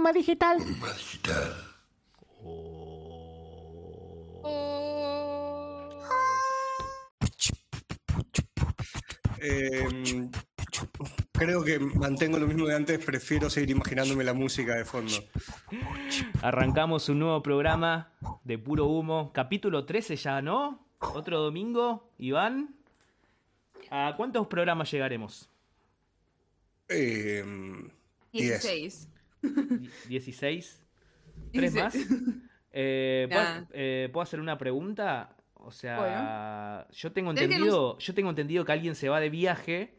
Puma 0.00 0.14
Digital. 0.14 0.56
Puma 0.56 0.92
Digital. 0.94 1.54
Eh, 9.42 10.30
creo 11.32 11.62
que 11.62 11.78
mantengo 11.78 12.38
lo 12.38 12.46
mismo 12.46 12.66
de 12.66 12.76
antes, 12.76 13.04
prefiero 13.04 13.50
seguir 13.50 13.72
imaginándome 13.72 14.24
la 14.24 14.32
música 14.32 14.74
de 14.74 14.86
fondo. 14.86 15.12
Arrancamos 16.40 17.10
un 17.10 17.18
nuevo 17.18 17.42
programa 17.42 18.14
de 18.44 18.56
puro 18.56 18.86
humo, 18.86 19.32
capítulo 19.34 19.84
13 19.84 20.16
ya, 20.16 20.40
¿no? 20.40 20.82
Otro 20.98 21.42
domingo, 21.42 22.10
Iván. 22.16 22.74
¿A 23.90 24.14
cuántos 24.16 24.46
programas 24.46 24.90
llegaremos? 24.90 25.50
Eh, 26.88 27.44
diez. 28.32 28.62
16. 28.62 29.09
Die- 29.42 29.90
16. 30.08 30.82
¿Tres 31.52 31.74
más? 31.74 31.94
Eh, 32.72 33.26
¿puedo, 33.28 33.42
Nah. 33.42 33.64
eh, 33.72 34.08
¿puedo 34.12 34.22
hacer 34.22 34.38
una 34.38 34.56
pregunta? 34.56 35.34
O 35.54 35.72
sea, 35.72 36.86
yo 36.92 37.10
tengo 37.10 37.30
entendido, 37.32 37.98
yo 37.98 38.14
tengo 38.14 38.30
entendido 38.30 38.64
que 38.64 38.70
alguien 38.70 38.94
se 38.94 39.08
va 39.08 39.18
de 39.18 39.28
viaje. 39.28 39.92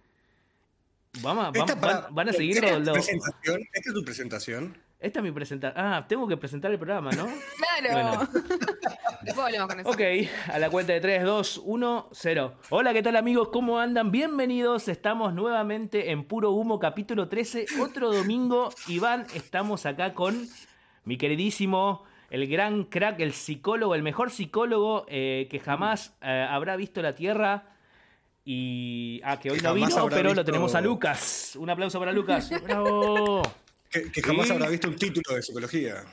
Vamos, 1.21 1.51
para- 1.53 1.75
van, 1.75 2.15
van 2.15 2.27
a 2.27 2.31
¿Esta 2.31 2.37
seguir? 2.41 2.63
¿Esta 2.63 2.77
es 2.77 3.93
tu 3.93 4.03
presentación? 4.05 4.77
Esta 5.01 5.17
es 5.17 5.23
mi 5.23 5.31
presentación. 5.31 5.83
Ah, 5.83 6.05
tengo 6.07 6.27
que 6.27 6.37
presentar 6.37 6.69
el 6.71 6.77
programa, 6.77 7.09
¿no? 7.11 7.27
Claro. 7.81 8.27
Después 9.23 9.47
volvemos 9.47 9.67
con 9.67 9.79
eso. 9.79 9.89
Ok, 9.89 10.01
a 10.53 10.59
la 10.59 10.69
cuenta 10.69 10.93
de 10.93 11.01
3, 11.01 11.23
2, 11.23 11.61
1, 11.65 12.09
0. 12.11 12.53
Hola, 12.69 12.93
¿qué 12.93 13.01
tal 13.01 13.15
amigos? 13.15 13.49
¿Cómo 13.51 13.79
andan? 13.79 14.11
Bienvenidos. 14.11 14.87
Estamos 14.87 15.33
nuevamente 15.33 16.11
en 16.11 16.23
Puro 16.25 16.51
Humo, 16.51 16.77
capítulo 16.77 17.27
13. 17.27 17.65
Otro 17.79 18.13
domingo. 18.13 18.69
Iván, 18.87 19.25
estamos 19.33 19.87
acá 19.87 20.13
con 20.13 20.47
mi 21.03 21.17
queridísimo, 21.17 22.03
el 22.29 22.47
gran 22.47 22.83
crack, 22.83 23.19
el 23.21 23.33
psicólogo, 23.33 23.95
el 23.95 24.03
mejor 24.03 24.29
psicólogo 24.29 25.05
eh, 25.07 25.47
que 25.49 25.59
jamás 25.59 26.15
eh, 26.21 26.45
habrá 26.47 26.75
visto 26.75 27.01
la 27.01 27.15
Tierra. 27.15 27.75
Y. 28.45 29.21
Ah, 29.23 29.39
que 29.39 29.49
hoy 29.49 29.57
Que 29.57 29.63
no 29.63 29.73
vino, 29.73 30.09
pero 30.09 30.35
lo 30.35 30.45
tenemos 30.45 30.75
a 30.75 30.81
Lucas. 30.81 31.55
Un 31.59 31.71
aplauso 31.71 31.97
para 31.97 32.11
Lucas. 32.11 32.51
¡Bravo! 32.63 33.41
Que, 33.91 34.09
que 34.11 34.21
jamás 34.21 34.49
habrá 34.49 34.69
visto 34.69 34.87
un 34.87 34.95
título 34.95 35.35
de 35.35 35.41
psicología. 35.41 36.05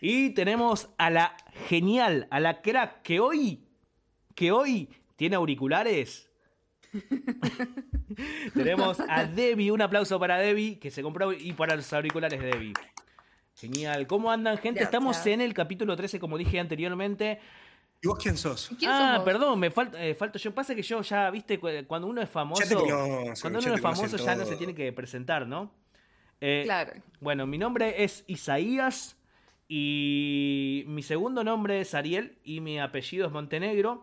Y 0.00 0.30
tenemos 0.30 0.88
a 0.98 1.08
la 1.10 1.36
genial, 1.68 2.26
a 2.30 2.40
la 2.40 2.60
crack, 2.60 3.02
que 3.02 3.20
hoy, 3.20 3.64
que 4.34 4.50
hoy 4.50 4.88
tiene 5.14 5.36
auriculares. 5.36 6.28
tenemos 8.54 8.98
a 9.08 9.24
Debbie, 9.24 9.70
un 9.70 9.82
aplauso 9.82 10.18
para 10.18 10.38
Debbie, 10.38 10.78
que 10.78 10.90
se 10.90 11.02
compró 11.02 11.32
y 11.32 11.52
para 11.52 11.76
los 11.76 11.92
auriculares 11.92 12.40
de 12.40 12.46
Debbie. 12.46 12.72
Genial. 13.54 14.06
¿Cómo 14.06 14.30
andan, 14.30 14.58
gente? 14.58 14.82
Estamos 14.82 15.24
en 15.26 15.40
el 15.40 15.54
capítulo 15.54 15.96
13, 15.96 16.18
como 16.18 16.36
dije 16.36 16.58
anteriormente. 16.58 17.38
¿Y 18.02 18.08
vos 18.08 18.18
quién 18.20 18.36
sos? 18.36 18.70
¿Quién 18.78 18.90
ah, 18.90 19.14
sos 19.16 19.24
perdón, 19.24 19.58
me 19.58 19.70
falta, 19.70 20.04
eh, 20.04 20.14
falto 20.14 20.38
yo. 20.38 20.52
Pasa 20.54 20.74
que 20.74 20.82
yo 20.82 21.00
ya, 21.00 21.30
viste, 21.30 21.58
cu- 21.58 21.68
cuando 21.86 22.08
uno 22.08 22.20
es 22.20 22.28
famoso, 22.28 22.62
Ya 22.62 22.68
te 22.68 22.74
conocen, 22.74 23.34
cuando 23.40 23.58
uno 23.60 23.74
es 23.74 23.80
famoso 23.80 24.16
ya 24.18 24.34
no 24.34 24.44
se 24.44 24.56
tiene 24.56 24.74
que 24.74 24.92
presentar, 24.92 25.46
¿no? 25.46 25.85
Eh, 26.40 26.62
Claro. 26.64 26.92
bueno, 27.20 27.46
mi 27.46 27.58
nombre 27.58 28.02
es 28.04 28.24
Isaías 28.26 29.16
y 29.68 30.84
mi 30.86 31.02
segundo 31.02 31.44
nombre 31.44 31.80
es 31.80 31.94
Ariel 31.94 32.38
y 32.44 32.60
mi 32.60 32.78
apellido 32.78 33.26
es 33.26 33.32
Montenegro. 33.32 34.02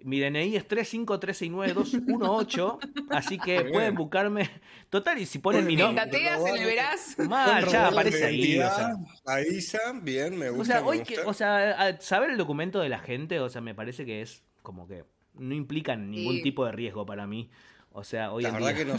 Mi 0.00 0.20
DNI 0.20 0.56
es 0.56 0.68
353692218, 0.68 2.78
así 3.10 3.38
que 3.38 3.64
pueden 3.64 3.94
buscarme. 3.94 4.50
Total, 4.90 5.18
y 5.18 5.24
si 5.26 5.38
ponen 5.38 5.64
mi 5.66 5.76
nombre. 5.76 6.04
Gatea 6.04 6.38
se 6.40 6.52
le 6.52 6.66
verás. 6.66 7.16
Mal, 7.18 7.66
ya 7.68 7.86
aparece 7.88 8.24
ahí. 8.26 8.58
O 8.58 8.70
sea, 8.70 8.94
A 9.26 9.40
Isa, 9.40 9.78
bien, 10.02 10.36
me 10.38 10.50
o 10.50 10.56
gusta. 10.56 10.74
sea, 10.74 10.82
me 10.82 10.88
hoy 10.88 10.98
gusta. 10.98 11.14
que, 11.14 11.20
o 11.22 11.32
sea, 11.32 11.98
saber 12.00 12.30
el 12.30 12.36
documento 12.36 12.80
de 12.80 12.88
la 12.90 12.98
gente, 12.98 13.40
o 13.40 13.48
sea, 13.48 13.60
me 13.62 13.74
parece 13.74 14.04
que 14.04 14.20
es 14.22 14.44
como 14.62 14.86
que 14.86 15.04
no 15.34 15.54
implica 15.54 15.96
ningún 15.96 16.36
Sí. 16.36 16.42
tipo 16.42 16.64
de 16.66 16.72
riesgo 16.72 17.06
para 17.06 17.26
mí. 17.26 17.50
O 17.96 18.02
sea, 18.04 18.32
hoy 18.32 18.42
la 18.42 18.48
en 18.50 18.54
verdad 18.56 18.68
día. 18.74 18.78
que 18.78 18.84
no, 18.84 18.96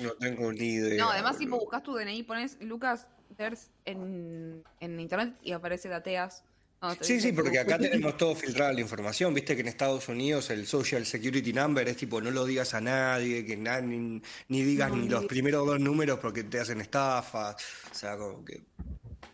no 0.00 0.12
tengo 0.14 0.52
ni 0.52 0.64
idea. 0.74 1.04
No, 1.04 1.10
además, 1.10 1.38
boludo. 1.38 1.58
buscas 1.60 1.82
tu 1.82 1.94
DNI, 1.94 2.22
pones 2.22 2.56
Lucas 2.60 3.06
Ders 3.36 3.68
en, 3.84 4.64
en 4.80 4.98
internet 4.98 5.34
y 5.42 5.52
aparece 5.52 5.88
Dateas. 5.88 6.44
No, 6.80 6.94
Sí, 7.00 7.20
sí, 7.20 7.32
porque 7.32 7.58
acá 7.58 7.76
tenemos 7.78 8.16
todo 8.16 8.34
filtrada 8.36 8.72
la 8.72 8.80
información. 8.80 9.34
Viste 9.34 9.54
que 9.54 9.60
en 9.62 9.68
Estados 9.68 10.08
Unidos 10.08 10.48
el 10.50 10.66
Social 10.66 11.04
Security 11.04 11.52
Number 11.52 11.86
es 11.88 11.96
tipo, 11.98 12.20
no 12.20 12.30
lo 12.30 12.44
digas 12.46 12.72
a 12.72 12.80
nadie, 12.80 13.44
que 13.44 13.56
na- 13.56 13.80
ni, 13.80 14.22
ni 14.48 14.62
digas 14.62 14.88
No, 14.90 14.96
ni 14.96 15.02
ni 15.02 15.08
los 15.08 15.26
primeros 15.26 15.66
dos 15.66 15.78
números 15.80 16.18
porque 16.20 16.44
te 16.44 16.58
hacen 16.60 16.80
estafa. 16.80 17.50
O 17.90 17.94
sea, 17.94 18.16
como 18.16 18.44
que 18.44 18.62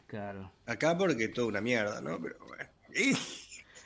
Claro. 0.06 0.50
acá 0.66 0.96
porque 0.98 1.24
es 1.24 1.32
toda 1.34 1.46
una 1.48 1.60
mierda, 1.60 2.00
¿no? 2.00 2.20
Pero 2.20 2.36
bueno. 2.46 2.64
Igual, 2.94 3.18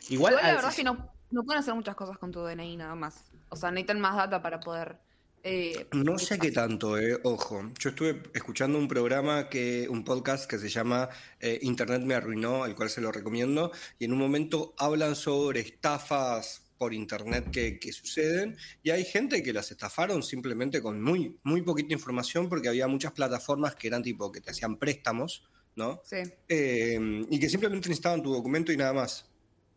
Igual 0.08 0.34
la 0.36 0.52
verdad 0.54 0.70
es 0.70 0.76
que 0.76 0.84
no, 0.84 1.10
no 1.30 1.42
pueden 1.42 1.60
hacer 1.60 1.74
muchas 1.74 1.94
cosas 1.96 2.16
con 2.16 2.30
tu 2.32 2.40
DNI 2.40 2.76
nada 2.76 2.94
más. 2.94 3.24
O 3.50 3.56
sea, 3.56 3.70
necesitan 3.70 4.00
más 4.00 4.16
data 4.16 4.40
para 4.40 4.60
poder. 4.60 4.96
Eh, 5.42 5.86
No 5.92 6.18
sé 6.18 6.38
qué 6.38 6.50
tanto, 6.50 6.98
eh, 6.98 7.18
ojo. 7.24 7.72
Yo 7.78 7.90
estuve 7.90 8.22
escuchando 8.34 8.78
un 8.78 8.88
programa 8.88 9.48
que, 9.48 9.88
un 9.88 10.04
podcast 10.04 10.48
que 10.50 10.58
se 10.58 10.68
llama 10.68 11.08
eh, 11.40 11.58
Internet 11.62 12.02
me 12.02 12.14
arruinó, 12.14 12.66
el 12.66 12.74
cual 12.74 12.90
se 12.90 13.00
lo 13.00 13.12
recomiendo, 13.12 13.72
y 13.98 14.04
en 14.04 14.12
un 14.12 14.18
momento 14.18 14.74
hablan 14.78 15.16
sobre 15.16 15.60
estafas 15.60 16.62
por 16.78 16.94
internet 16.94 17.50
que, 17.50 17.78
que 17.78 17.92
suceden, 17.92 18.56
y 18.82 18.90
hay 18.90 19.04
gente 19.04 19.42
que 19.42 19.52
las 19.52 19.70
estafaron 19.70 20.22
simplemente 20.22 20.80
con 20.80 21.02
muy, 21.02 21.38
muy 21.42 21.62
poquita 21.62 21.92
información, 21.92 22.48
porque 22.48 22.68
había 22.68 22.86
muchas 22.86 23.12
plataformas 23.12 23.74
que 23.74 23.88
eran 23.88 24.02
tipo 24.02 24.30
que 24.30 24.40
te 24.40 24.50
hacían 24.50 24.78
préstamos, 24.78 25.48
¿no? 25.74 26.02
Sí. 26.04 26.16
Eh, 26.48 27.24
y 27.30 27.38
que 27.38 27.48
simplemente 27.48 27.88
necesitaban 27.88 28.22
tu 28.22 28.32
documento 28.32 28.72
y 28.72 28.76
nada 28.76 28.92
más. 28.92 29.27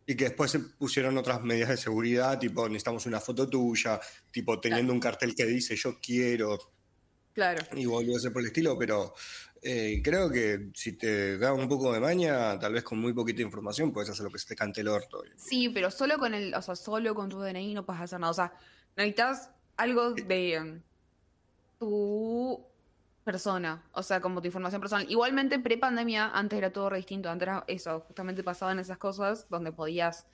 Y 0.06 0.16
que 0.16 0.26
después 0.26 0.52
se 0.52 0.60
pusieron 0.60 1.18
otras 1.18 1.42
medidas 1.42 1.70
de 1.70 1.78
seguridad, 1.78 2.40
tipo 2.40 2.68
necesitamos 2.68 3.06
una 3.06 3.20
foto 3.20 3.48
tuya, 3.48 4.00
tipo 4.32 4.60
teniendo 4.60 4.92
un 4.94 5.00
cartel 5.00 5.36
que 5.36 5.46
dice 5.46 5.76
yo 5.76 6.00
quiero, 6.02 6.58
Claro. 7.34 7.64
y 7.78 7.86
ser 8.20 8.34
por 8.34 8.42
el 8.42 8.48
estilo, 8.48 8.78
pero 8.78 9.14
eh, 9.62 10.02
creo 10.04 10.30
que 10.30 10.70
si 10.74 10.94
te 10.94 11.38
da 11.38 11.54
un 11.54 11.70
poco 11.70 11.94
de 11.94 12.00
maña, 12.00 12.58
tal 12.60 12.74
vez 12.74 12.84
con 12.84 13.00
muy 13.00 13.14
poquita 13.14 13.42
información 13.44 13.94
puedes 13.94 14.10
hacer 14.10 14.26
lo 14.26 14.32
que 14.32 14.40
se 14.40 14.48
te 14.48 14.56
cante 14.56 14.82
el 14.82 14.88
orto. 14.88 15.24
Sí, 15.38 15.70
pero 15.70 15.92
solo 15.92 16.18
con 16.18 16.34
el, 16.34 16.54
o 16.54 16.62
sea, 16.62 16.76
solo 16.76 17.14
con 17.14 17.30
tu 17.30 17.40
DNI 17.40 17.76
no 17.76 17.86
puedes 17.86 18.02
hacer 18.02 18.20
nada. 18.20 18.32
O 18.32 18.34
sea, 18.34 18.54
necesitas 18.98 19.52
algo 19.78 20.14
de 20.14 20.82
tu 21.78 22.66
persona, 23.24 23.84
o 23.94 24.04
sea, 24.04 24.20
como 24.22 24.42
tu 24.42 24.48
información 24.48 24.82
personal. 24.82 25.06
Igualmente, 25.10 25.60
pre-pandemia, 25.60 26.32
antes 26.34 26.58
era 26.58 26.72
todo 26.72 26.90
re 26.90 26.98
distinto. 26.98 27.30
Antes 27.30 27.48
era 27.48 27.64
eso, 27.68 28.00
justamente 28.02 28.44
pasaban 28.44 28.80
esas 28.80 28.98
cosas 28.98 29.48
donde 29.50 29.72
podías. 29.72 30.26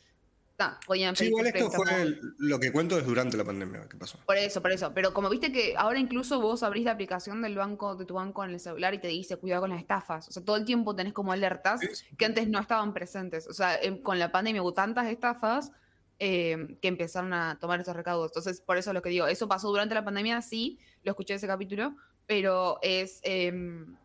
nah, 0.59 0.73
podían 0.87 1.15
Sí, 1.15 1.25
igual 1.27 1.45
esto 1.45 1.69
fue 1.69 2.01
el- 2.01 2.19
lo 2.39 2.59
que 2.59 2.71
cuento 2.71 2.97
es 2.97 3.05
durante 3.05 3.37
la 3.37 3.43
pandemia 3.45 3.87
que 3.87 3.95
pasó. 3.95 4.17
Por 4.25 4.37
eso, 4.37 4.59
por 4.59 4.71
eso. 4.71 4.91
Pero 4.91 5.13
como 5.13 5.29
viste 5.29 5.51
que 5.51 5.75
ahora 5.77 5.99
incluso 5.99 6.41
vos 6.41 6.63
abrís 6.63 6.83
la 6.85 6.93
aplicación 6.93 7.43
del 7.43 7.55
banco, 7.55 7.95
de 7.95 8.05
tu 8.05 8.15
banco 8.15 8.43
en 8.43 8.49
el 8.49 8.59
celular 8.59 8.91
y 8.95 8.97
te 8.99 9.07
dice 9.07 9.37
cuidado 9.37 9.61
con 9.61 9.69
las 9.69 9.79
estafas. 9.79 10.27
O 10.27 10.31
sea, 10.31 10.43
todo 10.43 10.55
el 10.55 10.65
tiempo 10.65 10.95
tenés 10.95 11.13
como 11.13 11.31
alertas 11.31 11.79
Sí, 11.81 11.87
que 12.17 12.25
antes 12.25 12.47
no 12.49 12.57
estaban 12.59 12.91
presentes. 12.91 13.45
O 13.47 13.53
sea, 13.53 13.77
con 14.01 14.17
la 14.17 14.31
pandemia 14.31 14.63
hubo 14.63 14.73
tantas 14.73 15.05
estafas 15.07 15.71
eh, 16.17 16.79
que 16.81 16.87
empezaron 16.87 17.33
a 17.33 17.59
tomar 17.59 17.79
esos 17.79 17.95
recaudos. 17.95 18.31
Entonces, 18.31 18.59
por 18.59 18.77
eso 18.77 18.89
es 18.89 18.95
lo 18.95 19.03
que 19.03 19.09
digo. 19.09 19.27
Eso 19.27 19.47
pasó 19.47 19.67
durante 19.69 19.93
la 19.93 20.03
pandemia, 20.03 20.41
sí, 20.41 20.79
lo 21.03 21.11
escuché 21.11 21.35
ese 21.35 21.45
capítulo, 21.45 21.95
pero 22.27 22.77
es. 22.81 23.19
em, 23.23 23.95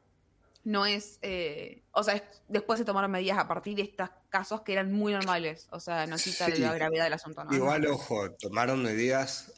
no 0.65 0.87
es. 0.87 1.19
eh, 1.23 1.83
o 1.93 2.03
sea, 2.05 2.15
es- 2.15 2.43
después 2.49 2.79
se 2.79 2.85
tomaron 2.85 3.11
medidas 3.11 3.37
a 3.39 3.49
partir 3.49 3.75
de 3.77 3.83
estos 3.83 4.09
casos 4.31 4.63
que 4.63 4.73
eran 4.73 4.93
muy 4.93 5.13
normales. 5.13 5.67
O 5.71 5.81
sea, 5.81 6.07
no 6.07 6.17
quita 6.17 6.47
Sí. 6.47 6.63
la 6.63 6.73
gravedad 6.73 7.05
del 7.05 7.13
asunto. 7.15 7.45
¿no? 7.45 7.53
Igual, 7.55 7.87
ojo, 7.89 8.31
tomaron 8.33 8.83
medidas 8.83 9.53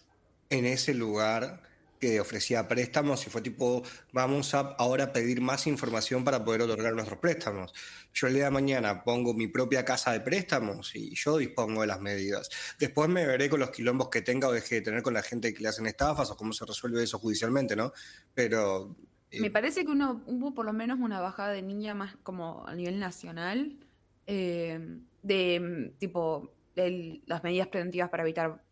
en 0.51 0.65
ese 0.65 0.95
lugar 0.95 1.63
que 2.05 2.21
ofrecía 2.21 2.69
préstamos 2.69 3.27
y 3.27 3.31
fue 3.31 3.41
tipo, 3.41 3.83
vamos 4.13 4.53
a 4.55 4.61
ahora 4.79 5.13
pedir 5.13 5.41
más 5.41 5.67
información 5.67 6.23
para 6.23 6.45
poder 6.45 6.61
otorgar 6.63 6.93
nuestros 6.93 7.19
préstamos. 7.19 7.73
Yo 8.13 8.27
el 8.27 8.35
día 8.35 8.45
de 8.45 8.51
mañana 8.51 9.03
pongo 9.05 9.33
mi 9.33 9.49
propia 9.49 9.85
casa 9.87 10.13
de 10.13 10.21
préstamos 10.21 10.95
y 10.95 11.15
yo 11.15 11.39
dispongo 11.39 11.81
de 11.81 11.87
las 11.87 12.01
medidas. 12.01 12.51
Después 12.79 13.09
me 13.09 13.27
veré 13.27 13.49
con 13.49 13.61
los 13.61 13.71
quilombos 13.71 14.11
que 14.11 14.21
tenga 14.21 14.49
o 14.49 14.53
deje 14.53 14.77
de 14.77 14.81
tener 14.83 15.03
con 15.03 15.15
la 15.15 15.23
gente 15.23 15.55
que 15.55 15.63
le 15.63 15.69
hacen 15.69 15.87
estafas 15.87 16.31
o 16.31 16.37
cómo 16.37 16.53
se 16.53 16.67
resuelve 16.67 17.03
eso 17.03 17.19
judicialmente, 17.19 17.75
¿no? 17.75 17.93
Pero... 18.35 18.95
eh, 19.31 19.41
Me 19.41 19.51
parece 19.51 19.85
que 19.87 19.91
uno, 19.91 20.23
hubo 20.27 20.53
por 20.53 20.67
lo 20.67 20.75
menos 20.75 20.99
una 21.01 21.21
bajada 21.21 21.53
de 21.53 21.63
niña 21.63 21.95
más 21.95 22.17
como 22.23 22.67
a 22.67 22.75
nivel 22.75 22.99
nacional, 22.99 23.79
eh, 24.27 24.99
de 25.23 25.95
tipo 25.99 26.53
el- 26.77 27.23
las 27.27 27.43
medidas 27.43 27.69
preventivas 27.69 28.11
para 28.11 28.25
evitar 28.25 28.63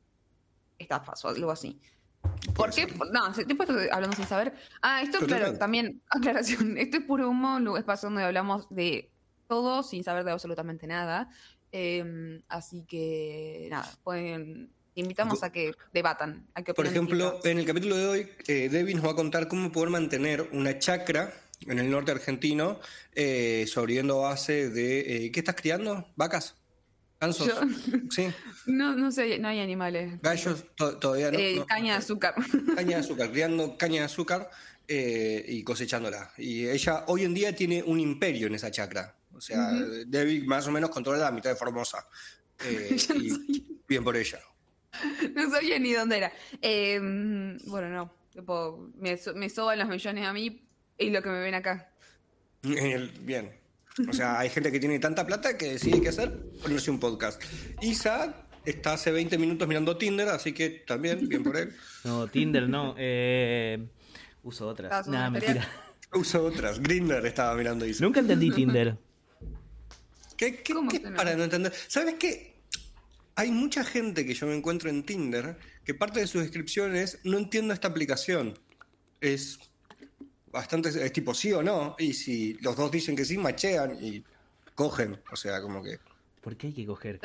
estafas 0.78 1.24
o 1.24 1.28
algo 1.28 1.50
así. 1.50 1.80
¿Por 2.54 2.70
qué? 2.70 2.86
No, 3.12 3.32
te 3.32 3.42
he 3.42 3.54
puesto 3.54 3.74
hablando 3.90 4.16
sin 4.16 4.26
saber. 4.26 4.54
Ah, 4.82 5.02
esto, 5.02 5.18
claro, 5.26 5.56
también, 5.58 6.02
aclaración, 6.10 6.76
esto 6.78 6.98
es 6.98 7.04
puro 7.04 7.28
humo, 7.28 7.56
un 7.56 7.76
espacio 7.76 8.08
donde 8.08 8.24
hablamos 8.24 8.66
de 8.70 9.10
todo 9.48 9.82
sin 9.82 10.04
saber 10.04 10.24
de 10.24 10.32
absolutamente 10.32 10.86
nada. 10.86 11.28
Eh, 11.72 12.40
así 12.48 12.84
que, 12.84 13.68
nada, 13.70 13.90
pueden, 14.04 14.70
invitamos 14.94 15.42
a 15.42 15.50
que 15.50 15.72
debatan, 15.92 16.46
a 16.54 16.62
que 16.62 16.74
Por 16.74 16.86
ejemplo, 16.86 17.40
en 17.44 17.58
el 17.58 17.64
capítulo 17.64 17.96
de 17.96 18.06
hoy, 18.06 18.28
eh, 18.46 18.68
Debbie 18.68 18.94
nos 18.94 19.06
va 19.06 19.12
a 19.12 19.16
contar 19.16 19.48
cómo 19.48 19.72
poder 19.72 19.90
mantener 19.90 20.48
una 20.52 20.78
chacra 20.78 21.32
en 21.66 21.78
el 21.78 21.90
norte 21.90 22.10
argentino, 22.10 22.80
eh, 23.14 23.64
sobreviviendo 23.68 24.24
a 24.24 24.30
base 24.30 24.68
de... 24.68 25.26
eh, 25.26 25.32
¿Qué 25.32 25.40
estás 25.40 25.54
criando? 25.54 26.06
¿Vacas? 26.16 26.56
¿Gansos? 27.22 27.46
Yo- 27.46 27.60
Sí. 28.10 28.26
No, 28.66 28.94
no 28.96 29.10
sé, 29.12 29.38
no 29.38 29.48
hay 29.48 29.60
animales. 29.60 30.20
¿Gallos? 30.20 30.64
To- 30.76 30.98
Todavía 30.98 31.30
no. 31.30 31.38
Eh, 31.38 31.54
no. 31.56 31.66
caña 31.66 31.92
de 31.92 31.98
azúcar. 31.98 32.34
Caña 32.76 32.96
de 32.96 33.02
azúcar, 33.04 33.30
criando 33.30 33.78
caña 33.78 34.00
de 34.00 34.06
azúcar 34.06 34.50
eh, 34.88 35.44
y 35.48 35.62
cosechándola. 35.62 36.32
Y 36.36 36.66
ella 36.68 37.04
hoy 37.06 37.22
en 37.24 37.32
día 37.32 37.54
tiene 37.54 37.82
un 37.82 38.00
imperio 38.00 38.48
en 38.48 38.56
esa 38.56 38.70
chacra. 38.72 39.14
O 39.34 39.40
sea, 39.40 39.70
Debbie 40.06 40.42
más 40.44 40.66
o 40.66 40.72
menos 40.72 40.90
controla 40.90 41.18
la 41.18 41.30
mitad 41.30 41.50
de 41.50 41.56
Formosa. 41.56 42.06
Eh, 42.64 42.88
no 42.90 42.96
y 42.96 42.98
sabía. 42.98 43.34
bien 43.88 44.04
por 44.04 44.16
ella. 44.16 44.40
No 45.34 45.48
sabía 45.50 45.78
ni 45.78 45.92
dónde 45.92 46.18
era. 46.18 46.32
Eh, 46.60 46.98
bueno, 47.66 47.88
no. 47.88 48.12
Tipo, 48.32 48.90
me, 48.98 49.16
so- 49.16 49.34
me 49.34 49.48
soban 49.48 49.78
los 49.78 49.88
millones 49.88 50.26
a 50.26 50.32
mí 50.32 50.60
y 50.98 51.10
lo 51.10 51.22
que 51.22 51.28
me 51.30 51.40
ven 51.40 51.54
acá. 51.54 51.88
Bien. 52.62 53.61
O 54.08 54.12
sea, 54.12 54.38
hay 54.38 54.48
gente 54.48 54.72
que 54.72 54.80
tiene 54.80 54.98
tanta 54.98 55.26
plata 55.26 55.56
que 55.58 55.72
decide 55.72 56.00
qué 56.00 56.08
hacer, 56.08 56.32
ponerse 56.62 56.90
un 56.90 56.98
podcast. 56.98 57.42
Isa 57.82 58.46
está 58.64 58.94
hace 58.94 59.10
20 59.10 59.36
minutos 59.38 59.68
mirando 59.68 59.96
Tinder, 59.96 60.28
así 60.28 60.52
que 60.52 60.70
también, 60.86 61.28
bien 61.28 61.42
por 61.42 61.56
él. 61.56 61.74
No, 62.04 62.26
Tinder 62.26 62.68
no. 62.68 62.94
Eh, 62.98 63.86
uso 64.42 64.66
otras. 64.68 65.06
Nada, 65.08 65.30
mentira. 65.30 65.68
Uso 66.14 66.44
otras. 66.44 66.78
Grinder 66.78 67.24
estaba 67.24 67.54
mirando 67.56 67.86
Isa. 67.86 68.04
Nunca 68.04 68.20
entendí 68.20 68.50
Tinder. 68.50 68.98
¿Qué, 70.36 70.62
qué- 70.62 70.74
para 71.16 71.34
no 71.36 71.44
entender? 71.44 71.72
¿Sabes 71.88 72.16
qué? 72.18 72.60
Hay 73.34 73.50
mucha 73.50 73.82
gente 73.82 74.26
que 74.26 74.34
yo 74.34 74.46
me 74.46 74.54
encuentro 74.54 74.90
en 74.90 75.04
Tinder 75.04 75.56
que 75.84 75.94
parte 75.94 76.20
de 76.20 76.26
sus 76.26 76.42
descripciones 76.42 77.18
no 77.24 77.38
entiendo 77.38 77.72
esta 77.72 77.88
aplicación. 77.88 78.58
Es 79.22 79.58
bastante, 80.52 80.88
es 80.90 81.12
tipo 81.12 81.34
sí 81.34 81.52
o 81.52 81.62
no. 81.62 81.96
Y 81.98 82.12
si 82.12 82.54
los 82.60 82.76
dos 82.76 82.90
dicen 82.90 83.16
que 83.16 83.24
sí, 83.24 83.38
machean 83.38 83.96
y 84.00 84.22
cogen. 84.74 85.18
O 85.32 85.36
sea, 85.36 85.60
como 85.62 85.82
que. 85.82 85.98
¿Por 86.40 86.56
qué 86.56 86.68
hay 86.68 86.72
que 86.72 86.86
coger? 86.86 87.20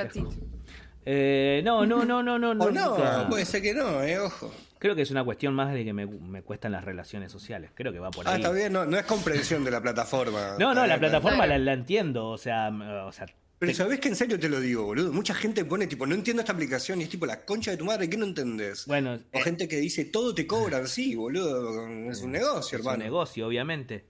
Eh, 1.06 1.62
no, 1.64 1.86
no, 1.86 2.04
no, 2.06 2.22
no, 2.22 2.38
no. 2.38 2.50
O 2.52 2.72
no, 2.72 2.90
nunca. 2.98 3.28
puede 3.30 3.46
ser 3.46 3.62
que 3.62 3.74
no, 3.74 4.02
eh, 4.04 4.20
ojo. 4.20 4.52
Creo 4.80 4.96
que 4.96 5.02
es 5.02 5.10
una 5.12 5.24
cuestión 5.24 5.54
más 5.56 5.74
de 5.74 5.84
que 5.84 5.94
me, 5.94 6.06
me 6.06 6.42
cuestan 6.44 6.72
las 6.74 6.84
relaciones 6.84 7.32
sociales. 7.32 7.72
Creo 7.74 7.92
que 7.92 8.00
va 8.00 8.12
por 8.12 8.28
Ah, 8.28 8.32
ahí. 8.34 8.42
está 8.42 8.52
bien, 8.52 8.72
no, 8.74 8.86
no 8.86 8.98
es 8.98 9.06
comprensión 9.06 9.64
de 9.64 9.72
la 9.72 9.82
plataforma. 9.82 10.56
No, 10.60 10.74
no, 10.76 10.86
la 10.86 11.00
plataforma 11.00 11.48
la, 11.48 11.58
la 11.58 11.74
entiendo. 11.74 12.28
O 12.30 12.38
sea, 12.38 12.70
o 13.06 13.12
sea 13.12 13.26
Pero 13.60 13.72
te- 13.72 13.76
¿sabés 13.78 14.00
que 14.00 14.10
en 14.10 14.16
serio 14.16 14.40
te 14.40 14.50
lo 14.50 14.60
digo, 14.60 14.84
boludo? 14.84 15.12
Mucha 15.12 15.34
gente 15.34 15.66
pone 15.66 15.88
tipo, 15.88 16.06
no 16.06 16.14
entiendo 16.16 16.42
esta 16.42 16.54
aplicación 16.54 17.00
y 17.02 17.06
es 17.06 17.10
tipo 17.10 17.26
la 17.26 17.44
concha 17.46 17.72
de 17.72 17.78
tu 17.78 17.86
madre, 17.86 18.10
¿qué 18.10 18.18
no 18.18 18.26
entendés? 18.26 18.86
bueno, 18.86 19.20
O 19.32 19.38
eh, 19.40 19.42
gente 19.42 19.68
que 19.68 19.78
dice, 19.78 20.06
todo 20.06 20.34
te 20.36 20.46
cobran, 20.46 20.88
sí, 20.88 21.16
boludo, 21.16 21.88
es 22.12 22.22
un 22.22 22.32
negocio, 22.32 22.78
es 22.78 22.82
hermano. 22.82 22.98
un 22.98 23.04
negocio, 23.04 23.48
obviamente. 23.48 24.06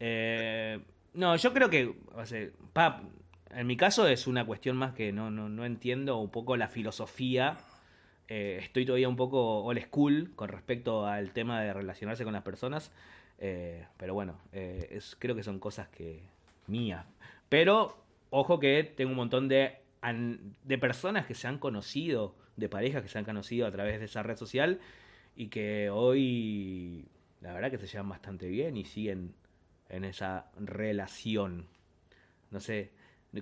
Eh, 0.00 0.80
no, 1.14 1.36
yo 1.36 1.52
creo 1.52 1.70
que, 1.70 1.94
o 2.14 2.26
sea, 2.26 2.48
pa- 2.72 3.02
en 3.50 3.66
mi 3.66 3.76
caso 3.76 4.06
es 4.06 4.26
una 4.26 4.44
cuestión 4.44 4.76
más 4.76 4.92
que 4.94 5.12
no, 5.12 5.30
no, 5.30 5.48
no 5.48 5.64
entiendo 5.64 6.18
un 6.18 6.30
poco 6.30 6.56
la 6.56 6.68
filosofía. 6.68 7.58
Eh, 8.28 8.58
estoy 8.62 8.84
todavía 8.84 9.08
un 9.08 9.16
poco 9.16 9.62
old 9.64 9.80
school 9.84 10.32
con 10.34 10.48
respecto 10.48 11.06
al 11.06 11.32
tema 11.32 11.62
de 11.62 11.72
relacionarse 11.72 12.24
con 12.24 12.32
las 12.32 12.42
personas. 12.42 12.90
Eh, 13.38 13.86
pero 13.96 14.14
bueno, 14.14 14.38
es, 14.52 15.16
creo 15.18 15.34
que 15.36 15.42
son 15.42 15.58
cosas 15.58 15.88
que 15.88 16.22
mías. 16.66 17.06
Pero, 17.48 17.96
ojo 18.30 18.58
que 18.58 18.82
tengo 18.96 19.10
un 19.10 19.16
montón 19.16 19.48
de, 19.48 19.76
de 20.64 20.78
personas 20.78 21.26
que 21.26 21.34
se 21.34 21.46
han 21.48 21.58
conocido, 21.58 22.34
de 22.56 22.68
parejas 22.68 23.02
que 23.02 23.08
se 23.08 23.18
han 23.18 23.24
conocido 23.24 23.66
a 23.66 23.70
través 23.72 23.98
de 23.98 24.06
esa 24.06 24.22
red 24.22 24.36
social 24.36 24.80
y 25.36 25.48
que 25.48 25.90
hoy 25.90 27.04
la 27.40 27.52
verdad 27.52 27.70
que 27.70 27.78
se 27.78 27.86
llevan 27.86 28.08
bastante 28.08 28.48
bien 28.48 28.76
y 28.76 28.84
siguen 28.84 29.34
en 29.88 30.04
esa 30.04 30.46
relación. 30.58 31.66
No 32.50 32.60
sé, 32.60 32.90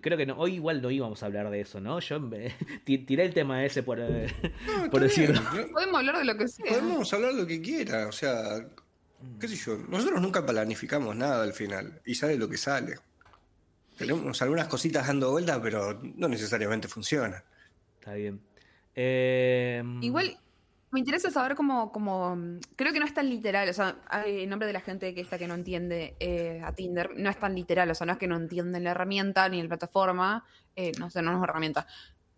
creo 0.01 0.19
que 0.19 0.27
no, 0.27 0.37
hoy 0.37 0.55
igual 0.55 0.83
no 0.83 0.91
íbamos 0.91 1.23
a 1.23 1.27
hablar 1.27 1.49
de 1.51 1.61
eso, 1.61 1.81
¿no? 1.81 2.01
Yo 2.01 2.19
me- 2.21 2.53
tiré 2.85 3.25
el 3.25 3.33
tema 3.35 3.65
ese 3.65 3.83
por, 3.83 4.01
eh, 4.01 4.27
No, 4.67 4.91
por 4.91 5.05
está 5.05 5.23
decirlo. 5.23 5.41
Podemos 5.73 5.99
hablar 6.01 6.19
de 6.19 6.25
lo 6.25 6.37
que 6.37 6.49
sea. 6.49 6.67
Podemos 6.69 7.13
hablar 7.15 7.35
lo 7.35 7.47
que 7.47 7.61
quiera, 7.63 8.09
o 8.09 8.13
sea, 8.13 8.67
qué 9.39 9.49
sé 9.49 9.57
yo, 9.57 9.77
nosotros 9.89 10.21
nunca 10.21 10.45
planificamos 10.45 11.15
nada 11.15 11.43
al 11.45 11.53
final 11.53 12.01
y 12.05 12.15
sale 12.15 12.37
lo 12.37 12.49
que 12.49 12.57
sale. 12.57 12.97
Tenemos 13.97 14.41
algunas 14.43 14.69
cositas 14.69 15.07
dando 15.07 15.31
vueltas, 15.31 15.61
pero 15.63 16.01
no 16.17 16.29
necesariamente 16.29 16.89
funciona. 16.89 17.45
Está 18.01 18.15
bien. 18.15 18.41
Eh, 18.95 19.83
Igual 20.03 20.39
me 20.95 21.01
interesa 21.01 21.29
saber 21.29 21.57
cómo, 21.57 21.91
cómo, 21.91 22.39
creo 22.77 22.93
que 22.93 23.01
no 23.01 23.05
es 23.05 23.13
tan 23.13 23.29
literal, 23.29 23.69
o 23.69 23.73
sea, 23.73 23.97
en 24.27 24.49
nombre 24.49 24.69
de 24.69 24.73
la 24.73 24.81
gente 24.81 25.13
que 25.13 25.23
está 25.23 25.37
que 25.39 25.49
no 25.49 25.55
entiende 25.55 26.15
eh, 26.21 26.63
a 26.65 26.73
Tinder, 26.73 27.11
no 27.17 27.29
es 27.29 27.39
tan 27.41 27.53
literal, 27.57 27.91
o 27.91 27.95
sea, 27.97 28.07
no 28.07 28.13
es 28.13 28.19
que 28.19 28.29
no 28.29 28.37
entienden 28.37 28.85
la 28.85 28.93
herramienta 28.93 29.49
ni 29.49 29.61
la 29.61 29.69
plataforma, 29.69 30.45
eh, 30.77 30.93
no 31.01 31.11
sé, 31.11 31.21
no 31.21 31.33
es 31.33 31.37
una 31.37 31.45
herramienta, 31.47 31.89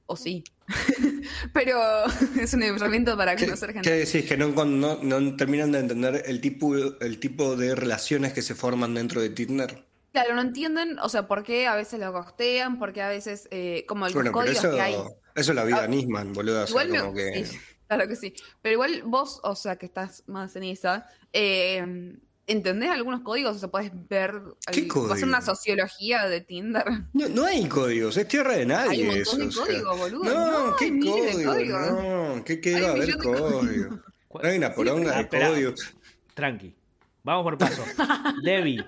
o 0.06 0.16
sí, 0.16 0.42
pero 1.52 1.78
es 2.40 2.54
una 2.54 2.66
herramienta 2.68 3.14
para 3.14 3.36
¿Qué, 3.36 3.44
conocer 3.44 3.68
qué 3.68 3.74
gente. 3.74 3.90
decís? 3.90 4.24
Que 4.24 4.38
no, 4.38 4.48
no, 4.64 5.02
no 5.02 5.36
terminan 5.36 5.72
de 5.72 5.80
entender 5.80 6.22
el 6.24 6.40
tipo, 6.40 6.74
el 6.74 7.20
tipo 7.20 7.56
de 7.56 7.74
relaciones 7.74 8.32
que 8.32 8.40
se 8.40 8.54
forman 8.54 8.94
dentro 8.94 9.20
de 9.20 9.28
Tinder. 9.28 9.84
Claro, 10.16 10.34
no 10.34 10.40
entienden, 10.40 10.98
o 11.00 11.08
sea, 11.10 11.26
por 11.28 11.42
qué 11.42 11.66
a 11.66 11.76
veces 11.76 12.00
lo 12.00 12.10
costean, 12.10 12.78
por 12.78 12.94
qué 12.94 13.02
a 13.02 13.08
veces, 13.10 13.48
eh, 13.50 13.84
como 13.86 14.06
los 14.06 14.14
Bueno, 14.14 14.30
pero 14.32 14.44
códigos 14.46 14.64
eso, 14.64 14.74
que 14.74 14.80
hay. 14.80 14.94
eso 14.94 15.52
es 15.52 15.54
la 15.54 15.64
vida 15.64 15.80
Ah, 15.82 15.86
Nisman, 15.88 16.32
boludo. 16.32 16.62
o 16.62 16.66
sea, 16.66 16.70
Igual 16.70 16.88
me- 16.88 17.00
como 17.00 17.14
que... 17.14 17.44
sí, 17.44 17.58
claro 17.86 18.08
que 18.08 18.16
sí. 18.16 18.32
Pero 18.62 18.72
igual 18.72 19.02
vos, 19.04 19.40
o 19.42 19.54
sea, 19.54 19.76
que 19.76 19.84
estás 19.84 20.22
más 20.26 20.56
en 20.56 20.62
esa, 20.64 21.06
eh, 21.34 22.16
¿entendés 22.46 22.88
algunos 22.90 23.20
códigos? 23.20 23.56
O 23.56 23.58
sea, 23.58 23.68
puedes 23.68 23.90
ver. 24.08 24.40
¿Qué 24.72 24.88
a 24.90 25.12
hacer 25.12 25.24
una 25.28 25.40
código? 25.40 25.54
sociología 25.54 26.26
de 26.28 26.40
Tinder. 26.40 26.84
No, 27.12 27.28
no 27.28 27.44
hay 27.44 27.68
códigos, 27.68 28.16
es 28.16 28.26
tierra 28.26 28.54
de 28.54 28.64
nadie 28.64 28.90
Hay 28.90 29.00
un 29.02 29.06
montón 29.16 29.42
eso. 29.42 29.64
de 29.66 29.76
o 29.82 29.82
sea. 29.82 29.92
boludo. 30.02 30.24
No, 30.24 30.66
No, 30.70 30.76
¿qué 30.76 30.84
hay 30.86 30.90
miles 30.92 31.36
de 31.36 31.44
código? 31.44 31.52
códigos. 31.78 32.02
No, 32.36 32.44
¿qué, 32.44 32.60
qué 32.62 32.74
Hay 32.76 32.80
va 32.80 32.88
a 32.88 32.92
un 32.94 33.02
haber 33.02 33.16
códigos. 33.18 33.52
código? 33.52 34.00
No 34.42 34.48
hay 34.48 34.56
una 34.56 34.74
poronga 34.74 35.12
Ah, 35.18 35.22
de 35.24 35.28
códigos. 35.28 35.94
Tranqui. 36.32 36.74
Vamos 37.22 37.42
por 37.42 37.58
paso. 37.58 37.82
Debbie, 38.44 38.82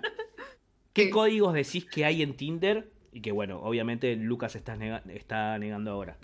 ¿qué 0.93 1.05
Sí. 1.05 1.11
códigos 1.11 1.55
decís 1.55 1.85
que 1.85 2.05
hay 2.05 2.23
en 2.23 2.37
Tinder? 2.37 2.91
Y 3.13 3.21
que 3.23 3.33
bueno, 3.33 3.61
obviamente 3.61 4.15
Lucas 4.17 4.55
está, 4.57 4.77
nega- 4.77 5.03
está 5.11 5.59
negando 5.59 5.91
ahora. 5.93 6.17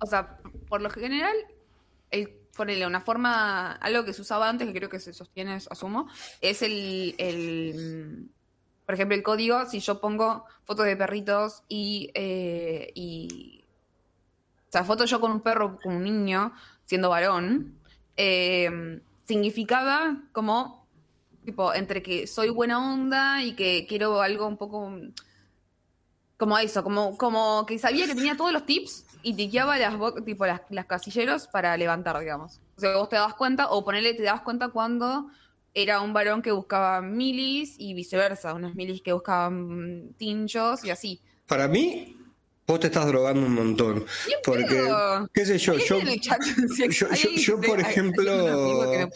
O 0.00 0.06
sea, 0.06 0.38
por 0.68 0.80
lo 0.80 0.90
general, 0.90 1.34
el, 2.10 2.30
ponele 2.56 2.86
una 2.86 3.00
forma, 3.00 3.72
algo 3.72 4.04
que 4.04 4.12
se 4.12 4.22
usaba 4.22 4.48
antes, 4.48 4.66
que 4.68 4.74
creo 4.74 4.88
que 4.88 5.00
se 5.00 5.12
sostiene, 5.12 5.54
asumo, 5.54 6.08
es 6.40 6.62
el, 6.62 7.14
el, 7.18 8.28
por 8.86 8.94
ejemplo, 8.94 9.16
el 9.16 9.22
código, 9.22 9.64
si 9.66 9.80
yo 9.80 10.00
pongo 10.00 10.44
fotos 10.64 10.86
de 10.86 10.96
perritos 10.96 11.62
y, 11.68 12.10
eh, 12.14 12.92
y 12.94 13.64
o 14.68 14.70
sea, 14.72 14.84
fotos 14.84 15.08
yo 15.10 15.20
con 15.20 15.32
un 15.32 15.40
perro, 15.40 15.78
con 15.82 15.96
un 15.96 16.04
niño, 16.04 16.52
siendo 16.84 17.08
varón, 17.10 17.74
eh, 18.16 19.00
significaba 19.24 20.18
como, 20.32 20.77
tipo, 21.48 21.72
entre 21.72 22.02
que 22.02 22.26
soy 22.26 22.50
buena 22.50 22.92
onda 22.92 23.42
y 23.42 23.54
que 23.54 23.86
quiero 23.88 24.20
algo 24.20 24.46
un 24.46 24.58
poco 24.58 24.92
como 26.36 26.58
eso, 26.58 26.84
como, 26.84 27.16
como 27.16 27.64
que 27.64 27.78
sabía 27.78 28.06
que 28.06 28.14
tenía 28.14 28.36
todos 28.36 28.52
los 28.52 28.66
tips 28.66 29.06
y 29.22 29.32
tiqueaba 29.32 29.78
las, 29.78 29.94
tipo, 30.26 30.44
las, 30.44 30.60
las 30.68 30.84
casilleros 30.84 31.46
para 31.46 31.74
levantar, 31.78 32.18
digamos. 32.20 32.60
O 32.76 32.80
sea, 32.80 32.94
vos 32.98 33.08
te 33.08 33.16
dabas 33.16 33.32
cuenta, 33.34 33.70
o 33.70 33.82
ponerle, 33.82 34.12
te 34.12 34.22
dabas 34.24 34.42
cuenta 34.42 34.68
cuando 34.68 35.28
era 35.72 36.02
un 36.02 36.12
varón 36.12 36.42
que 36.42 36.52
buscaba 36.52 37.00
milis 37.00 37.76
y 37.78 37.94
viceversa, 37.94 38.52
unas 38.52 38.74
milis 38.74 39.00
que 39.00 39.14
buscaban 39.14 39.54
mm, 40.08 40.12
tinchos 40.18 40.84
y 40.84 40.90
así. 40.90 41.22
Para 41.46 41.66
mí, 41.66 42.14
vos 42.66 42.78
te 42.78 42.88
estás 42.88 43.06
drogando 43.06 43.46
un 43.46 43.54
montón. 43.54 44.04
Porque, 44.44 44.64
pedo. 44.66 45.28
qué 45.32 45.46
sé 45.46 45.56
yo, 45.56 45.78
yo, 45.78 45.98
yo- 45.98 47.60
por 47.62 47.78
hay- 47.78 47.84
ejemplo, 47.90 48.32
hay 48.92 49.02
un. 49.02 49.10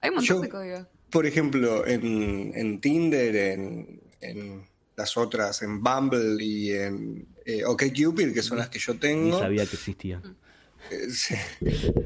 Hay 0.00 0.10
montón 0.10 0.24
yo- 0.36 0.40
de 0.40 0.48
códigos. 0.48 0.86
Por 1.16 1.24
ejemplo, 1.24 1.86
en, 1.86 2.52
en 2.54 2.78
Tinder, 2.78 3.34
en, 3.34 4.02
en 4.20 4.66
las 4.96 5.16
otras, 5.16 5.62
en 5.62 5.82
Bumble 5.82 6.44
y 6.44 6.72
en 6.72 7.26
eh, 7.46 7.64
OkCupid, 7.64 8.34
que 8.34 8.42
son 8.42 8.58
las 8.58 8.68
que 8.68 8.78
yo 8.78 8.92
Ni 8.92 8.98
tengo. 8.98 9.38
sabía 9.38 9.64
que 9.64 9.76
existía. 9.76 10.20
Eh, 10.88 11.10
sí. 11.10 11.34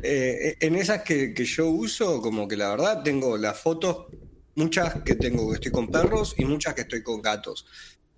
Eh, 0.03 0.57
en 0.61 0.75
esas 0.77 1.03
que, 1.03 1.35
que 1.35 1.45
yo 1.45 1.69
uso, 1.69 2.23
como 2.23 2.49
que 2.49 2.57
la 2.57 2.71
verdad 2.71 3.03
tengo 3.03 3.37
las 3.37 3.61
fotos, 3.61 4.07
muchas 4.55 5.03
que 5.03 5.17
tengo 5.17 5.51
que 5.51 5.57
estoy 5.57 5.73
con 5.73 5.91
perros 5.91 6.35
y 6.39 6.47
muchas 6.47 6.73
que 6.75 6.83
estoy 6.83 7.03
con 7.03 7.21
gatos, 7.21 7.67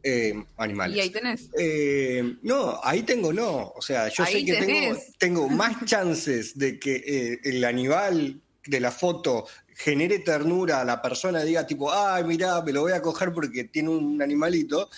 eh, 0.02 0.34
animales. 0.58 0.96
Y 0.96 1.00
ahí 1.00 1.10
tenés. 1.10 1.48
Eh, 1.58 2.36
no, 2.42 2.78
ahí 2.84 3.02
tengo 3.02 3.32
no. 3.32 3.72
O 3.74 3.82
sea, 3.82 4.08
yo 4.08 4.24
sé 4.24 4.44
que 4.44 4.54
tengo, 4.54 4.98
tengo 5.18 5.48
más 5.48 5.84
chances 5.84 6.56
de 6.56 6.78
que 6.78 6.94
eh, 6.96 7.40
el 7.42 7.64
animal 7.64 8.40
de 8.66 8.80
la 8.80 8.92
foto 8.92 9.46
genere 9.74 10.18
ternura 10.20 10.80
a 10.80 10.84
la 10.84 11.00
persona, 11.02 11.42
diga 11.42 11.66
tipo, 11.66 11.92
ay, 11.92 12.24
mirá, 12.24 12.60
me 12.62 12.72
lo 12.72 12.82
voy 12.82 12.92
a 12.92 13.02
coger 13.02 13.32
porque 13.32 13.64
tiene 13.64 13.88
un 13.90 14.20
animalito, 14.22 14.88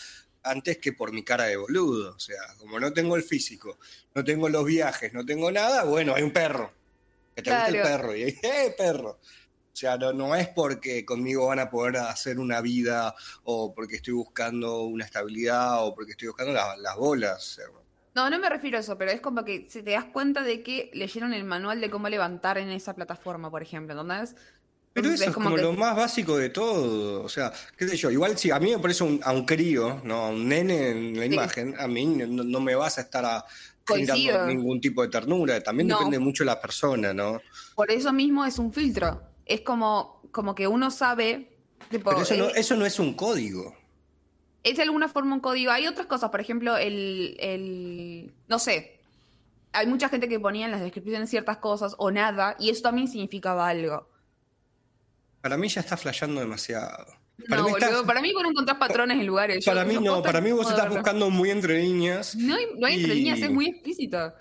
antes 0.43 0.79
que 0.79 0.93
por 0.93 1.13
mi 1.13 1.23
cara 1.23 1.45
de 1.45 1.57
boludo. 1.57 2.15
O 2.15 2.19
sea, 2.19 2.37
como 2.59 2.79
no 2.81 2.93
tengo 2.93 3.17
el 3.17 3.23
físico, 3.23 3.79
no 4.15 4.23
tengo 4.25 4.49
los 4.49 4.65
viajes, 4.65 5.13
no 5.15 5.25
tengo 5.25 5.51
nada, 5.51 5.85
bueno, 5.85 6.15
hay 6.15 6.23
un 6.23 6.33
perro. 6.33 6.73
Que 7.35 7.43
te 7.43 7.51
gusta 7.51 7.67
el 7.69 7.75
Claro. 7.81 7.89
perro. 7.89 8.17
Y 8.17 8.23
ahí, 8.25 8.39
¡eh, 8.43 8.75
perro! 8.77 9.11
O 9.11 9.77
sea, 9.77 9.97
no, 9.97 10.13
no 10.13 10.37
es 10.37 10.49
porque 10.49 11.05
conmigo 11.05 11.47
van 11.49 11.59
a 11.59 11.69
poder 11.69 11.97
hacer 11.97 12.39
una 12.39 12.61
vida 12.61 13.13
o 13.43 13.75
porque 13.75 13.97
estoy 13.97 14.15
buscando 14.15 14.83
una 14.85 15.05
estabilidad 15.05 15.85
o 15.85 15.95
porque 15.97 16.13
estoy 16.13 16.29
buscando 16.29 16.53
la- 16.53 16.77
las 16.77 16.95
bolas. 16.97 17.61
No, 18.15 18.31
no 18.31 18.39
me 18.39 18.49
refiero 18.49 18.77
a 18.77 18.81
eso, 18.83 18.97
pero 18.97 19.11
es 19.11 19.21
como 19.21 19.45
que 19.45 19.67
si 19.69 19.83
te 19.83 19.91
das 19.91 20.05
cuenta 20.05 20.43
de 20.45 20.63
que 20.63 20.91
leyeron 20.95 21.35
el 21.35 21.43
manual 21.43 21.81
de 21.81 21.91
cómo 21.91 22.09
levantar 22.09 22.59
en 22.59 22.71
esa 22.71 22.95
plataforma, 22.95 23.51
por 23.51 23.63
ejemplo, 23.63 24.01
¿entendés? 24.01 24.37
Pero 24.95 25.11
eso 25.11 25.25
es 25.25 25.31
como 25.33 25.55
que- 25.57 25.61
lo 25.63 25.73
más 25.73 25.97
básico 25.97 26.37
de 26.39 26.49
todo. 26.51 27.23
O 27.25 27.29
sea, 27.29 27.53
qué 27.77 27.87
sé 27.89 27.97
yo, 27.97 28.11
igual 28.11 28.39
si 28.39 28.51
a 28.53 28.61
mí 28.61 28.71
me 28.71 28.79
parece 28.79 29.03
un- 29.05 29.21
a 29.25 29.33
un 29.33 29.45
crío, 29.45 30.01
¿no? 30.05 30.15
A 30.27 30.29
un 30.31 30.49
nene 30.49 30.91
en 30.91 31.17
la 31.19 31.27
Sí. 31.27 31.33
imagen, 31.35 31.75
a 31.79 31.89
mí 31.89 32.07
no, 32.07 32.45
no 32.45 32.61
me 32.61 32.75
vas 32.77 32.97
a 32.99 33.01
estar 33.03 33.25
a, 33.25 33.45
generando 33.87 34.47
ningún 34.47 34.81
tipo 34.81 35.03
de 35.03 35.09
ternura. 35.09 35.61
También 35.63 35.89
No. 35.89 35.97
depende 35.99 36.19
mucho 36.21 36.45
de 36.45 36.47
la 36.47 36.61
persona, 36.61 37.13
¿no? 37.13 37.43
Por 37.75 37.91
eso 37.91 38.13
mismo 38.13 38.45
es 38.47 38.59
un 38.59 38.73
filtro. 38.73 39.21
Es 39.45 39.61
como, 39.63 40.23
como 40.31 40.55
que 40.55 40.67
uno 40.69 40.91
sabe. 40.91 41.51
tipo, 41.91 42.11
Pero 42.11 42.23
eso 42.23 42.35
no, 42.37 42.47
eh, 42.49 42.53
eso 42.57 42.77
no 42.77 42.87
es 42.87 42.99
un 42.99 43.13
código. 43.15 43.75
es 44.63 44.77
de 44.77 44.83
alguna 44.85 45.09
forma 45.09 45.35
un 45.35 45.41
código. 45.41 45.71
Hay 45.71 45.87
otras 45.87 46.07
cosas, 46.07 46.31
por 46.31 46.41
ejemplo, 46.41 46.77
el, 46.79 47.37
el. 47.41 48.33
No 48.49 48.59
sé. 48.59 49.01
Hay 49.73 49.87
mucha 49.87 50.09
gente 50.09 50.29
que 50.29 50.41
ponía 50.41 50.65
en 50.65 50.71
las 50.71 50.81
descripciones 50.81 51.29
ciertas 51.29 51.59
cosas 51.59 51.95
o 51.99 52.11
nada, 52.11 52.57
y 52.59 52.71
eso 52.71 52.81
también 52.83 53.09
significaba 53.09 53.69
algo. 53.69 54.09
Para 55.45 55.59
mí 55.59 55.69
ya 55.69 55.83
está 55.83 55.99
flasheando 55.99 56.41
demasiado. 56.41 57.05
Para 57.51 57.61
no, 57.61 57.67
mí 57.67 57.73
boludo, 57.73 57.87
estás- 57.91 58.03
para 58.07 58.23
mí 58.23 58.33
vos 58.33 58.43
no 58.45 58.49
encontrás 58.49 58.79
patrones 58.79 59.19
en 59.21 59.27
lugares. 59.27 59.63
Yo- 59.63 59.71
Para 59.73 59.85
mí 59.85 59.99
no, 60.01 60.23
para 60.23 60.41
mí 60.41 60.51
vos 60.53 60.63
estás 60.67 60.85
verlo. 60.85 60.95
buscando 60.97 61.29
muy 61.29 61.51
entre 61.51 61.83
líneas. 61.83 62.35
No 62.35 62.55
hay, 62.55 62.65
no 62.79 62.87
hay 62.87 62.95
entre 62.95 63.15
líneas, 63.15 63.41
es 63.41 63.51
muy 63.51 63.67
explícito. 63.67 64.33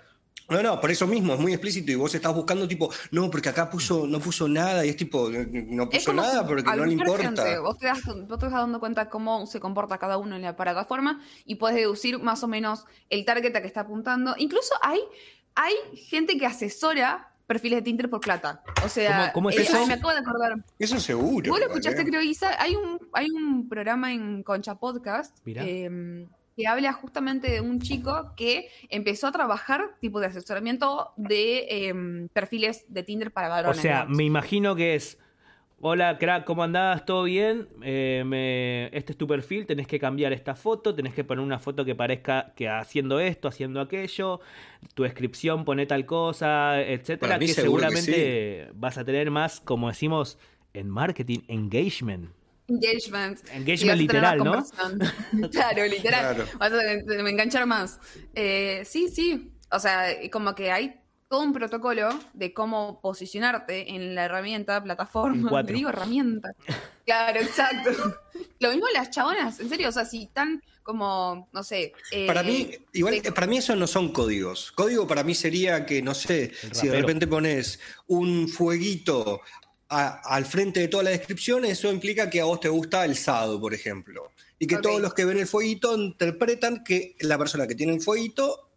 No, 0.48 0.62
no, 0.62 0.80
por 0.80 0.90
eso 0.90 1.06
mismo, 1.06 1.34
es 1.34 1.40
muy 1.40 1.52
explícito 1.52 1.92
y 1.92 1.94
vos 1.94 2.14
estás 2.14 2.34
buscando 2.34 2.66
tipo, 2.66 2.90
no, 3.10 3.30
porque 3.30 3.50
acá 3.50 3.68
puso, 3.68 4.06
no 4.06 4.18
puso 4.18 4.48
nada 4.48 4.84
y 4.86 4.88
es 4.88 4.96
tipo, 4.96 5.28
no 5.30 5.90
puso 5.90 6.14
nada 6.14 6.46
porque 6.46 6.62
no 6.62 6.86
le 6.86 6.92
importa. 6.94 7.22
gente, 7.22 7.58
vos, 7.58 7.76
te 7.78 7.86
das, 7.86 8.00
vos 8.26 8.38
te 8.38 8.46
vas 8.46 8.54
dando 8.54 8.80
cuenta 8.80 9.10
cómo 9.10 9.44
se 9.46 9.60
comporta 9.60 9.98
cada 9.98 10.16
uno 10.16 10.36
en 10.36 10.42
la 10.42 10.56
plataforma 10.56 11.22
y 11.44 11.56
puedes 11.56 11.76
deducir 11.76 12.18
más 12.18 12.42
o 12.42 12.48
menos 12.48 12.86
el 13.10 13.26
target 13.26 13.54
a 13.56 13.60
que 13.60 13.66
está 13.66 13.80
apuntando. 13.82 14.34
Incluso 14.38 14.72
hay, 14.80 15.00
hay 15.54 15.74
gente 16.08 16.38
que 16.38 16.46
asesora 16.46 17.30
perfiles 17.46 17.78
de 17.78 17.82
Tinder 17.82 18.08
por 18.10 18.20
plata. 18.20 18.62
O 18.84 18.88
sea, 18.88 19.30
¿Cómo- 19.32 19.32
cómo 19.32 19.50
es 19.50 19.58
eh, 19.58 19.62
eso? 19.62 19.76
ay, 19.78 19.86
me 19.86 19.94
acabo 19.94 20.12
de 20.12 20.18
acordar. 20.18 20.54
Eso 20.78 20.98
seguro. 21.00 21.50
Vos 21.50 21.60
lo 21.60 21.66
escuchaste, 21.66 22.02
¿eh? 22.02 22.04
creo, 22.06 22.22
Isa. 22.22 22.50
Hay 22.60 22.74
un, 22.74 22.98
hay 23.12 23.30
un 23.30 23.68
programa 23.68 24.12
en 24.12 24.42
Concha 24.42 24.74
Podcast 24.76 25.36
eh, 25.46 26.26
que 26.56 26.66
habla 26.68 26.92
justamente 26.92 27.50
de 27.50 27.60
un 27.60 27.80
chico 27.80 28.32
que 28.36 28.68
empezó 28.88 29.26
a 29.26 29.32
trabajar 29.32 29.96
tipo 30.00 30.20
de 30.20 30.26
asesoramiento 30.28 31.12
de 31.16 31.66
eh, 31.68 32.28
perfiles 32.32 32.84
de 32.88 33.02
Tinder 33.02 33.32
para 33.32 33.48
O 33.48 33.50
varones. 33.50 33.80
sea, 33.82 33.92
digamos. 34.02 34.16
me 34.16 34.24
imagino 34.24 34.74
que 34.76 34.94
es. 34.94 35.18
Hola, 35.86 36.16
crack, 36.16 36.46
¿cómo 36.46 36.62
andás? 36.62 37.04
¿Todo 37.04 37.24
bien? 37.24 37.68
Eh, 37.82 38.22
me- 38.24 38.86
Este 38.96 39.12
es 39.12 39.18
tu 39.18 39.26
perfil, 39.26 39.66
tenés 39.66 39.86
que 39.86 39.98
cambiar 39.98 40.32
esta 40.32 40.54
foto, 40.54 40.94
tenés 40.94 41.12
que 41.12 41.24
poner 41.24 41.44
una 41.44 41.58
foto 41.58 41.84
que 41.84 41.94
parezca 41.94 42.54
que 42.56 42.70
haciendo 42.70 43.20
esto, 43.20 43.48
haciendo 43.48 43.82
aquello, 43.82 44.40
tu 44.94 45.02
descripción 45.02 45.66
pone 45.66 45.84
tal 45.84 46.06
cosa, 46.06 46.80
etcétera, 46.80 47.38
que 47.38 47.48
seguramente 47.48 48.70
vas 48.72 48.96
a 48.96 49.04
tener 49.04 49.30
más, 49.30 49.60
como 49.60 49.88
decimos 49.88 50.38
en 50.72 50.88
marketing, 50.88 51.40
engagement. 51.48 52.30
Engagement. 52.66 53.40
Engagement 53.52 53.98
literal, 53.98 54.38
¿no? 54.38 54.64
claro, 55.52 55.84
literal. 55.84 56.34
Claro. 56.34 56.50
Vas 56.58 56.72
a 56.72 57.22
me 57.22 57.28
enganchar 57.30 57.66
más. 57.66 58.00
Eh, 58.34 58.80
sí, 58.86 59.08
sí. 59.08 59.52
O 59.70 59.78
sea, 59.78 60.06
como 60.30 60.54
que 60.54 60.72
hay 60.72 60.94
todo 61.34 61.42
un 61.42 61.52
protocolo 61.52 62.08
de 62.32 62.54
cómo 62.54 63.00
posicionarte 63.00 63.92
en 63.92 64.14
la 64.14 64.26
herramienta, 64.26 64.76
En 64.76 64.84
plataforma. 64.84 65.62
Le 65.66 65.72
digo 65.72 65.88
herramienta. 65.88 66.52
Claro, 67.04 67.40
exacto. 67.40 67.90
Lo 68.60 68.70
mismo 68.70 68.86
las 68.94 69.10
chabonas, 69.10 69.58
en 69.58 69.68
serio, 69.68 69.88
o 69.88 69.92
sea, 69.92 70.04
si 70.04 70.22
están 70.22 70.62
como, 70.84 71.48
no 71.52 71.64
sé. 71.64 71.92
eh, 72.12 72.28
Para 72.28 72.44
mí, 72.44 72.70
igual, 72.92 73.20
para 73.34 73.48
mí 73.48 73.56
eso 73.58 73.74
no 73.74 73.88
son 73.88 74.12
códigos. 74.12 74.70
Código 74.70 75.08
para 75.08 75.24
mí 75.24 75.34
sería 75.34 75.84
que, 75.84 76.02
no 76.02 76.14
sé, 76.14 76.52
si 76.72 76.86
de 76.86 77.00
repente 77.00 77.26
pones 77.26 77.80
un 78.06 78.48
fueguito 78.48 79.40
a- 79.88 80.20
al 80.36 80.44
frente 80.44 80.78
de 80.80 80.88
toda 80.88 81.02
la 81.02 81.10
descripción, 81.10 81.64
eso 81.64 81.90
implica 81.90 82.30
que 82.30 82.40
a 82.42 82.44
vos 82.44 82.60
te 82.60 82.68
gusta 82.68 83.04
el 83.04 83.16
sado, 83.16 83.60
por 83.60 83.74
ejemplo. 83.74 84.30
Y 84.60 84.68
que 84.68 84.76
todos 84.78 85.00
los 85.00 85.14
que 85.14 85.24
ven 85.24 85.38
el 85.40 85.48
fueguito 85.48 85.96
interpretan 85.98 86.84
que 86.84 87.16
la 87.20 87.36
persona 87.38 87.66
que 87.66 87.74
tiene 87.74 87.92
el 87.94 88.00
fueguito 88.00 88.70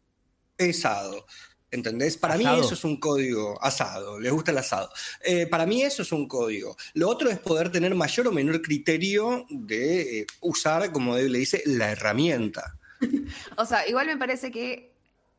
es 0.58 0.82
sado. 0.82 1.28
¿Entendés? 1.70 2.16
Para 2.16 2.38
mí 2.38 2.46
Asado. 2.46 2.64
eso 2.64 2.74
es 2.76 2.84
un 2.86 2.98
código 2.98 3.62
asado, 3.62 4.20
les 4.20 4.32
gusta 4.32 4.52
el 4.52 4.58
asado. 4.58 4.90
Eh, 5.24 5.48
para 5.48 5.66
mí 5.66 5.82
eso 5.84 6.02
es 6.02 6.12
un 6.14 6.28
código. 6.28 6.78
Lo 6.94 7.10
otro 7.10 7.30
es 7.30 7.40
poder 7.40 7.72
tener 7.72 7.94
mayor 7.94 8.28
o 8.28 8.32
menor 8.32 8.62
criterio 8.62 9.46
de 9.50 10.20
eh, 10.20 10.28
usar, 10.40 10.92
como 10.94 11.16
Dave 11.16 11.30
le 11.30 11.40
dice, 11.40 11.62
la 11.66 11.92
herramienta. 11.92 12.78
O 13.58 13.66
sea, 13.66 13.88
igual 13.88 14.08
me 14.08 14.18
parece 14.18 14.52
que 14.52 14.92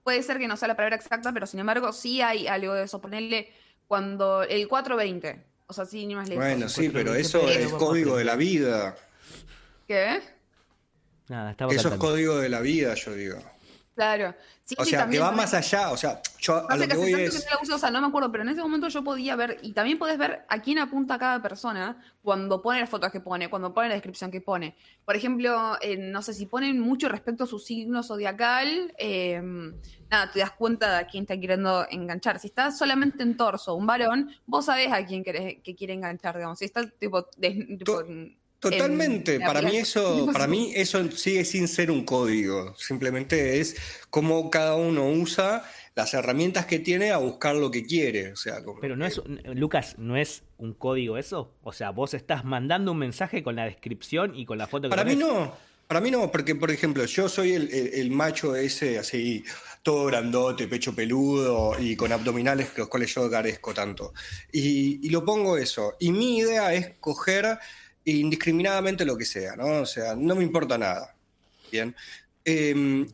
puede 0.05 0.23
ser 0.23 0.39
que 0.39 0.47
no 0.47 0.57
sea 0.57 0.69
la 0.69 0.77
palabra 0.77 0.97
exacta, 0.97 1.33
pero 1.33 1.47
sin 1.47 1.61
embargo 1.61 1.93
sí 1.93 2.21
hay 2.21 2.47
algo 2.47 2.75
de 2.75 2.85
eso. 2.85 3.01
Ponerle 3.01 3.51
cuando 3.87 4.43
el 4.43 4.69
420. 4.69 5.45
O 5.67 5.73
sea, 5.73 5.85
sí, 5.85 6.07
ni 6.07 6.15
más 6.15 6.29
lejos. 6.29 6.45
Bueno, 6.45 6.69
sí, 6.69 6.89
pero 6.89 7.15
eso 7.15 7.49
es 7.49 7.73
código 7.73 8.17
de 8.17 8.25
la 8.25 8.37
vida. 8.37 8.97
¿Qué? 9.87 10.21
Nada, 11.29 11.51
estaba 11.51 11.73
Eso 11.73 11.89
es 11.89 11.95
código 11.97 12.39
de 12.39 12.49
la 12.49 12.61
vida, 12.61 12.95
yo 12.95 13.15
digo. 13.15 13.39
Claro. 13.99 14.33
Sí, 14.63 14.77
O 14.79 14.85
sí, 14.85 14.91
sea, 14.91 15.09
que 15.09 15.19
va 15.19 15.27
también- 15.31 15.37
más 15.37 15.55
allá. 15.55 15.91
O 15.91 15.97
sea, 15.97 16.21
yo 16.39 16.71
a 16.71 16.77
lo 16.77 16.87
que 16.87 16.95
voy 16.97 17.11
tanto 17.11 17.25
es. 17.27 17.45
que 17.45 17.51
no 17.51 17.57
la 17.57 17.63
uso, 17.63 17.75
o 17.75 17.79
sea, 17.79 17.91
no 17.91 18.01
me 18.01 18.07
acuerdo, 18.07 18.31
pero 18.31 18.45
en 18.45 18.51
ese 18.51 18.61
momento 18.61 18.87
yo 18.87 19.03
podía 19.03 19.35
ver, 19.35 19.59
y 19.63 19.73
también 19.73 19.99
podés 19.99 20.19
ver 20.19 20.45
a 20.49 20.61
quién 20.63 20.79
apunta 20.79 21.19
cada 21.19 21.43
persona 21.43 22.01
cuando 22.23 22.63
pone 22.63 22.79
las 22.79 22.89
fotos 22.89 23.11
que 23.11 23.19
pone, 23.21 23.51
cuando 23.51 23.75
pone 23.75 23.89
la 23.89 23.95
descripción 23.95 24.31
que 24.31 24.41
pone. 24.41 24.77
Por 25.05 25.17
ejemplo, 25.17 25.77
eh, 25.81 25.97
no 25.97 26.23
sé, 26.23 26.33
si 26.33 26.47
ponen 26.47 26.79
mucho 26.79 27.09
respecto 27.09 27.43
a 27.43 27.47
su 27.49 27.59
signo 27.59 28.05
zodiacal, 28.05 28.95
eh, 28.99 29.43
nada, 30.11 30.31
te 30.31 30.39
das 30.39 30.53
cuenta 30.53 30.89
de 30.93 30.97
a 30.99 31.07
quién 31.09 31.23
está 31.25 31.35
queriendo 31.41 31.85
enganchar. 31.91 32.39
Si 32.39 32.47
estás 32.47 32.79
solamente 32.79 33.25
en 33.25 33.37
torso, 33.37 33.75
un 33.75 33.87
varón, 33.87 34.31
vos 34.47 34.67
sabés 34.67 34.93
a 34.93 35.05
quién 35.05 35.25
querés, 35.25 35.57
que 35.65 35.75
quiere 35.75 35.95
enganchar, 35.95 36.37
digamos. 36.37 36.61
Si 36.61 36.67
está 36.67 36.89
tipo, 36.89 37.27
des- 37.37 37.67
tipo, 37.79 38.05
Totalmente, 38.61 39.37
en 39.37 39.43
para 39.43 39.63
mí 39.63 39.77
eso, 39.77 40.29
para 40.33 40.47
mí 40.49 40.73
eso 40.75 41.09
sigue 41.13 41.45
sin 41.45 41.69
ser 41.69 41.91
un 41.93 42.05
código, 42.05 42.75
simplemente 42.77 43.61
es 43.61 43.77
cómo 44.11 44.51
cada 44.51 44.75
uno 44.75 45.09
usa 45.09 45.63
las 45.95 46.13
herramientas 46.15 46.67
que 46.67 46.79
tiene 46.81 47.11
a 47.13 47.19
buscar 47.19 47.55
lo 47.55 47.71
que 47.71 47.85
quiere, 47.85 48.33
o 48.33 48.37
sea, 48.37 48.65
como 48.65 48.81
Pero 48.81 48.97
no 48.97 49.05
que- 49.07 49.13
es, 49.13 49.21
Lucas, 49.57 49.95
¿no 49.99 50.17
es 50.17 50.43
un 50.59 50.75
código 50.75 51.19
eso? 51.19 51.53
O 51.63 51.73
sea, 51.73 51.91
vos 51.91 52.15
estás 52.15 52.45
mandando 52.45 52.93
un 52.93 52.99
mensaje 52.99 53.43
con 53.45 53.55
la 53.57 53.65
descripción 53.65 54.35
y 54.37 54.45
con 54.45 54.59
la 54.59 54.67
foto 54.67 54.89
que 54.89 54.91
Para 54.91 55.05
mí 55.05 55.15
no, 55.17 55.55
para 55.87 56.01
mí 56.01 56.11
no, 56.11 56.31
porque 56.33 56.55
por 56.57 56.71
ejemplo, 56.73 57.05
yo 57.05 57.29
soy 57.29 57.53
el, 57.53 57.73
el- 57.73 57.95
el 57.95 58.11
macho 58.11 58.57
ese 58.57 58.99
así, 58.99 59.45
todo 59.85 60.07
grandote, 60.07 60.67
pecho 60.69 60.95
peludo 60.95 61.77
y 61.81 61.95
con 61.97 62.11
abdominales 62.13 62.71
los 62.77 62.89
cuales 62.89 63.15
yo 63.15 63.31
carezco 63.31 63.73
tanto. 63.73 64.13
Y, 64.53 65.05
y 65.07 65.11
lo 65.11 65.25
pongo 65.25 65.57
eso. 65.57 65.95
Y 66.01 66.11
mi 66.13 66.39
idea 66.39 66.75
es 66.75 66.91
coger 67.01 67.59
indiscriminadamente 68.13 69.05
lo 69.05 69.17
que 69.17 69.25
sea, 69.25 69.57
¿no? 69.57 69.83
O 69.83 69.87
sea, 69.87 70.15
no 70.17 70.35
me 70.35 70.45
importa 70.45 70.79
nada. 70.79 71.15
Bien. 71.71 71.95
Em, 72.45 73.07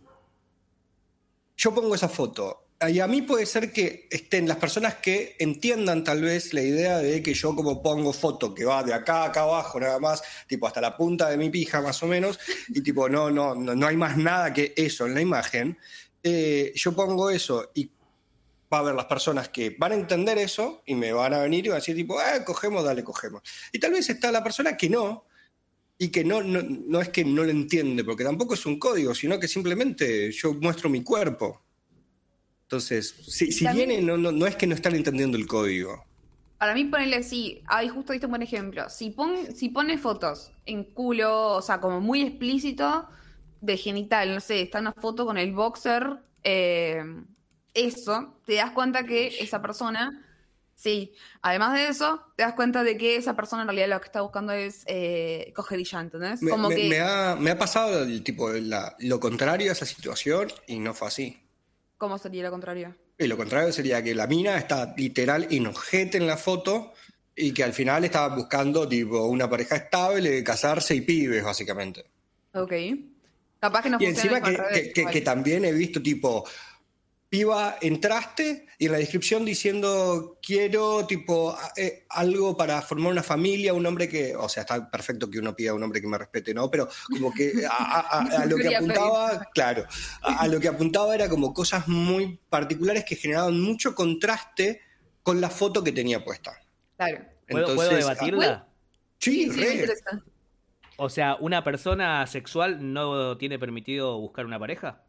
yo 1.56 1.74
pongo 1.74 1.94
esa 1.94 2.08
foto. 2.08 2.60
Y 2.88 3.00
a 3.00 3.06
mí 3.06 3.22
puede 3.22 3.46
ser 3.46 3.72
que 3.72 4.08
estén 4.10 4.46
las 4.46 4.58
personas 4.58 4.96
que 4.96 5.36
entiendan 5.38 6.04
tal 6.04 6.20
vez 6.20 6.52
la 6.52 6.60
idea 6.60 6.98
de 6.98 7.22
que 7.22 7.32
yo 7.32 7.54
como 7.56 7.82
pongo 7.82 8.12
foto 8.12 8.54
que 8.54 8.64
va 8.64 8.82
de 8.82 8.92
acá 8.92 9.22
a 9.22 9.26
acá 9.26 9.42
abajo 9.42 9.80
nada 9.80 9.98
más, 9.98 10.22
tipo 10.46 10.66
hasta 10.66 10.82
la 10.82 10.96
punta 10.96 11.30
de 11.30 11.38
mi 11.38 11.48
pija 11.48 11.80
más 11.80 12.02
o 12.02 12.06
menos, 12.06 12.38
y 12.68 12.82
tipo 12.82 13.08
no, 13.08 13.30
no, 13.30 13.54
no, 13.54 13.74
no 13.74 13.86
hay 13.86 13.96
más 13.96 14.18
nada 14.18 14.52
que 14.52 14.74
eso 14.76 15.06
en 15.06 15.14
la 15.14 15.22
imagen, 15.22 15.78
eh, 16.22 16.72
yo 16.74 16.94
pongo 16.94 17.30
eso 17.30 17.70
y 17.74 17.90
va 18.72 18.78
a 18.78 18.80
haber 18.80 18.94
las 18.94 19.06
personas 19.06 19.48
que 19.48 19.76
van 19.78 19.92
a 19.92 19.94
entender 19.94 20.38
eso 20.38 20.82
y 20.86 20.94
me 20.94 21.12
van 21.12 21.34
a 21.34 21.38
venir 21.40 21.66
y 21.66 21.68
van 21.68 21.76
a 21.76 21.80
decir 21.80 21.94
tipo, 21.94 22.18
ah, 22.18 22.44
cogemos, 22.44 22.84
dale, 22.84 23.04
cogemos. 23.04 23.42
Y 23.72 23.78
tal 23.78 23.92
vez 23.92 24.08
está 24.08 24.32
la 24.32 24.42
persona 24.42 24.76
que 24.76 24.88
no, 24.90 25.26
y 25.96 26.08
que 26.08 26.24
no, 26.24 26.42
no, 26.42 26.60
no 26.62 27.00
es 27.00 27.08
que 27.10 27.24
no 27.24 27.44
lo 27.44 27.50
entiende, 27.50 28.02
porque 28.04 28.24
tampoco 28.24 28.54
es 28.54 28.66
un 28.66 28.78
código, 28.78 29.14
sino 29.14 29.38
que 29.38 29.46
simplemente 29.48 30.32
yo 30.32 30.54
muestro 30.54 30.90
mi 30.90 31.02
cuerpo. 31.02 31.62
Entonces, 32.62 33.14
si, 33.28 33.52
si 33.52 33.64
También- 33.64 33.90
viene, 33.90 34.02
no, 34.02 34.16
no, 34.16 34.32
no 34.32 34.46
es 34.46 34.56
que 34.56 34.66
no 34.66 34.74
están 34.74 34.94
entendiendo 34.94 35.36
el 35.36 35.46
código. 35.46 36.04
Para 36.58 36.74
mí 36.74 36.84
ponerle 36.86 37.22
sí, 37.22 37.62
ahí 37.66 37.88
justo 37.88 38.12
diste 38.12 38.26
un 38.26 38.32
buen 38.32 38.42
ejemplo. 38.42 38.88
Si, 38.88 39.10
pon, 39.10 39.54
si 39.54 39.68
pones 39.68 40.00
fotos 40.00 40.50
en 40.66 40.84
culo, 40.84 41.52
o 41.56 41.62
sea, 41.62 41.80
como 41.80 42.00
muy 42.00 42.22
explícito 42.22 43.06
de 43.60 43.76
genital, 43.76 44.34
no 44.34 44.40
sé, 44.40 44.62
está 44.62 44.80
una 44.80 44.92
foto 44.92 45.26
con 45.26 45.36
el 45.36 45.52
boxer, 45.52 46.18
eh, 46.42 47.02
eso, 47.74 48.34
te 48.46 48.54
das 48.54 48.70
cuenta 48.70 49.04
que 49.04 49.26
esa 49.40 49.60
persona, 49.60 50.24
sí, 50.74 51.12
además 51.42 51.74
de 51.74 51.88
eso, 51.88 52.20
te 52.36 52.42
das 52.44 52.54
cuenta 52.54 52.82
de 52.84 52.96
que 52.96 53.16
esa 53.16 53.34
persona 53.36 53.62
en 53.62 53.68
realidad 53.68 53.88
lo 53.88 54.00
que 54.00 54.06
está 54.06 54.20
buscando 54.22 54.52
es 54.52 54.84
eh, 54.86 55.52
coger 55.54 55.80
y 55.80 55.84
ya, 55.84 56.00
¿entendés? 56.00 56.40
Me, 56.42 56.50
Como 56.50 56.68
me- 56.68 56.76
que, 56.76 56.88
me 56.88 57.00
ha, 57.00 57.36
me 57.38 57.50
ha 57.50 57.58
pasado 57.58 58.02
el, 58.04 58.22
tipo, 58.22 58.50
la- 58.50 58.94
lo 59.00 59.20
contrario 59.20 59.70
a 59.70 59.72
esa 59.72 59.86
situación 59.86 60.48
y 60.66 60.78
no 60.78 60.94
fue 60.94 61.08
así. 61.08 61.40
¿cómo 61.98 62.18
sería 62.18 62.42
lo 62.42 62.50
contrario? 62.50 62.94
Y 63.18 63.26
lo 63.28 63.36
contrario 63.36 63.72
sería 63.72 64.02
que 64.02 64.14
la 64.14 64.26
mina 64.26 64.58
está 64.58 64.92
literal 64.96 65.46
enojete 65.50 66.18
en 66.18 66.26
la 66.26 66.36
foto 66.36 66.92
Y 67.36 67.52
que 67.52 67.64
al 67.64 67.72
final 67.72 68.04
estaban 68.04 68.36
buscando 68.36 68.86
tipo 68.88 69.24
una 69.26 69.48
pareja 69.50 69.74
estable, 69.76 70.44
casarse 70.44 70.94
y 70.94 71.00
pibes, 71.00 71.42
básicamente. 71.42 72.04
Ok. 72.52 72.72
Capaz 73.58 73.82
que 73.82 73.90
no 73.90 73.96
y 74.00 74.04
encima 74.06 74.40
que, 74.40 74.56
que- 74.72 74.92
que- 74.92 75.06
que 75.06 75.20
también 75.22 75.64
he 75.64 75.72
visto 75.72 76.00
tipo, 76.02 76.44
piba, 77.38 77.78
entraste 77.80 78.68
y 78.78 78.86
en 78.86 78.92
la 78.92 78.98
descripción 78.98 79.44
diciendo 79.44 80.38
quiero 80.40 81.04
tipo 81.04 81.58
eh, 81.76 82.04
algo 82.10 82.56
para 82.56 82.80
formar 82.80 83.10
una 83.10 83.24
familia, 83.24 83.74
un 83.74 83.84
hombre 83.86 84.08
que, 84.08 84.36
o 84.36 84.48
sea, 84.48 84.60
está 84.60 84.88
perfecto 84.88 85.28
que 85.28 85.40
uno 85.40 85.56
pida 85.56 85.72
a 85.72 85.74
un 85.74 85.82
hombre 85.82 86.00
que 86.00 86.06
me 86.06 86.16
respete, 86.16 86.54
¿no? 86.54 86.70
Pero 86.70 86.88
como 87.10 87.32
que 87.34 87.66
a, 87.68 87.72
a- 87.74 88.18
a- 88.20 88.42
a 88.42 88.46
lo 88.46 88.56
que 88.56 88.76
apuntaba, 88.76 89.48
claro, 89.52 89.84
a, 90.22 90.42
a 90.42 90.46
lo 90.46 90.60
que 90.60 90.68
apuntaba 90.68 91.12
era 91.12 91.28
como 91.28 91.52
cosas 91.52 91.88
muy 91.88 92.38
particulares 92.48 93.04
que 93.04 93.16
generaban 93.16 93.60
mucho 93.60 93.96
contraste 93.96 94.80
con 95.24 95.40
la 95.40 95.50
foto 95.50 95.82
que 95.82 95.90
tenía 95.90 96.24
puesta. 96.24 96.56
Claro. 96.96 97.18
¿Puedo, 97.48 97.74
¿puedo 97.74 97.90
Entonces, 97.90 97.98
debatirla? 98.06 98.46
ah, 98.46 98.68
Sí, 99.18 99.50
Sí, 99.50 99.60
re. 99.60 99.88
O 100.98 101.08
sea, 101.08 101.34
¿una 101.40 101.64
persona 101.64 102.24
sexual 102.28 102.92
no 102.92 103.36
tiene 103.38 103.58
permitido 103.58 104.20
buscar 104.20 104.46
una 104.46 104.60
pareja? 104.60 105.02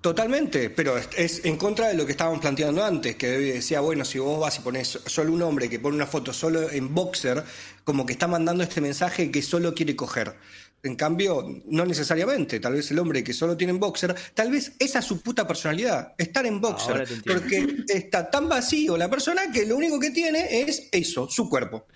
Totalmente, 0.00 0.70
pero 0.70 0.96
es, 0.96 1.08
es 1.16 1.44
en 1.44 1.56
contra 1.56 1.88
de 1.88 1.94
lo 1.94 2.06
que 2.06 2.12
estábamos 2.12 2.40
planteando 2.40 2.84
antes, 2.84 3.16
que 3.16 3.26
decía, 3.26 3.80
bueno, 3.80 4.04
si 4.04 4.20
vos 4.20 4.38
vas 4.38 4.56
y 4.58 4.60
pones 4.60 5.00
solo 5.06 5.32
un 5.32 5.42
hombre 5.42 5.68
que 5.68 5.80
pone 5.80 5.96
una 5.96 6.06
foto 6.06 6.32
solo 6.32 6.70
en 6.70 6.94
boxer, 6.94 7.42
como 7.82 8.06
que 8.06 8.12
está 8.12 8.28
mandando 8.28 8.62
este 8.62 8.80
mensaje 8.80 9.30
que 9.32 9.42
solo 9.42 9.74
quiere 9.74 9.96
coger. 9.96 10.36
En 10.84 10.94
cambio, 10.94 11.44
no 11.66 11.84
necesariamente, 11.84 12.60
tal 12.60 12.74
vez 12.74 12.88
el 12.92 13.00
hombre 13.00 13.24
que 13.24 13.32
solo 13.32 13.56
tiene 13.56 13.72
en 13.72 13.80
boxer, 13.80 14.14
tal 14.34 14.52
vez 14.52 14.72
esa 14.78 15.00
es 15.00 15.04
su 15.04 15.20
puta 15.20 15.44
personalidad, 15.48 16.14
estar 16.16 16.46
en 16.46 16.60
boxer, 16.60 17.08
porque 17.26 17.84
está 17.88 18.30
tan 18.30 18.48
vacío 18.48 18.96
la 18.96 19.10
persona 19.10 19.50
que 19.50 19.66
lo 19.66 19.76
único 19.76 19.98
que 19.98 20.12
tiene 20.12 20.60
es 20.60 20.88
eso, 20.92 21.28
su 21.28 21.48
cuerpo. 21.48 21.86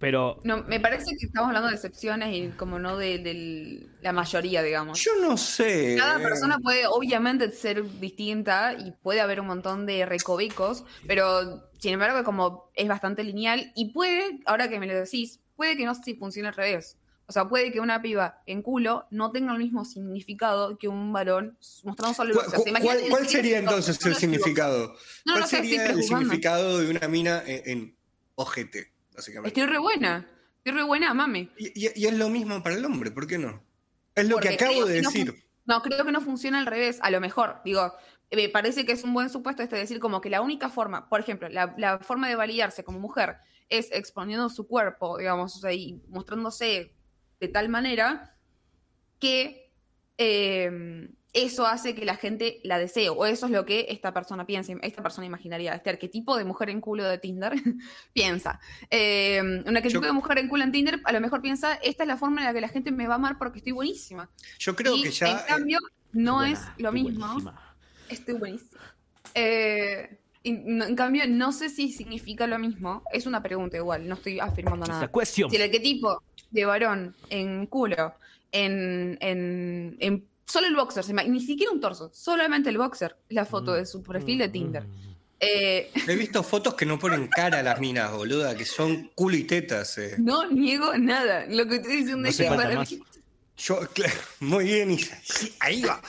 Pero 0.00 0.40
No, 0.44 0.62
me 0.64 0.78
parece 0.78 1.16
que 1.18 1.26
estamos 1.26 1.48
hablando 1.48 1.68
de 1.68 1.74
excepciones 1.74 2.34
y 2.34 2.48
como 2.56 2.78
no 2.78 2.96
de, 2.96 3.18
de 3.18 3.88
la 4.00 4.12
mayoría, 4.12 4.62
digamos. 4.62 5.02
Yo 5.02 5.10
no 5.20 5.36
sé. 5.36 5.96
Cada 5.98 6.18
persona 6.20 6.58
puede 6.62 6.86
obviamente 6.86 7.50
ser 7.50 7.82
distinta 7.98 8.74
y 8.78 8.92
puede 8.92 9.20
haber 9.20 9.40
un 9.40 9.48
montón 9.48 9.86
de 9.86 10.06
recovecos, 10.06 10.84
pero 11.06 11.68
sin 11.80 11.94
embargo 11.94 12.22
como 12.22 12.70
es 12.74 12.86
bastante 12.86 13.24
lineal 13.24 13.72
y 13.74 13.92
puede, 13.92 14.38
ahora 14.46 14.68
que 14.68 14.78
me 14.78 14.86
lo 14.86 14.94
decís, 14.94 15.40
puede 15.56 15.76
que 15.76 15.84
no 15.84 15.94
si 15.96 16.14
funcione 16.14 16.48
al 16.48 16.54
revés. 16.54 16.96
O 17.26 17.32
sea, 17.32 17.46
puede 17.46 17.70
que 17.72 17.80
una 17.80 18.00
piba 18.00 18.40
en 18.46 18.62
culo 18.62 19.04
no 19.10 19.32
tenga 19.32 19.52
el 19.52 19.58
mismo 19.58 19.84
significado 19.84 20.78
que 20.78 20.88
un 20.88 21.12
varón 21.12 21.58
mostrando 21.84 22.14
solo 22.14 22.30
el 22.30 22.36
¿Cuál, 22.36 22.46
boxer. 22.46 22.60
¿Se 22.64 22.70
cuál- 22.70 22.82
imaginan 22.84 23.10
cuál 23.10 23.22
el- 23.24 23.28
sería 23.28 23.58
entonces 23.58 24.06
el 24.06 24.14
significado? 24.14 24.94
No, 25.26 25.32
¿Cuál 25.34 25.40
no 25.40 25.46
sé, 25.48 25.56
sería 25.56 25.86
el 25.86 26.02
significado 26.04 26.78
de 26.78 26.88
una 26.90 27.06
mina 27.08 27.42
en, 27.44 27.62
en 27.70 27.96
ojete, 28.36 28.92
básicamente? 29.18 29.48
Estoy 29.60 29.72
re 29.72 29.78
buena. 29.78 30.26
Estoy 30.58 30.72
re 30.72 30.82
buena, 30.84 31.12
mami. 31.14 31.50
Y, 31.58 31.86
y- 31.86 31.92
y 31.94 32.06
es 32.06 32.14
lo 32.14 32.28
mismo 32.28 32.62
para 32.62 32.76
el 32.76 32.84
hombre, 32.84 33.10
¿por 33.10 33.26
qué 33.26 33.38
no? 33.38 33.62
Es 34.14 34.26
lo 34.28 34.36
Porque 34.36 34.48
que 34.48 34.54
acabo 34.64 34.84
de 34.86 34.94
que 34.94 35.02
no 35.02 35.10
decir. 35.10 35.34
No, 35.66 35.82
creo 35.82 36.04
que 36.04 36.12
no 36.12 36.20
funciona 36.20 36.58
al 36.58 36.66
revés. 36.66 36.98
A 37.02 37.10
lo 37.10 37.20
mejor, 37.20 37.60
digo, 37.64 37.92
me 38.32 38.48
parece 38.48 38.84
que 38.86 38.92
es 38.92 39.04
un 39.04 39.12
buen 39.14 39.28
supuesto 39.30 39.62
este 39.62 39.76
decir 39.76 39.98
como 40.00 40.20
que 40.20 40.30
la 40.30 40.40
única 40.40 40.68
forma, 40.70 41.08
por 41.08 41.20
ejemplo, 41.20 41.48
la, 41.48 41.74
la 41.76 41.98
forma 41.98 42.28
de 42.28 42.34
validarse 42.36 42.84
como 42.84 42.98
mujer 42.98 43.36
es 43.68 43.88
exponiendo 43.92 44.48
su 44.48 44.66
cuerpo, 44.66 45.18
digamos, 45.18 45.54
o 45.56 45.58
sea, 45.60 45.72
y 45.72 46.00
mostrándose 46.08 46.94
de 47.40 47.48
tal 47.48 47.68
manera 47.68 48.34
que 49.20 49.70
eh, 50.16 51.10
eso 51.32 51.66
hace 51.66 51.94
que 51.94 52.04
la 52.04 52.16
gente 52.16 52.58
la 52.64 52.78
desee, 52.78 53.10
o 53.10 53.26
eso 53.26 53.46
es 53.46 53.52
lo 53.52 53.64
que 53.66 53.86
esta 53.90 54.12
persona 54.14 54.46
piensa, 54.46 54.72
esta 54.82 55.02
persona 55.02 55.26
imaginaria, 55.26 55.74
este 55.74 55.90
arquetipo 55.90 56.36
de 56.36 56.44
mujer 56.44 56.70
en 56.70 56.80
culo 56.80 57.04
de 57.04 57.18
Tinder 57.18 57.52
piensa. 58.12 58.60
Eh, 58.90 59.40
un 59.42 59.76
arquetipo 59.76 60.00
Yo- 60.00 60.06
de 60.06 60.12
mujer 60.12 60.38
en 60.38 60.48
culo 60.48 60.64
en 60.64 60.72
Tinder 60.72 61.00
a 61.04 61.12
lo 61.12 61.20
mejor 61.20 61.42
piensa, 61.42 61.74
esta 61.74 62.04
es 62.04 62.08
la 62.08 62.16
forma 62.16 62.40
en 62.40 62.46
la 62.46 62.52
que 62.54 62.60
la 62.60 62.68
gente 62.68 62.90
me 62.90 63.06
va 63.06 63.14
a 63.14 63.16
amar 63.16 63.36
porque 63.38 63.58
estoy 63.58 63.72
buenísima. 63.72 64.30
Yo 64.58 64.74
creo 64.74 64.96
y 64.96 65.02
que 65.02 65.10
ya. 65.10 65.30
en 65.32 65.46
cambio, 65.46 65.78
no 66.12 66.36
buena, 66.36 66.52
es 66.52 66.60
lo 66.82 66.92
mismo. 66.92 67.26
buenísima. 67.26 67.76
Estoy 68.08 68.34
buenísima. 68.34 68.80
Eh, 69.34 70.18
en 70.44 70.96
cambio, 70.96 71.24
no 71.28 71.52
sé 71.52 71.68
si 71.68 71.92
significa 71.92 72.46
lo 72.46 72.58
mismo. 72.58 73.02
Es 73.12 73.26
una 73.26 73.42
pregunta 73.42 73.76
igual, 73.76 74.08
no 74.08 74.14
estoy 74.14 74.40
afirmando 74.40 74.84
Esa 74.84 74.92
nada. 74.92 75.08
cuestión. 75.08 75.50
Si 75.50 75.56
el 75.56 75.62
arquetipo 75.62 76.22
de 76.50 76.64
varón 76.64 77.14
en 77.28 77.66
culo, 77.66 78.14
en, 78.50 79.18
en, 79.20 79.96
en- 80.00 80.24
solo 80.50 80.66
el 80.66 80.74
boxer, 80.74 81.04
ni 81.28 81.40
siquiera 81.40 81.70
un 81.72 81.80
torso, 81.80 82.10
solamente 82.14 82.70
el 82.70 82.78
boxer, 82.78 83.16
la 83.28 83.44
foto 83.44 83.74
de 83.74 83.84
su 83.86 84.02
perfil 84.02 84.38
de 84.38 84.48
Tinder. 84.48 84.84
Eh, 85.40 85.90
He 86.06 86.16
visto 86.16 86.42
fotos 86.42 86.74
que 86.74 86.84
no 86.86 86.98
ponen 86.98 87.28
cara 87.28 87.60
a 87.60 87.62
las 87.62 87.78
minas, 87.78 88.10
boluda, 88.12 88.56
que 88.56 88.64
son 88.64 89.10
culo 89.14 89.36
y 89.36 89.44
tetas. 89.44 89.96
eh. 89.98 90.16
no 90.18 90.50
niego 90.50 90.96
nada. 90.98 91.46
Lo 91.48 91.66
que 91.68 91.76
estoy 91.76 91.96
diciendo 91.98 92.22
No 92.22 92.28
es 92.28 92.36
que 92.36 92.44
para 92.48 92.74
más. 92.74 92.90
mí- 92.90 93.02
Yo, 93.56 93.80
cla- 93.92 94.12
muy 94.40 94.64
bien, 94.64 94.96
ahí 95.60 95.82
va. 95.82 96.00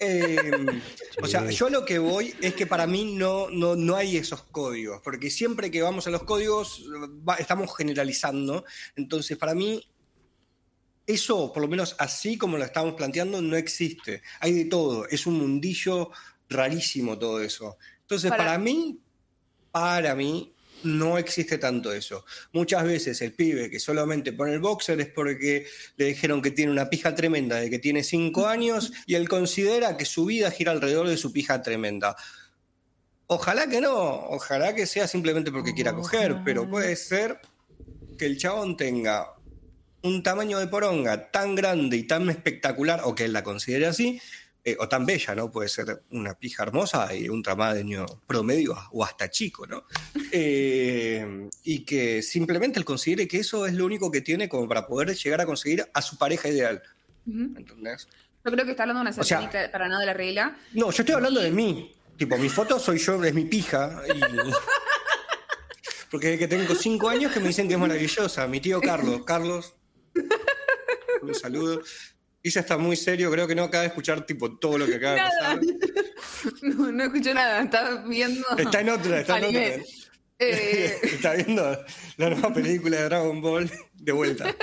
Eh, 0.00 0.66
o 1.22 1.26
sea, 1.26 1.48
yo 1.50 1.70
lo 1.70 1.84
que 1.84 1.98
voy 1.98 2.34
es 2.42 2.54
que 2.54 2.66
para 2.66 2.86
mí 2.86 3.14
no, 3.14 3.48
no, 3.48 3.74
no 3.76 3.96
hay 3.96 4.16
esos 4.18 4.42
códigos, 4.42 5.00
porque 5.02 5.30
siempre 5.30 5.70
que 5.70 5.80
vamos 5.82 6.06
a 6.06 6.10
los 6.10 6.24
códigos 6.24 6.84
va- 7.26 7.36
estamos 7.36 7.74
generalizando. 7.76 8.64
Entonces, 8.96 9.38
para 9.38 9.54
mí, 9.54 9.86
eso, 11.06 11.52
por 11.52 11.62
lo 11.62 11.68
menos 11.68 11.96
así 11.98 12.38
como 12.38 12.56
lo 12.56 12.64
estamos 12.64 12.94
planteando, 12.94 13.42
no 13.42 13.56
existe. 13.56 14.22
Hay 14.40 14.52
de 14.52 14.64
todo, 14.66 15.06
es 15.08 15.26
un 15.26 15.38
mundillo 15.38 16.10
rarísimo 16.48 17.18
todo 17.18 17.42
eso. 17.42 17.76
Entonces, 18.02 18.30
Para- 18.30 18.44
para 18.44 18.58
mí, 18.58 18.98
para 19.70 20.14
mí, 20.14 20.50
no 20.84 21.16
existe 21.16 21.56
tanto 21.56 21.92
eso. 21.94 22.26
Muchas 22.52 22.84
veces 22.84 23.20
el 23.22 23.32
pibe 23.32 23.70
que 23.70 23.80
solamente 23.80 24.34
pone 24.34 24.52
el 24.52 24.60
boxer 24.60 25.00
es 25.00 25.08
porque 25.08 25.66
le 25.96 26.04
dijeron 26.04 26.42
que 26.42 26.50
tiene 26.50 26.70
una 26.72 26.90
pija 26.90 27.14
tremenda 27.14 27.56
de 27.56 27.70
que 27.70 27.78
tiene 27.78 28.02
cinco 28.04 28.46
años 28.46 28.92
y 29.06 29.14
él 29.14 29.26
considera 29.28 29.96
que 29.96 30.04
su 30.04 30.26
vida 30.26 30.50
gira 30.50 30.72
alrededor 30.72 31.08
de 31.08 31.16
su 31.16 31.32
pija 31.32 31.62
tremenda. 31.62 32.14
Ojalá 33.26 33.66
que 33.66 33.80
no, 33.80 33.94
ojalá 34.28 34.74
que 34.74 34.86
sea 34.86 35.08
simplemente 35.08 35.50
porque 35.50 35.72
quiera 35.72 35.94
coger, 35.94 36.42
pero 36.44 36.68
puede 36.68 36.94
ser 36.96 37.40
que 38.18 38.26
el 38.26 38.36
chabón 38.36 38.76
tenga 38.76 39.32
un 40.04 40.22
tamaño 40.22 40.58
de 40.58 40.66
poronga 40.68 41.30
tan 41.30 41.54
grande 41.54 41.96
y 41.96 42.02
tan 42.04 42.28
espectacular, 42.30 43.00
o 43.04 43.14
que 43.14 43.24
él 43.24 43.32
la 43.32 43.42
considere 43.42 43.86
así, 43.86 44.20
eh, 44.62 44.76
o 44.78 44.88
tan 44.88 45.04
bella, 45.06 45.34
¿no? 45.34 45.50
Puede 45.50 45.68
ser 45.68 46.02
una 46.10 46.34
pija 46.34 46.62
hermosa 46.62 47.14
y 47.14 47.28
un 47.28 47.42
tamaño 47.42 48.04
promedio 48.26 48.76
o 48.92 49.02
hasta 49.04 49.30
chico, 49.30 49.66
¿no? 49.66 49.84
Eh, 50.36 51.48
y 51.62 51.84
que 51.84 52.20
simplemente 52.20 52.78
él 52.80 52.84
considere 52.84 53.28
que 53.28 53.38
eso 53.38 53.66
es 53.66 53.74
lo 53.74 53.86
único 53.86 54.10
que 54.10 54.20
tiene 54.20 54.48
como 54.48 54.66
para 54.68 54.84
poder 54.86 55.14
llegar 55.14 55.40
a 55.40 55.46
conseguir 55.46 55.88
a 55.94 56.02
su 56.02 56.18
pareja 56.18 56.48
ideal. 56.48 56.82
¿Entendés? 57.26 58.08
Yo 58.44 58.50
creo 58.50 58.64
que 58.64 58.72
está 58.72 58.82
hablando 58.82 59.04
de 59.04 59.10
una 59.10 59.20
O 59.20 59.24
sea- 59.24 59.48
para 59.70 59.86
nada 59.88 60.00
de 60.00 60.06
la 60.06 60.12
regla. 60.12 60.56
No, 60.72 60.90
yo 60.90 61.02
estoy 61.02 61.14
hablando 61.14 61.40
de 61.40 61.52
mí. 61.52 61.94
Tipo, 62.16 62.36
mi 62.36 62.48
foto 62.48 62.80
soy 62.80 62.98
yo, 62.98 63.22
es 63.22 63.32
mi 63.32 63.44
pija. 63.44 64.02
y- 64.12 64.20
Porque 66.10 66.28
desde 66.28 66.38
que 66.40 66.48
tengo 66.48 66.74
cinco 66.74 67.08
años 67.08 67.32
que 67.32 67.38
me 67.40 67.48
dicen 67.48 67.68
que 67.68 67.74
es 67.74 67.80
maravillosa. 67.80 68.46
Mi 68.48 68.60
tío 68.60 68.80
Carlos. 68.80 69.22
Carlos. 69.26 69.74
Un 71.22 71.34
saludo. 71.34 71.82
Ya 72.42 72.60
está 72.60 72.76
muy 72.76 72.96
serio, 72.96 73.30
creo 73.30 73.46
que 73.48 73.54
no 73.54 73.62
acaba 73.64 73.82
de 73.82 73.88
escuchar 73.88 74.26
tipo 74.26 74.58
todo 74.58 74.76
lo 74.76 74.86
que 74.86 74.96
acaba 74.96 75.14
de 75.14 75.20
pasar. 75.20 75.60
No, 76.60 76.92
no 76.92 77.04
escucho 77.04 77.32
nada, 77.32 77.62
estaba 77.62 78.02
viendo. 78.02 78.46
Está 78.58 78.82
en 78.82 78.90
otra, 78.90 79.20
está 79.20 79.38
en 79.38 79.44
otra. 79.44 79.84
Eh, 80.38 80.98
Está 81.04 81.32
viendo 81.34 81.62
la 82.16 82.30
nueva 82.30 82.52
película 82.52 82.98
de 82.98 83.04
Dragon 83.04 83.40
Ball 83.40 83.70
de 83.94 84.12
vuelta. 84.12 84.54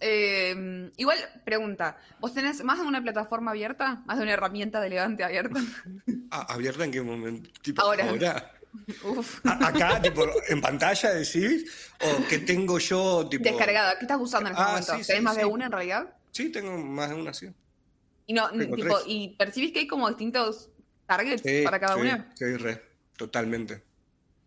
eh, 0.00 0.90
igual, 0.96 1.18
pregunta: 1.44 1.96
¿vos 2.20 2.34
tenés 2.34 2.62
más 2.64 2.78
de 2.78 2.84
una 2.84 3.02
plataforma 3.02 3.52
abierta? 3.52 4.02
¿Más 4.06 4.18
de 4.18 4.24
una 4.24 4.32
herramienta 4.32 4.80
de 4.80 4.90
levante 4.90 5.24
abierta? 5.24 5.60
Ah, 6.30 6.46
¿Abierta 6.50 6.84
en 6.84 6.90
qué 6.90 7.00
momento? 7.00 7.48
Tipo, 7.62 7.80
Ahora. 7.80 8.08
ahora. 8.08 8.52
Uf. 9.04 9.40
Acá, 9.44 10.00
tipo, 10.00 10.24
en 10.48 10.60
pantalla 10.60 11.10
decís, 11.14 11.70
o 12.00 12.26
que 12.28 12.38
tengo 12.38 12.78
yo, 12.78 13.28
tipo. 13.28 13.44
Descargada. 13.44 13.98
¿Qué 13.98 14.04
estás 14.04 14.18
usando 14.20 14.48
en 14.48 14.52
este 14.54 14.62
Ah, 14.64 14.68
momento? 14.68 14.92
sí, 14.96 15.02
¿Tenés 15.06 15.20
sí, 15.20 15.20
más 15.24 15.36
de 15.36 15.44
una 15.44 15.66
en 15.66 15.72
realidad? 15.72 16.14
Sí, 16.30 16.50
tengo 16.50 16.76
más 16.78 17.10
de 17.10 17.14
una, 17.16 17.34
sí. 17.34 17.48
Y 18.26 18.32
no, 18.34 18.48
Tengo 18.50 18.74
tipo, 18.76 18.94
tres. 18.94 19.04
y 19.06 19.36
percibís 19.36 19.72
que 19.72 19.80
hay 19.80 19.86
como 19.86 20.08
distintos 20.08 20.70
targets 21.06 21.42
para 21.64 21.78
cada 21.80 21.96
una. 21.96 22.32
Sí, 22.34 22.44
re, 22.56 22.82
totalmente. 23.16 23.82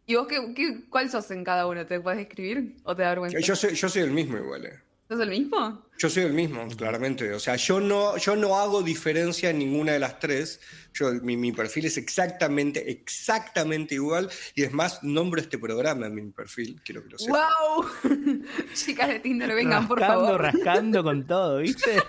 ¿Y 0.07 0.15
vos 0.15 0.27
qué, 0.27 0.53
qué- 0.55 0.85
cuál 0.89 1.09
sos 1.09 1.29
en 1.31 1.43
cada 1.43 1.67
una? 1.67 1.85
¿Te 1.85 1.99
puedes 1.99 2.19
escribir? 2.19 2.77
¿O 2.83 2.95
te 2.95 3.01
da 3.03 3.09
vergüenza? 3.09 3.39
Yo 3.39 3.55
soy, 3.55 3.75
yo 3.75 3.89
soy 3.89 4.03
el 4.03 4.11
mismo 4.11 4.37
igual. 4.37 4.65
eh. 4.65 4.81
¿Sos 5.09 5.19
el 5.19 5.29
mismo? 5.29 5.85
Yo 5.97 6.09
soy 6.09 6.23
el 6.23 6.33
mismo, 6.33 6.67
claramente. 6.75 7.31
O 7.33 7.39
sea, 7.39 7.55
yo 7.55 7.79
no, 7.79 8.17
yo 8.17 8.35
no 8.35 8.57
hago 8.59 8.81
diferencia 8.83 9.49
en 9.49 9.59
ninguna 9.59 9.93
de 9.93 9.99
las 9.99 10.19
tres. 10.19 10.59
Yo, 10.93 11.11
mi, 11.13 11.35
mi 11.37 11.51
perfil 11.51 11.85
es 11.85 11.97
exactamente, 11.97 12.89
exactamente 12.91 13.95
igual. 13.95 14.29
Y 14.55 14.63
es 14.63 14.71
más, 14.73 15.03
nombro 15.03 15.39
este 15.41 15.57
programa 15.57 16.07
en 16.07 16.15
mi 16.15 16.21
perfil, 16.31 16.81
quiero 16.83 17.03
que 17.03 17.09
lo 17.09 17.17
sepan. 17.17 17.41
¡Wow! 17.73 17.85
Chicas 18.73 19.07
de 19.09 19.19
Tinder, 19.19 19.53
vengan, 19.55 19.87
por 19.87 19.99
favor. 19.99 20.41
rascando 20.41 21.03
con 21.03 21.25
todo, 21.25 21.59
¿viste? 21.59 22.01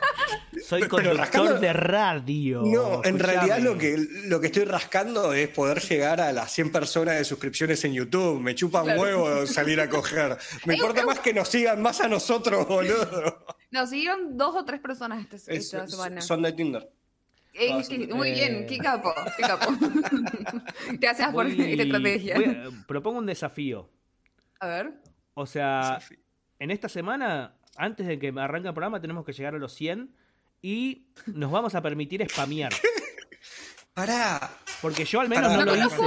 Soy 0.67 0.83
conductor 0.89 1.17
rascando- 1.19 1.61
de 1.61 1.73
radio. 1.73 2.63
No, 2.65 3.05
en 3.05 3.19
realidad 3.19 3.59
lo 3.61 3.77
que, 3.79 3.97
lo 4.25 4.41
que 4.41 4.47
estoy 4.49 4.65
rascando 4.65 5.33
es 5.33 5.49
poder 5.49 5.81
llegar 5.81 6.21
a 6.21 6.33
las 6.33 6.53
100 6.53 6.73
personas 6.73 7.17
de 7.19 7.25
suscripciones 7.25 7.85
en 7.85 7.93
YouTube. 7.95 8.41
Me 8.41 8.55
chupan 8.55 8.85
Claro. 8.85 9.01
huevo 9.03 9.47
salir 9.47 9.81
a 9.81 9.89
coger. 9.89 10.37
Me 10.65 10.75
importa 10.75 11.05
más 11.05 11.21
que 11.21 11.33
nos 11.35 11.49
sigan 11.49 11.81
más 11.83 12.01
a 12.01 12.09
nosotros, 12.09 12.67
boludo. 12.67 13.45
Nos 13.77 13.91
siguieron 13.91 14.37
dos 14.37 14.55
o 14.57 14.65
tres 14.65 14.81
personas 14.81 15.21
este- 15.21 15.37
esta, 15.37 15.53
Es- 15.53 15.65
esta 15.75 15.87
semana. 15.87 16.21
son 16.23 16.43
de 16.43 16.53
Tinder. 16.53 16.91
Eh, 17.53 17.83
son- 17.85 18.09
muy 18.17 18.29
eh. 18.29 18.33
bien, 18.35 18.67
qué 18.67 18.79
capo, 18.79 19.15
qué 19.37 19.43
capo. 19.43 19.67
Gracias 21.01 21.31
por 21.33 21.45
Voy- 21.47 21.71
esta 21.71 21.83
estrategia. 21.83 22.37
a- 22.37 22.87
propongo 22.87 23.19
un 23.19 23.27
desafío. 23.27 23.89
A 24.61 24.67
ver. 24.67 24.93
O 25.35 25.47
sea, 25.47 25.99
en 26.59 26.71
esta 26.71 26.89
semana, 26.89 27.55
antes 27.77 28.07
de 28.07 28.19
que 28.19 28.29
arranque 28.29 28.69
el 28.69 28.75
programa, 28.75 29.01
tenemos 29.01 29.25
que 29.25 29.33
llegar 29.33 29.55
a 29.55 29.59
los 29.59 29.73
100 29.75 30.15
y 30.63 31.07
nos 31.27 31.51
vamos 31.51 31.75
a 31.75 31.83
permitir 31.83 32.27
spamear. 32.31 32.73
Pará. 33.95 34.51
Porque 34.83 35.05
yo 35.05 35.21
al 35.21 35.29
menos 35.29 35.49
Pará, 35.53 35.65
no 35.65 35.75
lo 35.75 35.77
hice. 35.87 36.03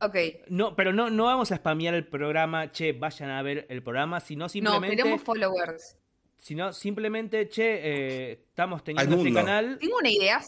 Ok. 0.00 0.16
No, 0.48 0.76
pero 0.76 0.92
no, 0.92 1.10
no 1.10 1.24
vamos 1.24 1.50
a 1.52 1.56
spamear 1.56 1.94
el 1.94 2.06
programa, 2.06 2.70
che, 2.70 2.92
vayan 2.92 3.30
a 3.30 3.42
ver 3.42 3.66
el 3.68 3.82
programa, 3.82 4.20
sino 4.20 4.44
No, 4.44 4.48
simplemente, 4.48 4.96
queremos 4.96 5.22
followers. 5.22 5.96
Sino 6.44 6.74
simplemente, 6.74 7.48
che, 7.48 7.62
eh, 7.82 8.32
estamos 8.50 8.84
teniendo 8.84 9.16
este 9.16 9.32
canal. 9.32 9.78
Tengo 9.80 9.96
una 9.96 10.10
idea. 10.10 10.42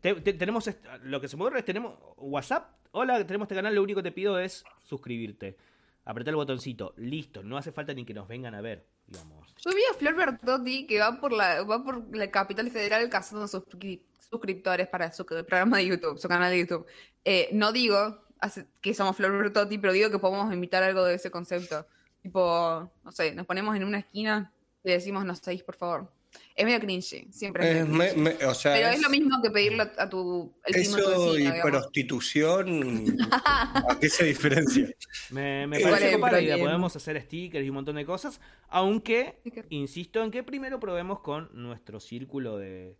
Te- 0.00 0.14
te- 0.20 0.34
tenemos 0.34 0.70
lo 1.02 1.20
que 1.20 1.26
se 1.26 1.36
me 1.36 1.42
ocurre 1.42 1.58
es 1.58 1.64
tenemos 1.64 1.98
WhatsApp. 2.16 2.76
Hola, 2.92 3.26
tenemos 3.26 3.46
este 3.46 3.56
canal, 3.56 3.74
lo 3.74 3.82
único 3.82 3.98
que 3.98 4.04
te 4.08 4.12
pido 4.12 4.38
es 4.38 4.62
suscribirte. 4.84 5.56
Apretar 6.04 6.30
el 6.30 6.36
botoncito, 6.36 6.94
listo, 6.96 7.42
no 7.42 7.56
hace 7.56 7.72
falta 7.72 7.92
ni 7.92 8.04
que 8.04 8.14
nos 8.14 8.28
vengan 8.28 8.54
a 8.54 8.60
ver, 8.60 8.86
digamos. 9.08 9.52
Yo 9.56 9.72
vi 9.72 9.82
a 9.90 9.94
Flor 9.94 10.14
Bertotti 10.14 10.86
que 10.86 11.00
va 11.00 11.20
por 11.20 11.32
la, 11.32 11.64
va 11.64 11.82
por 11.82 12.16
la 12.16 12.30
capital 12.30 12.70
federal 12.70 13.08
cazando 13.10 13.46
suscri- 13.46 14.02
suscriptores 14.30 14.86
para 14.86 15.10
su 15.10 15.26
programa 15.26 15.78
de 15.78 15.86
YouTube, 15.86 16.18
su 16.20 16.28
canal 16.28 16.52
de 16.52 16.60
YouTube. 16.60 16.86
Eh, 17.24 17.48
no 17.52 17.72
digo 17.72 18.16
hace- 18.38 18.68
que 18.80 18.94
somos 18.94 19.16
Flor 19.16 19.36
Bertotti, 19.36 19.76
pero 19.78 19.92
digo 19.92 20.08
que 20.08 20.20
podemos 20.20 20.54
imitar 20.54 20.84
algo 20.84 21.02
de 21.04 21.14
ese 21.16 21.32
concepto. 21.32 21.84
Tipo, 22.22 22.88
no 23.02 23.10
sé, 23.10 23.34
nos 23.34 23.44
ponemos 23.46 23.74
en 23.74 23.82
una 23.82 23.98
esquina 23.98 24.52
le 24.82 24.92
decimos 24.92 25.24
no 25.24 25.34
seis, 25.34 25.62
por 25.62 25.76
favor. 25.76 26.12
Es 26.54 26.64
medio 26.64 26.78
cringy, 26.78 27.26
siempre 27.32 27.68
es 27.70 27.76
Es 27.78 27.88
medio 27.88 27.96
me- 27.98 28.10
cringy. 28.10 28.38
me- 28.38 28.46
o 28.46 28.54
sea, 28.54 28.74
Pero 28.74 28.88
es- 28.88 28.96
es 28.96 29.02
lo 29.02 29.10
mismo 29.10 29.42
que 29.42 29.50
pedirle 29.50 29.90
a 29.98 30.08
tu 30.08 30.54
el 30.64 30.72
primo 30.74 30.96
de 30.96 31.02
tu 31.02 31.10
eso 31.10 31.34
y 31.34 31.42
digamos. 31.42 31.62
prostitución. 31.70 33.16
¿A 33.32 33.98
qué 34.00 34.08
se 34.08 34.24
diferencia? 34.26 34.88
Me, 35.30 35.66
me 35.66 35.80
parece 35.80 36.16
bien. 36.44 36.60
podemos 36.60 36.94
hacer 36.94 37.20
stickers 37.22 37.64
y 37.64 37.68
un 37.68 37.74
montón 37.74 37.96
de 37.96 38.04
cosas, 38.06 38.40
aunque 38.68 39.38
Sticker. 39.40 39.66
insisto 39.70 40.22
en 40.22 40.30
que 40.30 40.42
primero 40.42 40.78
probemos 40.78 41.20
con 41.20 41.50
nuestro 41.52 41.98
círculo 42.00 42.58
de 42.58 42.96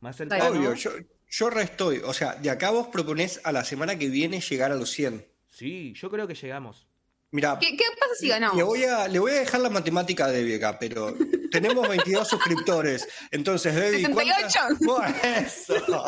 más 0.00 0.16
cercano. 0.16 0.46
Obvio, 0.46 0.74
yo, 0.74 0.90
yo 1.30 1.50
restoy. 1.50 2.02
O 2.04 2.12
sea, 2.12 2.34
de 2.34 2.50
acá 2.50 2.70
vos 2.70 2.88
proponés 2.88 3.40
a 3.44 3.52
la 3.52 3.64
semana 3.64 3.98
que 3.98 4.08
viene 4.08 4.40
llegar 4.42 4.72
a 4.72 4.76
los 4.76 4.90
100. 4.90 5.26
Sí, 5.48 5.94
yo 5.96 6.10
creo 6.10 6.26
que 6.26 6.34
llegamos. 6.34 6.86
Mira, 7.34 7.58
¿Qué, 7.60 7.76
qué 7.76 7.84
pasa 7.98 8.14
si 8.16 8.28
ganamos? 8.28 8.56
le 8.56 8.62
voy, 8.62 8.84
a, 8.84 9.08
le 9.08 9.18
voy 9.18 9.32
a 9.32 9.40
dejar 9.40 9.60
la 9.60 9.68
matemática 9.68 10.26
a 10.26 10.30
Debbie 10.30 10.54
acá, 10.54 10.78
pero 10.78 11.12
tenemos 11.50 11.88
22 11.88 12.28
suscriptores. 12.28 13.08
Entonces, 13.32 13.74
Debbie. 13.74 14.08
¿cuántas- 14.12 14.52
78. 14.52 14.84
Bueno, 14.86 15.16
eso. 15.44 16.04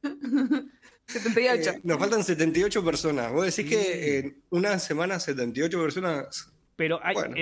78. 1.06 1.70
Eh, 1.70 1.80
nos 1.82 1.98
faltan 1.98 2.22
78 2.22 2.84
personas. 2.84 3.32
Vos 3.32 3.44
decís 3.46 3.68
que 3.68 4.18
en 4.18 4.42
una 4.50 4.78
semana 4.78 5.18
78 5.18 5.80
personas. 5.82 6.52
Pero 6.76 7.00
hay- 7.02 7.14
Bueno. 7.16 7.34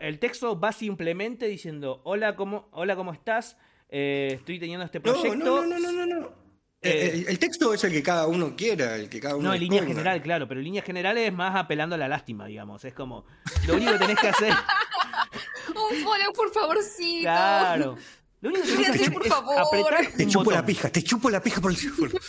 el, 0.00 0.18
texto 0.20 0.60
va 0.60 0.70
simplemente 0.70 1.48
diciendo, 1.48 2.00
hola, 2.04 2.36
¿cómo, 2.36 2.68
hola, 2.70 2.94
¿cómo 2.94 3.12
estás? 3.12 3.56
Eh, 3.88 4.34
estoy 4.34 4.60
teniendo 4.60 4.84
este 4.86 5.00
No, 5.00 5.02
proyecto. 5.02 5.34
no, 5.36 5.66
no, 5.66 5.78
no, 5.80 5.90
no, 5.90 6.06
no. 6.06 6.20
no. 6.20 6.43
Eh, 6.84 7.10
el, 7.14 7.28
el 7.28 7.38
texto 7.38 7.72
es 7.74 7.82
el 7.84 7.92
que 7.92 8.02
cada 8.02 8.26
uno 8.26 8.54
quiera, 8.56 8.96
el 8.96 9.08
que 9.08 9.20
cada 9.20 9.36
uno 9.36 9.48
No, 9.48 9.54
en 9.54 9.60
línea 9.60 9.84
general, 9.84 10.20
claro, 10.22 10.46
pero 10.46 10.60
en 10.60 10.64
línea 10.64 10.82
general 10.82 11.16
es 11.18 11.32
más 11.32 11.56
apelando 11.56 11.94
a 11.94 11.98
la 11.98 12.08
lástima, 12.08 12.46
digamos. 12.46 12.84
Es 12.84 12.94
como, 12.94 13.24
lo 13.66 13.74
único 13.76 13.92
que 13.92 13.98
tenés 13.98 14.18
que 14.20 14.28
hacer, 14.28 14.52
Un 15.68 15.96
follow, 16.04 16.32
por 16.34 16.52
favorcito. 16.52 17.22
claro. 17.22 17.96
Lo 18.40 18.50
único 18.50 18.64
que 18.66 18.72
tenés 18.72 18.86
que 18.90 18.92
hacer 18.96 19.12
por 19.14 19.22
es 19.26 19.28
favor. 19.32 19.58
apretar 19.94 20.16
Te 20.16 20.24
un 20.24 20.30
chupo 20.30 20.44
botón. 20.44 20.54
la 20.60 20.66
pija, 20.66 20.88
te 20.90 21.02
chupo 21.02 21.30
la 21.30 21.42
pija 21.42 21.60
por 21.60 21.70
el 21.70 21.76
círculo. 21.76 22.12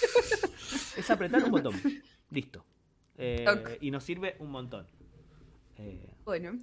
Es 0.95 1.09
apretar 1.11 1.43
un 1.43 1.51
botón. 1.51 1.81
Listo. 2.31 2.65
Eh. 3.17 3.45
Y 3.81 3.91
nos 3.91 4.03
sirve 4.03 4.35
un 4.39 4.49
montón. 4.49 4.87
Eh, 5.77 6.07
Bueno. 6.23 6.57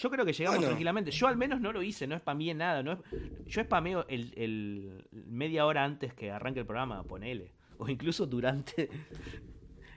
Yo 0.00 0.10
creo 0.10 0.24
que 0.24 0.32
llegamos 0.32 0.56
Bueno. 0.58 0.68
tranquilamente. 0.70 1.10
Yo 1.10 1.26
al 1.28 1.36
menos 1.36 1.60
no 1.60 1.72
lo 1.72 1.82
hice, 1.82 2.06
no 2.06 2.18
spameé 2.18 2.54
nada. 2.54 2.82
No, 2.82 3.02
yo 3.46 3.62
spameo 3.62 4.04
el, 4.08 4.32
el 4.36 5.04
media 5.12 5.66
hora 5.66 5.84
antes 5.84 6.12
que 6.14 6.30
arranque 6.30 6.60
el 6.60 6.66
programa, 6.66 7.02
ponele. 7.04 7.52
O 7.78 7.88
incluso 7.88 8.26
durante. 8.26 8.88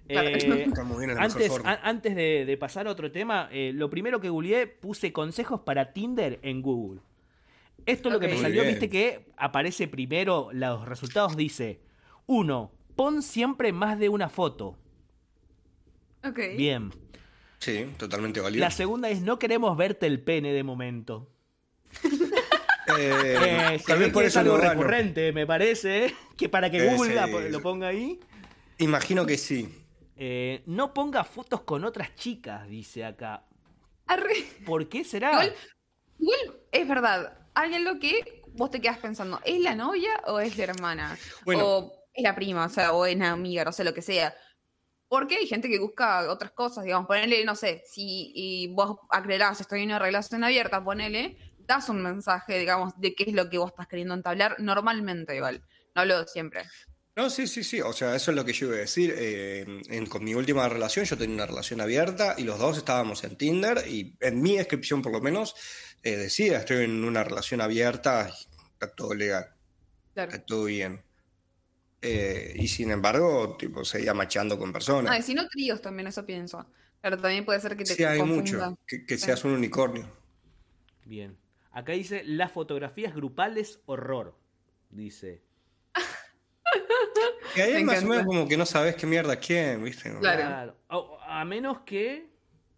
Claro. 0.05 0.27
Eh, 0.27 0.65
antes, 1.17 1.49
a- 1.63 1.79
antes 1.87 2.13
de, 2.13 2.43
de 2.45 2.57
pasar 2.57 2.87
a 2.87 2.91
otro 2.91 3.09
tema, 3.09 3.47
eh, 3.53 3.71
lo 3.73 3.89
primero 3.89 4.19
que 4.19 4.27
googleé, 4.27 4.67
puse 4.67 5.13
consejos 5.13 5.61
para 5.61 5.93
Tinder 5.93 6.39
en 6.41 6.61
Google. 6.61 6.99
Esto 7.85 8.09
es 8.09 8.13
lo 8.13 8.19
que 8.19 8.27
me 8.27 8.33
Muy 8.33 8.41
salió, 8.41 8.63
bien. 8.63 8.73
viste 8.73 8.89
que 8.89 9.31
aparece 9.37 9.87
primero, 9.87 10.49
los 10.51 10.85
resultados 10.89 11.37
dice, 11.37 11.79
uno, 12.25 12.73
pon 12.97 13.21
siempre 13.21 13.71
más 13.71 13.97
de 13.97 14.09
una 14.09 14.27
foto. 14.27 14.77
Ok. 16.25 16.39
Bien. 16.57 16.91
Sí, 17.63 17.85
totalmente 17.97 18.41
válido. 18.41 18.59
La 18.59 18.71
segunda 18.71 19.09
es, 19.09 19.21
no 19.21 19.39
queremos 19.39 19.77
verte 19.77 20.05
el 20.05 20.21
pene 20.21 20.51
de 20.53 20.63
momento. 20.63 21.29
Eh, 22.97 23.79
Eh, 23.87 23.95
vez 23.95 24.11
por 24.11 24.21
que 24.23 24.27
es 24.27 24.33
eso 24.33 24.39
algo 24.41 24.57
lo 24.57 24.61
gano. 24.61 24.73
recurrente, 24.73 25.31
me 25.31 25.47
parece, 25.47 26.13
que 26.37 26.49
para 26.49 26.69
que 26.69 26.77
Eh, 26.85 26.93
Google 26.93 27.15
la- 27.15 27.27
lo 27.27 27.61
ponga 27.61 27.87
ahí. 27.87 28.19
Imagino 28.77 29.25
que 29.25 29.37
sí. 29.37 29.73
Eh, 30.17 30.63
no 30.65 30.93
ponga 30.93 31.23
fotos 31.23 31.61
con 31.61 31.85
otras 31.85 32.13
chicas, 32.15 32.67
dice 32.67 33.05
acá. 33.05 33.45
Arre. 34.05 34.33
¿Por 34.65 34.89
qué 34.89 35.05
será? 35.05 35.31
Igual- 35.31 35.55
Igual 36.19 36.39
es 36.71 36.87
verdad. 36.87 37.37
Hay 37.55 37.73
algo 37.73 37.99
que 37.99 38.43
vos 38.49 38.69
te 38.69 38.81
quedas 38.81 38.97
pensando, 38.97 39.39
¿es 39.45 39.61
la 39.61 39.75
novia 39.75 40.11
o 40.27 40.39
es 40.41 40.57
la 40.57 40.63
hermana? 40.65 41.17
Bueno. 41.45 41.65
O 41.65 41.93
es 42.13 42.21
la 42.23 42.35
prima, 42.35 42.65
o 42.65 42.69
sea, 42.69 42.91
o 42.93 43.05
es 43.05 43.17
la 43.17 43.31
amiga, 43.31 43.63
no 43.63 43.71
sé 43.71 43.83
lo 43.85 43.93
que 43.93 44.01
sea. 44.01 44.35
Porque 45.13 45.35
hay 45.35 45.45
gente 45.45 45.69
que 45.69 45.77
busca 45.77 46.27
otras 46.27 46.53
cosas, 46.53 46.85
digamos, 46.85 47.05
ponele, 47.05 47.45
no 47.45 47.55
sé, 47.55 47.83
si 47.85 48.31
y 48.33 48.67
vos 48.69 48.97
aclarás, 49.11 49.61
estoy 49.61 49.81
en 49.83 49.89
una 49.89 49.99
relación 49.99 50.43
abierta, 50.43 50.83
ponele, 50.83 51.37
das 51.59 51.87
un 51.89 52.01
mensaje, 52.01 52.57
digamos, 52.57 52.99
de 52.99 53.13
qué 53.13 53.25
es 53.27 53.33
lo 53.33 53.47
que 53.47 53.59
vos 53.59 53.69
estás 53.69 53.85
queriendo 53.87 54.15
entablar, 54.15 54.55
normalmente 54.59 55.35
igual, 55.35 55.61
no 55.93 56.01
hablo 56.01 56.19
de 56.21 56.27
siempre. 56.27 56.63
No, 57.15 57.29
sí, 57.29 57.45
sí, 57.45 57.63
sí. 57.63 57.79
O 57.79 57.93
sea, 57.93 58.15
eso 58.15 58.31
es 58.31 58.35
lo 58.37 58.43
que 58.43 58.53
yo 58.53 58.65
iba 58.69 58.75
a 58.77 58.79
decir. 58.79 59.13
Eh, 59.15 59.63
en- 59.87 60.07
con 60.07 60.23
mi 60.23 60.33
última 60.33 60.67
relación, 60.67 61.05
yo 61.05 61.15
tenía 61.15 61.35
una 61.35 61.45
relación 61.45 61.79
abierta 61.79 62.33
y 62.39 62.43
los 62.43 62.57
dos 62.57 62.75
estábamos 62.79 63.23
en 63.23 63.35
Tinder 63.37 63.83
y 63.87 64.17
en 64.19 64.41
mi 64.41 64.57
descripción, 64.57 65.03
por 65.03 65.11
lo 65.11 65.21
menos, 65.21 65.53
eh, 66.01 66.15
decía, 66.17 66.57
estoy 66.57 66.85
en 66.85 67.03
una 67.03 67.23
relación 67.23 67.61
abierta 67.61 68.31
y 68.31 68.63
está 68.73 68.87
todo 68.95 69.13
legal, 69.13 69.45
Claro. 70.15 70.31
está 70.31 70.43
todo 70.43 70.63
bien. 70.63 71.03
Eh, 72.03 72.53
y 72.55 72.67
sin 72.67 72.91
embargo, 72.91 73.55
tipo, 73.57 73.85
seguía 73.85 74.13
machando 74.13 74.57
con 74.59 74.73
personas. 74.73 75.11
Ah, 75.11 75.17
y 75.17 75.21
si 75.21 75.33
no 75.33 75.47
tríos 75.47 75.81
también, 75.81 76.07
eso 76.07 76.25
pienso. 76.25 76.65
Claro, 77.01 77.17
también 77.17 77.45
puede 77.45 77.59
ser 77.59 77.75
que 77.77 77.83
te 77.85 77.95
Sí, 77.95 78.03
hay 78.03 78.19
confunda. 78.19 78.69
mucho. 78.69 78.79
Que, 78.87 79.05
que 79.05 79.17
Sí. 79.17 79.25
seas 79.25 79.43
un 79.45 79.51
unicornio. 79.53 80.07
Bien. 81.05 81.37
Acá 81.71 81.93
dice, 81.93 82.23
las 82.25 82.51
fotografías 82.51 83.15
grupales, 83.15 83.79
horror. 83.85 84.37
Dice. 84.89 85.41
Y 87.55 87.61
ahí 87.61 87.73
Me 87.83 87.83
más 87.83 88.03
o 88.03 88.07
menos 88.07 88.25
como 88.25 88.47
que 88.47 88.57
no 88.57 88.65
sabes 88.65 88.95
qué 88.95 89.05
mierda 89.07 89.37
quién, 89.37 89.83
¿viste? 89.83 90.13
Claro. 90.19 90.75
O- 90.89 91.17
a 91.25 91.43
menos 91.45 91.79
que... 91.85 92.32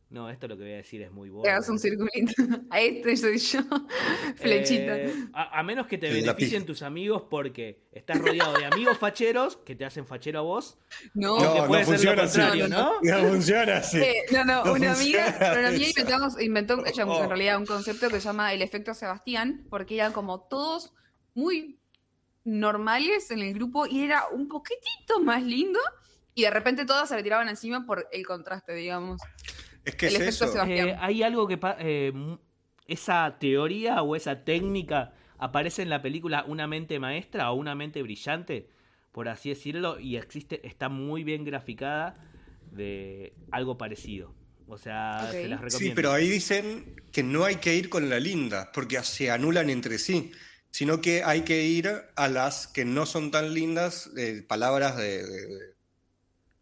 No, 0.07 0.29
esto 0.29 0.47
lo 0.47 0.55
que 0.55 0.63
voy 0.63 0.73
a 0.73 0.77
decir 0.77 1.01
es 1.01 1.11
muy 1.11 1.29
bueno. 1.29 1.43
Te 1.43 1.49
hagas 1.49 1.67
un 1.67 1.79
circulito. 1.79 2.33
A 2.69 2.79
este 2.79 3.17
soy 3.17 3.37
yo. 3.39 3.59
Flechita. 4.35 4.97
Eh, 4.97 5.13
a, 5.33 5.59
a 5.59 5.63
menos 5.63 5.87
que 5.87 5.97
te 5.97 6.09
beneficien 6.11 6.65
tus 6.65 6.83
amigos 6.83 7.23
porque 7.29 7.87
estás 7.91 8.19
rodeado 8.19 8.53
de 8.57 8.65
amigos 8.65 8.97
facheros 8.97 9.57
que 9.57 9.75
te 9.75 9.83
hacen 9.83 10.05
fachero 10.05 10.39
a 10.39 10.41
vos. 10.43 10.77
no, 11.15 11.37
No, 11.39 11.67
puede 11.67 11.81
no 11.81 11.87
ser 11.87 11.95
funciona 11.97 12.15
lo 12.15 12.21
así. 12.23 12.39
contrario, 12.39 12.67
¿no? 12.67 12.91
No 13.01 13.27
funciona 13.29 13.77
así. 13.77 13.97
Eh, 13.99 14.15
no, 14.31 14.45
no, 14.45 14.63
No 14.65 14.73
una 14.73 14.93
amiga, 14.93 15.35
una 15.39 15.67
amiga 15.69 15.87
inventamos- 15.87 16.41
inventó, 16.41 16.85
ella 16.85 17.05
Oh. 17.07 17.23
en 17.23 17.29
realidad 17.29 17.57
un 17.57 17.65
concepto 17.65 18.07
que 18.09 18.15
se 18.19 18.27
llama 18.27 18.53
el 18.53 18.61
efecto 18.61 18.93
Sebastián, 18.93 19.65
porque 19.69 19.95
eran 19.95 20.13
como 20.13 20.41
todos 20.47 20.93
muy 21.33 21.79
normales 22.43 23.31
en 23.31 23.39
el 23.39 23.53
grupo 23.53 23.85
y 23.87 24.03
era 24.03 24.27
un 24.31 24.47
poquitito 24.47 25.19
más 25.19 25.43
lindo 25.43 25.79
y 26.35 26.43
de 26.43 26.49
repente 26.51 26.85
todos 26.85 27.09
se 27.09 27.15
le 27.15 27.23
tiraban 27.23 27.47
encima 27.49 27.85
por 27.85 28.07
el 28.11 28.25
contraste, 28.25 28.73
digamos. 28.73 29.21
Es 29.85 29.95
que 29.95 30.07
el 30.07 30.15
es 30.15 30.21
efecto 30.21 30.45
eso. 30.45 30.53
Sebastián. 30.53 30.89
Eh, 30.89 30.95
hay 30.99 31.23
algo 31.23 31.47
que... 31.47 31.59
eh, 31.79 32.37
esa 32.87 33.37
teoría 33.39 34.01
o 34.03 34.15
esa 34.15 34.43
técnica 34.43 35.13
aparece 35.37 35.81
en 35.81 35.89
la 35.89 36.01
película 36.01 36.43
Una 36.47 36.67
mente 36.67 36.99
maestra 36.99 37.51
o 37.51 37.55
Una 37.55 37.73
mente 37.75 38.01
brillante, 38.03 38.67
por 39.11 39.27
así 39.27 39.49
decirlo, 39.49 39.99
y 39.99 40.17
existe, 40.17 40.65
está 40.67 40.89
muy 40.89 41.23
bien 41.23 41.45
graficada 41.45 42.13
de 42.71 43.33
algo 43.51 43.77
parecido. 43.77 44.33
O 44.67 44.77
sea, 44.77 45.29
se 45.31 45.47
las 45.47 45.61
recomiendo. 45.61 45.77
Sí, 45.77 45.91
pero 45.95 46.11
ahí 46.11 46.27
dicen 46.27 46.95
que 47.11 47.21
no 47.23 47.43
hay 47.45 47.57
que 47.57 47.75
ir 47.75 47.89
con 47.89 48.09
la 48.09 48.19
linda, 48.19 48.71
porque 48.73 49.01
se 49.03 49.29
anulan 49.29 49.69
entre 49.69 49.99
sí, 49.99 50.31
sino 50.71 51.01
que 51.01 51.23
hay 51.23 51.41
que 51.41 51.63
ir 51.63 51.89
a 52.15 52.27
las 52.27 52.67
que 52.67 52.83
no 52.83 53.05
son 53.05 53.31
tan 53.31 53.53
lindas, 53.53 54.09
eh, 54.17 54.43
palabras 54.47 54.97
de, 54.97 55.23
de- 55.25 55.74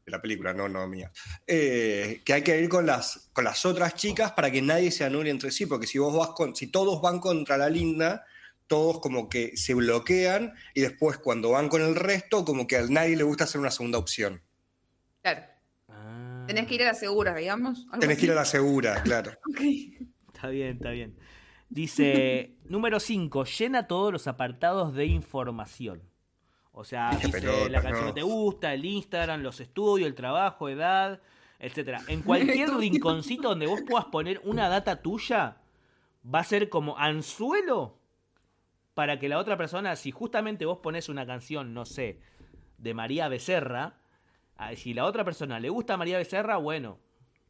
de- 0.05 0.11
la 0.11 0.21
película, 0.21 0.53
no, 0.53 0.67
no 0.69 0.87
mía. 0.87 1.11
Eh, 1.47 2.21
que 2.25 2.33
hay 2.33 2.41
que 2.43 2.59
ir 2.59 2.69
con 2.69 2.85
las, 2.85 3.29
con 3.33 3.43
las 3.43 3.65
otras 3.65 3.95
chicas 3.95 4.31
para 4.33 4.51
que 4.51 4.61
nadie 4.61 4.91
se 4.91 5.03
anule 5.03 5.29
entre 5.29 5.51
sí, 5.51 5.65
porque 5.65 5.87
si 5.87 5.97
vos 5.99 6.15
vas 6.15 6.29
con, 6.29 6.55
si 6.55 6.67
todos 6.67 7.01
van 7.01 7.19
contra 7.19 7.57
la 7.57 7.69
linda, 7.69 8.25
todos 8.67 8.99
como 8.99 9.29
que 9.29 9.55
se 9.57 9.73
bloquean 9.73 10.53
y 10.73 10.81
después 10.81 11.17
cuando 11.17 11.51
van 11.51 11.69
con 11.69 11.81
el 11.81 11.95
resto, 11.95 12.43
como 12.45 12.67
que 12.67 12.77
a 12.77 12.83
nadie 12.87 13.15
le 13.15 13.23
gusta 13.23 13.43
hacer 13.45 13.59
una 13.61 13.71
segunda 13.71 13.97
opción. 13.97 14.41
Claro. 15.21 15.43
Ah, 15.89 16.45
Tenés 16.47 16.67
que 16.67 16.75
ir 16.75 16.83
a 16.83 16.87
la 16.87 16.93
segura, 16.93 17.35
digamos. 17.35 17.85
Tenés 17.99 18.17
que 18.17 18.25
ir 18.25 18.31
a 18.31 18.35
la 18.35 18.45
segura, 18.45 19.01
claro. 19.03 19.31
Ok. 19.49 19.61
Está 20.33 20.47
bien, 20.49 20.75
está 20.77 20.89
bien. 20.91 21.17
Dice, 21.69 22.55
número 22.65 22.99
5, 22.99 23.45
llena 23.45 23.87
todos 23.87 24.11
los 24.11 24.27
apartados 24.27 24.93
de 24.93 25.05
información. 25.05 26.01
O 26.73 26.83
sea, 26.83 27.11
dice 27.11 27.29
pelota, 27.29 27.69
la 27.69 27.81
canción 27.81 28.07
no. 28.07 28.13
que 28.13 28.19
te 28.19 28.25
gusta, 28.25 28.73
el 28.73 28.83
Instagram, 28.83 29.41
los 29.41 29.59
estudios, 29.59 30.07
el 30.07 30.15
trabajo, 30.15 30.69
edad, 30.69 31.21
etcétera. 31.59 32.01
En 32.07 32.21
cualquier 32.23 32.69
rinconcito 32.71 33.49
donde 33.49 33.67
vos 33.67 33.81
puedas 33.87 34.05
poner 34.05 34.41
una 34.43 34.69
data 34.69 35.01
tuya, 35.01 35.57
va 36.23 36.39
a 36.39 36.43
ser 36.43 36.69
como 36.69 36.97
anzuelo 36.97 37.97
para 38.95 39.19
que 39.19 39.29
la 39.29 39.37
otra 39.37 39.55
persona, 39.57 39.95
si 39.95 40.11
justamente 40.11 40.65
vos 40.65 40.79
pones 40.79 41.09
una 41.09 41.25
canción, 41.25 41.73
no 41.73 41.85
sé, 41.85 42.19
de 42.77 42.93
María 42.93 43.27
Becerra, 43.27 43.97
si 44.75 44.93
la 44.93 45.05
otra 45.05 45.23
persona 45.23 45.59
le 45.59 45.69
gusta 45.69 45.93
a 45.93 45.97
María 45.97 46.17
Becerra, 46.17 46.57
bueno, 46.57 46.99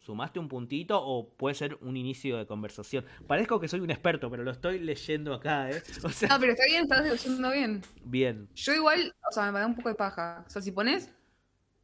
sumaste 0.03 0.37
un 0.39 0.47
puntito 0.49 1.01
o 1.01 1.29
puede 1.35 1.55
ser 1.55 1.77
un 1.81 1.95
inicio 1.97 2.37
de 2.37 2.45
conversación. 2.45 3.05
Parezco 3.25 3.59
que 3.59 3.67
soy 3.67 3.79
un 3.79 3.89
experto, 3.89 4.29
pero 4.29 4.43
lo 4.43 4.51
estoy 4.51 4.79
leyendo 4.79 5.33
acá, 5.33 5.69
¿eh? 5.71 5.81
O 6.03 6.09
sea, 6.09 6.29
No, 6.29 6.39
pero 6.39 6.51
está 6.51 6.65
bien, 6.67 6.83
estás 6.83 7.09
haciendo 7.09 7.51
bien. 7.51 7.81
bien. 8.03 8.49
Yo 8.53 8.73
igual, 8.73 9.15
o 9.29 9.31
sea, 9.33 9.51
me 9.51 9.59
da 9.59 9.65
un 9.67 9.75
poco 9.75 9.89
de 9.89 9.95
paja. 9.95 10.43
O 10.45 10.49
sea, 10.49 10.61
si 10.61 10.71
pones 10.71 11.09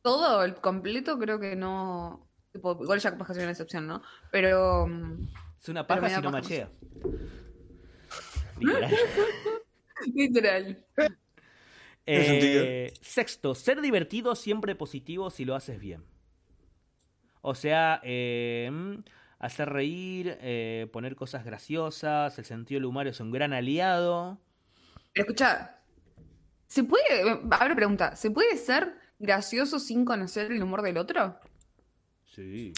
todo 0.02 0.44
el 0.44 0.56
completo, 0.56 1.18
creo 1.18 1.40
que 1.40 1.56
no. 1.56 2.28
tipo, 2.52 2.78
igual 2.82 3.00
ya 3.00 3.18
que 3.18 3.24
soy 3.34 3.44
una 3.44 3.52
excepción, 3.52 3.88
¿no? 3.88 4.02
Pero. 4.32 4.88
mm, 4.88 5.28
Es 5.62 5.70
una 5.70 5.88
paja 5.88 6.10
si 6.10 6.16
no 6.16 6.22
paja. 6.24 6.32
machea. 6.32 6.70
Literal. 8.60 8.92
Literal. 10.16 10.78
Eh, 12.06 12.94
sexto, 13.02 13.54
ser 13.56 13.82
divertido 13.82 14.36
siempre 14.36 14.76
positivo 14.76 15.30
si 15.30 15.46
lo 15.46 15.56
haces 15.56 15.80
bien. 15.80 16.04
O 17.41 17.56
sea, 17.56 18.02
eh, 18.04 18.69
mm, 18.71 19.04
hacer 19.39 19.69
reír, 19.69 20.38
eh, 20.41 20.88
poner 20.91 21.15
cosas 21.15 21.45
graciosas, 21.45 22.38
el 22.38 22.45
sentido 22.45 22.80
del 22.80 22.86
humor 22.86 23.08
es 23.08 23.19
un 23.19 23.32
gran 23.32 23.54
aliado. 23.54 24.39
Pero 25.13 25.25
escucha, 25.28 25.80
¿se 26.67 26.84
puede. 26.84 27.39
Ahora 27.52 27.75
pregunta, 27.75 28.15
¿se 28.15 28.32
puede 28.32 28.58
ser 28.58 28.93
gracioso 29.17 29.80
sin 29.80 30.06
conocer 30.06 30.52
el 30.52 30.62
humor 30.62 30.82
del 30.82 30.97
otro? 30.97 31.39
Sí. 32.25 32.73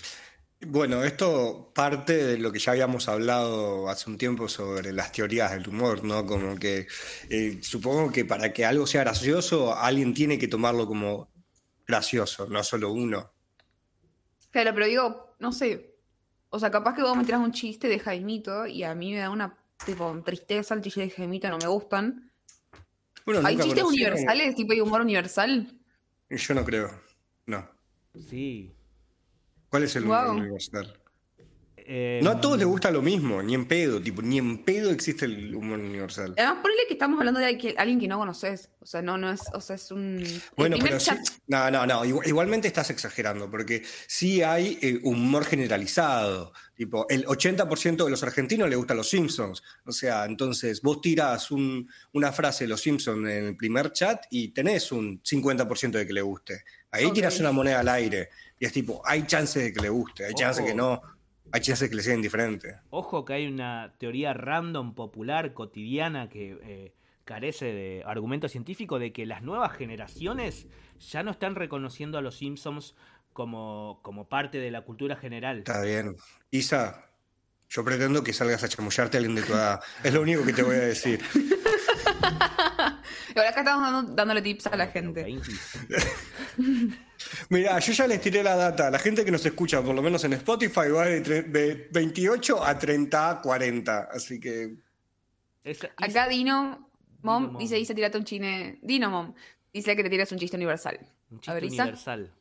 Bueno, 0.68 1.04
esto 1.04 1.72
parte 1.74 2.14
de 2.24 2.38
lo 2.38 2.52
que 2.52 2.60
ya 2.60 2.74
habíamos 2.74 3.10
hablado 3.10 3.90
hace 3.90 4.10
un 4.12 4.18
tiempo 4.20 4.48
sobre 4.48 4.94
las 4.94 5.12
teorías 5.12 5.52
del 5.52 5.68
humor, 5.68 6.04
¿no? 6.04 6.24
Como 6.26 6.56
que 6.58 6.88
eh, 7.30 7.60
supongo 7.64 8.12
que 8.12 8.26
para 8.26 8.54
que 8.54 8.64
algo 8.64 8.86
sea 8.86 9.02
gracioso, 9.02 9.76
alguien 9.76 10.14
tiene 10.14 10.38
que 10.38 10.48
tomarlo 10.48 10.86
como 10.86 11.32
gracioso, 11.88 12.48
no 12.48 12.64
solo 12.64 12.92
uno. 12.92 13.34
Claro, 14.52 14.74
pero 14.74 14.86
digo, 14.86 15.36
no 15.40 15.52
sé. 15.52 15.96
O 16.50 16.60
sea, 16.60 16.70
capaz 16.70 16.96
que 16.96 17.02
vos 17.02 17.16
me 17.16 17.24
tirás 17.24 17.40
un 17.40 17.54
chiste 17.54 17.88
de 17.88 18.00
Jaimito 18.00 18.68
y 18.68 18.84
a 18.84 18.94
mí 18.94 19.14
me 19.14 19.20
da 19.20 19.30
una 19.30 19.58
tipo 19.86 20.22
tristeza 20.24 20.76
el 20.76 20.82
chiste 20.82 21.02
de 21.02 21.10
Jaimito, 21.10 21.50
no 21.50 21.58
me 21.58 21.68
gustan. 21.68 22.32
Bueno, 23.26 23.42
¿Hay 23.46 23.58
chistes 23.58 23.84
universales? 23.84 24.56
¿Tipo 24.56 24.74
hay 24.74 24.82
humor 24.82 25.02
universal? 25.02 25.72
Yo 26.30 26.54
no 26.54 26.66
creo. 26.66 26.92
No. 27.46 27.68
Sí. 28.30 28.74
¿Cuál 29.70 29.84
es 29.84 29.96
el 29.96 30.04
humor 30.04 30.30
universal? 30.30 31.01
Eh, 31.94 32.22
No 32.24 32.30
a 32.32 32.40
todos 32.40 32.58
les 32.58 32.66
gusta 32.66 32.90
lo 32.90 33.02
mismo, 33.02 33.44
ni 33.44 33.54
en 33.54 33.66
pedo, 33.68 34.02
tipo, 34.02 34.22
ni 34.22 34.38
en 34.38 34.64
pedo 34.64 34.92
existe 34.92 35.26
el 35.26 35.54
humor 35.54 35.78
universal. 35.78 36.34
Además, 36.38 36.60
ponele 36.62 36.84
que 36.88 36.94
estamos 36.94 37.20
hablando 37.20 37.42
de 37.42 37.48
alguien- 37.78 38.00
que 38.00 38.08
no 38.08 38.18
conoces. 38.18 38.70
O 38.80 38.86
sea, 38.86 39.02
no, 39.02 39.18
no 39.18 39.30
es, 39.30 39.42
o 39.54 39.60
sea, 39.60 39.76
es 39.76 39.92
un. 39.92 40.24
Bueno, 40.56 40.78
pero 40.82 41.02
sí, 41.02 41.12
no, 41.48 41.70
no, 41.70 41.86
no, 41.86 42.06
igu- 42.06 42.26
igualmente 42.26 42.70
estás 42.70 42.90
exagerando, 42.92 43.52
porque 43.52 43.84
sí 44.08 44.42
hay 44.42 44.80
eh, 44.82 45.02
humor 45.04 45.44
generalizado. 45.44 46.54
Tipo, 46.76 47.06
el 47.10 47.26
80% 47.26 48.06
de 48.06 48.10
los 48.10 48.24
argentinos 48.24 48.70
le 48.70 48.78
gustan 48.78 48.96
los 48.96 49.10
Simpsons. 49.10 49.62
O 49.86 49.92
sea, 49.92 50.24
entonces 50.24 50.82
vos 50.82 51.02
tirás 51.02 51.52
un- 51.52 51.90
una 52.14 52.32
frase 52.32 52.64
de 52.64 52.70
los 52.70 52.80
Simpsons 52.80 53.20
en 53.30 53.48
el 53.48 53.58
primer 53.58 53.92
chat 53.92 54.24
y 54.32 54.54
tenés 54.54 54.94
un 54.94 55.22
50% 55.24 55.98
de 55.98 56.08
que 56.08 56.14
le 56.14 56.22
guste. 56.22 56.64
Ahí 56.90 57.04
Ok. 57.06 57.16
tirás 57.16 57.38
una 57.42 57.52
moneda 57.52 57.82
al 57.82 57.90
aire. 57.90 58.30
Y 58.58 58.66
es 58.66 58.72
tipo, 58.72 59.02
hay 59.06 59.28
chances 59.28 59.62
de 59.64 59.74
que 59.74 59.82
le 59.82 59.90
guste, 59.90 60.26
hay 60.26 60.34
chances 60.34 60.62
Ojo. 60.64 60.68
que 60.70 60.76
no, 60.76 61.02
hay 61.52 61.62
chances 61.62 61.90
que 61.90 61.96
le 61.96 62.04
sea 62.04 62.16
indiferente. 62.16 62.80
Ojo 62.90 63.26
que 63.26 63.34
hay 63.34 63.48
una 63.48 63.94
teoría 63.98 64.34
random, 64.34 64.94
popular, 64.96 65.54
cotidiana, 65.54 66.30
que 66.30 66.58
eh, 66.64 66.94
carece 67.26 67.66
de 67.66 68.04
argumento 68.06 68.48
científico, 68.50 69.00
de 69.00 69.12
que 69.14 69.26
las 69.26 69.42
nuevas 69.44 69.74
generaciones 69.74 70.68
ya 71.00 71.24
no 71.24 71.32
están 71.32 71.56
reconociendo 71.56 72.18
a 72.18 72.22
los 72.22 72.38
Simpsons 72.38 72.96
como, 73.34 74.00
como 74.04 74.28
parte 74.28 74.58
de 74.60 74.72
la 74.72 74.82
cultura 74.82 75.16
general. 75.16 75.60
Está 75.60 75.82
bien. 75.82 76.16
Isa, 76.52 77.06
yo 77.70 77.84
pretendo 77.86 78.24
que 78.24 78.34
salgas 78.34 78.64
a 78.64 78.68
chamullarte 78.68 79.18
a 79.18 79.20
alguien 79.20 79.36
de 79.36 79.44
tu 79.44 79.54
edad. 79.54 79.80
Es 80.04 80.14
lo 80.14 80.22
único 80.22 80.44
que 80.44 80.52
te 80.54 80.64
voy 80.64 80.76
a 80.76 80.80
decir. 80.80 81.22
Y 81.34 81.40
ahora 83.38 83.50
acá 83.50 83.60
estamos 83.62 83.92
dando- 83.92 84.14
dándole 84.14 84.42
tips 84.42 84.68
a 84.68 84.76
la 84.76 84.88
gente. 84.88 85.26
20. 87.32 87.48
Mira, 87.50 87.80
yo 87.80 87.94
ya 87.94 88.08
les 88.08 88.22
tiré 88.22 88.44
la 88.44 88.56
data. 88.56 88.90
La 88.90 89.00
gente 89.00 89.24
que 89.26 89.32
nos 89.32 89.46
escucha, 89.46 89.82
por 89.82 89.96
lo 89.96 90.02
menos 90.02 90.24
en 90.24 90.34
Spotify, 90.34 90.90
va 90.90 91.06
de, 91.06 91.22
de 91.44 91.90
28 91.92 92.64
a 92.64 92.78
30 92.78 93.30
a 93.30 93.42
40. 93.42 94.10
Así 94.12 94.40
que. 94.40 94.76
Acá 95.98 96.28
Dino 96.28 96.90
Mom 97.22 97.44
Dino 97.44 97.52
Mom. 97.54 97.58
dice, 97.58 97.76
dice, 97.76 97.94
tirate 97.94 98.18
un 98.18 98.24
chine. 98.26 98.80
Dino 98.82 99.10
Mom 99.10 99.34
dice 99.74 99.96
que 99.96 100.04
te 100.04 100.10
tiras 100.10 100.32
un 100.32 100.40
chiste 100.40 100.58
universal. 100.58 101.00
un 101.30 101.38
A 101.38 101.42
chiste 101.42 101.54
ver, 101.54 101.64
universal. 101.66 102.34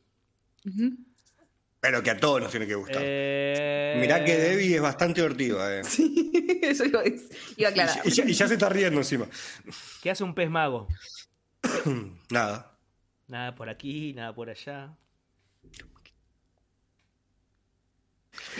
Pero 1.79 2.03
que 2.03 2.11
a 2.11 2.17
todos 2.17 2.41
nos 2.41 2.51
tiene 2.51 2.67
que 2.67 2.75
gustar. 2.75 3.01
Eh, 3.03 3.97
Mirá 3.99 4.23
que 4.23 4.37
Debbie 4.37 4.75
es 4.75 4.81
bastante 4.81 5.21
hortiva, 5.21 5.73
eh. 5.73 5.83
Sí, 5.83 6.31
eso 6.61 6.85
iba 6.85 7.01
iba 7.57 7.69
a 7.69 7.71
aclarar. 7.71 8.01
Y 8.05 8.11
ya, 8.11 8.23
y 8.25 8.33
ya 8.33 8.47
se 8.47 8.53
está 8.53 8.69
riendo 8.69 8.99
encima. 8.99 9.27
¿Qué 10.01 10.11
hace 10.11 10.23
un 10.23 10.35
pez 10.35 10.49
mago? 10.49 10.87
Nada. 12.29 12.70
Nada 13.31 13.55
por 13.55 13.69
aquí, 13.69 14.11
nada 14.13 14.35
por 14.35 14.49
allá. 14.49 14.93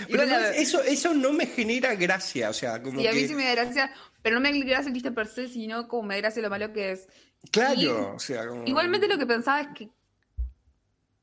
Pero 0.07 0.25
no 0.25 0.37
eso, 0.37 0.81
eso 0.81 1.13
no 1.13 1.33
me 1.33 1.45
genera 1.45 1.93
gracia. 1.95 2.49
O 2.49 2.53
sea, 2.53 2.81
como 2.81 3.01
sí, 3.01 3.05
a 3.07 3.11
mí 3.11 3.19
que- 3.19 3.27
sí 3.27 3.35
me 3.35 3.43
da 3.43 3.51
gracia, 3.55 3.91
pero 4.21 4.35
no 4.35 4.41
me 4.41 4.57
da 4.57 4.65
gracia 4.65 4.87
el 4.87 4.93
chiste 4.93 5.11
per 5.11 5.27
se, 5.27 5.49
sino 5.49 5.89
como 5.89 6.03
me 6.03 6.15
da 6.15 6.21
gracia 6.21 6.41
lo 6.41 6.49
malo 6.49 6.71
que 6.71 6.91
es. 6.91 7.09
Claro, 7.51 7.81
Y- 7.81 7.87
o 7.87 8.17
sea, 8.19 8.47
como- 8.47 8.63
Igualmente 8.65 9.09
lo 9.09 9.17
que 9.17 9.25
pensaba 9.25 9.59
es 9.59 9.67
que 9.75 9.89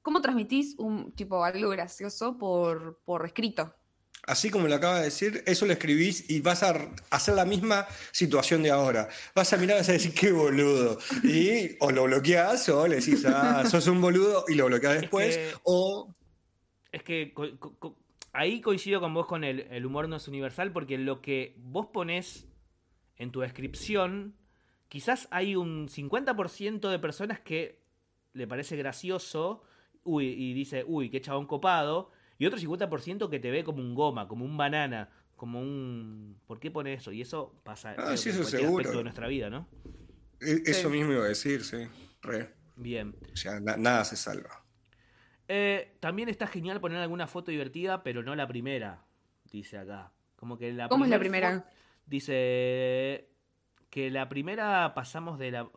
¿cómo 0.03 0.21
transmitís 0.21 0.75
un 0.79 1.13
tipo 1.13 1.43
algo 1.43 1.71
gracioso 1.71 2.37
por, 2.37 3.01
por 3.07 3.25
escrito? 3.25 3.75
Así 4.29 4.51
como 4.51 4.69
lo 4.69 4.75
acaba 4.75 4.99
de 4.99 5.07
decir, 5.07 5.43
eso 5.47 5.67
lo 5.67 5.73
escribís 5.73 6.29
y 6.31 6.41
vas 6.41 6.63
a 6.63 6.91
hacer 7.11 7.35
la 7.35 7.45
misma 7.45 7.87
situación 8.13 8.63
de 8.63 8.71
ahora. 8.71 9.09
Vas 9.35 9.53
a 9.53 9.57
mirar 9.57 9.77
y 9.77 9.81
vas 9.81 9.89
a 9.89 9.93
decir, 9.93 10.15
qué 10.15 10.31
boludo. 10.33 10.99
Y 11.25 11.77
o 11.81 11.91
lo 11.91 12.05
bloqueás 12.05 12.69
o 12.69 12.87
le 12.87 12.97
decís, 12.97 13.25
ah, 13.27 13.65
sos 13.69 13.87
un 13.89 14.01
boludo 14.01 14.45
y 14.49 14.55
lo 14.55 14.67
bloqueás 14.67 15.01
después. 15.01 15.37
que- 15.37 15.53
O 15.65 16.15
Es 16.93 17.03
que 17.03 17.33
co- 17.35 17.59
co- 17.59 17.77
co- 17.79 17.97
ahí 18.33 18.61
coincido 18.61 19.01
con 19.01 19.13
vos 19.15 19.27
con 19.27 19.45
el, 19.45 19.61
el 19.71 19.85
humor 19.85 20.09
no 20.09 20.17
es 20.17 20.29
universal, 20.29 20.73
porque 20.73 20.97
lo 20.99 21.21
que 21.21 21.55
vos 21.59 21.87
ponés 21.93 22.47
en 23.17 23.31
tu 23.33 23.41
descripción, 23.41 24.37
quizás 24.89 25.27
hay 25.31 25.57
un 25.57 25.89
50% 25.89 26.89
de 26.89 26.99
personas 26.99 27.41
que 27.41 27.83
le 28.33 28.47
parece 28.47 28.77
gracioso 28.77 29.63
uy, 30.05 30.27
y 30.29 30.55
dice, 30.55 30.85
uy, 30.87 31.11
qué 31.11 31.21
chabón 31.21 31.47
copado, 31.47 32.11
y 32.39 32.47
otro 32.47 32.59
50% 32.59 33.29
que 33.29 33.41
te 33.41 33.51
ve 33.51 33.65
como 33.65 33.81
un 33.81 33.95
goma, 33.95 34.29
como 34.29 34.45
un 34.45 34.57
banana, 34.57 35.11
como 35.37 35.61
un... 35.61 36.41
¿Por 36.47 36.59
qué 36.61 36.71
pone 36.71 36.95
eso? 36.95 37.13
Y 37.13 37.21
eso 37.21 37.61
pasa 37.65 37.95
Ah, 37.99 38.17
sí, 38.17 38.25
que 38.25 38.31
en 38.31 38.35
eso 38.37 38.43
cualquier 38.45 38.61
seguro. 38.63 38.79
aspecto 38.81 38.99
de 38.99 39.05
nuestra 39.05 39.27
vida, 39.29 39.51
¿no? 39.51 39.69
e- 40.41 40.63
eso 40.67 40.89
Sí. 40.89 40.97
mismo 40.97 41.13
iba 41.13 41.25
a 41.25 41.29
decir, 41.29 41.65
sí. 41.65 41.79
Re. 42.23 42.55
Bien. 42.77 43.15
O 43.33 43.37
sea, 43.37 43.59
na- 43.61 43.77
nada 43.77 44.05
se 44.05 44.17
salva. 44.17 44.65
Eh, 45.49 45.97
también 46.01 46.29
está 46.29 46.47
genial 46.47 46.81
poner 46.81 46.99
alguna 46.99 47.27
foto 47.27 47.51
divertida, 47.51 48.03
pero 48.03 48.23
no 48.23 48.37
la 48.37 48.47
primera, 48.47 49.05
dice 49.51 49.79
acá. 49.79 50.13
Como 50.37 50.57
que 50.59 50.73
la 50.73 50.89
¿Cómo 50.89 51.05
es 51.05 51.11
la 51.11 51.19
primer 51.19 51.43
primera? 51.43 51.71
Dice 52.07 53.29
que 53.91 54.11
la 54.11 54.29
primera 54.29 54.93
pasamos 54.95 55.39
de 55.39 55.51
la... 55.51 55.69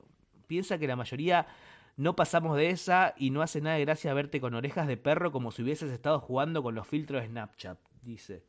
Piensa 0.47 0.78
que 0.78 0.88
la 0.88 0.95
mayoría 0.97 1.47
No 2.02 2.16
pasamos 2.16 2.58
de 2.58 2.72
esa 2.72 3.14
y 3.16 3.30
no 3.30 3.44
hace 3.44 3.62
nada 3.62 3.76
de 3.76 3.86
gracia 3.86 4.12
verte 4.16 4.42
con 4.42 4.56
orejas 4.56 4.88
de 4.88 4.98
perro 4.98 5.32
como 5.32 5.52
si 5.52 5.62
hubieses 5.62 5.92
estado 5.92 6.20
jugando 6.20 6.64
con 6.64 6.74
los 6.74 6.88
filtros 6.88 7.22
de 7.22 7.28
Snapchat, 7.28 7.78
dice. 8.02 8.44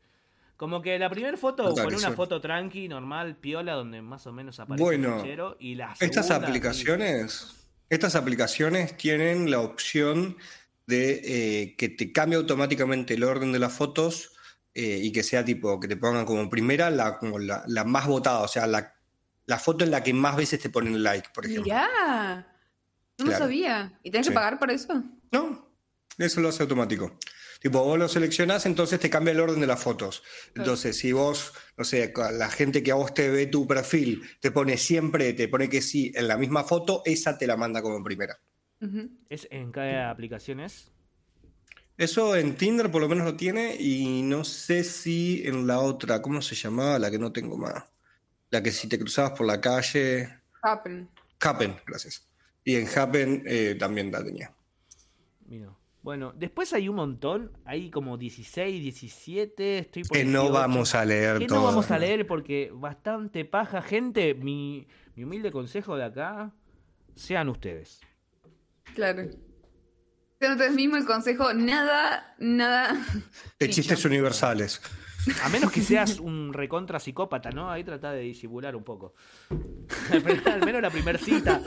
Como 0.56 0.80
que 0.80 0.98
la 0.98 1.10
primera 1.10 1.36
foto, 1.36 1.64
Total, 1.64 1.84
con 1.84 1.94
una 1.94 2.12
foto 2.12 2.40
tranqui, 2.40 2.88
normal, 2.88 3.36
piola, 3.36 3.74
donde 3.74 4.00
más 4.00 4.26
o 4.26 4.32
menos 4.32 4.58
aparece 4.58 4.82
Bueno, 4.82 5.16
el 5.16 5.20
fichero, 5.20 5.56
y 5.60 5.74
la 5.74 5.94
Estas 6.00 6.30
aplicaciones, 6.30 7.54
estas 7.90 8.16
aplicaciones 8.16 8.96
tienen 8.96 9.50
la 9.50 9.60
opción 9.60 10.38
de 10.86 11.20
eh, 11.22 11.76
que 11.76 11.90
te 11.90 12.10
cambie 12.10 12.38
automáticamente 12.38 13.12
el 13.12 13.22
orden 13.22 13.52
de 13.52 13.58
las 13.58 13.74
fotos 13.74 14.32
eh, 14.72 14.98
y 15.02 15.12
que 15.12 15.22
sea 15.22 15.44
tipo, 15.44 15.78
que 15.78 15.88
te 15.88 15.98
pongan 15.98 16.24
como 16.24 16.48
primera 16.48 16.88
la, 16.88 17.18
como 17.18 17.38
la, 17.38 17.64
la 17.66 17.84
más 17.84 18.06
votada, 18.06 18.40
o 18.40 18.48
sea, 18.48 18.66
la, 18.66 18.94
la 19.44 19.58
foto 19.58 19.84
en 19.84 19.90
la 19.90 20.02
que 20.02 20.14
más 20.14 20.36
veces 20.36 20.58
te 20.58 20.70
ponen 20.70 21.02
like, 21.02 21.28
por 21.34 21.44
ejemplo. 21.44 21.64
Mirá. 21.64 22.48
No 23.24 23.30
lo 23.32 23.38
sabía. 23.38 23.98
¿Y 24.02 24.10
tenés 24.10 24.26
Sí. 24.26 24.30
que 24.32 24.34
pagar 24.34 24.58
por 24.58 24.70
eso? 24.70 25.02
No, 25.30 25.74
eso 26.18 26.40
lo 26.40 26.48
hace 26.48 26.62
automático. 26.62 27.18
Tipo, 27.60 27.84
vos 27.84 27.96
lo 27.96 28.08
seleccionás, 28.08 28.66
entonces 28.66 28.98
te 28.98 29.08
cambia 29.08 29.30
el 29.32 29.38
orden 29.40 29.60
de 29.60 29.68
las 29.68 29.80
fotos. 29.80 30.22
Entonces, 30.56 30.96
si 30.96 31.12
vos, 31.12 31.52
no 31.76 31.84
sé, 31.84 32.12
la 32.32 32.50
gente 32.50 32.82
que 32.82 32.90
a 32.90 32.96
vos 32.96 33.14
te 33.14 33.30
ve 33.30 33.46
tu 33.46 33.68
perfil 33.68 34.22
te 34.40 34.50
pone 34.50 34.76
siempre, 34.76 35.32
te 35.32 35.46
pone 35.46 35.68
que 35.68 35.80
sí 35.80 36.10
en 36.16 36.26
la 36.26 36.36
misma 36.36 36.64
foto, 36.64 37.02
esa 37.04 37.38
te 37.38 37.46
la 37.46 37.56
manda 37.56 37.80
como 37.80 38.02
primera. 38.02 38.36
¿Es 39.28 39.46
en 39.52 39.70
cada 39.70 40.10
aplicación 40.10 40.58
es? 40.58 40.90
Eso 41.96 42.34
en 42.34 42.56
Tinder 42.56 42.90
por 42.90 43.00
lo 43.00 43.08
menos 43.08 43.24
lo 43.24 43.36
tiene 43.36 43.76
y 43.78 44.22
no 44.22 44.42
sé 44.42 44.82
si 44.82 45.42
en 45.46 45.68
la 45.68 45.78
otra, 45.78 46.20
¿cómo 46.20 46.42
se 46.42 46.56
llamaba? 46.56 46.98
La 46.98 47.12
que 47.12 47.18
no 47.18 47.30
tengo 47.30 47.56
más. 47.56 47.84
La 48.50 48.60
que 48.60 48.72
si 48.72 48.88
te 48.88 48.98
cruzabas 48.98 49.32
por 49.38 49.46
la 49.46 49.60
calle. 49.60 50.40
Happen. 50.62 51.08
Happen, 51.40 51.76
gracias. 51.86 52.26
Y 52.64 52.76
en 52.76 52.86
Happen 52.96 53.42
eh, 53.46 53.76
también 53.78 54.10
la 54.12 54.22
tenía. 54.24 54.52
Mira. 55.46 55.76
Bueno, 56.02 56.32
después 56.36 56.72
hay 56.72 56.88
un 56.88 56.96
montón, 56.96 57.52
hay 57.64 57.88
como 57.88 58.18
16, 58.18 58.82
17, 58.82 59.78
estoy 59.78 60.02
por 60.02 60.16
Que 60.16 60.24
no 60.24 60.40
18. 60.42 60.52
vamos 60.52 60.94
a 60.96 61.04
leer 61.04 61.38
que 61.38 61.46
todo. 61.46 61.58
no 61.60 61.64
vamos 61.64 61.90
a 61.92 61.98
leer 61.98 62.26
porque 62.26 62.70
bastante 62.74 63.44
paja. 63.44 63.82
Gente, 63.82 64.34
mi, 64.34 64.88
mi 65.14 65.22
humilde 65.22 65.52
consejo 65.52 65.96
de 65.96 66.04
acá, 66.04 66.52
sean 67.14 67.48
ustedes. 67.48 68.00
Claro. 68.96 69.28
Sean 70.40 70.52
ustedes 70.52 70.72
mismos 70.74 71.00
el 71.02 71.06
consejo, 71.06 71.54
nada, 71.54 72.34
nada. 72.40 73.00
De 73.60 73.70
chistes 73.70 74.04
universales. 74.04 74.82
A 75.42 75.48
menos 75.48 75.70
que 75.70 75.82
seas 75.82 76.18
un 76.18 76.52
recontra 76.52 76.98
psicópata, 76.98 77.50
¿no? 77.50 77.70
Ahí 77.70 77.84
trata 77.84 78.12
de 78.12 78.20
disimular 78.22 78.74
un 78.74 78.82
poco. 78.84 79.14
Al 80.10 80.64
menos 80.64 80.82
la 80.82 80.90
primera 80.90 81.18
cita. 81.18 81.60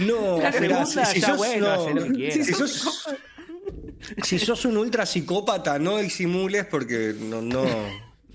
No, 0.00 0.38
La 0.40 0.52
segunda, 0.52 1.12
ya 1.14 1.34
bueno, 1.34 1.66
hacé 1.70 1.94
lo 1.94 2.04
que 2.04 2.12
quieras. 2.12 2.46
si 2.46 2.52
sos, 2.54 3.08
si 4.22 4.38
sos 4.38 4.64
un 4.64 4.76
ultra 4.78 5.04
psicópata, 5.06 5.78
no 5.78 5.98
disimules 5.98 6.64
porque 6.66 7.14
no, 7.18 7.42
no. 7.42 7.64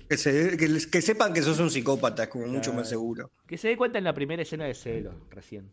Que, 0.08 0.16
se- 0.18 0.56
que, 0.56 0.68
les- 0.68 0.86
que 0.86 1.00
sepan 1.02 1.32
que 1.32 1.42
sos 1.42 1.58
un 1.58 1.70
psicópata, 1.70 2.24
es 2.24 2.28
como 2.28 2.46
mucho 2.46 2.60
Claro. 2.70 2.76
más 2.78 2.88
seguro. 2.88 3.30
Que 3.46 3.56
se 3.58 3.68
dé 3.68 3.76
cuenta 3.76 3.98
en 3.98 4.04
la 4.04 4.12
primera 4.14 4.42
escena 4.42 4.66
de 4.66 4.74
celo, 4.74 5.14
recién. 5.30 5.68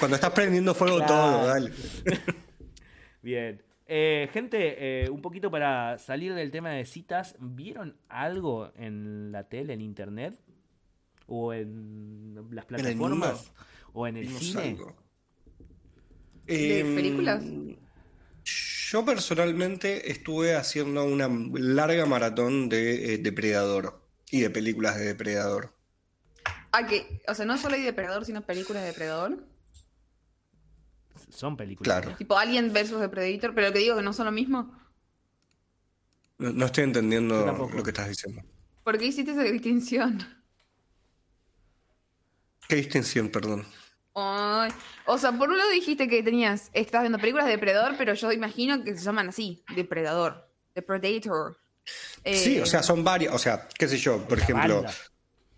Cuando 0.00 0.14
estás 0.16 0.30
prendiendo 0.32 0.74
fuego 0.74 0.96
Claro. 0.98 1.12
todo, 1.14 1.46
dale. 1.46 1.70
Bien. 3.22 3.62
Eh, 3.88 4.28
gente, 4.32 5.04
eh, 5.04 5.10
un 5.10 5.22
poquito 5.22 5.50
para 5.50 5.98
salir 5.98 6.34
del 6.34 6.50
tema 6.50 6.70
de 6.70 6.84
citas, 6.84 7.36
¿vieron 7.38 7.96
algo 8.08 8.72
en 8.76 9.30
la 9.30 9.48
tele, 9.48 9.74
en 9.74 9.80
internet? 9.80 10.34
¿O 11.28 11.52
en 11.52 12.36
las 12.50 12.64
plataformas? 12.64 13.52
¿O 13.92 14.06
en 14.06 14.16
el 14.16 14.26
Vimos 14.26 14.42
cine? 14.44 14.62
algo. 14.62 14.96
¿De 16.46 16.80
Em, 16.80 16.94
películas? 16.94 17.44
Yo 18.90 19.04
personalmente 19.04 20.10
estuve 20.12 20.54
haciendo 20.54 21.04
una 21.04 21.28
larga 21.54 22.06
maratón 22.06 22.68
de 22.68 23.14
eh, 23.14 23.18
Depredador 23.18 24.00
y 24.30 24.40
de 24.40 24.50
películas 24.50 24.96
de 24.96 25.06
Depredador. 25.06 25.72
Ah, 26.70 26.86
que, 26.86 27.22
o 27.26 27.34
sea, 27.34 27.46
no 27.46 27.56
solo 27.58 27.74
hay 27.74 27.82
depredador, 27.82 28.24
sino 28.24 28.42
películas 28.42 28.82
de 28.82 28.88
depredador. 28.88 29.38
Son 31.36 31.54
películas. 31.56 32.00
Claro. 32.00 32.16
Tipo 32.16 32.38
Alien 32.38 32.72
versus 32.72 33.06
Predator, 33.08 33.54
pero 33.54 33.66
lo 33.68 33.72
que 33.74 33.80
digo 33.80 33.96
que 33.96 34.02
no 34.02 34.12
son 34.14 34.24
lo 34.26 34.32
mismo. 34.32 34.72
No, 36.38 36.50
no 36.52 36.66
estoy 36.66 36.84
entendiendo 36.84 37.68
lo 37.74 37.82
que 37.82 37.90
estás 37.90 38.08
diciendo. 38.08 38.42
¿Por 38.82 38.96
qué 38.96 39.06
hiciste 39.06 39.32
esa 39.32 39.42
distinción? 39.42 40.26
¿Qué 42.68 42.76
distinción, 42.76 43.28
perdón? 43.28 43.66
Ay, 44.14 44.72
O 45.04 45.18
sea, 45.18 45.30
por 45.32 45.50
un 45.50 45.58
lado 45.58 45.70
dijiste 45.70 46.08
que 46.08 46.22
tenías, 46.22 46.70
estás 46.72 47.02
viendo 47.02 47.18
películas 47.18 47.46
de 47.46 47.52
depredador, 47.52 47.96
pero 47.98 48.14
yo 48.14 48.32
imagino 48.32 48.82
que 48.82 48.96
se 48.96 49.04
llaman 49.04 49.28
así, 49.28 49.62
depredador, 49.74 50.48
depredator. 50.74 51.58
Sí, 52.24 52.56
Eh, 52.56 52.62
o 52.62 52.66
sea, 52.66 52.82
son 52.82 53.04
varias, 53.04 53.34
o 53.34 53.38
sea, 53.38 53.68
qué 53.78 53.86
sé 53.86 53.98
yo, 53.98 54.26
por 54.26 54.38
ejemplo, 54.38 54.76
banda. 54.82 54.94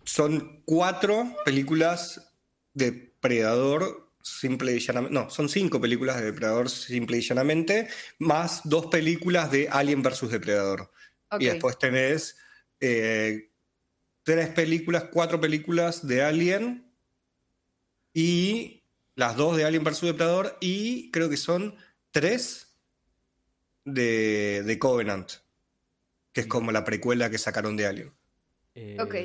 son 0.03 0.61
cuatro 0.65 1.35
películas 1.45 2.33
de 2.73 2.91
Predador 3.21 4.08
simple 4.21 4.75
y 4.75 4.79
llanamente, 4.79 5.13
no, 5.13 5.29
son 5.29 5.49
cinco 5.49 5.79
películas 5.79 6.17
de 6.17 6.25
Depredador 6.25 6.69
simple 6.69 7.17
y 7.17 7.21
llanamente, 7.21 7.87
más 8.19 8.61
dos 8.63 8.87
películas 8.87 9.51
de 9.51 9.69
Alien 9.69 10.01
versus 10.01 10.31
Depredador. 10.31 10.91
Y 11.39 11.45
después 11.45 11.77
tenés 11.77 12.37
eh, 12.79 13.51
tres 14.23 14.49
películas, 14.49 15.05
cuatro 15.11 15.39
películas 15.39 16.07
de 16.07 16.23
Alien 16.23 16.91
y 18.13 18.83
las 19.15 19.35
dos 19.35 19.55
de 19.55 19.65
Alien 19.65 19.83
vs 19.83 20.01
Depredador 20.01 20.57
y 20.59 21.11
creo 21.11 21.29
que 21.29 21.37
son 21.37 21.75
tres 22.11 22.77
de, 23.85 24.63
de 24.65 24.79
Covenant, 24.79 25.31
que 26.31 26.41
es 26.41 26.47
como 26.47 26.71
la 26.71 26.83
precuela 26.83 27.29
que 27.29 27.37
sacaron 27.37 27.77
de 27.77 27.85
Alien. 27.85 28.13
Eh, 28.75 28.97
Ok. 28.99 29.15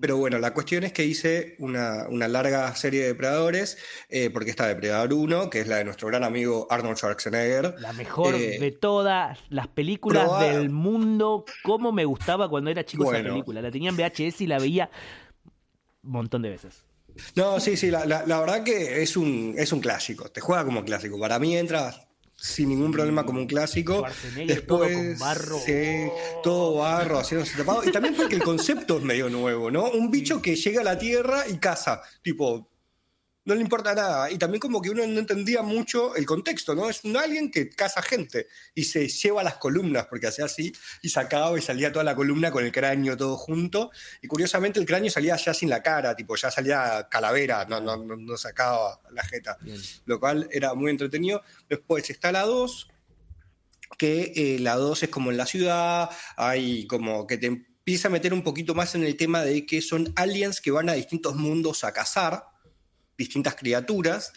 Pero 0.00 0.16
bueno, 0.16 0.38
la 0.38 0.52
cuestión 0.52 0.82
es 0.82 0.92
que 0.92 1.04
hice 1.04 1.54
una, 1.60 2.08
una 2.08 2.26
larga 2.26 2.74
serie 2.74 3.02
de 3.02 3.06
depredadores, 3.08 3.78
eh, 4.08 4.28
porque 4.30 4.50
está 4.50 4.66
Depredador 4.66 5.12
1, 5.12 5.50
que 5.50 5.60
es 5.60 5.68
la 5.68 5.76
de 5.76 5.84
nuestro 5.84 6.08
gran 6.08 6.24
amigo 6.24 6.66
Arnold 6.68 6.96
Schwarzenegger. 6.96 7.76
La 7.78 7.92
mejor 7.92 8.34
Eh, 8.34 8.58
de 8.58 8.72
todas 8.72 9.38
las 9.50 9.68
películas 9.68 10.24
proba- 10.28 10.40
del 10.52 10.70
mundo. 10.70 11.44
Cómo 11.62 11.92
me 11.92 12.04
gustaba 12.04 12.48
cuando 12.48 12.70
era 12.70 12.84
chico 12.84 13.04
esa 13.12 13.22
película. 13.22 13.62
La 13.62 13.70
tenía 13.70 13.90
en 13.90 13.96
VHS 13.96 14.40
y 14.40 14.46
la 14.48 14.58
veía 14.58 14.90
un 16.02 16.10
montón 16.10 16.42
de 16.42 16.50
veces. 16.50 16.84
No, 17.36 17.60
sí, 17.60 17.76
sí, 17.76 17.90
la, 17.92 18.04
la- 18.04 18.26
la 18.26 18.40
verdad 18.40 18.64
que 18.64 19.00
es 19.02 19.16
un, 19.16 19.54
es 19.56 19.72
un 19.72 19.78
clásico, 19.80 20.28
te 20.28 20.40
juega 20.40 20.64
como 20.64 20.84
clásico. 20.84 21.20
Para 21.20 21.38
mí 21.38 21.56
entra 21.56 21.94
sin 22.36 22.68
ningún 22.68 22.92
problema 22.92 23.24
como 23.24 23.40
un 23.40 23.46
clásico. 23.46 23.98
Schwarzenegger 23.98 24.66
todo 24.66 24.80
con 24.80 25.18
barro. 25.18 25.58
sí, 25.64 26.06
todo 26.42 26.76
barro, 26.78 27.18
haciéndose 27.18 27.56
tapado. 27.56 27.82
Y 27.84 27.92
también 27.92 28.14
porque 28.14 28.34
el 28.36 28.42
concepto 28.42 28.98
es 28.98 29.02
medio 29.04 29.30
nuevo, 29.30 29.70
¿no? 29.70 29.90
Un 29.90 30.10
bicho 30.10 30.42
que 30.42 30.56
llega 30.56 30.80
a 30.80 30.84
la 30.84 30.98
Tierra 30.98 31.44
y 31.48 31.58
caza, 31.58 32.02
tipo, 32.22 32.70
no 33.44 33.54
le 33.54 33.60
importa 33.60 33.94
nada. 33.94 34.30
Y 34.30 34.38
también 34.38 34.60
como 34.60 34.80
que 34.80 34.90
uno 34.90 35.06
no 35.06 35.20
entendía 35.20 35.62
mucho 35.62 36.14
el 36.16 36.26
contexto, 36.26 36.74
¿no? 36.74 36.88
Es 36.88 37.04
un 37.04 37.16
alien 37.16 37.50
que 37.50 37.68
caza 37.68 38.02
gente 38.02 38.48
y 38.74 38.84
se 38.84 39.08
lleva 39.08 39.42
las 39.42 39.56
columnas, 39.56 40.06
porque 40.06 40.26
hacía 40.26 40.46
así, 40.46 40.72
y 41.02 41.08
sacaba 41.10 41.58
y 41.58 41.62
salía 41.62 41.92
toda 41.92 42.04
la 42.04 42.14
columna 42.14 42.50
con 42.50 42.64
el 42.64 42.72
cráneo 42.72 43.16
todo 43.16 43.36
junto. 43.36 43.90
Y 44.22 44.28
curiosamente 44.28 44.80
el 44.80 44.86
cráneo 44.86 45.10
salía 45.10 45.36
ya 45.36 45.52
sin 45.52 45.68
la 45.68 45.82
cara, 45.82 46.16
tipo, 46.16 46.36
ya 46.36 46.50
salía 46.50 47.06
calavera, 47.10 47.64
no, 47.66 47.80
no, 47.80 47.96
no, 47.96 48.16
no 48.16 48.36
sacaba 48.36 49.00
la 49.10 49.24
jeta 49.24 49.58
Bien. 49.60 49.80
lo 50.06 50.18
cual 50.18 50.48
era 50.50 50.74
muy 50.74 50.90
entretenido. 50.90 51.42
Después 51.68 52.08
está 52.08 52.32
la 52.32 52.42
2, 52.42 52.88
que 53.98 54.32
eh, 54.34 54.58
la 54.58 54.76
2 54.76 55.04
es 55.04 55.08
como 55.10 55.30
en 55.30 55.36
la 55.36 55.46
ciudad, 55.46 56.10
hay 56.36 56.86
como 56.86 57.26
que 57.26 57.36
te 57.36 57.46
empieza 57.46 58.08
a 58.08 58.10
meter 58.10 58.32
un 58.32 58.42
poquito 58.42 58.74
más 58.74 58.94
en 58.94 59.04
el 59.04 59.16
tema 59.16 59.42
de 59.42 59.66
que 59.66 59.82
son 59.82 60.12
aliens 60.16 60.60
que 60.62 60.70
van 60.70 60.88
a 60.88 60.94
distintos 60.94 61.36
mundos 61.36 61.84
a 61.84 61.92
cazar 61.92 62.53
distintas 63.18 63.54
criaturas, 63.56 64.32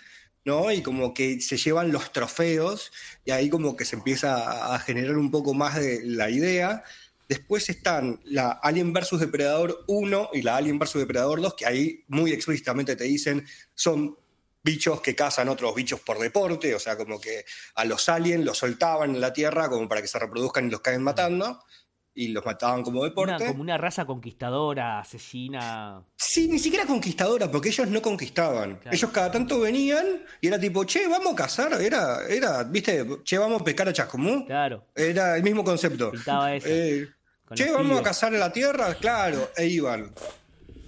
¿no? 0.46 0.72
Y 0.72 0.82
como 0.82 1.14
que 1.14 1.42
se 1.42 1.58
llevan 1.58 1.92
los 1.92 2.12
trofeos 2.14 2.92
y 3.26 3.32
ahí 3.32 3.50
como 3.50 3.76
que 3.76 3.86
se 3.86 3.96
empieza 3.96 4.74
a- 4.76 4.80
generar 4.80 5.18
un 5.18 5.30
poco 5.32 5.54
más 5.54 5.76
de 5.76 6.02
la 6.04 6.30
idea. 6.30 6.84
Después 7.28 7.68
están 7.70 8.22
la 8.24 8.52
Alien 8.52 8.94
vs 8.94 9.20
Depredador 9.20 9.84
1 9.88 10.30
y 10.34 10.42
la 10.44 10.56
Alien 10.56 10.80
vs 10.80 10.94
Depredador 10.94 11.42
2, 11.42 11.56
que 11.56 11.66
ahí 11.66 12.04
muy 12.08 12.32
explícitamente 12.32 12.96
te 12.96 13.04
dicen 13.04 13.46
son 13.76 14.18
bichos 14.64 15.02
que 15.02 15.16
cazan 15.16 15.48
otros 15.50 15.74
bichos 15.76 16.00
por 16.02 16.20
deporte, 16.20 16.74
o 16.76 16.80
sea, 16.80 16.98
como 16.98 17.20
que 17.22 17.46
a 17.76 17.86
los 17.86 18.08
aliens 18.10 18.44
los 18.44 18.58
soltaban 18.58 19.16
en 19.16 19.22
la 19.22 19.32
Tierra 19.34 19.70
como 19.70 19.88
para 19.88 20.02
que 20.02 20.08
se 20.10 20.20
reproduzcan 20.20 20.68
y 20.68 20.72
los 20.72 20.82
caen 20.82 21.04
matando, 21.04 21.64
y 22.20 22.30
los 22.30 22.44
mataban 22.44 22.82
como 22.82 23.02
Una, 23.02 23.10
deporte. 23.10 23.46
como 23.46 23.62
una 23.62 23.78
raza 23.78 24.06
conquistadora, 24.06 25.00
asesina. 25.00 26.02
Sí, 26.16 26.48
ni 26.48 26.58
siquiera 26.58 26.88
conquistadora, 26.88 27.50
porque 27.52 27.70
ellos 27.70 27.88
no 27.90 28.02
conquistaban. 28.02 28.78
Claro. 28.78 28.96
Ellos 28.98 29.12
cada 29.12 29.32
tanto 29.32 29.60
venían 29.60 30.24
y 30.42 30.48
era 30.48 30.60
tipo, 30.60 30.84
che, 30.84 31.08
vamos 31.08 31.34
a 31.34 31.36
cazar. 31.36 31.80
Era, 31.80 32.26
era, 32.28 32.64
viste, 32.64 33.06
che, 33.24 33.38
vamos 33.38 33.62
a 33.62 33.64
pescar 33.64 33.88
a 33.88 33.94
Chascomú. 33.94 34.46
Claro, 34.48 34.84
Era 34.96 35.38
el 35.38 35.44
mismo 35.44 35.64
concepto. 35.64 36.12
eso. 36.12 36.68
Eh, 36.68 37.08
con 37.46 37.56
che, 37.56 37.70
vamos 37.72 38.00
a 38.00 38.04
cazar 38.04 38.34
en 38.34 38.40
la 38.40 38.52
tierra, 38.52 38.96
claro, 38.96 39.52
e 39.56 39.68
iban. 39.68 40.12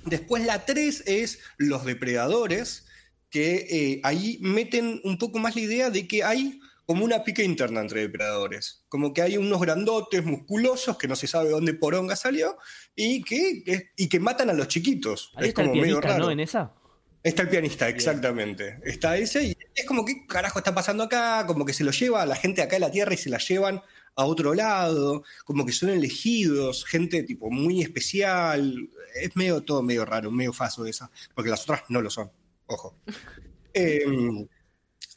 Después 0.06 0.44
la 0.44 0.66
3 0.66 1.04
es 1.06 1.40
los 1.58 1.86
depredadores, 1.86 2.88
que 3.30 3.68
eh, 3.70 4.02
ahí 4.04 4.40
meten 4.42 5.00
un 5.04 5.20
poco 5.20 5.38
más 5.38 5.56
la 5.56 5.62
idea 5.62 5.90
de 5.92 6.08
que 6.08 6.24
hay 6.24 6.60
como 6.90 7.06
una 7.06 7.24
pica 7.24 7.44
interna 7.44 7.82
entre 7.82 8.02
depredadores. 8.02 8.84
Como 8.90 9.14
que 9.14 9.22
hay 9.22 9.38
unos 9.38 9.62
grandotes, 9.62 10.26
musculosos, 10.26 10.98
que 10.98 11.08
no 11.08 11.16
se 11.16 11.28
sabe 11.28 11.52
dónde 11.52 11.76
poronga 11.76 12.16
salió, 12.16 12.58
y 12.96 13.22
que, 13.22 13.92
y 13.96 14.10
que 14.10 14.20
matan 14.20 14.50
a 14.50 14.54
los 14.54 14.70
chiquitos. 14.70 15.32
Ahí 15.36 15.44
es 15.44 15.50
está 15.50 15.62
el 15.62 15.68
como 15.68 15.82
medio 15.82 16.00
pianista, 16.00 16.14
raro. 16.14 16.26
¿no? 16.26 16.32
En 16.32 16.40
esa. 16.40 16.74
Está 17.22 17.44
el 17.44 17.50
pianista, 17.50 17.88
exactamente. 17.90 18.80
Está 18.84 19.18
ese 19.18 19.44
y 19.44 19.58
es 19.76 19.86
como, 19.86 20.04
¿qué 20.04 20.26
carajo 20.26 20.58
está 20.58 20.74
pasando 20.74 21.04
acá? 21.04 21.46
Como 21.46 21.64
que 21.64 21.74
se 21.74 21.84
lo 21.84 21.92
lleva 21.92 22.24
a 22.24 22.26
la 22.26 22.36
gente 22.36 22.64
acá 22.64 22.78
en 22.78 22.82
la 22.82 22.90
Tierra 22.90 23.14
y 23.14 23.18
se 23.18 23.30
la 23.30 23.38
llevan 23.38 23.84
a 24.16 24.26
otro 24.26 24.56
lado, 24.56 25.24
como 25.46 25.68
que 25.68 25.74
son 25.74 25.92
elegidos, 25.92 26.86
gente 26.86 27.22
tipo 27.22 27.52
muy 27.52 27.84
especial. 27.84 28.90
Es 29.14 29.36
medio 29.36 29.62
todo 29.62 29.84
medio 29.84 30.06
raro, 30.06 30.32
medio 30.32 30.54
faso 30.54 30.88
esa, 30.88 31.12
porque 31.36 31.52
las 31.52 31.62
otras 31.62 31.84
no 31.90 32.02
lo 32.02 32.10
son. 32.10 32.32
Ojo. 32.66 32.98
Eh, 33.72 34.04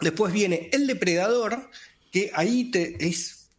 después 0.02 0.32
viene 0.32 0.68
El 0.72 0.86
Depredador, 0.86 1.70
que 2.10 2.30
ahí 2.34 2.70
te, 2.70 3.04
es. 3.06 3.50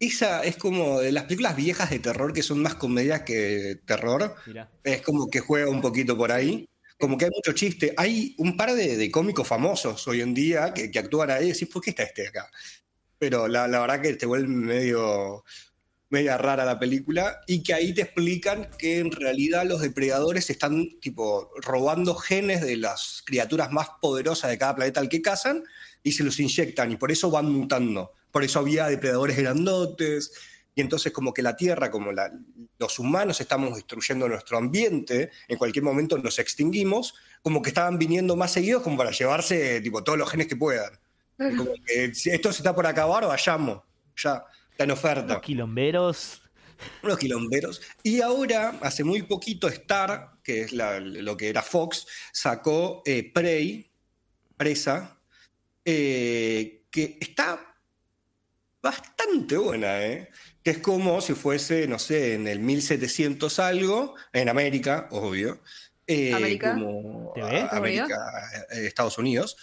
Esa 0.00 0.44
es 0.44 0.56
como 0.56 1.00
de 1.00 1.10
las 1.10 1.24
películas 1.24 1.56
viejas 1.56 1.90
de 1.90 1.98
terror 1.98 2.32
que 2.32 2.42
son 2.42 2.62
más 2.62 2.76
comedias 2.76 3.22
que 3.22 3.80
terror. 3.84 4.36
Mirá. 4.46 4.70
Es 4.84 5.02
como 5.02 5.28
que 5.28 5.40
juega 5.40 5.68
un 5.68 5.80
poquito 5.80 6.16
por 6.16 6.30
ahí. 6.30 6.68
Como 6.98 7.18
que 7.18 7.24
hay 7.24 7.30
mucho 7.32 7.52
chiste. 7.52 7.94
Hay 7.96 8.34
un 8.38 8.56
par 8.56 8.74
de, 8.74 8.96
de 8.96 9.10
cómicos 9.10 9.46
famosos 9.46 10.06
hoy 10.06 10.20
en 10.20 10.34
día 10.34 10.72
que, 10.72 10.90
que 10.90 10.98
actúan 10.98 11.30
ahí 11.30 11.46
y 11.46 11.52
decís, 11.52 11.68
¿por 11.68 11.82
qué 11.82 11.90
está 11.90 12.04
este 12.04 12.28
acá? 12.28 12.48
Pero 13.18 13.48
la, 13.48 13.66
la 13.66 13.80
verdad 13.80 14.00
que 14.00 14.14
te 14.14 14.26
vuelve 14.26 14.48
medio 14.48 15.44
media 16.10 16.38
rara 16.38 16.64
la 16.64 16.78
película 16.78 17.40
y 17.46 17.62
que 17.62 17.74
ahí 17.74 17.92
te 17.92 18.02
explican 18.02 18.70
que 18.78 18.98
en 18.98 19.12
realidad 19.12 19.66
los 19.66 19.80
depredadores 19.80 20.48
están 20.50 20.98
tipo 21.00 21.50
robando 21.56 22.14
genes 22.14 22.62
de 22.62 22.76
las 22.76 23.22
criaturas 23.26 23.70
más 23.72 23.88
poderosas 24.00 24.50
de 24.50 24.58
cada 24.58 24.76
planeta 24.76 25.00
al 25.00 25.08
que 25.08 25.20
cazan 25.20 25.64
y 26.02 26.12
se 26.12 26.24
los 26.24 26.40
inyectan 26.40 26.92
y 26.92 26.96
por 26.96 27.12
eso 27.12 27.30
van 27.30 27.50
mutando. 27.50 28.12
Por 28.30 28.44
eso 28.44 28.60
había 28.60 28.86
depredadores 28.86 29.36
grandotes 29.36 30.32
y 30.74 30.80
entonces 30.80 31.12
como 31.12 31.34
que 31.34 31.42
la 31.42 31.56
Tierra, 31.56 31.90
como 31.90 32.12
los 32.78 32.98
humanos 32.98 33.40
estamos 33.40 33.74
destruyendo 33.74 34.28
nuestro 34.28 34.58
ambiente, 34.58 35.30
en 35.48 35.58
cualquier 35.58 35.84
momento 35.84 36.16
nos 36.18 36.38
extinguimos, 36.38 37.14
como 37.42 37.60
que 37.60 37.70
estaban 37.70 37.98
viniendo 37.98 38.36
más 38.36 38.52
seguidos 38.52 38.82
como 38.82 38.96
para 38.96 39.10
llevarse 39.10 39.80
tipo 39.80 40.04
todos 40.04 40.18
los 40.18 40.30
genes 40.30 40.46
que 40.46 40.56
puedan. 40.56 40.92
Como 41.36 41.72
que 41.84 42.14
si 42.14 42.30
esto 42.30 42.52
se 42.52 42.58
está 42.58 42.74
por 42.74 42.86
acabar, 42.86 43.26
vayamos. 43.26 43.82
Ya, 44.16 44.44
está 44.78 44.84
en 44.84 44.90
oferta 44.92 45.34
Los 45.34 45.42
quilomberos. 45.42 46.42
unos 47.02 47.18
quilomberos. 47.18 47.82
Y 48.04 48.20
ahora, 48.20 48.78
hace 48.80 49.02
muy 49.02 49.22
poquito, 49.22 49.66
Star, 49.66 50.34
que 50.44 50.60
es 50.60 50.72
la- 50.72 51.00
lo 51.00 51.36
que 51.36 51.48
era 51.48 51.62
Fox, 51.62 52.06
sacó 52.32 53.02
eh, 53.04 53.28
Prey, 53.34 53.90
Presa, 54.56 55.18
eh, 55.84 56.84
que 56.92 57.18
está 57.20 57.74
bastante 58.80 59.56
buena, 59.56 60.00
¿eh? 60.06 60.28
Que 60.62 60.70
es 60.70 60.78
como 60.78 61.20
si 61.20 61.34
fuese, 61.34 61.88
no 61.88 61.98
sé, 61.98 62.34
en 62.34 62.46
el 62.46 62.60
1700 62.60 63.58
algo, 63.58 64.14
en 64.32 64.48
América, 64.48 65.08
obvio. 65.10 65.60
eh, 66.06 66.32
¿América? 66.34 66.74
como 66.74 67.32
¿Te 67.34 67.42
ves? 67.42 67.64
América, 67.72 68.16
Estados 68.70 69.18
Unidos. 69.18 69.56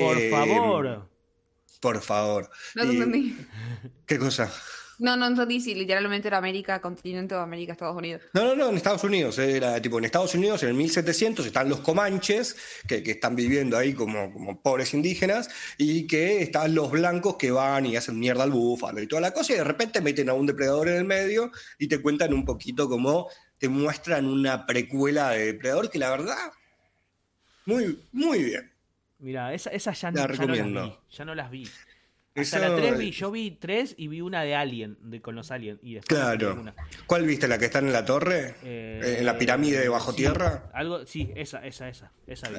Por 0.00 0.20
favor. 0.30 1.08
Por 1.80 2.00
favor. 2.00 2.50
No 2.74 2.82
te 2.82 2.90
entendí. 2.90 3.36
¿Qué 4.06 4.18
cosa? 4.18 4.52
No, 4.98 5.16
no 5.16 5.28
entendí 5.28 5.60
si 5.60 5.76
literalmente 5.76 6.26
era 6.26 6.38
América, 6.38 6.80
continente 6.80 7.32
o 7.36 7.38
América, 7.38 7.72
Estados 7.72 7.96
Unidos. 7.96 8.22
No, 8.32 8.44
no, 8.44 8.56
no, 8.56 8.70
en 8.70 8.76
Estados 8.76 9.04
Unidos. 9.04 9.38
Era 9.38 9.80
tipo 9.80 9.98
en 9.98 10.04
Estados 10.04 10.34
Unidos, 10.34 10.64
en 10.64 10.70
el 10.70 10.74
1700, 10.74 11.46
están 11.46 11.68
los 11.68 11.80
comanches, 11.80 12.56
que, 12.86 13.04
que 13.04 13.12
están 13.12 13.36
viviendo 13.36 13.78
ahí 13.78 13.94
como, 13.94 14.32
como 14.32 14.60
pobres 14.60 14.94
indígenas, 14.94 15.50
y 15.76 16.08
que 16.08 16.42
están 16.42 16.74
los 16.74 16.90
blancos 16.90 17.36
que 17.36 17.52
van 17.52 17.86
y 17.86 17.96
hacen 17.96 18.18
mierda 18.18 18.42
al 18.42 18.50
búfalo 18.50 19.00
y 19.00 19.06
toda 19.06 19.22
la 19.22 19.32
cosa, 19.32 19.52
y 19.52 19.56
de 19.56 19.64
repente 19.64 20.00
meten 20.00 20.30
a 20.30 20.34
un 20.34 20.46
depredador 20.46 20.88
en 20.88 20.96
el 20.96 21.04
medio 21.04 21.52
y 21.78 21.86
te 21.86 22.02
cuentan 22.02 22.34
un 22.34 22.44
poquito 22.44 22.88
cómo 22.88 23.28
te 23.58 23.68
muestran 23.68 24.26
una 24.26 24.66
precuela 24.66 25.30
de 25.30 25.46
depredador 25.46 25.90
que 25.90 25.98
la 26.00 26.10
verdad, 26.10 26.52
muy, 27.66 28.02
muy 28.12 28.42
bien. 28.42 28.77
Mira, 29.18 29.52
esa, 29.54 29.70
esa 29.70 29.92
ya, 29.92 30.10
no- 30.10 30.18
ya 30.32 30.46
no 30.46 30.54
las 30.54 30.66
vi. 30.66 30.94
Ya 31.10 31.24
no 31.24 31.34
las 31.34 31.50
vi. 31.50 31.64
Hasta 32.36 32.58
Eso- 32.58 32.58
la 32.68 32.76
3 32.76 32.98
vi, 32.98 33.10
yo 33.10 33.30
vi 33.32 33.50
3 33.50 33.94
y 33.98 34.06
vi 34.06 34.20
una 34.20 34.42
de 34.44 34.54
Alien, 34.54 34.96
de, 35.00 35.20
con 35.20 35.34
los 35.34 35.50
Aliens. 35.50 35.80
Y 35.82 35.94
después 35.94 36.20
Claro. 36.20 36.50
ninguna. 36.50 36.74
¿Cuál 37.06 37.26
viste? 37.26 37.48
¿La 37.48 37.58
que 37.58 37.64
está 37.64 37.80
en 37.80 37.92
la 37.92 38.04
torre? 38.04 38.54
Eh, 38.62 39.16
¿En 39.18 39.26
la 39.26 39.36
pirámide 39.38 39.80
de 39.80 39.88
bajo 39.88 40.12
sí, 40.12 40.18
tierra? 40.18 40.70
Algo, 40.72 41.04
sí, 41.04 41.32
esa, 41.34 41.66
esa, 41.66 41.88
esa. 41.88 42.12
esa 42.28 42.48
vi. 42.50 42.56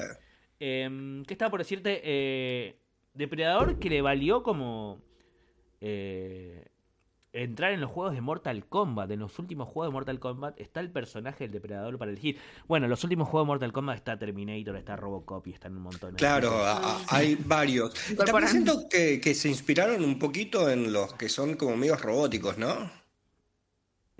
Em, 0.59 1.23
¿Qué 1.23 1.33
estaba 1.33 1.49
por 1.49 1.61
decirte? 1.61 2.01
Eh, 2.03 2.75
Depredador 3.13 3.79
que 3.79 3.89
le 3.89 4.01
valió 4.01 4.43
como 4.43 5.01
eh, 5.81 6.65
entrar 7.31 7.71
en 7.73 7.81
los 7.81 7.91
juegos 7.91 8.13
de 8.15 8.21
Mortal 8.21 8.65
Kombat. 8.67 9.11
En 9.11 9.19
los 9.19 9.37
últimos 9.39 9.67
juegos 9.67 9.91
de 9.91 9.93
Mortal 9.93 10.19
Kombat 10.19 10.59
está 10.59 10.79
el 10.79 10.91
personaje 10.91 11.43
del 11.43 11.51
Depredador 11.51 11.97
para 11.97 12.11
elegir. 12.11 12.37
Bueno, 12.67 12.85
en 12.85 12.89
los 12.89 13.03
últimos 13.03 13.27
juegos 13.29 13.45
de 13.45 13.47
Mortal 13.49 13.71
Kombat 13.73 13.97
está 13.97 14.17
Terminator, 14.17 14.75
está 14.77 14.95
Robocop 14.95 15.45
y 15.47 15.51
están 15.53 15.75
un 15.77 15.83
montón. 15.83 16.11
de 16.13 16.17
Claro, 16.17 16.49
cosas. 16.51 16.79
a- 16.83 16.95
a- 16.97 17.05
hay 17.17 17.35
varios. 17.35 17.93
También 18.17 18.47
siento 18.47 18.89
que, 18.89 19.21
que 19.21 19.35
se 19.35 19.47
inspiraron 19.49 20.03
un 20.03 20.17
poquito 20.17 20.69
en 20.69 20.91
los 20.91 21.13
que 21.13 21.29
son 21.29 21.55
como 21.55 21.75
medios 21.77 22.01
robóticos, 22.01 22.57
¿no? 22.57 22.91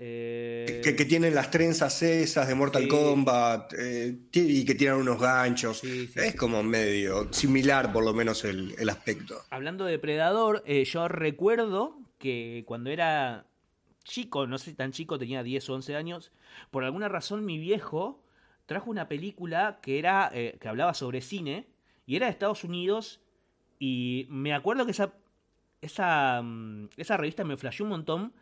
Eh, 0.02 0.80
Que, 0.82 0.96
que 0.96 1.04
tienen 1.04 1.34
las 1.34 1.50
trenzas 1.50 2.02
esas 2.02 2.48
de 2.48 2.54
Mortal 2.54 2.84
sí. 2.84 2.88
Kombat 2.88 3.74
eh, 3.78 4.16
y 4.32 4.64
que 4.64 4.74
tienen 4.74 4.96
unos 4.98 5.20
ganchos. 5.20 5.80
Sí, 5.80 6.06
sí. 6.06 6.20
Es 6.20 6.34
como 6.36 6.62
medio 6.62 7.30
similar, 7.32 7.92
por 7.92 8.02
lo 8.04 8.14
menos, 8.14 8.44
el, 8.44 8.74
el 8.78 8.88
aspecto. 8.88 9.42
Hablando 9.50 9.84
de 9.84 9.92
Depredador, 9.92 10.62
eh, 10.64 10.84
yo 10.86 11.06
recuerdo 11.08 11.99
que 12.20 12.62
cuando 12.66 12.90
era 12.90 13.46
chico, 14.04 14.46
no 14.46 14.58
sé 14.58 14.70
si 14.70 14.76
tan 14.76 14.92
chico, 14.92 15.18
tenía 15.18 15.42
10 15.42 15.68
o 15.70 15.74
11 15.74 15.96
años, 15.96 16.30
por 16.70 16.84
alguna 16.84 17.08
razón 17.08 17.44
mi 17.44 17.58
viejo 17.58 18.22
trajo 18.66 18.90
una 18.90 19.08
película 19.08 19.80
que 19.82 19.98
era 19.98 20.30
eh, 20.32 20.56
que 20.60 20.68
hablaba 20.68 20.94
sobre 20.94 21.20
cine 21.22 21.66
y 22.06 22.14
era 22.14 22.26
de 22.26 22.32
Estados 22.32 22.62
Unidos 22.62 23.20
y 23.80 24.26
me 24.30 24.54
acuerdo 24.54 24.84
que 24.84 24.92
esa 24.92 25.12
esa 25.80 26.40
mm, 26.42 26.90
esa 26.96 27.16
revista 27.16 27.42
me 27.44 27.56
flasheó 27.56 27.84
un 27.84 27.90
montón 27.90 28.32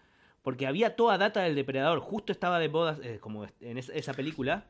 porque 0.42 0.66
había 0.66 0.96
toda 0.96 1.18
data 1.18 1.40
del 1.42 1.54
depredador, 1.54 2.00
justo 2.00 2.32
estaba 2.32 2.58
de 2.58 2.68
moda 2.68 2.98
eh, 3.02 3.18
como 3.20 3.46
en 3.60 3.78
es- 3.78 3.90
esa 3.90 4.12
película 4.14 4.66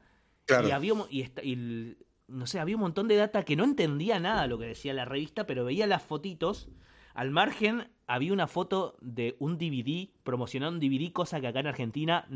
Claro. 0.47 0.69
y 0.69 0.71
había 0.71 0.93
y, 1.11 1.21
esta- 1.23 1.43
y 1.43 1.53
el- 1.55 1.99
no 2.29 2.47
sé, 2.47 2.59
había 2.61 2.77
un 2.77 2.83
montón 2.83 3.09
de 3.09 3.17
data 3.17 3.43
que 3.45 3.57
no 3.57 3.65
entendía 3.65 4.21
nada 4.21 4.47
lo 4.47 4.59
que 4.59 4.67
decía 4.67 4.93
la 4.93 5.07
revista, 5.07 5.47
pero 5.47 5.65
veía 5.65 5.87
las 5.87 6.03
fotitos. 6.03 6.69
Al 7.19 7.33
margen 7.33 7.89
había 8.07 8.33
una 8.33 8.47
foto 8.47 8.97
de 9.01 9.35
un 9.41 9.59
DVD, 9.59 10.09
promocionando 10.23 10.79
un 10.79 10.81
DVD, 10.81 11.11
cosa 11.13 11.41
que 11.41 11.49
acá 11.49 11.59
en 11.59 11.67
Argentina. 11.67 12.29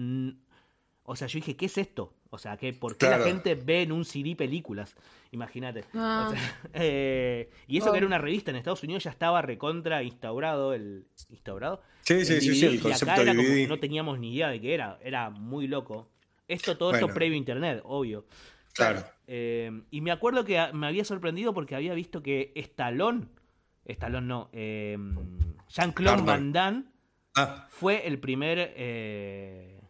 o 1.05 1.15
sea, 1.15 1.29
yo 1.29 1.37
dije, 1.37 1.55
¿qué 1.57 1.67
es 1.67 1.79
esto? 1.79 2.15
O 2.31 2.39
sea, 2.39 2.57
que 2.57 2.73
¿por 2.73 2.93
qué 2.97 3.07
Claro. 3.07 3.23
la 3.25 3.29
gente 3.31 3.55
ve 3.55 3.83
en 3.83 3.93
un 3.93 4.05
CD 4.05 4.35
películas? 4.35 4.97
Imagínate. 5.31 5.85
Ah. 5.95 6.27
O 6.27 6.31
sea, 6.35 6.41
eh, 6.75 7.49
y 7.69 7.77
eso 7.79 7.91
Oh. 7.91 7.93
que 7.93 7.99
era 7.99 8.07
una 8.09 8.19
revista 8.19 8.51
en 8.51 8.57
Estados 8.57 8.83
Unidos 8.83 9.05
ya 9.05 9.11
estaba 9.11 9.41
recontra 9.41 10.03
instaurado 10.03 10.75
el. 10.75 11.07
¿Instaurado? 11.31 11.81
Sí, 12.01 12.25
sí, 12.25 12.41
sí, 12.41 12.55
sí, 12.57 12.67
y 12.67 12.75
acá 12.79 12.83
concepto 12.83 13.21
era 13.23 13.35
como 13.37 13.47
DVD. 13.49 13.57
que 13.63 13.69
no 13.69 13.79
teníamos 13.79 14.19
ni 14.19 14.35
idea 14.35 14.49
de 14.49 14.61
qué 14.61 14.75
era. 14.75 14.99
Era 15.03 15.31
muy 15.31 15.69
loco. 15.69 16.09
Esto, 16.49 16.77
todo 16.77 16.91
Bueno. 16.91 17.07
esto 17.07 17.15
previo 17.15 17.35
a 17.35 17.39
internet, 17.39 17.81
obvio. 17.85 18.27
Claro. 18.75 19.05
Eh, 19.29 19.71
y 19.93 20.01
me 20.01 20.11
acuerdo 20.11 20.45
que 20.45 20.61
me 20.73 20.89
había 20.89 21.05
sorprendido 21.05 21.55
porque 21.55 21.77
había 21.77 21.95
visto 21.95 22.21
que 22.23 22.53
Stallone, 22.57 23.27
Stallone 23.87 24.27
no, 24.27 24.49
eh, 24.53 24.97
Jean-Claude. 25.69 26.23
Van 26.23 26.53
Damme 26.53 26.85
Ah, 27.35 27.67
fue 27.71 28.07
el 28.07 28.19
primer 28.21 28.75
eh, 28.77 29.81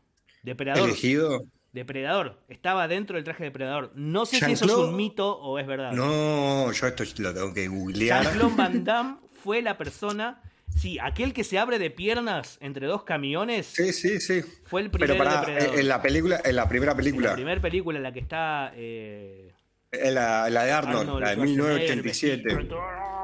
depredador. 0.42 0.88
elegido. 0.88 1.42
Depredador. 1.72 2.38
Estaba 2.48 2.86
dentro 2.86 3.16
del 3.16 3.24
traje 3.24 3.44
de 3.44 3.48
depredador. 3.50 3.90
No 3.96 4.26
sé 4.26 4.38
si 4.38 4.52
eso 4.52 4.64
es 4.66 4.72
un 4.72 4.94
mito 4.94 5.38
o 5.38 5.58
es 5.58 5.66
verdad. 5.66 5.92
No, 5.92 6.70
yo 6.70 6.86
esto 6.86 7.02
lo 7.18 7.34
tengo 7.34 7.52
que 7.54 7.66
googlear. 7.66 8.22
Jean-Claude 8.24 8.54
Van 8.56 8.84
Damme 8.84 9.16
fue 9.42 9.62
la 9.62 9.76
persona. 9.78 10.40
Sí, 10.68 10.98
aquel 11.00 11.32
que 11.34 11.44
se 11.44 11.58
abre 11.58 11.78
de 11.78 11.90
piernas 11.90 12.56
entre 12.62 12.86
dos 12.86 13.02
camiones 13.04 13.66
Sí, 13.66 13.92
sí, 13.92 14.20
sí. 14.20 14.40
fue 14.64 14.80
el 14.80 14.90
primer 14.90 15.10
Pero 15.10 15.22
para 15.22 15.40
depredador. 15.40 15.78
en 15.78 15.88
la 15.88 16.00
película, 16.00 16.40
en 16.44 16.56
la 16.56 16.68
primera 16.68 16.92
En 16.92 16.96
película, 16.98 17.28
la 17.28 17.34
primera 17.34 17.60
película 17.60 17.98
en 17.98 18.02
la 18.02 18.12
que 18.12 18.20
está 18.20 18.72
eh, 18.74 19.48
en 19.50 19.54
la, 19.92 20.48
la 20.50 20.64
de 20.64 20.72
Arnold, 20.72 20.98
Arnold 21.00 21.20
la 21.20 21.28
de 21.30 21.34
Schwarzenegger 21.36 22.02
1987. 22.02 22.54
vestido, 22.54 22.76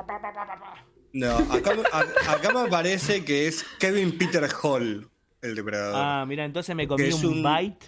pa, 0.07 0.21
pa, 0.21 0.33
pa, 0.33 0.47
pa, 0.47 0.61
pa. 0.61 0.85
No, 1.15 1.37
acá, 1.53 1.75
me- 1.75 1.83
a- 1.91 2.33
acá 2.33 2.53
me 2.53 2.71
parece 2.71 3.25
que 3.25 3.47
es 3.49 3.65
Kevin 3.79 4.17
Peter 4.19 4.47
Hall, 4.63 5.09
el 5.41 5.55
depredador. 5.55 5.95
Ah, 5.97 6.25
mira, 6.27 6.45
entonces 6.45 6.77
me 6.77 6.87
comí 6.87 7.11
un, 7.11 7.25
un- 7.25 7.43
bite. 7.43 7.87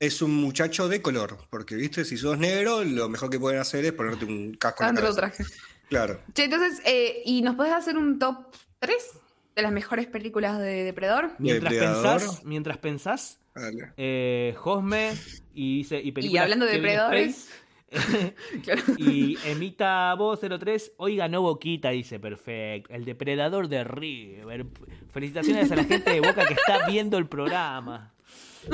Es 0.00 0.22
un 0.22 0.32
muchacho 0.34 0.88
de 0.88 1.02
color, 1.02 1.38
porque, 1.50 1.74
viste, 1.74 2.04
si 2.04 2.16
sos 2.16 2.38
negro, 2.38 2.84
lo 2.84 3.08
mejor 3.08 3.30
que 3.30 3.38
pueden 3.40 3.58
hacer 3.60 3.84
es 3.84 3.92
ponerte 3.92 4.24
un 4.24 4.54
casco 4.54 4.84
en 4.84 4.94
la 4.94 5.00
cabeza. 5.00 5.16
traje. 5.16 5.44
Claro. 5.88 6.20
Che, 6.34 6.44
entonces, 6.44 6.80
eh, 6.86 7.22
¿y 7.24 7.42
nos 7.42 7.56
podés 7.56 7.72
hacer 7.72 7.96
un 7.98 8.18
top 8.18 8.46
3 8.78 8.96
de 9.56 9.62
las 9.62 9.72
mejores 9.72 10.06
películas 10.06 10.58
de 10.60 10.84
Depredador? 10.84 11.32
Mientras 11.38 11.72
Depredador. 11.72 12.20
pensás, 12.20 12.44
mientras 12.44 12.78
pensás, 12.78 13.38
Dale. 13.54 13.92
eh, 13.96 14.54
Josme 14.56 15.14
y 15.52 15.78
dice 15.78 15.96
y 15.98 16.12
películas 16.12 16.32
Y 16.34 16.38
hablando 16.38 16.64
de 16.66 16.72
Kevin 16.72 16.82
depredadores. 16.84 17.36
Space, 17.38 17.58
Claro. 18.62 18.82
Y 18.98 19.38
Emita 19.44 20.14
Voz 20.14 20.40
03, 20.40 20.92
hoy 20.98 21.16
ganó 21.16 21.42
Boquita, 21.42 21.90
dice, 21.90 22.20
perfecto. 22.20 22.92
El 22.92 23.04
depredador 23.04 23.68
de 23.68 23.84
River. 23.84 24.66
Felicitaciones 25.10 25.70
a 25.72 25.76
la 25.76 25.84
gente 25.84 26.10
de 26.10 26.20
Boca 26.20 26.46
que 26.46 26.54
está 26.54 26.86
viendo 26.86 27.18
el 27.18 27.26
programa. 27.26 28.14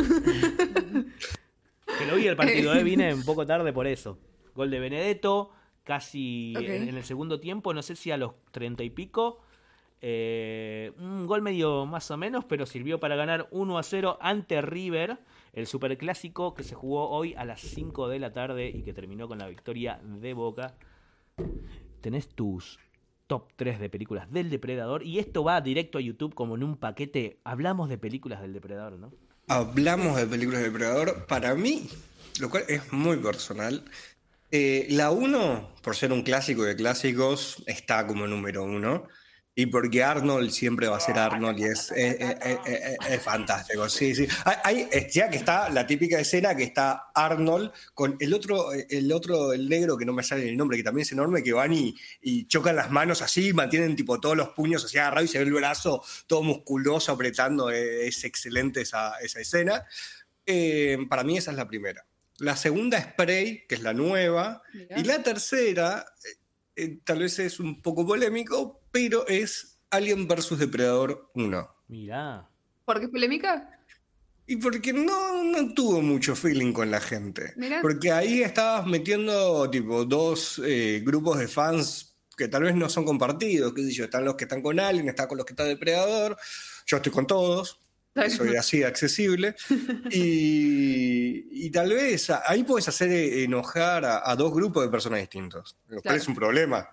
que 1.98 2.06
lo 2.06 2.16
vi 2.16 2.26
el 2.26 2.36
partido, 2.36 2.74
¿eh? 2.74 2.82
vine 2.82 3.14
un 3.14 3.24
poco 3.24 3.46
tarde 3.46 3.72
por 3.72 3.86
eso. 3.86 4.18
Gol 4.54 4.70
de 4.70 4.80
Benedetto, 4.80 5.50
casi 5.82 6.54
en 6.56 6.96
el 6.96 7.04
segundo 7.04 7.40
tiempo, 7.40 7.74
no 7.74 7.82
sé 7.82 7.96
si 7.96 8.10
a 8.10 8.16
los 8.16 8.32
treinta 8.50 8.82
y 8.82 8.90
pico. 8.90 9.40
Eh, 10.00 10.92
un 10.98 11.26
gol 11.26 11.40
medio 11.40 11.86
más 11.86 12.10
o 12.10 12.16
menos, 12.16 12.44
pero 12.44 12.66
sirvió 12.66 13.00
para 13.00 13.16
ganar 13.16 13.48
1 13.50 13.78
a 13.78 13.82
0 13.82 14.18
ante 14.20 14.60
River, 14.60 15.18
el 15.54 15.66
superclásico 15.66 16.54
que 16.54 16.64
se 16.64 16.74
jugó 16.74 17.08
hoy 17.08 17.34
a 17.34 17.44
las 17.44 17.60
5 17.60 18.08
de 18.08 18.18
la 18.18 18.32
tarde 18.32 18.68
y 18.68 18.82
que 18.82 18.92
terminó 18.92 19.28
con 19.28 19.38
la 19.38 19.48
victoria 19.48 20.00
de 20.02 20.34
Boca. 20.34 20.74
Tenés 22.00 22.28
tus 22.28 22.78
top 23.26 23.52
3 23.56 23.80
de 23.80 23.88
películas 23.88 24.30
del 24.30 24.50
Depredador 24.50 25.04
y 25.04 25.18
esto 25.18 25.44
va 25.44 25.60
directo 25.60 25.98
a 25.98 26.00
YouTube 26.00 26.34
como 26.34 26.56
en 26.56 26.64
un 26.64 26.76
paquete. 26.76 27.40
Hablamos 27.44 27.88
de 27.88 27.98
películas 27.98 28.40
del 28.42 28.52
Depredador, 28.52 28.98
¿no? 28.98 29.12
Hablamos 29.48 30.16
de 30.16 30.26
películas 30.26 30.60
de 30.60 30.70
Depredador. 30.70 31.26
Para 31.26 31.54
mí, 31.54 31.88
lo 32.40 32.50
cual 32.50 32.64
es 32.68 32.92
muy 32.92 33.16
personal, 33.18 33.84
eh, 34.50 34.86
la 34.90 35.10
1, 35.10 35.70
por 35.82 35.96
ser 35.96 36.12
un 36.12 36.22
clásico 36.22 36.64
de 36.64 36.76
clásicos, 36.76 37.62
está 37.66 38.06
como 38.06 38.26
número 38.26 38.64
uno. 38.64 39.04
Y 39.56 39.66
porque 39.66 40.02
Arnold 40.02 40.50
siempre 40.50 40.88
va 40.88 40.96
a 40.96 41.00
ser 41.00 41.16
Arnold 41.16 41.60
y 41.60 41.64
es, 41.64 41.92
es, 41.92 42.16
es- 42.18 42.36
es- 42.44 42.58
es- 42.66 42.96
es 43.08 43.22
fantástico. 43.22 43.88
Sí, 43.88 44.12
sí. 44.12 44.26
Hay, 44.64 44.88
ya 45.12 45.30
que 45.30 45.36
está 45.36 45.68
la 45.68 45.86
típica 45.86 46.18
escena 46.18 46.56
que 46.56 46.64
está 46.64 47.10
Arnold 47.14 47.70
con 47.94 48.16
el 48.18 48.34
otro, 48.34 48.72
el 48.72 49.12
otro, 49.12 49.52
el 49.52 49.68
negro 49.68 49.96
que 49.96 50.04
no 50.04 50.12
me 50.12 50.24
sale 50.24 50.48
el 50.48 50.56
nombre, 50.56 50.76
que 50.76 50.82
también 50.82 51.02
es 51.02 51.12
enorme, 51.12 51.42
que 51.44 51.52
van 51.52 51.72
y, 51.72 51.94
y 52.20 52.46
chocan 52.48 52.74
las 52.74 52.90
manos 52.90 53.22
así, 53.22 53.52
mantienen 53.52 53.94
tipo 53.94 54.18
todos 54.18 54.36
los 54.36 54.48
puños 54.48 54.84
así 54.84 54.98
agarrados 54.98 55.30
y 55.30 55.32
se 55.32 55.38
ve 55.38 55.44
el 55.44 55.52
brazo 55.52 56.02
todo 56.26 56.42
musculoso 56.42 57.12
apretando. 57.12 57.70
eh, 57.70 58.08
Es 58.08 58.24
excelente 58.24 58.80
esa, 58.80 59.18
esa 59.20 59.38
escena. 59.40 59.84
Eh, 60.46 60.98
para 61.08 61.22
mí 61.22 61.38
esa 61.38 61.52
es 61.52 61.56
la 61.56 61.68
primera. 61.68 62.04
La 62.38 62.56
segunda 62.56 62.98
es 62.98 63.06
Prey, 63.14 63.64
que 63.68 63.76
es 63.76 63.82
la 63.82 63.92
nueva. 63.94 64.62
Mirá. 64.72 64.98
Y 64.98 65.04
la 65.04 65.22
tercera, 65.22 66.04
eh, 66.24 66.28
eh, 66.74 66.98
tal 67.04 67.20
vez 67.20 67.38
es 67.38 67.60
un 67.60 67.80
poco 67.80 68.04
polémico, 68.04 68.80
pero 68.94 69.26
es 69.26 69.80
Alien 69.90 70.28
vs 70.28 70.56
Depredador 70.56 71.30
1. 71.34 71.68
Mirá. 71.88 72.48
¿Por 72.84 73.00
qué 73.00 73.06
es 73.06 73.10
polémica? 73.10 73.68
Y 74.46 74.56
porque 74.56 74.92
no, 74.92 75.42
no 75.42 75.74
tuvo 75.74 76.00
mucho 76.00 76.36
feeling 76.36 76.72
con 76.72 76.90
la 76.92 77.00
gente. 77.00 77.52
Mirá. 77.56 77.80
Porque 77.82 78.12
ahí 78.12 78.42
estabas 78.42 78.86
metiendo 78.86 79.68
tipo 79.68 80.04
dos 80.04 80.60
eh, 80.64 81.02
grupos 81.04 81.38
de 81.40 81.48
fans 81.48 82.14
que 82.36 82.46
tal 82.48 82.62
vez 82.62 82.74
no 82.76 82.88
son 82.88 83.04
compartidos, 83.04 83.72
qué 83.74 83.82
sé 83.82 83.90
yo, 83.92 84.04
están 84.04 84.24
los 84.24 84.34
que 84.36 84.44
están 84.44 84.62
con 84.62 84.78
Alien, 84.78 85.08
está 85.08 85.26
con 85.26 85.38
los 85.38 85.46
que 85.46 85.54
está 85.54 85.64
Depredador, 85.64 86.36
yo 86.86 86.96
estoy 86.98 87.10
con 87.12 87.26
todos, 87.26 87.80
soy 88.28 88.54
así 88.56 88.82
accesible. 88.84 89.54
Y, 90.10 91.66
y 91.66 91.70
tal 91.70 91.90
vez 91.90 92.30
ahí 92.46 92.64
puedes 92.64 92.86
hacer 92.88 93.10
eh, 93.10 93.44
enojar 93.44 94.04
a, 94.04 94.28
a 94.30 94.36
dos 94.36 94.52
grupos 94.52 94.82
de 94.84 94.90
personas 94.90 95.20
distintos, 95.20 95.76
lo 95.86 95.96
cual 95.96 96.02
Claro. 96.02 96.18
es 96.18 96.28
un 96.28 96.34
problema. 96.34 96.88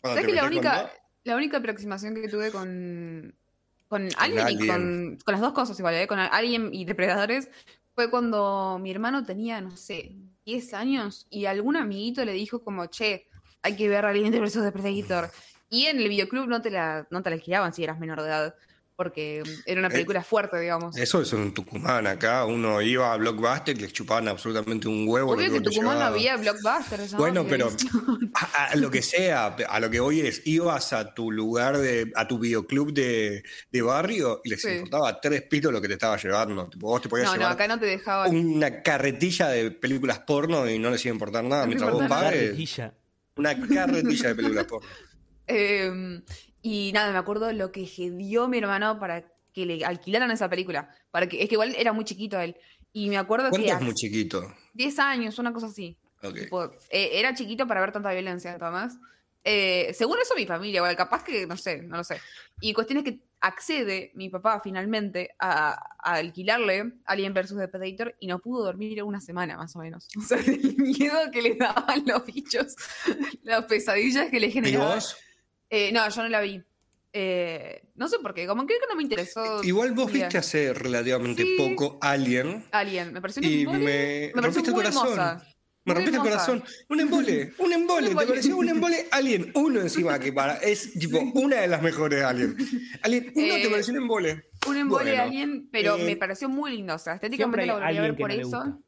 Cuando 0.00 0.20
¿Sabes 0.20 0.26
te 0.26 0.26
que 0.26 0.40
la 0.40 0.46
única, 0.46 0.92
la 1.26 1.36
única 1.36 1.58
aproximación 1.58 2.14
que 2.14 2.28
tuve 2.28 2.50
con, 2.50 3.34
con 3.88 4.08
Alien, 4.16 4.48
y 4.48 4.66
con, 4.66 5.18
con 5.24 5.32
las 5.32 5.40
dos 5.40 5.52
cosas 5.52 5.78
igual, 5.78 5.94
¿eh? 5.94 6.06
con 6.06 6.18
Alien 6.18 6.72
y 6.72 6.84
Depredadores, 6.84 7.50
fue 7.94 8.10
cuando 8.10 8.78
mi 8.80 8.90
hermano 8.90 9.24
tenía, 9.24 9.60
no 9.60 9.76
sé, 9.76 10.12
10 10.44 10.74
años 10.74 11.26
y 11.28 11.46
algún 11.46 11.76
amiguito 11.76 12.24
le 12.24 12.32
dijo 12.32 12.62
como, 12.62 12.86
che, 12.86 13.28
hay 13.62 13.74
que 13.74 13.88
ver 13.88 14.04
Alien 14.04 14.30
vs 14.30 14.62
Depredator. 14.62 15.30
Y 15.68 15.86
en 15.86 15.98
el 15.98 16.08
videoclub 16.08 16.46
no 16.46 16.62
te 16.62 16.70
la, 16.70 17.08
no 17.10 17.22
te 17.22 17.30
la 17.30 17.36
alquilaban 17.36 17.72
si 17.74 17.82
eras 17.82 17.98
menor 17.98 18.22
de 18.22 18.28
edad, 18.28 18.54
porque 18.96 19.42
era 19.66 19.78
una 19.78 19.88
Eh, 19.88 19.92
película 19.92 20.22
fuerte, 20.24 20.58
digamos. 20.58 20.96
Eso 20.96 21.20
es 21.20 21.32
en 21.34 21.52
Tucumán, 21.52 22.06
acá 22.06 22.44
uno 22.46 22.80
iba 22.80 23.12
a 23.12 23.16
Blockbuster 23.18 23.76
y 23.76 23.80
les 23.82 23.92
chupaban 23.92 24.26
absolutamente 24.28 24.88
un 24.88 25.06
huevo. 25.06 25.32
Obvio 25.32 25.50
que 25.50 25.58
en 25.58 25.62
Tucumán 25.62 25.98
no 25.98 26.04
había 26.06 26.36
blockbuster. 26.38 27.00
Bueno, 27.18 27.44
pero 27.48 27.68
a, 28.34 28.64
a 28.68 28.76
lo 28.76 28.90
que 28.90 29.02
sea, 29.02 29.46
a 29.68 29.80
lo 29.80 29.90
que 29.90 30.00
voy 30.00 30.20
es, 30.20 30.42
ibas 30.46 30.92
a 30.94 31.12
tu 31.14 31.30
lugar, 31.30 31.76
de, 31.78 32.10
a 32.16 32.26
tu 32.26 32.38
videoclub 32.38 32.92
de, 32.94 33.44
de 33.70 33.82
barrio 33.82 34.40
y 34.44 34.50
les 34.50 34.62
Sí. 34.62 34.70
importaba 34.70 35.20
tres 35.20 35.42
pitos 35.42 35.70
lo 35.72 35.80
que 35.82 35.88
te 35.88 35.94
estaba 35.94 36.16
llevando. 36.16 36.66
Tipo, 36.68 36.86
vos 36.88 37.02
te 37.02 37.08
podías 37.10 37.26
No, 37.26 37.32
no, 37.34 37.38
llevar 37.38 37.52
acá 37.52 37.68
no 37.68 37.78
te 37.78 37.86
dejaban. 37.86 38.34
una 38.34 38.82
carretilla 38.82 39.48
de 39.48 39.70
películas 39.70 40.20
porno 40.20 40.68
y 40.70 40.78
no 40.78 40.90
les 40.90 41.04
iba 41.04 41.12
a 41.12 41.16
importar 41.16 41.44
nada 41.44 41.62
No 41.62 41.66
mientras 41.68 41.90
vos 41.92 42.02
importa 42.02 42.24
pagues. 42.24 42.42
Carretilla. 42.44 42.94
Una 43.36 43.68
carretilla 43.68 44.28
de 44.30 44.34
películas 44.34 44.64
porno. 44.64 44.88
Eh, 45.48 46.22
y 46.66 46.90
nada, 46.90 47.12
me 47.12 47.18
acuerdo 47.18 47.52
lo 47.52 47.70
que 47.70 47.82
dio 47.84 48.48
mi 48.48 48.58
hermano 48.58 48.98
para 48.98 49.24
que 49.52 49.64
le 49.64 49.84
alquilaran 49.84 50.32
esa 50.32 50.50
película. 50.50 50.90
Para 51.12 51.28
que, 51.28 51.40
es 51.40 51.48
que 51.48 51.54
igual 51.54 51.76
era 51.78 51.92
muy 51.92 52.04
chiquito 52.04 52.40
él. 52.40 52.56
Y 52.92 53.08
me 53.08 53.18
acuerdo 53.18 53.50
¿Cuánto 53.50 53.68
que 53.68 53.72
es 53.72 53.80
muy 53.80 53.94
chiquito? 53.94 54.52
10 54.74 54.98
años, 54.98 55.38
una 55.38 55.52
cosa 55.52 55.68
así. 55.68 55.96
Ok. 56.24 56.34
Tipo, 56.34 56.64
eh, 56.90 57.10
era 57.12 57.34
chiquito 57.34 57.68
para 57.68 57.80
ver 57.80 57.92
tanta 57.92 58.10
violencia, 58.10 58.58
Tomás. 58.58 58.98
Eh, 59.44 59.94
según 59.94 60.18
eso, 60.20 60.34
mi 60.34 60.44
familia, 60.44 60.78
igual, 60.78 60.96
capaz 60.96 61.22
que, 61.22 61.46
no 61.46 61.56
sé, 61.56 61.82
no 61.82 61.98
lo 61.98 62.02
sé. 62.02 62.20
Y 62.60 62.72
cuestión 62.72 62.98
es 62.98 63.04
que 63.04 63.20
accede 63.38 64.10
mi 64.16 64.28
papá 64.28 64.58
finalmente 64.58 65.36
a, 65.38 65.70
a 65.70 66.14
alquilarle 66.14 66.94
Alien 67.04 67.32
vs. 67.32 67.54
Predator 67.70 68.16
y 68.18 68.26
no 68.26 68.40
pudo 68.40 68.64
dormir 68.64 69.00
una 69.04 69.20
semana, 69.20 69.56
más 69.56 69.76
o 69.76 69.78
menos. 69.78 70.08
O 70.18 70.22
sea, 70.22 70.38
el 70.38 70.76
miedo 70.78 71.30
que 71.30 71.42
le 71.42 71.54
daban 71.54 72.02
los 72.04 72.26
bichos, 72.26 72.74
las 73.44 73.66
pesadillas 73.66 74.30
que 74.30 74.40
le 74.40 74.48
¿Y 74.48 74.52
generaban. 74.52 74.96
vos? 74.96 75.16
Eh, 75.70 75.90
no, 75.92 76.08
yo 76.08 76.22
no 76.22 76.28
la 76.28 76.40
vi. 76.40 76.62
Eh, 77.12 77.82
no 77.94 78.08
sé 78.08 78.18
por 78.18 78.34
qué, 78.34 78.46
como 78.46 78.66
creo 78.66 78.78
que 78.78 78.86
no 78.88 78.94
me 78.96 79.02
interesó. 79.02 79.62
Igual 79.64 79.92
vos 79.92 80.12
viste 80.12 80.36
hace 80.38 80.74
relativamente 80.74 81.42
Sí. 81.44 81.54
poco 81.56 81.98
Alien 82.02 82.64
Alien, 82.72 83.12
me 83.12 83.20
pareció 83.22 83.40
un 83.42 83.48
y 83.48 83.60
embole. 83.62 83.78
me, 83.78 83.84
Me 83.84 84.32
pareció 84.32 84.42
rompiste 84.42 84.70
el 84.70 84.74
corazón. 84.74 85.06
hermosa. 85.12 85.46
Me 85.86 85.94
Muy 85.94 85.94
rompiste 85.94 86.16
el 86.16 86.22
corazón. 86.22 86.64
Un 86.88 87.00
embole, 87.00 87.52
un 87.58 87.72
embole. 87.72 88.08
Un. 88.10 88.18
¿Te 88.18 88.26
pareció 88.26 88.56
un 88.58 88.68
embole? 88.68 89.06
Alien, 89.12 89.50
uno 89.54 89.80
encima, 89.80 90.18
que 90.18 90.32
para, 90.32 90.56
es 90.56 90.92
tipo 90.98 91.18
una 91.34 91.56
de 91.62 91.68
las 91.68 91.80
mejores 91.80 92.22
Alien. 92.22 92.56
Alien, 93.02 93.32
uno 93.34 93.54
te 93.54 93.62
Eh, 93.62 93.70
pareció 93.70 93.92
un 93.94 93.98
embole. 94.00 94.50
Un 94.66 94.76
embole 94.76 95.04
Bueno, 95.12 95.22
Alien, 95.22 95.68
pero 95.72 95.96
eh, 95.96 96.04
me 96.04 96.16
pareció 96.16 96.48
muy 96.50 96.72
lindo. 96.72 96.94
O 96.96 96.98
sea, 96.98 97.14
estéticamente 97.14 97.64
la 97.66 97.74
volvería 97.74 98.00
a 98.00 98.02
ver 98.02 98.16
por 98.16 98.28
no 98.28 98.36
le 98.36 98.42
eso. 98.42 98.50
gusta. 98.64 98.78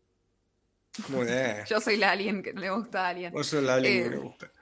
Muy 1.09 1.25
bien. 1.25 1.57
Yo 1.71 1.81
soy 1.81 1.97
la 1.97 2.11
Alien 2.11 2.43
que 2.43 2.53
no 2.53 2.61
le 2.61 2.71
gusta 2.71 3.07
a 3.07 3.09
Alien. 3.11 3.33
Vos 3.33 3.47
sos 3.47 3.63
la 3.63 3.75
Alien 3.77 4.03
que 4.05 4.11
me 4.11 4.17
gusta. 4.17 4.53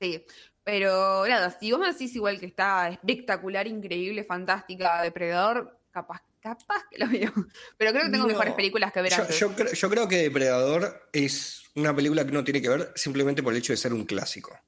Sí. 0.00 0.24
Pero 0.66 1.24
nada, 1.28 1.56
si 1.60 1.70
vos 1.70 1.78
me 1.80 1.86
decís 1.92 2.12
igual 2.16 2.40
que 2.40 2.46
está 2.46 2.88
espectacular, 2.88 3.68
increíble, 3.68 4.24
fantástica, 4.24 5.00
depredador, 5.00 5.78
capaz, 5.92 6.22
capaz 6.40 6.82
que 6.90 6.98
lo 6.98 7.06
veo. 7.08 7.32
Pero 7.78 7.92
creo 7.92 8.02
que 8.06 8.10
tengo 8.10 8.24
No. 8.24 8.28
mejores 8.32 8.54
películas 8.54 8.92
que 8.92 9.00
ver 9.00 9.12
Yo, 9.12 9.22
antes. 9.22 9.38
yo 9.38 9.50
cre- 9.54 9.72
yo 9.74 9.88
creo 9.88 10.08
que 10.08 10.16
Depredador 10.16 11.08
es 11.12 11.62
una 11.76 11.94
película 11.94 12.24
que 12.24 12.32
uno 12.32 12.42
tiene 12.42 12.60
que 12.60 12.68
ver 12.68 12.92
simplemente 12.96 13.44
por 13.44 13.52
el 13.52 13.60
hecho 13.60 13.72
de 13.72 13.76
ser 13.76 13.92
un 13.92 14.04
clásico. 14.04 14.58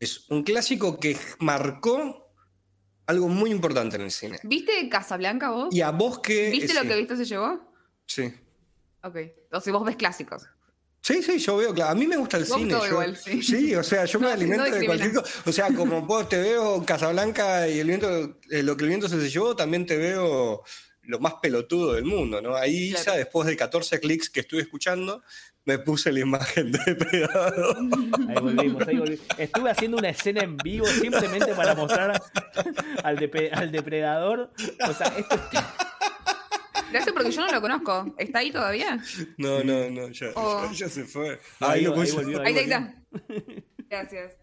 Es 0.00 0.28
un 0.30 0.42
clásico 0.42 0.98
que 0.98 1.16
marcó 1.38 2.34
algo 3.06 3.28
muy 3.28 3.52
importante 3.52 3.94
en 3.94 4.02
el 4.02 4.10
cine. 4.10 4.40
¿Viste 4.42 4.88
Casablanca 4.88 5.50
vos? 5.50 5.72
Y 5.72 5.80
a 5.80 5.92
vos 5.92 6.18
que... 6.18 6.50
¿Viste 6.50 6.72
eh, 6.72 6.74
lo 6.74 6.80
sí, 6.82 6.88
que 6.88 6.96
viste 6.96 7.16
se 7.16 7.24
llevó? 7.24 7.72
Sí. 8.04 8.34
Ok. 9.04 9.14
Entonces 9.16 9.72
vos 9.72 9.84
ves 9.84 9.94
clásicos. 9.94 10.42
Sí, 11.06 11.22
sí, 11.22 11.38
yo 11.38 11.56
veo, 11.58 11.72
claro. 11.72 11.92
A 11.92 11.94
mí 11.94 12.04
me 12.06 12.16
gusta 12.16 12.36
el 12.36 12.44
Vos 12.46 12.56
cine. 12.58 12.70
todo 12.74 12.84
yo- 12.84 12.90
igual, 12.90 13.16
sí. 13.16 13.74
o 13.76 13.82
sea, 13.84 14.04
yo 14.06 14.18
me 14.20 14.26
No, 14.26 14.32
alimento 14.32 14.68
no 14.68 14.74
de 14.76 14.86
cualquier 14.86 15.12
cosa. 15.14 15.32
O 15.46 15.52
sea, 15.52 15.68
como 15.72 16.02
vos 16.02 16.28
te 16.28 16.36
veo 16.38 16.84
Casablanca 16.84 17.68
y 17.68 17.78
el 17.78 17.86
viento, 17.86 18.38
eh, 18.50 18.62
lo 18.64 18.76
que 18.76 18.82
el 18.84 18.88
viento 18.88 19.08
se 19.08 19.16
llevó, 19.30 19.54
también 19.54 19.86
te 19.86 19.96
veo 19.96 20.62
lo 21.02 21.18
más 21.20 21.34
pelotudo 21.40 21.92
del 21.92 22.04
mundo, 22.06 22.42
¿no? 22.42 22.56
Ahí, 22.56 22.90
Claro. 22.90 23.02
Isa, 23.02 23.12
después 23.16 23.46
de 23.46 23.56
14 23.56 24.00
clics 24.00 24.28
que 24.30 24.40
estuve 24.40 24.62
escuchando, 24.62 25.22
me 25.64 25.78
puse 25.78 26.10
la 26.10 26.18
imagen 26.20 26.72
de 26.72 26.78
Depredador. 26.84 27.76
Ahí 28.28 28.34
volvimos, 28.40 28.88
ahí 28.88 28.96
volvimos. 28.98 29.26
Estuve 29.38 29.70
haciendo 29.70 29.96
una 29.98 30.08
escena 30.08 30.42
en 30.42 30.56
vivo 30.56 30.86
simplemente 30.86 31.54
para 31.54 31.74
mostrar 31.76 32.20
al, 33.04 33.16
depe- 33.18 33.50
al 33.52 33.70
depredador. 33.70 34.50
O 34.88 34.92
sea, 34.94 35.06
esto 35.16 35.34
es 35.36 35.40
Gracias 36.90 37.12
porque 37.14 37.30
yo 37.30 37.40
no 37.46 37.52
lo 37.52 37.60
conozco. 37.60 38.14
¿Está 38.18 38.38
ahí 38.40 38.50
todavía? 38.52 38.98
No, 39.38 39.62
no, 39.64 39.90
no, 39.90 40.08
ya, 40.10 40.28
Oh. 40.34 40.64
ya, 40.66 40.72
ya 40.72 40.88
se 40.88 41.04
fue. 41.04 41.40
Ahí 41.60 41.80
ahí- 41.80 41.84
lo 41.84 42.00
ahí 42.00 42.10
volvió, 42.12 42.40
Ahí, 42.42 42.56
está. 42.58 42.94
Gracias. 43.88 44.34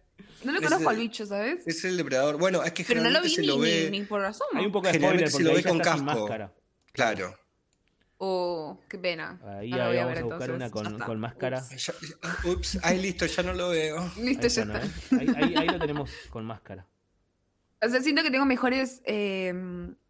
No 0.43 0.51
lo 0.51 0.61
conozco 0.61 0.89
al 0.89 0.97
bicho, 0.97 1.25
¿sabes? 1.25 1.65
Es 1.65 1.83
el 1.85 1.95
Depredador. 1.97 2.37
Bueno, 2.37 2.63
es 2.63 2.73
que 2.73 2.83
Pero 2.83 3.01
no 3.01 3.09
lo 3.09 3.21
generalmente 3.21 3.29
vi 3.29 3.35
se 3.35 3.41
ni, 3.41 3.47
lo 3.47 3.59
ve. 3.59 3.89
ni, 3.91 3.99
ni 3.99 4.05
por 4.05 4.21
razón. 4.21 4.47
Hay 4.55 4.65
un 4.65 4.71
poco 4.71 4.87
de 4.87 4.93
spoiler 4.95 5.11
porque 5.15 5.29
se 5.31 5.43
lo 5.43 5.49
ahí 5.51 5.55
ve 5.57 5.63
con 5.63 5.79
casco. 5.79 6.03
máscara. 6.03 6.53
Claro. 6.91 7.35
Oh, 8.17 8.79
qué 8.89 8.97
pena. 8.97 9.39
Ahí 9.43 9.69
No 9.71 9.77
ahí 9.83 9.87
voy 9.87 9.97
a 9.97 10.05
vamos 10.05 10.13
ver 10.15 10.17
a 10.17 10.25
buscar 10.25 10.49
entonces. 10.49 10.49
una 10.55 10.69
con, 10.69 10.99
con 10.99 11.19
máscara. 11.19 11.59
Ups. 11.59 11.85
Ya- 11.87 12.49
ups, 12.51 12.79
ay, 12.83 13.01
listo, 13.01 13.25
ya 13.25 13.43
no 13.43 13.53
lo 13.53 13.69
veo. 13.69 14.11
Listo, 14.17 14.47
Ahí, 14.47 14.49
ya 14.49 14.61
está. 14.63 14.79
ahí, 15.19 15.27
ahí- 15.35 15.55
ahí 15.57 15.67
lo 15.67 15.79
tenemos 15.79 16.09
con 16.29 16.45
máscara. 16.45 16.87
O 17.81 17.89
sea, 17.89 18.01
siento 18.01 18.21
que 18.23 18.31
tengo 18.31 18.45
mejores. 18.45 19.01
eh, 19.05 19.53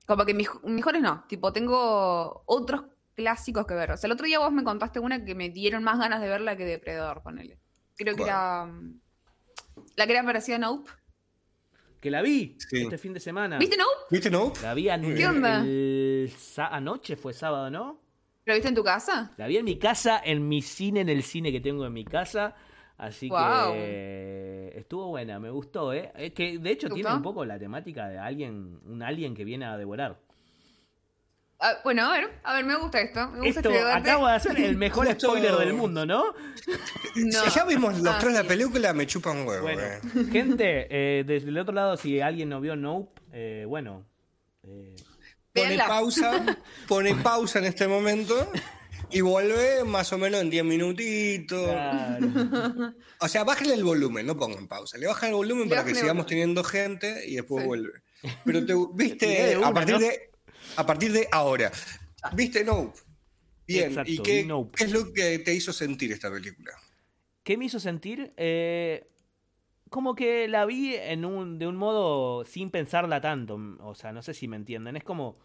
como 0.05 0.25
que 0.25 0.35
mej- 0.35 0.61
mejores 0.63 1.01
no. 1.01 1.23
Tipo, 1.27 1.51
tengo 1.53 2.43
otros 2.45 2.83
clásicos 3.15 3.65
que 3.65 3.73
ver. 3.73 3.91
O 3.91 3.97
sea, 3.97 4.07
el 4.07 4.13
otro 4.13 4.25
día 4.25 4.39
vos 4.39 4.51
me 4.51 4.63
contaste 4.63 4.99
una 4.99 5.23
que 5.23 5.35
me 5.35 5.49
dieron 5.49 5.83
más 5.83 5.99
ganas 5.99 6.21
de 6.21 6.27
verla 6.29 6.55
que 6.57 6.65
Depredador, 6.65 7.21
ponele. 7.23 7.59
Creo 7.95 8.15
que 8.15 8.21
¿Cuál? 8.23 8.29
era. 8.29 8.65
mm, 8.65 8.99
La 9.95 10.05
que 10.05 10.13
era 10.13 10.23
parecida 10.23 10.55
a 10.57 10.59
Nope. 10.59 10.89
Que 11.99 12.11
la 12.11 12.21
vi 12.21 12.57
Sí. 12.59 12.81
este 12.83 12.97
fin 12.97 13.13
de 13.13 13.19
semana. 13.19 13.57
¿Viste 13.57 13.77
Nope? 13.77 13.91
¿Viste, 14.11 14.29
no? 14.29 14.51
La 14.61 14.73
vi 14.73 14.89
an- 14.89 15.15
¿Qué 15.15 15.25
onda? 15.27 15.61
el 15.63 16.31
sa- 16.37 16.67
anoche, 16.67 17.15
fue 17.15 17.33
sábado, 17.33 17.69
¿no? 17.69 18.01
¿Lo 18.45 18.53
viste 18.53 18.67
en 18.69 18.75
tu 18.75 18.83
casa? 18.83 19.31
La 19.37 19.47
vi 19.47 19.55
en 19.57 19.63
mi 19.65 19.79
casa, 19.79 20.21
en 20.23 20.47
mi 20.49 20.61
cine, 20.61 20.99
en 21.01 21.09
el 21.09 21.23
cine 21.23 21.51
que 21.51 21.61
tengo 21.61 21.85
en 21.85 21.93
mi 21.93 22.03
casa. 22.03 22.55
Así 22.97 23.29
que 23.29 24.71
estuvo 24.75 25.07
buena, 25.09 25.39
me 25.39 25.49
gustó, 25.49 25.93
¿eh? 25.93 26.11
Es 26.15 26.33
que 26.33 26.57
de 26.59 26.71
hecho 26.71 26.87
¿Te 26.89 26.95
tiene 26.95 27.13
un 27.13 27.21
poco 27.21 27.43
la 27.45 27.57
temática 27.59 28.07
de 28.07 28.17
alguien, 28.19 28.79
un 28.85 29.01
alien 29.03 29.35
que 29.35 29.43
viene 29.43 29.65
a 29.65 29.77
devorar. 29.77 30.17
Ah, 31.59 31.75
bueno, 31.83 32.03
a 32.05 32.11
ver, 32.11 32.29
a 32.43 32.55
ver, 32.55 32.65
me 32.65 32.75
gusta 32.75 32.99
esto. 32.99 33.25
Me 33.29 33.37
gusta 33.47 33.61
Esto 33.61 33.69
este 33.71 33.91
acabo 33.91 34.27
de 34.27 34.33
hacer 34.33 34.59
el 34.59 34.75
mejor 34.75 35.07
Justo- 35.07 35.27
spoiler 35.29 35.55
del 35.55 35.73
mundo, 35.73 36.05
¿no? 36.05 36.25
No. 37.15 37.31
Si 37.45 37.49
ya 37.51 37.63
vimos 37.65 37.97
los 37.99 38.13
Ah, 38.15 38.17
tres 38.19 38.33
de 38.33 38.37
sí. 38.39 38.43
la 38.43 38.49
película, 38.49 38.93
me 38.93 39.07
chupan 39.07 39.47
huevo. 39.47 39.61
Bueno, 39.63 39.81
eh. 39.81 40.01
gente, 40.31 40.87
eh, 40.89 41.23
desde 41.23 41.49
el 41.49 41.57
otro 41.57 41.73
lado, 41.73 41.95
si 41.95 42.19
alguien 42.19 42.49
no 42.49 42.59
vio 42.59 42.75
Nope, 42.75 43.21
eh, 43.31 43.65
bueno, 43.67 44.03
eh, 44.63 44.95
Pone 45.53 45.77
pausa, 45.77 46.43
pone 46.87 47.15
pausa 47.15 47.59
en 47.59 47.65
este 47.65 47.87
momento 47.87 48.33
y 49.11 49.21
vuelve 49.21 49.83
más 49.83 50.11
o 50.13 50.17
menos 50.17 50.41
en 50.41 50.49
10 50.49 50.63
minutitos. 50.65 51.63
claro. 51.69 52.93
O 53.19 53.27
sea, 53.27 53.43
bájenle 53.43 53.73
el 53.75 53.83
volumen, 53.83 54.25
no 54.25 54.37
pongan 54.37 54.67
pausa. 54.67 54.97
Le 54.97 55.07
bajan 55.07 55.29
el 55.29 55.35
volumen 55.35 55.69
para 55.69 55.83
que 55.85 55.95
sigamos 55.95 56.25
teniendo 56.25 56.63
gente 56.63 57.27
y 57.27 57.35
después 57.35 57.63
Sí. 57.63 57.67
vuelve. 57.67 58.01
Pero 58.45 58.65
te 58.65 58.73
viste 58.95 59.25
de 59.27 59.57
una, 59.57 59.67
a 59.67 59.73
partir 59.73 59.93
¿no? 59.95 59.99
de 59.99 60.29
a 60.75 60.85
partir 60.85 61.11
de 61.11 61.27
ahora. 61.31 61.71
¿Viste 62.33 62.63
Nope? 62.63 62.97
Bien, 63.67 63.89
Exacto, 63.89 64.11
¿y 64.11 64.17
qué, 64.19 64.41
vi 64.41 64.47
Nope. 64.47 64.73
qué 64.75 64.83
es 64.85 64.91
lo 64.91 65.13
que 65.13 65.39
te 65.39 65.53
hizo 65.53 65.71
sentir 65.73 66.11
esta 66.11 66.31
película? 66.31 66.71
¿Qué 67.43 67.57
me 67.57 67.65
hizo 67.65 67.79
sentir? 67.79 68.33
Eh, 68.37 69.07
como 69.89 70.15
que 70.15 70.47
la 70.47 70.65
vi 70.65 70.95
en 70.95 71.23
un, 71.25 71.59
de 71.59 71.67
un 71.67 71.75
modo 71.75 72.45
sin 72.45 72.71
pensarla 72.71 73.21
tanto. 73.21 73.59
O 73.81 73.93
sea, 73.95 74.11
no 74.11 74.21
sé 74.23 74.33
si 74.33 74.47
me 74.47 74.55
entienden. 74.55 74.95
Es 74.95 75.03
como. 75.03 75.37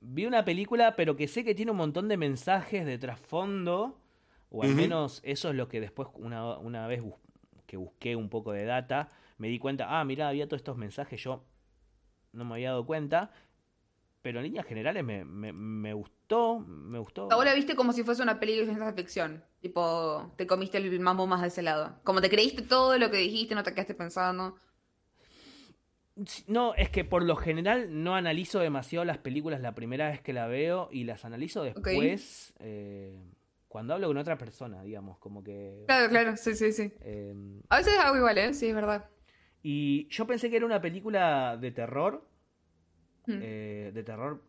Vi 0.00 0.26
una 0.26 0.44
película, 0.44 0.94
pero 0.96 1.16
que 1.16 1.28
sé 1.28 1.44
que 1.44 1.54
tiene 1.54 1.70
un 1.72 1.76
montón 1.78 2.08
de 2.08 2.16
mensajes 2.16 2.86
de 2.86 2.98
trasfondo. 2.98 3.98
O 4.50 4.62
al 4.62 4.70
menos 4.76 5.20
eso 5.24 5.50
es 5.50 5.54
lo 5.56 5.68
que 5.68 5.80
después, 5.80 6.08
una, 6.14 6.56
una 6.58 6.86
vez 6.86 7.02
bus- 7.02 7.14
que 7.66 7.76
busqué 7.76 8.16
un 8.16 8.30
poco 8.30 8.52
de 8.52 8.64
data, 8.64 9.08
me 9.36 9.48
di 9.48 9.58
cuenta. 9.58 10.00
Ah, 10.00 10.04
mirá, 10.04 10.28
había 10.28 10.46
todos 10.46 10.60
estos 10.60 10.76
mensajes. 10.78 11.22
Yo 11.22 11.44
no 12.32 12.44
me 12.44 12.54
había 12.54 12.70
dado 12.70 12.86
cuenta. 12.86 13.30
Pero 14.22 14.38
en 14.40 14.44
líneas 14.46 14.66
generales 14.66 15.04
me, 15.04 15.24
me, 15.24 15.52
me 15.52 15.92
gustó. 15.92 16.60
Me 16.60 16.98
gustó. 16.98 17.28
Vos 17.28 17.44
la 17.44 17.54
viste 17.54 17.76
como 17.76 17.92
si 17.92 18.04
fuese 18.04 18.22
una 18.22 18.40
película 18.40 18.66
de 18.66 18.74
ciencia 18.74 18.92
ficción. 18.94 19.44
Tipo, 19.60 20.32
te 20.36 20.46
comiste 20.46 20.78
el 20.78 21.00
mambo 21.00 21.26
más 21.26 21.42
de 21.42 21.48
ese 21.48 21.62
lado. 21.62 21.96
Como 22.04 22.20
te 22.20 22.30
creíste 22.30 22.62
todo 22.62 22.98
lo 22.98 23.10
que 23.10 23.18
dijiste, 23.18 23.54
no 23.54 23.62
te 23.62 23.72
quedaste 23.72 23.94
pensando. 23.94 24.56
No, 26.46 26.74
es 26.74 26.90
que 26.90 27.04
por 27.04 27.22
lo 27.22 27.36
general 27.36 28.02
no 28.02 28.14
analizo 28.16 28.58
demasiado 28.60 29.04
las 29.04 29.18
películas 29.18 29.60
la 29.60 29.74
primera 29.74 30.08
vez 30.10 30.20
que 30.20 30.32
la 30.32 30.46
veo 30.46 30.88
y 30.90 31.04
las 31.04 31.24
analizo 31.24 31.62
después 31.62 32.54
eh, 32.58 33.16
cuando 33.68 33.94
hablo 33.94 34.08
con 34.08 34.16
otra 34.16 34.36
persona, 34.38 34.82
digamos, 34.82 35.18
como 35.18 35.44
que... 35.44 35.84
Claro, 35.86 36.08
claro, 36.08 36.36
sí, 36.36 36.54
sí, 36.54 36.72
sí. 36.72 36.92
eh, 37.00 37.34
A 37.68 37.76
veces 37.78 37.94
hago 37.98 38.16
igual, 38.16 38.36
¿eh? 38.38 38.52
Sí, 38.54 38.66
es 38.68 38.74
verdad. 38.74 39.08
y 39.62 40.08
yo 40.08 40.26
pensé 40.26 40.48
que 40.50 40.56
era 40.56 40.66
una 40.66 40.80
película 40.80 41.56
de 41.56 41.70
terror, 41.70 42.26
Mm. 43.26 43.38
eh, 43.42 43.90
de 43.92 44.02
terror, 44.02 44.42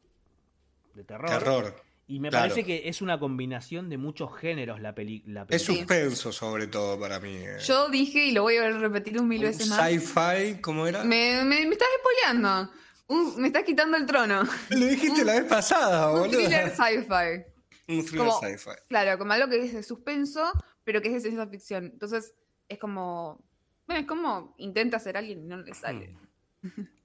de 0.94 1.04
terror, 1.04 1.30
Terror. 1.30 1.76
Y 2.10 2.20
me 2.20 2.30
claro. 2.30 2.49
parece 2.49 2.66
que 2.66 2.89
es 2.89 3.01
una 3.01 3.18
combinación 3.20 3.88
de 3.89 3.97
muchos 3.97 4.36
géneros 4.38 4.82
la, 4.82 4.93
peli 4.93 5.24
la 5.28 5.43
Es 5.47 5.64
película. 5.64 5.78
suspenso 5.78 6.32
sobre 6.34 6.68
todo 6.68 6.99
para 6.99 7.20
mí. 7.22 7.36
eh. 7.38 7.57
Yo 7.66 7.88
dije, 7.89 8.26
y 8.26 8.32
lo 8.34 8.41
voy 8.41 8.57
a 8.57 8.70
repetir 8.78 9.18
un 9.22 9.28
mil 9.28 9.43
veces 9.43 9.68
más. 9.68 9.80
Sci-fi, 9.88 10.60
¿cómo 10.60 10.86
era? 10.88 11.03
Me, 11.03 11.43
me, 11.45 11.66
me 11.66 11.72
estás 11.74 11.88
spoileando. 12.01 12.72
Un- 13.07 13.39
me 13.41 13.47
estás 13.47 13.64
quitando 13.64 13.95
el 13.95 14.05
trono. 14.05 14.43
Lo 14.72 14.86
dijiste 14.86 15.24
la 15.24 15.34
vez 15.39 15.45
pasada, 15.45 16.12
Un 16.12 16.20
boludo. 16.22 16.38
thriller 16.39 16.70
sci-fi. 16.72 17.93
Un 17.93 18.05
thriller 18.05 18.32
sci-fi. 18.57 18.72
Claro, 18.89 19.18
como 19.18 19.32
algo 19.34 19.47
que 19.49 19.64
es 19.64 19.74
de 19.74 19.84
suspenso, 19.84 20.51
pero 20.84 21.01
que 21.01 21.07
es 21.07 21.14
de 21.16 21.20
ciencia 21.22 21.47
ficción. 21.47 21.86
Entonces, 21.86 22.34
es 22.68 22.78
como. 22.80 23.43
Bueno, 23.88 24.01
es 24.01 24.07
como 24.07 24.53
intenta 24.60 24.97
hacer 24.97 25.18
alguien 25.18 25.43
y 25.43 25.45
no 25.47 25.57
le 25.57 25.74
sale. 25.74 26.16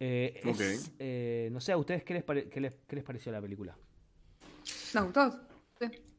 Eh, 0.00 0.40
es, 0.44 0.46
Ok. 0.46 0.92
eh, 1.00 1.48
no 1.50 1.60
sé, 1.60 1.72
¿a 1.72 1.76
ustedes 1.76 2.04
qué 2.04 2.14
les, 2.14 2.22
pare- 2.22 2.48
qué 2.48 2.60
les, 2.60 2.72
qué 2.86 2.94
les 2.94 3.04
pareció 3.04 3.32
la 3.32 3.40
película? 3.40 3.76
¿Nos 4.94 5.04
gustó? 5.04 5.40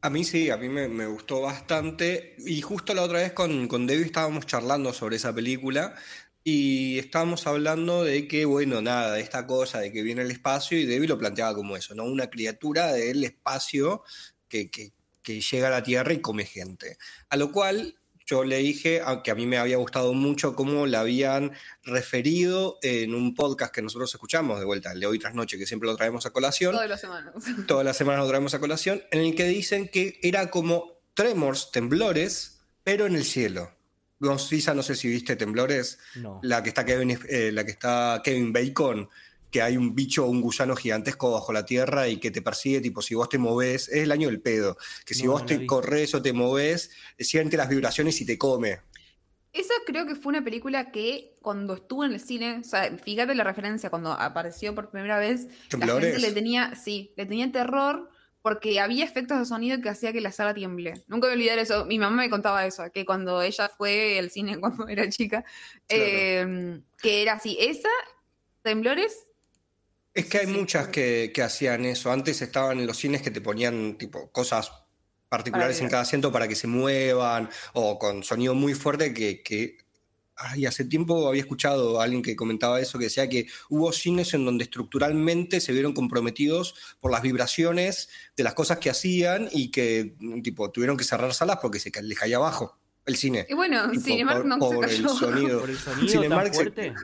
A 0.02 0.08
mí 0.08 0.24
sí, 0.24 0.48
a 0.48 0.56
mí 0.56 0.68
me, 0.68 1.06
gustó 1.06 1.42
bastante. 1.42 2.34
Y 2.38 2.60
justo 2.62 2.94
la 2.94 3.02
otra 3.02 3.18
vez 3.18 3.32
con, 3.32 3.68
con 3.68 3.86
Debbie 3.86 4.06
estábamos 4.06 4.46
charlando 4.46 4.92
sobre 4.92 5.16
esa 5.16 5.34
película 5.34 5.94
y 6.42 6.98
estábamos 6.98 7.46
hablando 7.46 8.02
de 8.02 8.26
que, 8.26 8.46
bueno, 8.46 8.80
nada, 8.80 9.12
de 9.12 9.20
esta 9.20 9.46
cosa 9.46 9.80
de 9.80 9.92
que 9.92 10.02
viene 10.02 10.22
el 10.22 10.30
espacio 10.30 10.78
y 10.78 10.86
Debbie 10.86 11.06
lo 11.08 11.18
planteaba 11.18 11.54
como 11.54 11.76
eso, 11.76 11.94
¿no? 11.94 12.04
Una 12.04 12.30
criatura 12.30 12.92
del 12.92 13.24
espacio 13.24 14.02
que, 14.48 14.70
que- 14.70 14.92
que 15.22 15.42
llega 15.42 15.68
a 15.68 15.70
la 15.70 15.82
Tierra 15.82 16.14
y 16.14 16.22
come 16.22 16.46
gente. 16.46 16.96
A 17.28 17.36
lo 17.36 17.52
cual 17.52 17.99
yo 18.30 18.44
le 18.44 18.58
dije 18.58 19.02
que 19.24 19.30
a 19.32 19.34
mí 19.34 19.44
me 19.44 19.58
había 19.58 19.76
gustado 19.76 20.14
mucho 20.14 20.54
cómo 20.54 20.86
la 20.86 21.00
habían 21.00 21.50
referido 21.82 22.78
en 22.80 23.12
un 23.12 23.34
podcast 23.34 23.74
que 23.74 23.82
nosotros 23.82 24.14
escuchamos 24.14 24.60
de 24.60 24.64
vuelta, 24.64 24.92
el 24.92 25.00
de 25.00 25.06
hoy 25.06 25.18
tras 25.18 25.34
noche, 25.34 25.58
que 25.58 25.66
siempre 25.66 25.88
lo 25.88 25.96
traemos 25.96 26.26
a 26.26 26.30
colación 26.30 26.72
Todas 26.72 26.88
las 26.88 27.00
semanas. 27.00 27.34
todas 27.66 27.84
las 27.84 27.96
semanas 27.96 28.22
lo 28.22 28.28
traemos 28.28 28.54
a 28.54 28.60
colación, 28.60 29.02
en 29.10 29.20
el 29.20 29.34
que 29.34 29.46
dicen 29.46 29.88
que 29.88 30.20
era 30.22 30.48
como 30.48 31.00
tremors, 31.14 31.72
temblores, 31.72 32.60
pero 32.84 33.06
en 33.06 33.16
el 33.16 33.24
cielo. 33.24 33.72
No, 34.20 34.36
no 34.36 34.82
sé 34.82 34.94
si 34.94 35.08
viste 35.08 35.34
temblores, 35.34 35.98
No. 36.14 36.38
la 36.44 36.62
que 36.62 36.68
está 36.68 36.84
Kevin, 36.84 37.18
eh, 37.28 37.50
la 37.52 37.64
que 37.64 37.72
está 37.72 38.20
Kevin 38.22 38.52
Bacon, 38.52 39.08
que 39.50 39.62
hay 39.62 39.76
un 39.76 39.94
bicho, 39.94 40.26
un 40.26 40.40
gusano 40.40 40.76
gigantesco 40.76 41.32
bajo 41.32 41.52
la 41.52 41.64
tierra 41.64 42.08
y 42.08 42.18
que 42.18 42.30
te 42.30 42.42
persigue, 42.42 42.80
tipo, 42.80 43.02
si 43.02 43.14
vos 43.14 43.28
te 43.28 43.38
movés, 43.38 43.88
es 43.88 44.02
el 44.04 44.12
año 44.12 44.28
del 44.28 44.40
pedo, 44.40 44.76
que 45.04 45.14
si 45.14 45.24
No, 45.24 45.32
vos 45.32 45.42
no 45.42 45.46
te 45.46 45.58
vi. 45.58 45.66
corres 45.66 46.14
o 46.14 46.22
te 46.22 46.32
movés, 46.32 46.90
siente 47.18 47.56
las 47.56 47.68
vibraciones 47.68 48.20
y 48.20 48.26
te 48.26 48.38
come. 48.38 48.80
Esa 49.52 49.74
creo 49.84 50.06
que 50.06 50.14
fue 50.14 50.30
una 50.30 50.44
película 50.44 50.92
que 50.92 51.36
cuando 51.42 51.74
estuvo 51.74 52.04
en 52.04 52.12
el 52.12 52.20
cine, 52.20 52.58
o 52.60 52.64
sea, 52.64 52.96
fíjate 52.98 53.34
la 53.34 53.42
referencia, 53.42 53.90
cuando 53.90 54.12
apareció 54.12 54.74
por 54.76 54.90
primera 54.90 55.18
vez, 55.18 55.48
la 55.76 55.86
gente 56.00 56.18
le 56.20 56.30
tenía, 56.32 56.76
sí, 56.76 57.12
le 57.16 57.26
tenía 57.26 57.50
terror 57.50 58.08
porque 58.42 58.78
había 58.80 59.04
efectos 59.04 59.38
de 59.40 59.44
sonido 59.44 59.80
que 59.82 59.88
hacía 59.88 60.12
que 60.12 60.20
la 60.20 60.30
sala 60.32 60.54
tiemble. 60.54 60.94
Nunca 61.08 61.26
voy 61.26 61.32
a 61.32 61.36
olvidar 61.36 61.58
eso. 61.58 61.84
Mi 61.84 61.98
mamá 61.98 62.16
me 62.22 62.30
contaba 62.30 62.64
eso, 62.64 62.84
que 62.94 63.04
cuando 63.04 63.42
ella 63.42 63.68
fue 63.76 64.18
al 64.20 64.30
cine 64.30 64.56
cuando 64.60 64.86
era 64.86 65.08
chica, 65.10 65.44
Claro. 65.88 66.04
eh, 66.06 66.80
que 67.02 67.20
era 67.22 67.32
así, 67.34 67.58
esa, 67.60 67.88
temblores, 68.62 69.26
Es 70.14 70.26
que 70.26 70.38
hay 70.38 70.46
Sí, 70.46 70.52
muchas 70.52 70.88
que, 70.88 71.30
que 71.34 71.42
hacían 71.42 71.84
eso. 71.84 72.10
Antes 72.10 72.42
estaban 72.42 72.80
en 72.80 72.86
los 72.86 72.96
cines 72.96 73.22
que 73.22 73.30
te 73.30 73.40
ponían 73.40 73.96
tipo 73.96 74.30
cosas 74.32 74.70
particulares 75.28 75.80
en 75.80 75.88
cada 75.88 76.02
asiento 76.02 76.32
para 76.32 76.48
que 76.48 76.56
se 76.56 76.66
muevan 76.66 77.48
o 77.74 77.98
con 77.98 78.24
sonido 78.24 78.54
muy 78.54 78.74
fuerte 78.74 79.14
que, 79.14 79.42
que 79.44 79.76
ay, 80.34 80.66
hace 80.66 80.84
tiempo 80.84 81.28
había 81.28 81.42
escuchado 81.42 82.00
a 82.00 82.04
alguien 82.04 82.20
que 82.22 82.34
comentaba 82.34 82.80
eso, 82.80 82.98
que 82.98 83.04
decía 83.04 83.28
que 83.28 83.46
hubo 83.68 83.92
cines 83.92 84.34
en 84.34 84.44
donde 84.44 84.64
estructuralmente 84.64 85.60
se 85.60 85.72
vieron 85.72 85.92
comprometidos 85.92 86.74
por 86.98 87.12
las 87.12 87.22
vibraciones 87.22 88.08
de 88.36 88.42
las 88.42 88.54
cosas 88.54 88.78
que 88.78 88.90
hacían 88.90 89.48
y 89.52 89.70
que 89.70 90.16
tipo 90.42 90.72
tuvieron 90.72 90.96
que 90.96 91.04
cerrar 91.04 91.32
salas 91.34 91.58
porque 91.62 91.78
se 91.78 91.92
les 92.02 92.18
caía 92.18 92.38
abajo 92.38 92.76
el 93.06 93.16
cine. 93.16 93.46
y 93.48 93.54
bueno, 93.54 93.88
Tipo, 93.90 94.02
Cinemark 94.04 94.38
por, 94.40 94.46
no 94.46 94.54
se 94.68 94.74
por 94.74 94.84
el 94.84 94.90
cayó. 94.96 95.08
sonido. 95.10 95.60
¿Por 95.60 95.70
el 95.70 95.78
sonido 95.78 96.08
Cinemark 96.08 96.44
tan 96.46 96.54
se- 96.54 96.60
fuerte? 96.62 96.94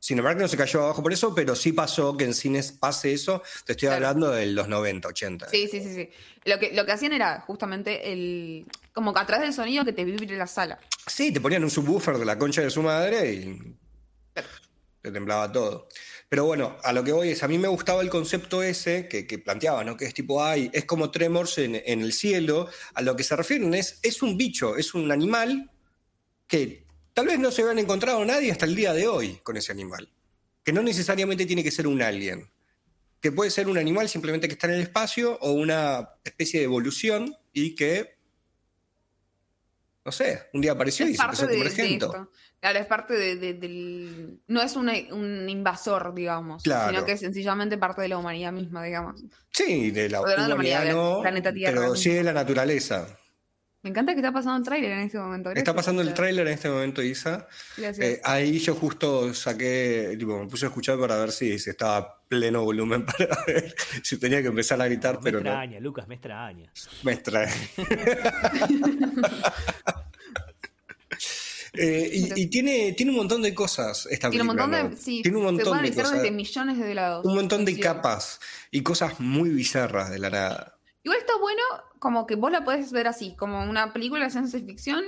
Cinemark 0.00 0.38
no 0.38 0.46
se 0.46 0.56
cayó 0.56 0.84
abajo 0.84 1.02
por 1.02 1.12
eso, 1.12 1.34
pero 1.34 1.56
sí 1.56 1.72
pasó 1.72 2.16
que 2.16 2.24
en 2.24 2.32
cines 2.34 2.70
pase 2.72 3.12
eso. 3.12 3.42
Te 3.66 3.72
estoy 3.72 3.88
Claro. 3.88 4.06
hablando 4.08 4.30
de 4.30 4.46
los 4.46 4.68
90, 4.68 5.08
80. 5.08 5.48
Sí, 5.48 5.66
sí, 5.68 5.80
sí, 5.82 5.94
sí. 5.94 6.08
Lo 6.44 6.58
que, 6.58 6.72
lo 6.72 6.86
que 6.86 6.92
hacían 6.92 7.12
era 7.12 7.40
justamente 7.40 8.12
el. 8.12 8.64
como 8.92 9.12
que 9.12 9.20
a 9.20 9.26
través 9.26 9.46
del 9.46 9.54
sonido 9.54 9.84
que 9.84 9.92
te 9.92 10.04
vibre 10.04 10.36
la 10.36 10.46
sala. 10.46 10.78
Sí, 11.06 11.32
te 11.32 11.40
ponían 11.40 11.64
un 11.64 11.70
subwoofer 11.70 12.16
de 12.16 12.24
la 12.24 12.38
concha 12.38 12.62
de 12.62 12.70
su 12.70 12.82
madre 12.82 13.32
y 13.32 13.76
te 15.02 15.10
temblaba 15.10 15.50
todo. 15.50 15.88
Pero 16.28 16.44
bueno, 16.44 16.76
a 16.84 16.92
lo 16.92 17.02
que 17.02 17.12
voy 17.12 17.30
es, 17.30 17.42
a 17.42 17.48
mí 17.48 17.56
me 17.58 17.68
gustaba 17.68 18.02
el 18.02 18.10
concepto 18.10 18.62
ese 18.62 19.08
que, 19.08 19.26
que 19.26 19.38
planteaba, 19.38 19.82
¿no? 19.82 19.96
Que 19.96 20.04
es 20.04 20.14
tipo, 20.14 20.44
ay, 20.44 20.70
es 20.74 20.84
como 20.84 21.10
Tremors 21.10 21.58
en, 21.58 21.80
en 21.86 22.02
el 22.02 22.12
cielo. 22.12 22.68
A 22.94 23.02
lo 23.02 23.16
que 23.16 23.24
se 23.24 23.34
refieren 23.34 23.72
es, 23.74 23.98
es 24.02 24.22
un 24.22 24.36
bicho, 24.36 24.76
es 24.76 24.94
un 24.94 25.10
animal 25.10 25.70
que 26.46 26.86
tal 27.18 27.26
vez 27.26 27.40
no 27.40 27.50
se 27.50 27.62
habían 27.62 27.80
encontrado 27.80 28.24
nadie 28.24 28.52
hasta 28.52 28.64
el 28.64 28.76
día 28.76 28.92
de 28.92 29.08
hoy 29.08 29.40
con 29.42 29.56
ese 29.56 29.72
animal. 29.72 30.08
Que 30.62 30.72
no 30.72 30.84
necesariamente 30.84 31.46
tiene 31.46 31.64
que 31.64 31.72
ser 31.72 31.88
un 31.88 32.00
alien. 32.00 32.48
Que 33.20 33.32
puede 33.32 33.50
ser 33.50 33.66
un 33.66 33.76
animal 33.76 34.08
simplemente 34.08 34.46
que 34.46 34.52
está 34.54 34.68
en 34.68 34.74
el 34.74 34.82
espacio 34.82 35.36
o 35.40 35.50
una 35.50 36.10
especie 36.22 36.60
de 36.60 36.64
evolución 36.66 37.36
y 37.52 37.74
que, 37.74 38.16
no 40.04 40.12
sé, 40.12 40.44
un 40.52 40.60
día 40.60 40.70
apareció 40.70 41.08
y 41.08 41.10
Es 41.10 41.16
se 41.16 41.22
parte 41.24 41.42
empezó 41.42 41.56
a 41.56 41.58
comer 41.58 41.72
gente. 41.74 42.06
Claro, 42.60 42.78
es 42.78 42.86
parte 42.86 43.14
de- 43.14 43.34
de- 43.34 43.54
del. 43.54 44.38
No 44.46 44.62
es 44.62 44.76
un 44.76 45.48
invasor, 45.48 46.14
digamos. 46.14 46.62
Claro. 46.62 46.90
Sino 46.92 47.04
que 47.04 47.12
es 47.12 47.20
sencillamente 47.20 47.78
parte 47.78 48.02
de 48.02 48.08
la 48.08 48.18
humanidad 48.18 48.52
misma, 48.52 48.84
digamos. 48.84 49.24
Sí, 49.50 49.90
de 49.90 50.08
la 50.08 50.20
O 50.20 50.24
de 50.24 50.36
la 50.36 50.54
humanidad 50.54 50.82
humanidad, 50.84 51.12
del 51.14 51.22
planeta 51.22 51.52
Tierra. 51.52 51.80
pero 51.80 51.96
sí 51.96 52.10
de 52.10 52.22
la 52.22 52.32
naturaleza. 52.32 53.08
Me 53.82 53.90
encanta 53.90 54.12
que 54.12 54.18
está 54.18 54.32
pasando 54.32 54.56
el 54.58 54.64
tráiler 54.64 54.90
en 54.90 54.98
este 55.00 55.18
momento. 55.18 55.50
Está 55.50 55.60
Gracias, 55.60 55.76
pasando 55.76 56.02
el 56.02 56.12
tráiler 56.12 56.46
en 56.48 56.52
este 56.54 56.68
momento, 56.68 57.00
Isa. 57.00 57.46
Gracias. 57.76 58.04
Eh, 58.06 58.20
ahí 58.24 58.58
yo 58.58 58.74
justo 58.74 59.32
saqué, 59.34 60.16
tipo, 60.18 60.36
me 60.38 60.48
puse 60.48 60.66
a 60.66 60.68
escuchar 60.68 60.98
para 60.98 61.16
ver 61.16 61.30
si, 61.30 61.58
si 61.60 61.70
estaba 61.70 61.96
a 61.96 62.18
pleno 62.28 62.64
volumen 62.64 63.06
para 63.06 63.28
ver 63.46 63.72
si 64.02 64.18
tenía 64.18 64.42
que 64.42 64.48
empezar 64.48 64.80
a 64.82 64.86
gritar, 64.86 65.18
me 65.18 65.22
pero 65.22 65.40
no. 65.40 65.48
extraña, 65.50 65.78
Lucas, 65.80 66.08
me 66.08 66.16
extraña. 66.16 66.72
Me 67.04 67.12
extrae. 67.12 67.48
Eh, 71.74 72.10
y 72.12 72.42
y 72.42 72.46
tiene, 72.48 72.92
tiene 72.96 73.12
un 73.12 73.18
montón 73.18 73.42
de 73.42 73.54
cosas 73.54 74.06
esta 74.10 74.30
Tiene 74.30 74.42
un 74.42 74.48
montón 74.48 74.70
de. 74.72 74.82
¿no? 74.84 74.96
Sí, 74.96 75.20
tiene 75.22 75.36
un 75.38 75.44
se 75.44 75.52
montón 75.52 75.78
pueden 75.78 75.94
de 75.94 76.02
cosas. 76.02 76.16
desde 76.22 76.30
millones 76.32 76.78
de 76.78 76.94
lados. 76.94 77.24
Un 77.24 77.34
montón 77.34 77.64
de 77.64 77.74
Sí. 77.74 77.80
capas 77.80 78.40
y 78.70 78.82
cosas 78.82 79.20
muy 79.20 79.50
bizarras 79.50 80.10
de 80.10 80.18
la 80.18 80.30
nada. 80.30 80.78
Igual 81.04 81.18
está 81.20 81.36
bueno, 81.38 81.62
como 81.98 82.26
que 82.26 82.34
vos 82.36 82.50
la 82.52 82.64
podés 82.64 82.92
ver 82.92 83.08
así, 83.08 83.34
como 83.36 83.62
una 83.64 83.92
película 83.92 84.24
de 84.24 84.30
ciencia 84.30 84.60
ficción, 84.60 85.04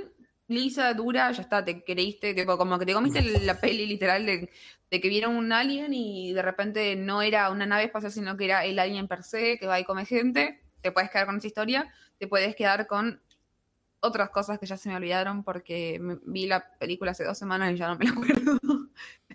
lisa, 0.49 0.93
dura, 0.95 1.30
ya 1.32 1.43
está, 1.43 1.64
te 1.64 1.84
creíste, 1.84 2.34
tipo, 2.34 2.59
como 2.59 2.78
que 2.78 2.86
te 2.86 2.93
comiste 2.95 3.22
la 3.41 3.61
peli 3.61 3.86
literal 3.86 4.26
de, 4.26 4.51
de 4.91 5.01
que 5.01 5.09
vieron 5.09 5.36
un 5.36 5.53
alien 5.53 5.95
y 5.95 6.32
de 6.32 6.43
repente 6.43 6.97
no 6.97 7.22
era 7.22 7.51
una 7.51 7.66
nave 7.66 7.84
espacial, 7.84 8.11
sino 8.12 8.36
que 8.36 8.47
era 8.47 8.64
el 8.64 8.78
alien 8.78 9.07
per 9.07 9.22
se, 9.22 9.59
que 9.59 9.66
va 9.66 9.78
y 9.78 9.84
come 9.84 10.05
gente. 10.05 10.61
Te 10.82 10.91
puedes 10.93 11.11
quedar 11.11 11.26
con 11.26 11.36
esa 11.36 11.47
historia, 11.47 11.93
te 12.18 12.26
puedes 12.26 12.57
quedar 12.57 12.86
con 12.86 13.22
otras 14.01 14.30
cosas 14.30 14.59
que 14.59 14.66
ya 14.66 14.76
se 14.78 14.88
me 14.88 14.97
olvidaron 14.97 15.45
porque 15.45 15.99
me- 16.01 16.18
vi 16.24 16.47
la 16.47 16.72
película 16.78 17.11
hace 17.12 17.22
dos 17.24 17.36
semanas 17.38 17.72
y 17.72 17.76
ya 17.76 17.86
no 17.88 17.97
me 17.99 18.07
la 18.07 18.11
acuerdo. 18.12 18.59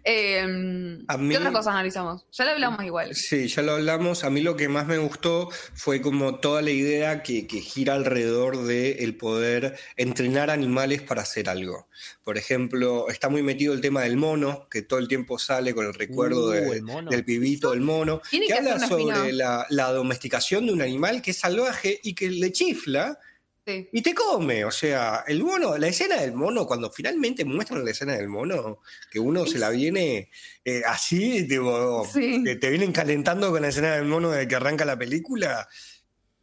Em, 0.08 1.00
mí- 1.18 1.30
¿Qué 1.30 1.38
otras 1.38 1.52
cosas 1.52 1.68
analizamos? 1.74 2.26
Ya 2.32 2.46
la 2.46 2.52
hablamos 2.52 2.84
igual. 2.86 3.16
Sí, 3.16 3.48
ya 3.48 3.64
lo 3.64 3.74
hablamos. 3.74 4.24
A 4.24 4.30
mí 4.30 4.42
lo 4.42 4.56
que 4.56 4.70
más 4.70 4.86
me 4.86 5.00
gustó 5.00 5.50
fue 5.74 6.00
como 6.02 6.36
toda 6.40 6.62
la 6.62 6.70
idea 6.70 7.24
que, 7.24 7.48
que 7.48 7.60
gira 7.60 7.96
alrededor 7.96 8.64
de 8.66 9.04
el 9.04 9.18
poder 9.18 9.76
entrenar 9.98 10.52
animales 10.52 11.02
para 11.02 11.24
hacer 11.24 11.50
algo. 11.50 11.88
Por 12.24 12.38
ejemplo, 12.38 13.10
está 13.10 13.30
muy 13.30 13.42
metido 13.42 13.74
el 13.74 13.82
tema 13.82 14.02
del 14.04 14.16
mono, 14.18 14.68
que 14.70 14.84
todo 14.84 15.00
el 15.00 15.08
tiempo 15.08 15.40
sale 15.40 15.74
con 15.74 15.88
el 15.88 15.94
recuerdo 15.96 16.46
Uh, 16.48 16.52
de- 16.52 16.70
el 16.78 16.84
mono. 16.84 17.10
del 17.10 17.26
pibito, 17.26 17.72
del 17.72 17.82
mono, 17.82 18.22
Tiene 18.30 18.46
que 18.46 18.54
que 18.54 18.60
habla 18.60 18.88
sobre 18.88 19.34
la, 19.34 19.66
la 19.70 19.92
domesticación 19.92 20.68
de 20.68 20.74
un 20.74 20.82
animal 20.84 21.22
que 21.24 21.32
es 21.32 21.38
salvaje 21.38 22.00
y 22.04 22.14
que 22.14 22.30
le 22.30 22.52
chifla 22.52 23.18
Sí. 23.66 23.90
y 23.92 24.02
te 24.04 24.14
come. 24.14 24.64
O 24.66 24.72
sea, 24.72 25.24
el 25.28 25.44
mono, 25.44 25.78
la 25.78 25.88
escena 25.88 26.22
del 26.22 26.34
mono, 26.34 26.68
cuando 26.68 26.92
finalmente 26.92 27.44
muestran 27.46 27.84
la 27.84 27.92
escena 27.92 28.14
del 28.16 28.28
mono, 28.30 28.80
que 29.12 29.20
uno 29.20 29.46
se 29.48 29.58
la 29.58 29.70
viene 29.72 30.30
eh, 30.64 30.84
así, 30.86 31.48
tipo, 31.48 32.06
Sí. 32.14 32.44
que 32.44 32.56
te 32.58 32.70
vienen 32.70 32.92
calentando 32.92 33.50
con 33.52 33.62
la 33.64 33.70
escena 33.70 33.96
del 33.96 34.06
mono 34.06 34.30
de 34.30 34.48
que 34.48 34.56
arranca 34.56 34.86
la 34.86 34.98
película, 34.98 35.68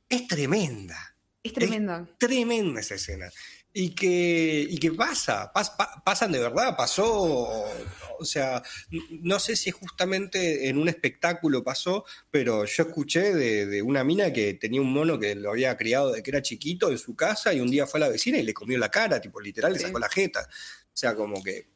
es 0.08 0.26
tremenda, 0.26 1.16
Es 1.42 1.52
tremenda. 1.52 2.08
tremenda 2.18 2.80
esa 2.80 2.96
escena. 2.96 3.30
Y 3.74 3.94
que, 3.94 4.66
y 4.68 4.76
que 4.76 4.92
pasa, 4.92 5.50
pas- 5.54 5.74
pa- 5.74 6.02
pasan 6.04 6.30
de 6.30 6.38
verdad, 6.40 6.76
pasó, 6.76 7.06
o 8.18 8.24
sea, 8.24 8.62
no 9.22 9.38
sé 9.38 9.56
si 9.56 9.70
justamente 9.70 10.68
en 10.68 10.76
un 10.76 10.90
espectáculo 10.90 11.64
pasó, 11.64 12.04
pero 12.30 12.66
yo 12.66 12.82
escuché 12.82 13.32
de, 13.34 13.64
de 13.64 13.80
una 13.80 14.04
mina 14.04 14.30
que 14.30 14.52
tenía 14.54 14.82
un 14.82 14.92
mono 14.92 15.18
que 15.18 15.34
lo 15.34 15.50
había 15.52 15.74
criado 15.78 16.12
de 16.12 16.22
que 16.22 16.30
era 16.30 16.42
chiquito 16.42 16.90
en 16.90 16.98
su 16.98 17.16
casa 17.16 17.54
y 17.54 17.60
un 17.60 17.70
día 17.70 17.86
fue 17.86 17.98
a 17.98 18.02
la 18.02 18.08
vecina 18.10 18.36
y 18.36 18.42
le 18.42 18.52
comió 18.52 18.76
la 18.78 18.90
cara, 18.90 19.20
tipo 19.22 19.40
literal, 19.40 19.72
le 19.72 19.78
sacó 19.78 19.98
la 19.98 20.10
jeta. 20.10 20.40
O 20.42 20.94
sea, 20.96 21.14
como 21.14 21.42
que... 21.42 21.71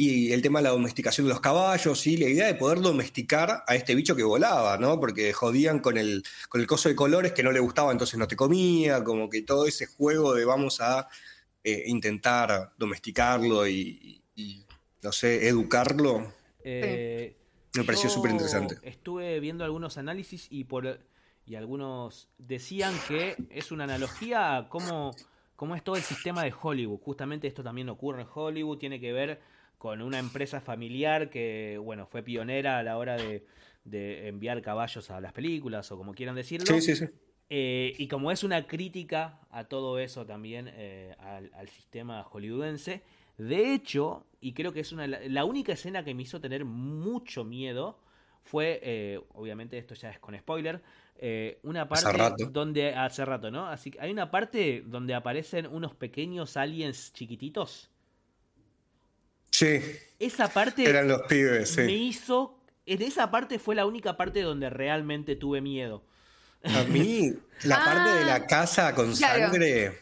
Y 0.00 0.30
el 0.30 0.42
tema 0.42 0.60
de 0.60 0.62
la 0.62 0.70
domesticación 0.70 1.26
de 1.26 1.32
los 1.32 1.40
caballos, 1.40 2.06
y 2.06 2.16
la 2.16 2.28
idea 2.28 2.46
de 2.46 2.54
poder 2.54 2.80
domesticar 2.80 3.64
a 3.66 3.74
este 3.74 3.96
bicho 3.96 4.14
que 4.14 4.22
volaba, 4.22 4.78
¿no? 4.78 5.00
Porque 5.00 5.32
jodían 5.32 5.80
con 5.80 5.98
el, 5.98 6.22
con 6.48 6.60
el 6.60 6.68
coso 6.68 6.88
de 6.88 6.94
colores 6.94 7.32
que 7.32 7.42
no 7.42 7.50
le 7.50 7.58
gustaba, 7.58 7.90
entonces 7.90 8.16
no 8.16 8.28
te 8.28 8.36
comía, 8.36 9.02
como 9.02 9.28
que 9.28 9.42
todo 9.42 9.66
ese 9.66 9.86
juego 9.86 10.34
de 10.34 10.44
vamos 10.44 10.80
a 10.80 11.08
eh, 11.64 11.82
intentar 11.86 12.74
domesticarlo 12.78 13.66
y, 13.66 14.22
no 15.02 15.10
sé, 15.10 15.48
educarlo, 15.48 16.32
Eh, 16.64 17.36
me 17.74 17.84
pareció 17.84 18.10
súper 18.10 18.30
interesante. 18.30 18.78
Estuve 18.82 19.40
viendo 19.40 19.64
algunos 19.64 19.96
análisis 19.98 20.48
y 20.50 20.64
por 20.64 21.00
y 21.46 21.54
algunos 21.54 22.28
decían 22.36 22.94
que 23.08 23.34
es 23.48 23.72
una 23.72 23.84
analogía 23.84 24.56
a 24.56 24.68
cómo, 24.68 25.14
cómo 25.56 25.74
es 25.74 25.82
todo 25.82 25.96
el 25.96 26.02
sistema 26.02 26.42
de 26.42 26.52
Hollywood. 26.60 27.00
Justamente 27.00 27.48
esto 27.48 27.62
también 27.62 27.88
ocurre 27.88 28.22
en 28.22 28.28
Hollywood, 28.32 28.76
tiene 28.76 29.00
que 29.00 29.12
ver 29.12 29.40
con 29.78 30.02
una 30.02 30.18
empresa 30.18 30.60
familiar 30.60 31.30
que, 31.30 31.80
bueno, 31.82 32.06
fue 32.06 32.22
pionera 32.22 32.78
a 32.78 32.82
la 32.82 32.98
hora 32.98 33.16
de, 33.16 33.46
de 33.84 34.28
enviar 34.28 34.60
caballos 34.60 35.10
a 35.10 35.20
las 35.20 35.32
películas 35.32 35.90
o 35.92 35.96
como 35.96 36.14
quieran 36.14 36.34
decirlo. 36.34 36.66
Sí, 36.66 36.80
sí, 36.82 36.96
sí. 36.96 37.06
Eh, 37.50 37.94
y 37.96 38.08
como 38.08 38.30
es 38.30 38.44
una 38.44 38.66
crítica 38.66 39.40
a 39.50 39.64
todo 39.64 39.98
eso 39.98 40.26
también, 40.26 40.70
eh, 40.74 41.14
al, 41.18 41.50
al 41.54 41.68
sistema 41.68 42.22
hollywoodense, 42.24 43.02
de 43.38 43.72
hecho, 43.72 44.26
y 44.40 44.52
creo 44.52 44.72
que 44.72 44.80
es 44.80 44.92
una 44.92 45.06
la, 45.06 45.44
única 45.44 45.72
escena 45.72 46.04
que 46.04 46.12
me 46.12 46.22
hizo 46.22 46.40
tener 46.40 46.64
mucho 46.64 47.44
miedo 47.44 48.00
fue, 48.42 48.80
eh, 48.82 49.20
obviamente 49.34 49.78
esto 49.78 49.94
ya 49.94 50.10
es 50.10 50.18
con 50.18 50.36
spoiler, 50.36 50.82
eh, 51.16 51.60
una 51.62 51.82
Hace 51.82 52.04
parte 52.04 52.18
rato. 52.18 52.50
donde, 52.50 52.94
hace 52.94 53.24
rato, 53.24 53.50
¿no? 53.50 53.68
Así 53.68 53.92
que 53.92 54.00
hay 54.00 54.10
una 54.10 54.30
parte 54.30 54.82
donde 54.86 55.14
aparecen 55.14 55.66
unos 55.68 55.94
pequeños 55.94 56.56
aliens 56.56 57.12
chiquititos. 57.12 57.90
Sí, 59.50 59.80
Esa 60.18 60.48
parte 60.48 60.88
eran 60.88 61.08
los 61.08 61.22
pibes, 61.22 61.76
me 61.76 61.92
hizo, 61.92 62.58
en 62.86 63.02
esa 63.02 63.30
parte 63.30 63.58
fue 63.58 63.74
la 63.74 63.86
única 63.86 64.16
parte 64.16 64.42
donde 64.42 64.70
realmente 64.70 65.36
tuve 65.36 65.60
miedo. 65.60 66.04
A 66.64 66.82
mí, 66.84 67.34
la 67.64 67.76
parte 67.84 68.10
de 68.10 68.22
Ah, 68.22 68.26
la 68.38 68.46
casa 68.46 68.94
con 68.94 69.14
claro. 69.14 69.44
sangre, 69.46 69.98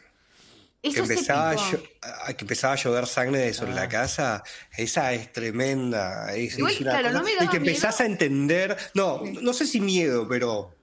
que 0.82 0.98
empezaba, 1.00 1.50
a 1.50 2.32
que 2.34 2.44
empezaba 2.44 2.74
a 2.74 2.76
llover 2.76 3.06
sangre 3.06 3.52
sobre 3.52 3.72
Ah. 3.72 3.76
la 3.76 3.88
casa, 3.88 4.42
esa 4.76 5.12
es 5.12 5.32
tremenda. 5.32 6.34
Es, 6.34 6.56
Igual, 6.58 6.72
es 6.72 6.80
una 6.80 6.90
claro, 6.98 7.12
no 7.12 7.24
y 7.28 7.48
que 7.48 7.56
empezás 7.56 8.00
a 8.00 8.06
entender, 8.06 8.76
no, 8.94 9.22
no 9.42 9.52
sé 9.52 9.66
si 9.66 9.80
miedo, 9.80 10.26
pero 10.28 10.75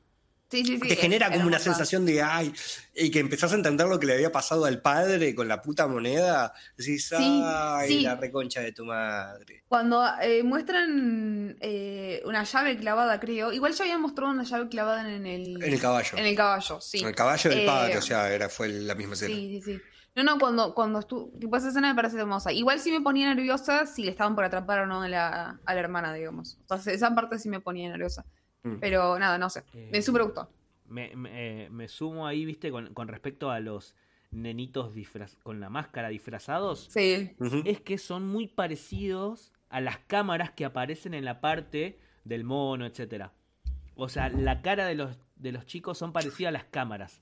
Sí, 0.54 0.64
sí, 0.64 0.80
sí, 0.80 0.88
te 0.88 0.96
genera 0.96 1.26
era 1.28 1.36
como 1.36 1.48
una 1.48 1.58
sensación 1.58 2.06
de 2.06 2.22
ay, 2.22 2.54
y 2.96 3.10
que 3.10 3.20
empezás 3.20 3.52
a 3.54 3.56
entender 3.56 3.88
lo 3.88 4.00
que 4.00 4.06
le 4.06 4.14
había 4.14 4.32
pasado 4.32 4.66
al 4.66 4.82
padre 4.82 5.34
con 5.34 5.48
la 5.48 5.64
puta 5.64 5.88
moneda. 5.88 6.54
Decís, 6.78 7.12
ay, 7.12 8.02
la 8.02 8.16
reconcha 8.16 8.62
de 8.62 8.72
tu 8.72 8.86
madre. 8.86 9.64
Cuando 9.68 10.06
eh, 10.22 10.44
muestran 10.44 11.58
eh, 11.60 12.22
una 12.26 12.44
llave 12.44 12.78
clavada, 12.78 13.20
creo. 13.20 13.52
Igual 13.52 13.74
ya 13.74 13.84
habían 13.86 14.02
mostrado 14.02 14.32
una 14.32 14.44
llave 14.44 14.70
clavada 14.70 15.12
en 15.12 15.26
el, 15.26 15.64
En 15.64 15.74
el 15.74 15.82
caballo. 15.82 16.18
en 16.18 16.26
el 16.28 16.36
caballo, 16.36 16.80
sí. 16.80 17.04
El 17.04 17.16
caballo 17.16 17.50
del 17.50 17.60
Eh, 17.62 17.66
padre, 17.66 17.98
o 17.98 18.02
sea, 18.04 18.32
era, 18.32 18.48
fue 18.48 18.68
la 18.68 18.94
misma 18.94 19.16
escena. 19.16 19.34
Sí, 19.36 19.62
sí, 19.64 19.74
sí. 19.74 19.82
No, 20.16 20.22
no, 20.22 20.38
cuando, 20.38 20.76
cuando 20.76 21.00
estuvo. 21.00 21.32
Tipo, 21.40 21.58
esa 21.58 21.70
escena 21.70 21.90
me 21.90 21.96
parece 21.96 22.20
hermosa. 22.20 22.52
Igual 22.52 22.80
sí 22.80 22.92
me 22.92 23.02
ponía 23.02 23.34
nerviosa 23.34 23.88
si 23.88 24.04
le 24.04 24.12
estaban 24.12 24.36
por 24.36 24.44
atrapar 24.44 24.82
o 24.82 24.86
no 24.86 25.02
a 25.02 25.10
la, 25.10 25.60
a 25.66 25.74
la 25.74 25.80
hermana, 25.80 26.14
digamos. 26.14 26.58
Entonces, 26.62 26.94
esa 26.94 27.16
parte 27.16 27.40
sí 27.40 27.50
me 27.50 27.60
ponía 27.60 27.90
nerviosa. 27.90 28.24
Mm. 28.64 28.76
Pero 28.80 29.20
nada, 29.20 29.38
no 29.38 29.50
sé. 29.50 29.64
Me 29.74 29.98
Eh, 29.98 30.02
súper 30.02 30.24
gustó. 30.24 30.50
Me, 30.88 31.16
me- 31.16 31.66
eh, 31.66 31.70
me 31.70 31.88
sumo 31.88 32.28
ahí, 32.28 32.46
viste, 32.46 32.72
con, 32.72 32.94
con 32.94 33.08
respecto 33.08 33.50
a 33.52 33.60
los 33.60 33.96
nenitos 34.32 34.94
disfraz 34.94 35.36
con 35.44 35.60
la 35.60 35.70
máscara 35.70 36.10
disfrazados. 36.10 36.88
Sí. 36.90 37.36
Es 37.66 37.82
que 37.82 37.98
son 37.98 38.28
muy 38.28 38.48
parecidos 38.48 39.52
a 39.70 39.80
las 39.82 40.00
cámaras 40.00 40.52
que 40.52 40.66
aparecen 40.66 41.14
en 41.14 41.26
la 41.26 41.40
parte 41.42 42.00
del 42.24 42.44
mono, 42.44 42.86
etcétera. 42.86 43.32
O 43.96 44.10
sea, 44.10 44.30
la 44.30 44.62
cara 44.62 44.88
de 44.88 44.96
los, 44.96 45.18
de 45.36 45.52
los 45.52 45.66
chicos 45.66 45.98
son 45.98 46.14
parecidas 46.14 46.50
a 46.50 46.52
las 46.54 46.64
cámaras. 46.66 47.22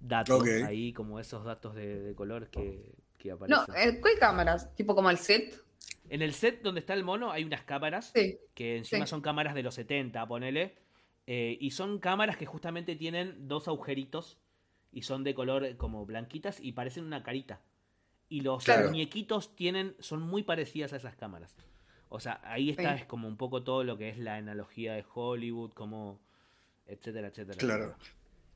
Datos 0.00 0.40
Ok. 0.42 0.48
ahí, 0.66 0.92
como 0.92 1.18
esos 1.20 1.44
datos 1.44 1.74
de, 1.74 2.00
de 2.00 2.14
color 2.14 2.48
que, 2.48 2.94
que 3.18 3.28
No, 3.30 3.34
aparecen. 3.36 3.74
eh, 3.76 4.00
¿cuál 4.00 4.14
cámaras? 4.18 4.74
Tipo 4.76 4.94
como 4.94 5.10
el 5.10 5.18
set. 5.18 5.54
En 6.10 6.22
el 6.22 6.32
set 6.34 6.62
donde 6.62 6.80
está 6.80 6.94
el 6.94 7.04
mono 7.04 7.30
hay 7.32 7.44
unas 7.44 7.62
cámaras 7.62 8.12
Sí. 8.14 8.38
que 8.54 8.76
encima 8.78 9.06
Sí. 9.06 9.10
son 9.10 9.20
cámaras 9.20 9.54
de 9.54 9.62
los 9.62 9.74
70, 9.74 10.26
ponele. 10.26 10.76
eh, 11.30 11.58
y 11.60 11.72
son 11.72 11.98
cámaras 11.98 12.38
que 12.38 12.46
justamente 12.46 12.96
tienen 12.96 13.48
dos 13.48 13.68
agujeritos 13.68 14.38
y 14.92 15.02
son 15.02 15.24
de 15.24 15.34
color 15.34 15.62
eh, 15.66 15.76
como 15.76 16.06
blanquitas 16.06 16.58
y 16.58 16.72
parecen 16.72 17.04
una 17.04 17.22
carita. 17.22 17.60
Y 18.30 18.40
los 18.40 18.64
Claro. 18.64 18.88
muñequitos 18.88 19.54
tienen, 19.54 19.94
son 19.98 20.22
muy 20.22 20.42
parecidas 20.42 20.94
a 20.94 20.96
esas 20.96 21.16
cámaras. 21.16 21.54
O 22.08 22.18
sea, 22.18 22.40
ahí 22.44 22.70
está, 22.70 22.94
Sí. 22.96 23.02
es 23.02 23.06
como 23.06 23.28
un 23.28 23.36
poco 23.36 23.62
todo 23.62 23.84
lo 23.84 23.98
que 23.98 24.08
es 24.08 24.16
la 24.16 24.36
analogía 24.36 24.94
de 24.94 25.04
Hollywood, 25.14 25.72
como 25.74 26.18
etcétera, 26.86 27.28
etcétera. 27.28 27.58
Claro. 27.58 27.94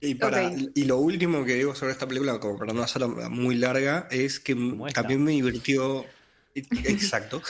Y, 0.01 0.15
para, 0.15 0.51
y 0.75 0.85
lo 0.87 0.97
último 0.97 1.45
que 1.45 1.55
digo 1.57 1.75
sobre 1.75 1.93
esta 1.93 2.09
película, 2.09 2.41
como 2.41 2.59
para 2.59 2.73
no 2.73 2.83
hacerla 2.83 3.29
muy 3.29 3.55
larga, 3.57 4.09
es 4.11 4.41
que 4.41 4.55
también 4.95 5.23
me 5.23 5.33
divirtió, 5.33 6.07
exacto, 6.85 7.43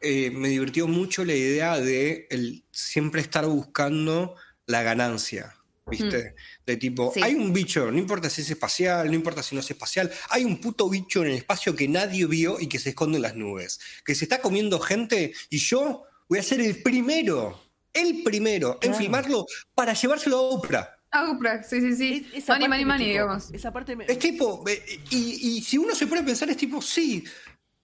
eh, 0.00 0.30
me 0.30 0.48
divirtió 0.48 0.86
mucho 0.86 1.24
la 1.24 1.34
idea 1.34 1.78
de 1.80 2.26
el 2.30 2.64
siempre 2.70 3.20
estar 3.20 3.46
buscando 3.46 4.34
la 4.66 4.82
ganancia, 4.82 5.56
¿viste? 5.86 6.34
De 6.66 6.76
tipo. 6.76 7.10
Sí. 7.14 7.22
hay 7.22 7.34
un 7.34 7.52
bicho, 7.52 7.90
no 7.90 7.98
importa 7.98 8.28
si 8.30 8.42
es 8.42 8.50
espacial, 8.50 9.06
no 9.08 9.14
importa 9.14 9.42
si 9.42 9.54
no 9.54 9.60
es 9.60 9.70
espacial, 9.70 10.10
hay 10.30 10.44
un 10.44 10.60
puto 10.60 10.88
bicho 10.88 11.22
en 11.24 11.30
el 11.30 11.36
espacio 11.38 11.74
que 11.74 11.88
nadie 11.88 12.26
vio 12.26 12.60
y 12.60 12.66
que 12.68 12.78
se 12.78 12.90
esconde 12.90 13.16
en 13.16 13.22
las 13.22 13.34
nubes, 13.36 13.80
que 14.04 14.14
se 14.14 14.24
está 14.26 14.40
comiendo 14.40 14.78
gente 14.78 15.32
y 15.50 15.58
yo 15.58 16.04
voy 16.28 16.38
a 16.38 16.42
ser 16.42 16.60
el 16.60 16.82
primero, 16.82 17.60
el 17.94 18.22
primero 18.22 18.78
en 18.82 18.94
filmarlo 18.94 19.46
para 19.74 19.94
llevárselo 19.94 20.36
a 20.36 20.42
Oprah. 20.42 20.94
Ah, 21.10 21.30
Oprah, 21.30 21.62
sí, 21.62 21.80
sí, 21.80 21.96
sí. 21.96 22.26
Es- 22.34 22.46
Money, 22.48 22.84
money, 22.84 23.08
digamos. 23.08 23.50
Esa 23.50 23.72
parte 23.72 23.96
me... 23.96 24.04
Es 24.04 24.18
tipo, 24.18 24.62
eh, 24.68 25.00
y, 25.08 25.56
y 25.56 25.62
si 25.62 25.78
uno 25.78 25.94
se 25.94 26.06
pone 26.06 26.20
a 26.20 26.24
pensar, 26.26 26.50
es 26.50 26.58
tipo, 26.58 26.82
sí, 26.82 27.24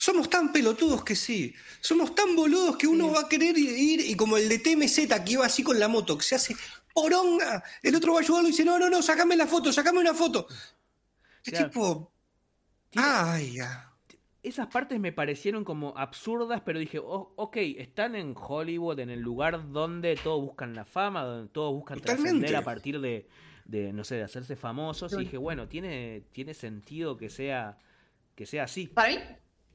somos 0.04 0.28
tan 0.28 0.52
pelotudos 0.52 1.02
que 1.02 1.16
sí, 1.16 1.54
somos 1.80 2.14
tan 2.14 2.36
boludos 2.36 2.76
que 2.76 2.86
uno 2.86 3.10
va 3.10 3.20
a 3.20 3.28
querer 3.28 3.56
ir 3.56 4.00
y 4.00 4.14
como 4.14 4.36
el 4.36 4.50
de 4.50 4.58
TMZ 4.58 5.24
que 5.24 5.32
iba 5.32 5.46
así 5.46 5.62
con 5.62 5.80
la 5.80 5.88
moto, 5.88 6.18
que 6.18 6.24
se 6.24 6.34
hace 6.34 6.54
poronga, 6.92 7.64
el 7.82 7.96
otro 7.96 8.12
va 8.12 8.18
a 8.18 8.22
ayudarlo 8.22 8.48
y 8.48 8.50
dice, 8.50 8.66
no, 8.66 8.78
no, 8.78 8.90
no, 8.90 9.00
sacame 9.00 9.34
la 9.34 9.46
foto, 9.46 9.72
sacame 9.72 10.00
una 10.00 10.12
foto. 10.12 10.46
Es 11.42 11.54
tipo, 11.54 12.12
ay, 12.96 13.54
ya. 13.54 13.94
Esas 14.42 14.66
partes 14.66 15.00
me 15.00 15.10
parecieron 15.10 15.64
como 15.64 15.96
absurdas, 15.96 16.60
pero 16.66 16.78
dije, 16.78 16.98
oh, 16.98 17.32
ok, 17.36 17.56
están 17.78 18.14
en 18.14 18.34
Hollywood, 18.36 19.00
en 19.00 19.08
el 19.08 19.20
lugar 19.20 19.72
donde 19.72 20.16
todos 20.22 20.42
buscan 20.42 20.74
la 20.74 20.84
fama, 20.84 21.24
donde 21.24 21.48
todos 21.50 21.72
buscan 21.72 21.98
trascender 22.02 22.54
a 22.56 22.62
partir 22.62 23.00
de, 23.00 23.26
de, 23.64 23.94
no 23.94 24.04
sé, 24.04 24.16
de 24.16 24.24
hacerse 24.24 24.54
famosos. 24.54 25.14
Y 25.14 25.20
dije, 25.20 25.38
bueno, 25.38 25.66
tiene, 25.66 26.24
tiene 26.32 26.52
sentido 26.52 27.16
que 27.16 27.30
sea, 27.30 27.78
que 28.34 28.44
sea 28.44 28.64
así. 28.64 28.88
Para 28.88 29.08
mí, 29.08 29.18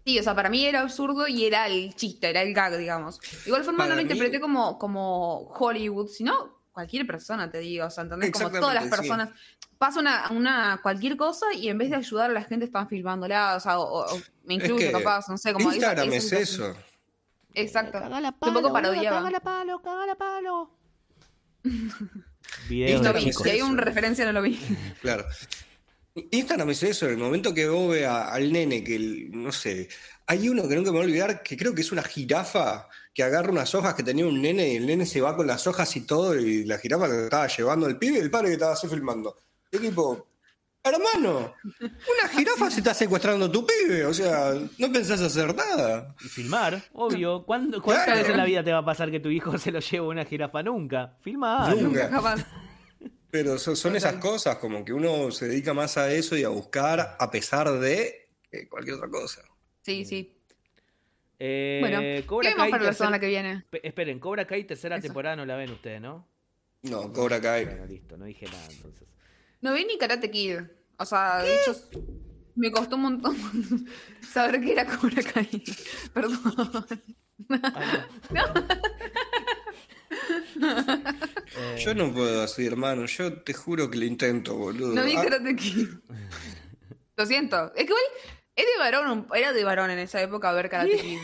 sí, 0.09 0.19
o 0.19 0.23
sea, 0.23 0.35
para 0.35 0.49
mí 0.49 0.65
era 0.65 0.81
absurdo 0.81 1.27
y 1.27 1.45
era 1.45 1.67
el 1.67 1.93
chiste, 1.95 2.29
era 2.29 2.41
el 2.41 2.53
gag, 2.53 2.77
digamos. 2.77 3.19
De 3.19 3.27
igual 3.47 3.63
forma 3.63 3.79
Para 3.79 3.89
no 3.89 3.95
lo 3.95 3.97
mí- 3.97 4.11
interpreté 4.11 4.39
como, 4.39 4.77
como 4.79 5.51
Hollywood, 5.57 6.07
sino 6.07 6.59
cualquier 6.71 7.05
persona, 7.05 7.51
te 7.51 7.59
digo, 7.59 7.85
o 7.85 7.89
sea, 7.89 8.03
¿entendés? 8.03 8.31
Como 8.31 8.49
todas 8.49 8.73
las 8.73 8.85
Exactamente, 8.85 8.95
sí. 8.95 9.09
personas. 9.29 9.29
Pasa 9.77 9.99
una, 9.99 10.29
una 10.31 10.79
cualquier 10.83 11.15
cosa 11.17 11.45
y 11.53 11.69
en 11.69 11.77
vez 11.77 11.89
de 11.89 11.95
ayudar 11.97 12.29
a 12.31 12.33
la 12.33 12.43
gente 12.43 12.65
están 12.65 12.87
filmándola, 12.89 13.55
o 13.55 13.59
sea, 13.59 13.79
o, 13.79 14.05
o 14.05 14.17
me 14.45 14.55
Es 14.55 14.63
incluyo 14.63 14.77
que 14.87 14.91
capaz, 14.91 15.27
no 15.29 15.37
sé, 15.37 15.53
como 15.53 15.69
esa- 15.69 15.75
Instagram 15.77 16.07
esa 16.09 16.17
es 16.17 16.23
situación. 16.49 16.71
eso. 16.71 16.81
Exacto. 17.53 17.93
Cagala 17.99 18.29
Un 18.39 18.53
poco 18.53 18.73
parodiaba. 18.73 19.17
Cagala 19.19 19.39
palo, 19.39 19.81
cagala 19.81 20.15
palo. 20.15 20.71
Videos 22.69 23.01
No 23.01 23.13
vi, 23.13 23.29
es 23.29 23.37
si 23.37 23.49
hay 23.49 23.61
una 23.61 23.81
referencia 23.81 24.25
no 24.25 24.31
lo 24.33 24.41
vi. 24.41 24.57
Claro. 25.01 25.25
Instagram 26.31 26.69
es 26.71 26.83
eso, 26.83 27.07
el 27.07 27.17
momento 27.17 27.53
que 27.53 27.67
vos 27.67 27.91
ve 27.91 28.05
a- 28.05 28.29
al 28.29 28.51
nene 28.51 28.83
que, 28.83 28.95
el- 28.95 29.31
no 29.31 29.51
sé, 29.51 29.87
hay 30.27 30.49
uno 30.49 30.67
que 30.67 30.75
nunca 30.75 30.91
me 30.91 30.97
voy 30.97 31.05
a 31.05 31.09
olvidar, 31.09 31.43
que 31.43 31.57
creo 31.57 31.73
que 31.73 31.81
es 31.81 31.91
una 31.91 32.03
jirafa 32.03 32.87
que 33.13 33.23
agarra 33.23 33.51
unas 33.51 33.73
hojas 33.75 33.93
que 33.95 34.03
tenía 34.03 34.25
un 34.25 34.41
nene 34.41 34.73
y 34.73 34.75
el 34.77 34.85
nene 34.85 35.05
se 35.05 35.21
va 35.21 35.35
con 35.35 35.47
las 35.47 35.65
hojas 35.67 35.95
y 35.95 36.01
todo 36.01 36.35
y 36.39 36.63
la 36.65 36.77
jirafa 36.77 37.07
que 37.09 37.23
estaba 37.25 37.47
llevando 37.47 37.85
al 37.87 37.97
pibe 37.97 38.17
y 38.17 38.21
el 38.21 38.29
padre 38.31 38.47
que 38.47 38.53
estaba 38.53 38.73
así 38.73 38.87
filmando. 38.87 39.35
Y 39.71 39.77
tipo, 39.79 40.27
hermano, 40.83 41.55
una 41.81 42.29
jirafa 42.31 42.69
se 42.71 42.79
está 42.79 42.93
secuestrando 42.93 43.45
a 43.47 43.51
tu 43.51 43.65
pibe, 43.65 44.05
o 44.05 44.13
sea, 44.13 44.53
no 44.77 44.91
pensás 44.91 45.19
hacer 45.21 45.53
nada. 45.55 46.15
Y 46.23 46.27
filmar, 46.29 46.81
obvio. 46.93 47.43
¿Cuándo, 47.45 47.81
¿Cuántas 47.81 48.05
Claro. 48.05 48.19
veces 48.19 48.31
en 48.31 48.37
la 48.37 48.45
vida 48.45 48.63
te 48.63 48.71
va 48.71 48.79
a 48.79 48.85
pasar 48.85 49.11
que 49.11 49.19
tu 49.19 49.29
hijo 49.29 49.51
se 49.57 49.71
lo 49.71 49.79
lleve 49.79 50.07
una 50.07 50.25
jirafa? 50.25 50.63
Nunca. 50.63 51.17
Filmar. 51.21 51.75
Nunca. 51.75 52.03
Nunca 52.03 52.09
capaz. 52.09 52.45
Pero 53.31 53.57
son, 53.59 53.75
son 53.75 53.95
esas 53.95 54.15
cosas, 54.15 54.57
como 54.57 54.83
que 54.83 54.91
uno 54.93 55.29
se 55.31 55.47
dedica 55.47 55.73
más 55.73 55.97
a 55.97 56.11
eso 56.11 56.35
y 56.37 56.43
a 56.43 56.49
buscar 56.49 57.15
a 57.19 57.31
pesar 57.31 57.71
de 57.79 58.29
eh, 58.51 58.67
cualquier 58.67 58.95
otra 58.95 59.09
cosa. 59.09 59.43
Sí, 59.83 60.03
sí. 60.05 60.35
Eh, 61.37 61.77
Bueno, 61.81 61.99
Cobra 62.27 62.49
¿qué 62.49 62.53
vemos 62.55 62.63
Kai, 62.63 62.71
para 62.71 62.83
la 62.83 62.89
tercer- 62.89 62.97
semana 62.97 63.19
que 63.19 63.27
viene? 63.27 63.63
Pe- 63.69 63.87
Esperen, 63.87 64.19
Cobra 64.19 64.45
Kai 64.45 64.63
tercera 64.65 64.95
Eso. 64.97 65.03
temporada 65.03 65.35
no 65.35 65.45
la 65.45 65.55
ven 65.55 65.69
ustedes, 65.71 66.01
¿no? 66.01 66.27
No, 66.81 67.13
Cobra 67.13 67.39
Kai. 67.39 67.65
Bueno, 67.65 67.85
listo, 67.85 68.17
no 68.17 68.25
dije 68.25 68.45
nada 68.47 68.65
entonces. 68.71 69.07
No 69.61 69.73
vi 69.73 69.85
ni 69.85 69.97
Karate 69.97 70.31
Kid. 70.31 70.59
O 70.97 71.05
sea, 71.05 71.41
de 71.43 71.55
hecho, 71.61 71.75
me 72.55 72.71
costó 72.71 72.95
un 72.95 73.03
montón 73.03 73.37
saber 74.33 74.59
que 74.59 74.71
era 74.73 74.85
Cobra 74.85 75.21
Kai. 75.23 75.63
Perdón. 76.13 76.39
Ah, 77.51 78.07
Eh, 81.57 81.77
Yo 81.83 81.93
no 81.95 82.13
puedo 82.13 82.41
así, 82.43 82.65
hermano. 82.65 83.05
Yo 83.05 83.33
te 83.41 83.53
juro 83.53 83.89
que 83.89 83.97
lo 83.97 84.05
intento, 84.05 84.55
boludo. 84.55 84.93
No 84.95 85.03
vi 85.03 85.15
Ah, 85.15 85.23
Karate 85.23 85.55
Kid. 85.55 85.87
Lo 87.17 87.25
siento. 87.25 87.67
Es 87.75 87.83
que 87.83 87.83
igual 87.83 88.03
es 88.55 88.65
de 88.65 88.77
varón, 88.79 89.09
un- 89.11 89.27
era 89.37 89.51
de 89.51 89.63
varón 89.63 89.89
en 89.91 89.99
esa 89.99 90.21
época 90.21 90.51
ver 90.53 90.69
Karate 90.69 90.97
Kid. 90.97 91.19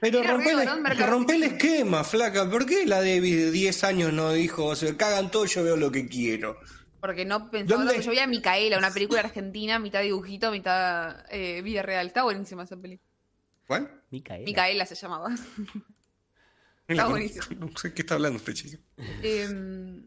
pero 0.00 0.22
rompe, 0.22 0.50
el, 0.52 0.98
rompe 1.06 1.34
el 1.36 1.42
esquema, 1.42 2.04
flaca. 2.04 2.48
¿Por 2.50 2.64
qué 2.66 2.86
la 2.86 3.00
de 3.02 3.20
10 3.20 3.84
años 3.84 4.12
no 4.12 4.32
dijo, 4.32 4.74
se 4.76 4.96
cagan 4.96 5.30
todo, 5.30 5.44
yo 5.46 5.62
veo 5.64 5.76
lo 5.76 5.90
que 5.92 6.08
quiero? 6.08 6.58
Porque 7.00 7.24
no 7.24 7.50
pensaba 7.50 7.92
que 7.92 8.02
yo 8.02 8.10
veía 8.10 8.26
Micaela, 8.26 8.78
una 8.78 8.90
película 8.90 9.20
argentina, 9.20 9.78
mitad 9.78 10.00
dibujito, 10.02 10.50
mitad 10.50 11.24
eh, 11.30 11.60
vida 11.62 11.82
real. 11.82 12.06
Está 12.06 12.22
buenísima 12.22 12.64
esa 12.64 12.76
película. 12.76 13.06
¿Cuál? 13.66 14.02
Micaela. 14.10 14.44
Micaela 14.44 14.86
se 14.86 14.94
llamaba. 14.94 15.30
Está 16.88 17.08
buenísimo. 17.08 17.44
No 17.58 17.76
sé 17.76 17.92
qué 17.92 18.02
está 18.02 18.14
hablando 18.14 18.38
este 18.38 18.54
chico. 18.54 18.82
Em, 19.22 20.06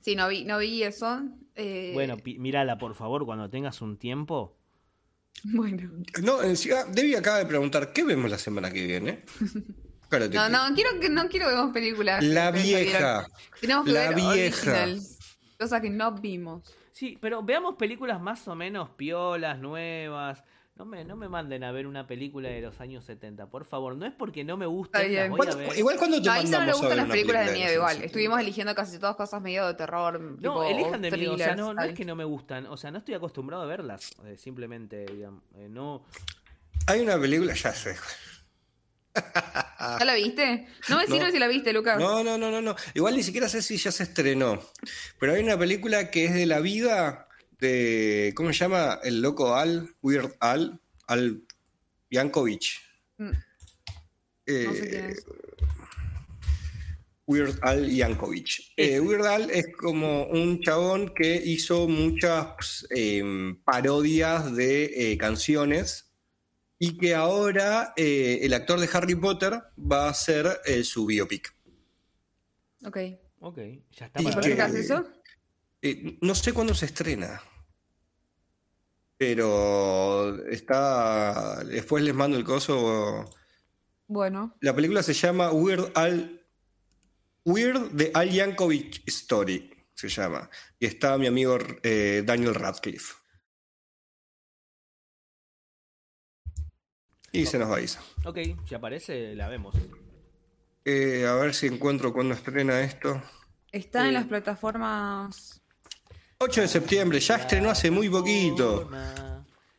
sí, 0.00 0.14
no 0.14 0.28
vi, 0.28 0.44
no 0.44 0.58
vi 0.58 0.82
eso. 0.82 1.22
Eh, 1.54 1.92
Bueno, 1.94 2.16
mírala, 2.24 2.78
por 2.78 2.94
favor, 2.94 3.24
cuando 3.24 3.48
tengas 3.48 3.80
un 3.80 3.96
tiempo. 3.96 4.56
bueno. 5.44 5.90
No, 6.22 6.42
encima, 6.42 6.84
Debbie 6.84 7.16
acaba 7.16 7.38
de 7.38 7.46
preguntar, 7.46 7.92
¿qué 7.92 8.04
vemos 8.04 8.30
la 8.30 8.38
semana 8.38 8.70
que 8.70 8.86
viene? 8.86 9.24
Karate 10.08 10.34
No, 10.36 10.48
no, 10.50 10.74
quiero 10.74 11.00
que 11.00 11.08
no 11.08 11.26
quiero 11.28 11.46
que 11.46 11.54
veamos 11.54 11.72
películas. 11.72 12.22
La 12.22 12.50
vieja. 12.50 13.26
Tenemos 13.60 13.86
que 13.86 13.92
La 13.92 14.10
ver 14.10 14.16
vieja. 14.16 14.86
Cosas 15.58 15.80
que 15.80 15.88
no 15.88 16.12
vimos. 16.12 16.62
Sí, 16.92 17.16
pero 17.18 17.42
veamos 17.42 17.76
películas 17.76 18.20
más 18.20 18.46
o 18.46 18.54
menos 18.54 18.90
piolas, 18.90 19.58
nuevas. 19.58 20.42
No 20.82 20.86
me, 20.86 21.04
no 21.04 21.14
me 21.14 21.28
manden 21.28 21.62
a 21.62 21.70
ver 21.70 21.86
una 21.86 22.08
película 22.08 22.48
de 22.48 22.60
los 22.60 22.80
años 22.80 23.04
70, 23.04 23.46
por 23.46 23.64
favor. 23.64 23.94
No 23.94 24.04
es 24.04 24.12
porque 24.12 24.42
no 24.42 24.56
me 24.56 24.66
gusten, 24.66 25.02
Está 25.02 25.08
bien. 25.08 25.20
las 25.22 25.30
voy 25.30 25.46
a 25.46 25.50
¿Cuándo- 25.52 25.68
ver. 25.68 25.78
Igual 25.78 25.96
cuando 25.96 26.16
te 26.20 26.26
No, 26.26 26.32
a 26.32 26.38
Isa 26.38 26.44
no 26.44 26.50
le 26.50 26.56
mandamos 26.58 26.80
gustan 26.80 26.96
las 26.96 27.06
películas 27.08 27.46
de 27.46 27.52
miedo 27.52 27.72
igual. 27.72 28.02
Estuvimos 28.02 28.40
eligiendo 28.40 28.74
casi 28.74 28.98
todas 28.98 29.14
cosas 29.14 29.40
medio 29.40 29.64
de 29.68 29.74
terror. 29.74 30.20
No, 30.20 30.36
tipo, 30.38 30.64
elijan 30.64 31.00
de 31.02 31.10
mí, 31.12 31.26
o 31.28 31.38
sea, 31.38 31.54
no, 31.54 31.72
no 31.72 31.82
es 31.84 31.94
que 31.94 32.04
no 32.04 32.16
me 32.16 32.24
gustan, 32.24 32.66
o 32.66 32.76
sea, 32.76 32.90
no 32.90 32.98
estoy 32.98 33.14
acostumbrado 33.14 33.62
a 33.62 33.66
verlas, 33.66 34.10
eh, 34.26 34.36
simplemente, 34.36 35.06
digamos, 35.06 35.44
eh, 35.54 35.68
no... 35.70 36.04
Hay 36.88 36.98
una 37.00 37.16
película, 37.16 37.54
ya 37.54 37.72
sé. 37.72 37.94
¿Ya 39.14 40.04
la 40.04 40.14
viste? 40.14 40.66
No 40.88 40.96
me 40.96 41.06
sirve 41.06 41.26
No. 41.26 41.30
si 41.30 41.38
la 41.38 41.46
viste, 41.46 41.72
Lucas. 41.72 41.96
No, 42.00 42.24
no, 42.24 42.36
no, 42.38 42.50
no, 42.50 42.60
no. 42.60 42.74
Igual 42.94 43.14
ni 43.14 43.22
siquiera 43.22 43.48
sé 43.48 43.62
si 43.62 43.76
ya 43.76 43.92
se 43.92 44.02
estrenó. 44.02 44.60
Pero 45.20 45.34
hay 45.34 45.42
una 45.44 45.56
película 45.56 46.10
que 46.10 46.24
es 46.24 46.34
de 46.34 46.46
la 46.46 46.58
vida 46.58 47.28
de. 47.62 48.32
¿Cómo 48.36 48.52
se 48.52 48.58
llama? 48.58 48.98
El 49.02 49.22
loco 49.22 49.54
Al, 49.56 49.88
Weird 50.02 50.34
Al, 50.40 50.78
Al 51.06 51.42
Yankovic. 52.10 52.64
Mm, 53.16 53.30
Eh, 54.46 54.64
no 54.66 54.74
sé 54.74 54.88
quién 54.90 55.04
es. 55.06 55.24
Weird 57.26 57.58
Al 57.62 57.88
Yankovic. 57.88 58.72
Eh, 58.76 59.00
Weird 59.00 59.24
Al 59.26 59.50
es 59.50 59.66
como 59.78 60.24
un 60.26 60.60
chabón 60.60 61.14
que 61.14 61.36
hizo 61.36 61.88
muchas 61.88 62.84
eh, 62.90 63.22
parodias 63.64 64.54
de 64.54 65.12
eh, 65.12 65.16
canciones 65.16 66.10
y 66.78 66.98
que 66.98 67.14
ahora 67.14 67.94
eh, 67.96 68.40
el 68.42 68.52
actor 68.54 68.80
de 68.80 68.90
Harry 68.92 69.14
Potter 69.14 69.62
va 69.78 70.06
a 70.06 70.10
hacer 70.10 70.60
eh, 70.66 70.82
su 70.82 71.06
biopic. 71.06 71.54
Ok. 72.84 72.98
Ok, 73.44 73.58
ya 73.92 74.06
está 74.06 74.20
Y 74.20 74.24
para 74.24 74.34
¿Por 74.36 74.44
qué 74.44 74.60
haces 74.62 74.84
eso? 74.84 75.04
Eh, 75.80 76.18
no 76.20 76.34
sé 76.34 76.52
cuándo 76.52 76.74
se 76.74 76.86
estrena. 76.86 77.40
Pero 79.22 80.44
está. 80.48 81.62
Después 81.62 82.02
les 82.02 82.12
mando 82.12 82.36
el 82.36 82.42
coso. 82.42 83.30
Bueno. 84.08 84.56
La 84.60 84.74
película 84.74 85.00
se 85.04 85.14
llama 85.14 85.52
Weird 85.52 85.92
Al. 85.94 86.44
Weird 87.44 87.96
The 87.96 88.10
Al 88.14 88.30
Yankovic 88.30 89.04
Story. 89.06 89.70
Se 89.94 90.08
llama. 90.08 90.50
Y 90.80 90.86
está 90.86 91.16
mi 91.18 91.28
amigo 91.28 91.56
eh, 91.84 92.24
Daniel 92.26 92.56
Radcliffe. 92.56 93.14
Y 97.30 97.46
se 97.46 97.60
nos 97.60 97.70
va 97.70 97.80
Isa. 97.80 98.02
Ok, 98.24 98.38
si 98.68 98.74
aparece, 98.74 99.36
la 99.36 99.46
vemos. 99.46 99.76
Eh, 100.84 101.26
a 101.28 101.34
ver 101.34 101.54
si 101.54 101.68
encuentro 101.68 102.12
cuándo 102.12 102.34
estrena 102.34 102.80
esto. 102.80 103.22
Está 103.70 104.04
Eh. 104.04 104.08
en 104.08 104.14
las 104.14 104.26
plataformas. 104.26 105.61
8 106.42 106.62
de 106.62 106.68
septiembre, 106.68 107.20
ya 107.20 107.36
estrenó 107.36 107.70
hace 107.70 107.88
muy 107.88 108.08
poquito. 108.08 108.90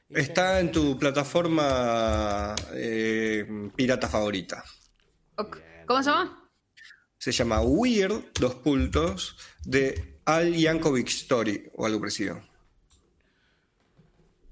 Está 0.09 0.61
en 0.61 0.71
tu 0.71 0.97
plataforma 0.97 2.55
eh, 2.73 3.69
pirata 3.75 4.07
favorita. 4.07 4.63
¿Cómo 5.85 6.01
se 6.01 6.09
llama? 6.09 6.49
Se 7.17 7.31
llama 7.33 7.61
Weird, 7.61 8.31
dos 8.39 8.55
puntos, 8.55 9.37
de 9.65 10.19
Al 10.23 10.55
Yankovic 10.55 11.09
Story 11.09 11.69
o 11.75 11.85
algo 11.85 11.99
parecido. 11.99 12.41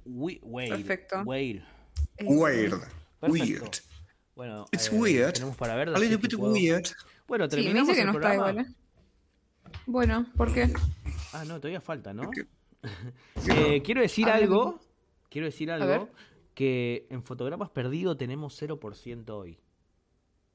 We-. 0.03 0.41
Perfecto. 0.67 1.21
Weird. 1.23 1.63
Perfecto. 2.17 2.81
Weird. 3.21 3.81
Bueno, 4.35 4.65
It's 4.73 4.87
eh, 4.91 4.95
weird. 4.95 5.33
Tenemos 5.33 5.55
para 5.55 5.75
ver. 5.75 5.89
A 5.89 5.97
little 5.99 6.17
bit 6.17 6.33
weird. 6.33 6.89
Bueno, 7.25 7.45
Sí, 7.49 7.55
me 7.55 7.63
terminamos 7.63 7.87
dice 7.87 7.95
que 7.95 8.01
el 8.01 8.07
no 8.07 8.19
está 8.19 8.33
igual, 8.33 8.59
¿eh? 8.59 8.65
Bueno, 9.85 10.25
¿por 10.35 10.53
qué? 10.53 10.73
Ah, 11.33 11.43
no, 11.45 11.59
todavía 11.59 11.81
falta, 11.81 12.13
¿no? 12.13 12.29
Eh, 13.47 13.81
quiero 13.83 14.01
decir 14.01 14.27
algo. 14.27 14.79
Quiero 15.29 15.45
decir 15.45 15.69
algo. 15.71 16.09
Que 16.55 17.05
en 17.11 17.23
fotogramas 17.23 17.69
perdidos 17.69 18.17
tenemos 18.17 18.59
0% 18.61 19.29
hoy. 19.29 19.59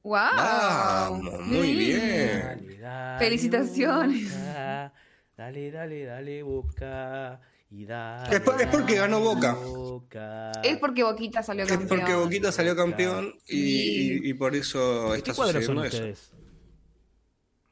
¡Wow! 0.03 0.13
Vamos, 0.35 1.39
muy 1.47 1.73
bien. 1.73 2.41
Dale, 2.41 2.77
dale, 2.79 3.19
Felicitaciones. 3.25 4.23
busca. 4.23 4.93
Dale, 5.37 5.71
dale, 5.71 6.03
dale, 6.05 6.43
Boca. 6.43 7.39
Y 7.69 7.85
dale, 7.85 8.35
Es 8.35 8.41
por- 8.41 8.61
es 8.61 8.67
porque 8.67 8.95
ganó 8.95 9.19
Boca. 9.21 9.53
Boca. 9.55 10.51
Es 10.63 10.77
porque 10.77 11.03
Boquita 11.03 11.41
salió 11.43 11.63
Es 11.63 11.69
campeón. 11.69 11.89
porque 11.99 12.13
Boquita 12.15 12.51
salió 12.51 12.75
campeón 12.75 13.33
y, 13.47 14.33
por 14.33 14.53
eso 14.55 15.11
¿De 15.11 15.17
está 15.17 15.31
¿Qué 15.31 15.35
cuadros 15.37 15.65
son 15.65 15.75
sucediendo 15.77 15.83
eso. 15.85 15.97
ustedes? 15.97 16.33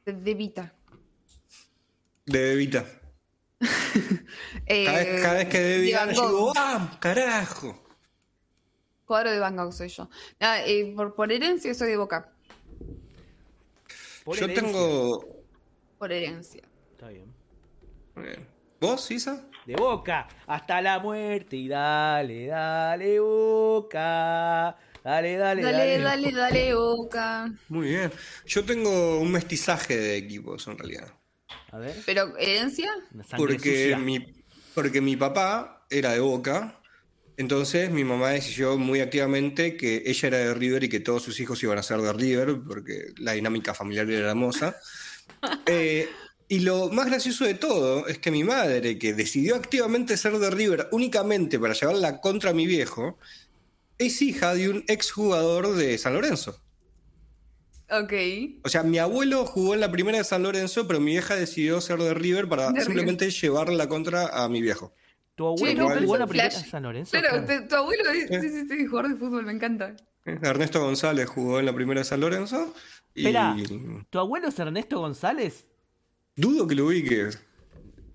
De, 0.06 0.12
de 0.14 0.34
Vita. 0.34 0.72
De 2.26 2.38
Bebita. 2.40 2.84
Eh, 4.68 4.84
Cada 4.84 4.98
vez, 4.98 5.22
cada 5.22 5.34
vez 5.34 5.48
que 5.48 5.94
Van 5.94 6.10
yo 6.12 6.28
digo, 6.28 6.52
¡ah, 6.56 6.96
carajo! 7.00 7.84
Cuadro 9.06 9.30
de 9.30 9.38
Van 9.38 9.56
Gogh 9.56 9.72
soy 9.72 9.88
yo. 9.88 10.10
Ah, 10.40 10.58
eh, 10.66 10.92
por, 10.96 11.14
por 11.14 11.30
herencia 11.30 11.72
soy 11.72 11.90
de 11.90 11.96
Boca. 11.96 12.32
Por 14.24 14.36
yo 14.36 14.44
herencia. 14.44 14.62
tengo. 14.66 15.24
Por 15.98 16.12
herencia. 16.12 16.62
Está 16.92 17.08
bien. 17.10 17.32
eh, 18.16 18.44
¿Vos, 18.80 19.08
Isa? 19.12 19.48
De 19.64 19.76
Boca 19.76 20.26
hasta 20.48 20.82
la 20.82 20.98
muerte. 20.98 21.56
Y 21.56 21.68
dale, 21.68 22.46
dale, 22.48 23.20
Boca. 23.20 24.76
Dale, 25.04 25.36
dale, 25.36 25.62
Dale, 25.62 25.62
dale. 25.62 26.00
dale, 26.02 26.32
dale, 26.32 26.74
Boca. 26.74 27.50
Muy 27.68 27.86
bien. 27.88 28.10
Yo 28.44 28.64
tengo 28.64 29.20
un 29.20 29.30
mestizaje 29.30 29.96
de 29.96 30.16
equipos 30.16 30.66
en 30.66 30.76
realidad. 30.76 31.12
A 31.76 31.78
ver. 31.78 31.94
Pero 32.06 32.34
herencia. 32.38 32.90
Porque 33.36 33.58
sucia. 33.58 33.98
mi, 33.98 34.24
porque 34.74 35.02
mi 35.02 35.14
papá 35.14 35.84
era 35.90 36.12
de 36.12 36.20
Boca. 36.20 36.80
Entonces 37.36 37.90
mi 37.90 38.02
mamá 38.02 38.30
decidió 38.30 38.78
muy 38.78 39.00
activamente 39.00 39.76
que 39.76 40.02
ella 40.06 40.28
era 40.28 40.38
de 40.38 40.54
River 40.54 40.84
y 40.84 40.88
que 40.88 41.00
todos 41.00 41.22
sus 41.22 41.38
hijos 41.38 41.62
iban 41.62 41.76
a 41.76 41.82
ser 41.82 42.00
de 42.00 42.14
River, 42.14 42.56
porque 42.66 43.12
la 43.18 43.32
dinámica 43.32 43.74
familiar 43.74 44.10
era 44.10 44.30
hermosa. 44.30 44.76
Eh, 45.66 46.08
y 46.48 46.60
lo 46.60 46.88
más 46.90 47.06
gracioso 47.06 47.44
de 47.44 47.54
todo 47.54 48.06
es 48.06 48.18
que 48.18 48.30
mi 48.30 48.42
madre, 48.42 48.98
que 48.98 49.12
decidió 49.12 49.54
activamente 49.56 50.16
ser 50.16 50.38
de 50.38 50.50
River 50.50 50.88
únicamente 50.92 51.58
para 51.58 51.74
llevarla 51.74 52.20
contra 52.20 52.52
mi 52.54 52.66
viejo, 52.66 53.18
es 53.98 54.22
hija 54.22 54.54
de 54.54 54.70
un 54.70 54.84
exjugador 54.86 55.74
de 55.74 55.98
San 55.98 56.14
Lorenzo. 56.14 56.62
Ok. 57.88 58.12
O 58.64 58.68
sea, 58.68 58.82
mi 58.82 58.98
abuelo 58.98 59.46
jugó 59.46 59.74
en 59.74 59.80
la 59.80 59.90
primera 59.92 60.18
de 60.18 60.24
San 60.24 60.42
Lorenzo, 60.42 60.86
pero 60.88 60.98
mi 61.00 61.12
vieja 61.12 61.36
decidió 61.36 61.80
ser 61.80 61.98
de 62.00 62.14
River 62.14 62.48
para 62.48 62.72
De 62.72 62.80
simplemente 62.80 63.30
llevarla 63.30 63.88
contra 63.88 64.42
a 64.44 64.48
mi 64.48 64.60
viejo. 64.60 64.92
¿Tu 65.36 65.46
abuelo 65.46 65.82
no, 65.82 65.88
pero 65.88 66.00
jugó 66.00 66.14
es 66.14 66.20
la 66.20 66.26
primera 66.26 66.50
flash. 66.50 66.64
en 66.64 66.70
San 66.70 66.82
Lorenzo? 66.82 67.10
Claro. 67.18 67.44
te- 67.44 67.60
tu 67.60 67.74
abuelo 67.76 68.10
es 68.10 68.30
Eh. 68.30 68.40
sí, 68.40 68.48
sí, 68.48 68.66
sí, 68.68 68.86
jugador 68.86 69.10
de 69.12 69.16
fútbol, 69.16 69.44
me 69.44 69.52
encanta. 69.52 69.94
Ernesto 70.24 70.80
González 70.80 71.28
jugó 71.28 71.60
en 71.60 71.66
la 71.66 71.74
primera 71.74 72.00
de 72.00 72.04
San 72.04 72.20
Lorenzo. 72.20 72.74
Y 73.14 73.26
Espera, 73.26 73.54
¿tu 74.10 74.18
abuelo 74.18 74.48
es 74.48 74.58
Ernesto 74.58 74.98
González? 74.98 75.66
dudo 76.34 76.66
que 76.66 76.74
lo 76.74 76.86
ubiques. 76.86 77.38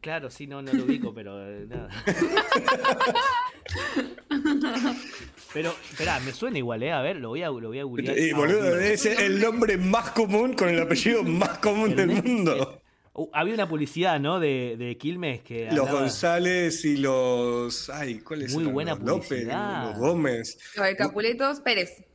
Claro, 0.01 0.31
sí, 0.31 0.47
no, 0.47 0.61
no 0.63 0.73
lo 0.73 0.83
ubico, 0.83 1.13
pero 1.13 1.39
eh, 1.47 1.67
nada. 1.69 1.89
pero, 5.53 5.73
espera, 5.89 6.19
me 6.21 6.31
suena 6.31 6.57
igual, 6.57 6.83
¿eh? 6.83 6.91
A 6.91 7.01
ver, 7.01 7.17
lo 7.17 7.29
voy 7.29 7.41
a, 7.43 7.47
lo 7.47 7.67
voy 7.67 7.79
a 7.79 7.83
googlear. 7.83 8.17
Y, 8.17 8.31
Ah, 8.31 8.35
boludo, 8.37 8.57
boludo. 8.59 8.79
es 8.79 9.05
el 9.05 9.39
nombre 9.41 9.77
más 9.77 10.11
común 10.11 10.53
con 10.53 10.69
el 10.69 10.79
apellido 10.81 11.23
más 11.23 11.57
común 11.59 11.95
del 11.95 12.07
mundo. 12.23 12.81
Uh, 13.13 13.27
había 13.33 13.53
una 13.55 13.67
publicidad, 13.67 14.19
¿no? 14.21 14.39
De, 14.39 14.75
de 14.77 14.97
Quilmes 14.97 15.41
que 15.41 15.65
Los 15.65 15.79
hablaba- 15.87 15.99
González 15.99 16.85
y 16.85 16.95
los. 16.97 17.89
Ay, 17.89 18.19
¿cuáles 18.19 18.53
Muy 18.53 18.63
eran? 18.63 18.73
buena 18.73 18.91
Los 18.95 19.03
López, 19.03 19.27
publicidad. 19.27 19.89
los 19.89 19.97
Gómez. 19.97 20.57
A 20.77 20.81
ver, 20.83 20.95
Capuletos, 20.95 21.59
Pérez. 21.59 22.05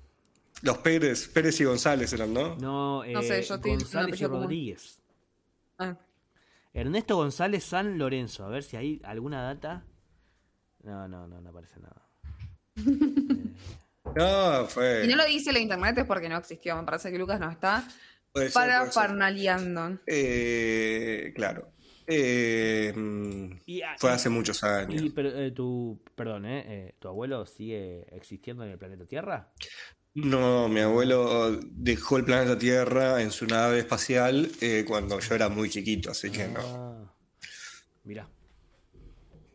Los 0.62 0.78
Pérez, 0.78 1.28
Pérez 1.28 1.61
y 1.61 1.64
González 1.64 2.11
eran, 2.14 2.32
¿no? 2.32 2.57
No, 2.57 3.05
eh, 3.05 3.12
No 3.12 3.20
sé, 3.22 3.43
yo 3.43 3.59
González 3.61 4.18
y. 4.20 4.24
Rodríguez. 4.24 5.03
Ah. 5.78 5.99
Ernesto 6.72 7.16
González 7.16 7.62
San 7.64 7.99
Lorenzo. 7.99 8.47
A 8.47 8.49
ver 8.49 8.62
si 8.62 8.78
hay 8.78 9.01
alguna 9.05 9.43
data. 9.43 9.84
No, 10.82 11.07
no, 11.09 11.26
no, 11.28 11.43
no 11.43 11.51
aparece 11.51 11.78
nada. 11.80 12.05
No, 14.14 14.66
fue. 14.68 15.02
Si 15.02 15.08
no 15.08 15.16
lo 15.16 15.26
dice 15.26 15.52
la 15.52 15.58
internet 15.58 15.98
es 15.98 16.04
porque 16.06 16.28
no 16.28 16.38
existió. 16.38 16.76
Me 16.76 16.84
parece 16.84 17.10
que 17.10 17.18
Lucas 17.18 17.38
no 17.40 17.50
está 17.50 17.86
puede 18.32 18.50
para 18.50 18.86
farnaleando. 18.86 19.98
Eh, 20.06 21.32
claro. 21.34 21.72
Eh, 22.06 22.92
mm, 22.96 23.52
Y, 23.66 23.82
fue 23.98 24.10
y- 24.10 24.12
hace 24.14 24.28
muchos 24.30 24.62
años. 24.62 25.02
y, 25.02 25.10
pero, 25.10 25.36
eh, 25.36 25.50
tu, 25.50 26.00
perdón, 26.14 26.46
¿eh? 26.46 26.64
Eh, 26.66 26.94
¿Tu 26.98 27.08
abuelo 27.08 27.44
sigue 27.46 28.06
existiendo 28.16 28.64
en 28.64 28.70
el 28.70 28.78
planeta 28.78 29.04
Tierra? 29.06 29.52
No, 30.14 30.68
mi 30.68 30.80
abuelo 30.80 31.58
dejó 31.62 32.16
el 32.16 32.24
planeta 32.24 32.56
Tierra 32.56 33.20
en 33.20 33.30
su 33.32 33.44
nave 33.46 33.80
espacial 33.80 34.50
eh, 34.62 34.84
cuando 34.86 35.18
yo 35.20 35.34
era 35.34 35.48
muy 35.50 35.68
chiquito, 35.68 36.12
así 36.12 36.30
que 36.30 36.46
no. 36.48 36.60
Ah, 36.64 37.12
Mira. 38.04 38.28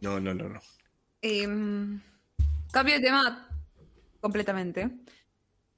No, 0.01 0.19
no, 0.19 0.33
no, 0.35 0.49
no. 0.49 0.59
Cambio 2.71 2.95
de 2.95 3.01
tema 3.01 3.47
completamente. 4.19 4.89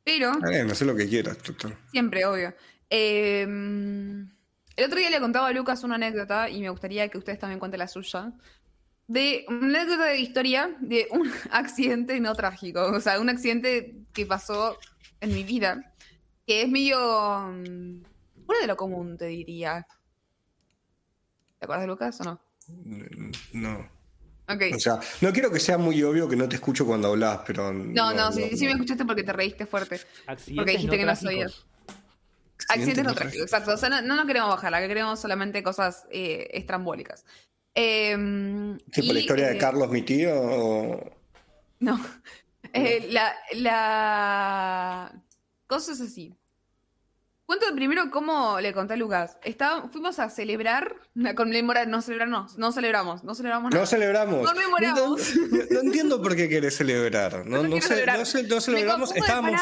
Pero, 0.03 0.31
Eh, 0.51 0.63
no 0.65 0.75
sé 0.75 0.85
lo 0.85 0.95
que 0.95 1.07
quieras, 1.07 1.37
total. 1.37 1.77
siempre, 1.91 2.25
obvio. 2.25 2.53
Em, 2.89 4.29
el 4.75 4.85
otro 4.85 4.99
día 4.99 5.09
le 5.09 5.19
contaba 5.19 5.47
a 5.47 5.51
Lucas 5.53 5.83
una 5.83 5.95
anécdota 5.95 6.49
y 6.49 6.61
me 6.61 6.69
gustaría 6.69 7.07
que 7.09 7.17
ustedes 7.17 7.39
también 7.39 7.59
cuenten 7.59 7.79
la 7.79 7.87
suya. 7.87 8.33
De 9.07 9.45
una 9.47 9.79
anécdota 9.81 10.05
de 10.05 10.19
historia 10.19 10.75
de 10.79 11.07
un 11.11 11.29
accidente 11.51 12.19
no 12.19 12.35
trágico. 12.35 12.81
O 12.91 12.99
sea, 12.99 13.19
un 13.19 13.29
accidente 13.29 13.95
que 14.13 14.25
pasó 14.25 14.77
en 15.21 15.33
mi 15.33 15.43
vida. 15.43 15.93
Que 16.45 16.63
es 16.63 16.69
medio. 16.69 16.97
mm, 17.49 18.03
fuera 18.45 18.61
de 18.61 18.67
lo 18.67 18.75
común, 18.75 19.17
te 19.17 19.25
diría. 19.27 19.87
¿Te 21.59 21.65
acuerdas 21.65 21.83
de 21.83 21.87
Lucas 21.87 22.19
o 22.21 22.23
no? 22.25 22.41
No. 23.53 23.89
O 24.47 24.79
sea, 24.79 24.99
no 25.21 25.31
quiero 25.31 25.51
que 25.51 25.59
sea 25.59 25.77
muy 25.77 26.03
obvio 26.03 26.27
que 26.27 26.35
no 26.35 26.49
te 26.49 26.55
escucho 26.55 26.85
cuando 26.85 27.09
hablas, 27.09 27.39
pero. 27.47 27.71
No, 27.71 28.13
no, 28.13 28.31
sí, 28.31 28.57
sí 28.57 28.65
me 28.65 28.71
escuchaste 28.71 29.05
porque 29.05 29.23
te 29.23 29.31
reíste 29.31 29.65
fuerte. 29.65 30.01
Accidentes 30.27 30.55
Porque 30.55 30.71
dijiste 30.73 30.97
que 30.97 31.05
no 31.05 31.13
trágicos. 31.13 31.33
sabías. 31.33 31.65
Accidentes 32.67 33.03
no 33.05 33.13
trágicos, 33.13 33.43
exacto. 33.43 33.71
O 33.73 33.77
sea, 33.77 33.89
no, 33.89 34.01
no 34.01 34.15
nos 34.15 34.25
queremos 34.25 34.49
bajar, 34.49 34.71
la 34.71 34.85
queremos 34.85 35.19
solamente 35.19 35.63
cosas 35.63 36.05
eh, 36.11 36.49
estrambólicas. 36.51 37.25
Em, 37.73 38.77
¿Tipo 38.91 39.07
y, 39.07 39.13
la 39.13 39.19
historia 39.19 39.49
eh, 39.49 39.53
de 39.53 39.57
Carlos, 39.57 39.89
mi 39.89 40.01
tío? 40.01 40.31
O... 40.35 41.11
No. 41.79 41.99
Eh, 42.75 43.09
la, 43.11 43.35
la 43.51 45.13
cosa 45.67 45.91
es 45.91 46.01
así. 46.01 46.35
Cuento 47.45 47.65
primero 47.75 48.09
cómo 48.09 48.59
le 48.61 48.71
conté 48.73 48.93
a 48.93 48.97
Lucas. 48.97 49.37
Estaba, 49.43 49.89
fuimos 49.89 50.17
a 50.19 50.29
celebrar, 50.29 50.95
a 51.25 51.35
conmemorar, 51.35 51.87
no 51.89 52.01
celebrar, 52.01 52.29
no, 52.29 52.47
no 52.57 52.71
celebramos, 52.71 53.23
no 53.25 53.35
celebramos 53.35 53.69
nada. 53.71 53.81
No 53.81 53.85
celebramos. 53.85 54.49
Conmemoramos. 54.49 55.35
No, 55.35 55.47
no- 55.57 55.63
no 55.69 55.79
entiendo 55.81 56.21
por 56.21 56.35
qué 56.37 56.47
querés 56.47 56.77
celebrar. 56.77 57.45
No, 57.45 57.61
ce- 57.81 57.87
celebrar. 57.89 58.25
celebramos. 58.25 59.13
Estábamos, 59.15 59.61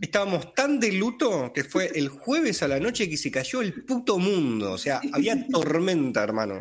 estábamos 0.00 0.54
tan 0.54 0.78
de 0.78 0.92
luto 0.92 1.52
que 1.52 1.64
fue 1.64 1.90
el 1.96 2.08
jueves 2.08 2.62
a 2.62 2.68
la 2.68 2.78
noche 2.78 3.08
que 3.10 3.16
se 3.16 3.32
cayó 3.32 3.62
el 3.62 3.84
puto 3.84 4.18
mundo. 4.18 4.70
O 4.72 4.78
sea, 4.78 5.00
había 5.12 5.44
tormenta, 5.48 6.22
hermano. 6.22 6.60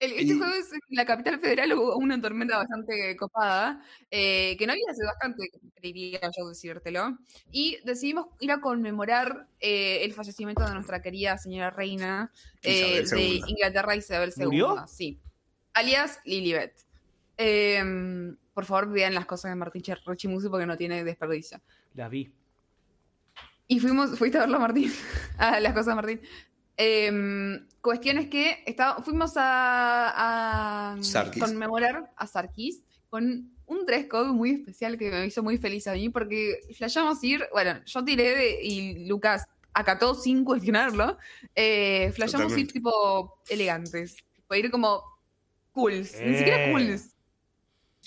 El- 0.00 0.12
este 0.12 0.34
Y- 0.34 0.38
jueves 0.38 0.72
en 0.72 0.80
la 0.96 1.04
capital 1.04 1.40
federal 1.40 1.72
hubo 1.72 1.96
una 1.96 2.20
tormenta 2.20 2.56
bastante 2.56 3.16
copada, 3.16 3.82
eh, 4.10 4.56
que 4.56 4.66
no 4.66 4.72
había 4.72 4.84
hace 4.90 5.04
bastante, 5.04 5.50
creería 5.74 6.20
yo 6.38 6.48
decírtelo, 6.48 7.18
y 7.50 7.78
decidimos 7.84 8.26
ir 8.38 8.52
a 8.52 8.60
conmemorar 8.60 9.48
eh, 9.60 10.04
el 10.04 10.12
fallecimiento 10.12 10.64
de 10.64 10.72
nuestra 10.74 11.02
querida 11.02 11.36
señora 11.38 11.70
reina 11.70 12.30
eh, 12.62 13.02
de. 13.10 13.40
Inglaterra, 13.46 13.96
Isabel 13.96 14.32
II. 14.36 14.44
¿Murió? 14.46 14.84
Sí. 14.86 15.18
Alias 15.74 16.20
Lilibet. 16.24 16.74
Em, 17.36 18.36
por 18.54 18.64
favor, 18.64 18.90
vean 18.90 19.14
las 19.14 19.26
cosas 19.26 19.50
de 19.50 19.56
Martín 19.56 19.82
Cherrochimusi 19.82 20.48
porque 20.48 20.66
no 20.66 20.76
tiene 20.76 21.04
desperdicio. 21.04 21.60
Las 21.94 22.10
vi. 22.10 22.32
Y 23.68 23.80
fuimos, 23.80 24.18
fuiste 24.18 24.38
a 24.38 24.42
verlo, 24.42 24.58
Martín. 24.58 24.90
a 25.38 25.60
las 25.60 25.72
cosas 25.72 25.86
de 25.88 25.94
Martín. 25.94 26.20
Em, 26.80 27.66
cuestión 27.80 28.18
es 28.18 28.28
que 28.28 28.62
estaba- 28.64 29.02
fuimos 29.02 29.32
a, 29.36 30.92
a 30.94 31.02
Sarkis. 31.02 31.42
conmemorar 31.42 32.12
a 32.16 32.26
Sarkis 32.26 32.84
con 33.10 33.50
un 33.66 33.84
dress 33.84 34.06
code 34.06 34.30
muy 34.32 34.50
especial 34.50 34.96
que 34.96 35.10
me 35.10 35.26
hizo 35.26 35.42
muy 35.42 35.58
feliz 35.58 35.88
a 35.88 35.94
mí 35.94 36.08
porque 36.08 36.60
flashamos 36.76 37.22
ir, 37.24 37.44
bueno, 37.52 37.80
yo 37.84 38.04
tiré 38.04 38.34
de- 38.36 38.58
y 38.62 39.06
Lucas 39.08 39.44
acató 39.74 40.14
sin 40.14 40.44
cuestionarlo, 40.44 41.18
eh, 41.54 42.12
flashamos 42.14 42.56
ir 42.56 42.70
tipo 42.72 43.40
elegantes, 43.48 44.16
fue 44.46 44.60
ir 44.60 44.70
como 44.70 45.02
cools, 45.72 46.14
ni 46.24 46.36
siquiera 46.36 46.68
Eh. 46.68 46.72
cools, 46.72 47.10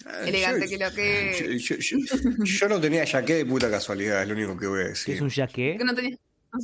Ah, 0.05 0.24
elegante 0.26 0.65
yo- 0.67 0.78
que 0.78 0.84
lo 0.84 0.91
que... 0.95 1.57
Yo, 1.59 1.76
yo- 1.76 1.97
yo- 1.99 2.43
yo 2.43 2.69
no 2.69 2.80
tenía 2.82 3.03
yaqué 3.03 3.36
de 3.36 3.45
puta 3.45 3.69
casualidad, 3.69 4.22
es 4.24 4.28
lo 4.30 4.34
único 4.34 4.57
que 4.57 4.65
voy 4.67 4.80
a 4.80 4.84
¿Qué 4.84 4.89
decir. 4.89 5.15
es 5.15 5.22
un 5.22 5.30
yaqué? 5.30 5.76
que 5.78 5.84
no 5.84 5.93
tenía... 5.93 6.17
No 6.54 6.60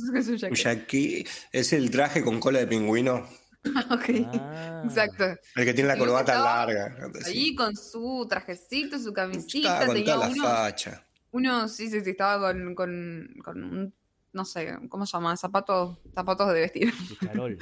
sé 0.56 0.84
qué 0.86 1.26
es 1.52 1.72
el 1.72 1.90
traje 1.90 2.22
con 2.22 2.40
cola 2.40 2.58
de 2.60 2.66
pingüino, 2.66 3.26
Ok, 3.90 4.10
Ah. 4.32 4.82
exacto. 4.84 5.24
el 5.56 5.64
que 5.64 5.74
tiene 5.74 5.88
la 5.88 5.98
corbata 5.98 6.32
estaba 6.32 6.66
larga. 6.66 7.10
Allí 7.26 7.54
con 7.54 7.74
su 7.76 8.26
trajecito, 8.28 8.98
su 8.98 9.08
Estaba 9.08 9.28
camisita, 9.30 9.86
con 9.86 9.96
tenía 9.96 10.14
toda 10.14 10.28
la 10.28 10.32
uno, 10.34 10.42
facha. 10.44 11.06
uno, 11.32 11.68
sí, 11.68 11.90
sí, 11.90 12.00
sí, 12.02 12.10
estaba 12.10 12.52
con, 12.52 12.74
con, 12.74 13.34
con 13.42 13.64
un, 13.64 13.94
no 14.32 14.44
sé, 14.44 14.76
¿cómo 14.88 15.04
se 15.06 15.12
llama? 15.12 15.36
Zapatos, 15.36 15.98
zapatos 16.14 16.52
de 16.54 16.60
vestir. 16.60 16.92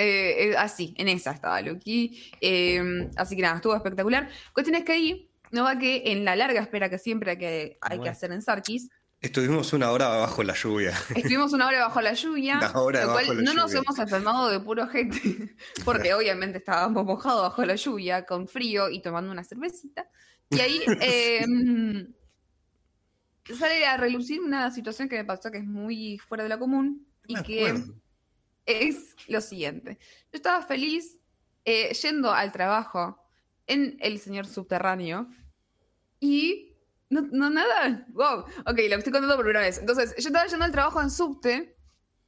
Eh, 0.00 0.50
eh, 0.50 0.56
así, 0.56 0.94
en 0.96 1.08
esa 1.08 1.32
estaba 1.32 1.60
Loki. 1.60 2.30
Eh, 2.40 3.08
así 3.16 3.34
que 3.34 3.42
nada, 3.42 3.56
estuvo 3.56 3.74
espectacular. 3.74 4.28
Cuestión 4.52 4.76
es 4.76 4.84
que 4.84 4.92
ahí, 4.92 5.30
no 5.50 5.64
va 5.64 5.76
que 5.76 6.12
en 6.12 6.24
la 6.24 6.36
larga 6.36 6.60
espera 6.60 6.88
que 6.88 6.98
siempre 6.98 7.32
hay 7.32 7.38
que, 7.38 7.78
hay 7.80 8.00
que 8.00 8.08
hacer 8.08 8.30
en 8.30 8.40
Sarkis, 8.40 8.88
Estuvimos 9.20 9.72
una 9.72 9.90
hora 9.90 10.08
bajo 10.08 10.44
la 10.44 10.54
lluvia. 10.54 10.90
estuvimos 11.14 11.52
una 11.52 11.66
hora 11.66 11.80
bajo 11.80 12.00
la 12.00 12.12
lluvia, 12.12 12.58
Una 12.58 12.80
hora 12.80 13.00
lo 13.00 13.06
bajo 13.08 13.24
cual 13.26 13.36
la 13.38 13.42
no 13.42 13.54
nos 13.54 13.74
hemos 13.74 13.98
enfermado 13.98 14.48
de 14.48 14.60
puro 14.60 14.86
gente, 14.86 15.56
porque 15.84 16.14
obviamente 16.14 16.58
estábamos 16.58 17.04
mojados 17.04 17.42
bajo 17.42 17.64
la 17.64 17.74
lluvia, 17.74 18.24
con 18.24 18.46
frío 18.46 18.88
y 18.88 19.02
tomando 19.02 19.32
una 19.32 19.42
cervecita. 19.42 20.08
Y 20.50 20.60
ahí 20.60 20.80
eh, 21.00 21.44
sale 23.58 23.86
a 23.86 23.96
relucir 23.96 24.40
una 24.40 24.70
situación 24.70 25.08
que 25.08 25.16
me 25.16 25.24
pasó 25.24 25.50
que 25.50 25.58
es 25.58 25.66
muy 25.66 26.18
fuera 26.18 26.44
de 26.44 26.50
lo 26.50 26.58
común 26.60 27.04
y 27.26 27.34
Me 27.34 27.42
que 27.42 27.66
acuerdo. 27.66 27.94
es 28.66 29.16
lo 29.26 29.40
siguiente. 29.40 29.98
Yo 30.32 30.36
estaba 30.36 30.62
feliz 30.62 31.18
eh, 31.64 31.92
yendo 31.92 32.32
al 32.32 32.52
trabajo 32.52 33.20
en 33.66 33.96
el 34.00 34.20
señor 34.20 34.46
subterráneo 34.46 35.28
y 36.20 36.67
no, 37.10 37.22
no 37.22 37.50
nada. 37.50 38.06
Wow. 38.10 38.40
Ok, 38.66 38.78
lo 38.88 38.96
estoy 38.96 39.12
contando 39.12 39.36
por 39.36 39.44
primera 39.44 39.64
vez. 39.64 39.78
Entonces, 39.78 40.14
yo 40.18 40.28
estaba 40.28 40.46
yendo 40.46 40.64
al 40.64 40.72
trabajo 40.72 41.00
en 41.00 41.10
subte 41.10 41.76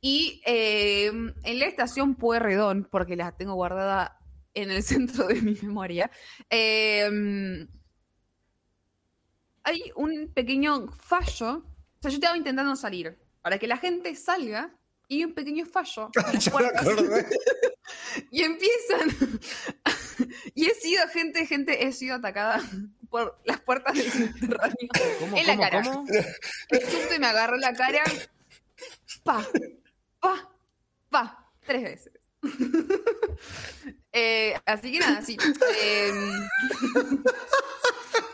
y 0.01 0.41
eh, 0.47 1.07
en 1.07 1.59
la 1.59 1.67
estación 1.67 2.15
Pueyrredón, 2.15 2.89
porque 2.91 3.17
la 3.17 3.37
tengo 3.37 3.55
guardada 3.55 4.19
en 4.55 4.71
el 4.71 4.83
centro 4.83 5.27
de 5.27 5.43
mi 5.43 5.55
memoria, 5.63 6.11
eh, 6.49 7.69
hay 9.63 9.93
un 9.95 10.33
pequeño 10.33 10.89
fallo. 10.93 11.59
O 11.59 12.03
sea, 12.03 12.11
yo 12.11 12.17
estaba 12.17 12.37
intentando 12.37 12.75
salir 12.77 13.19
para 13.43 13.59
que 13.59 13.67
la 13.67 13.77
gente 13.77 14.15
salga 14.15 14.75
y 15.07 15.17
hay 15.17 15.25
un 15.25 15.35
pequeño 15.35 15.67
fallo. 15.67 16.11
Y 18.31 18.43
empiezan. 18.43 19.39
y 20.55 20.67
he 20.67 20.75
sido 20.75 21.09
gente, 21.09 21.45
gente, 21.45 21.85
he 21.85 21.93
sido 21.93 22.15
atacada 22.17 22.63
por 23.11 23.39
las 23.45 23.61
puertas 23.61 23.95
del 23.95 24.11
subterráneo. 24.11 24.89
¿Cómo, 25.19 25.37
En 25.37 25.47
la 25.47 25.53
cómo, 25.57 25.63
cara. 25.63 25.83
cómo? 25.83 26.07
El 26.71 26.81
subte 26.81 27.19
me 27.19 27.27
agarró 27.27 27.57
la 27.57 27.75
cara. 27.75 28.03
Pa, 29.25 29.47
pa, 30.21 30.51
pa. 31.11 31.53
Tres 31.67 31.83
veces. 31.83 32.13
Eh, 34.13 34.55
así 34.67 34.91
que 34.91 34.99
nada, 34.99 35.23
sí. 35.23 35.37
Eh, 35.81 36.13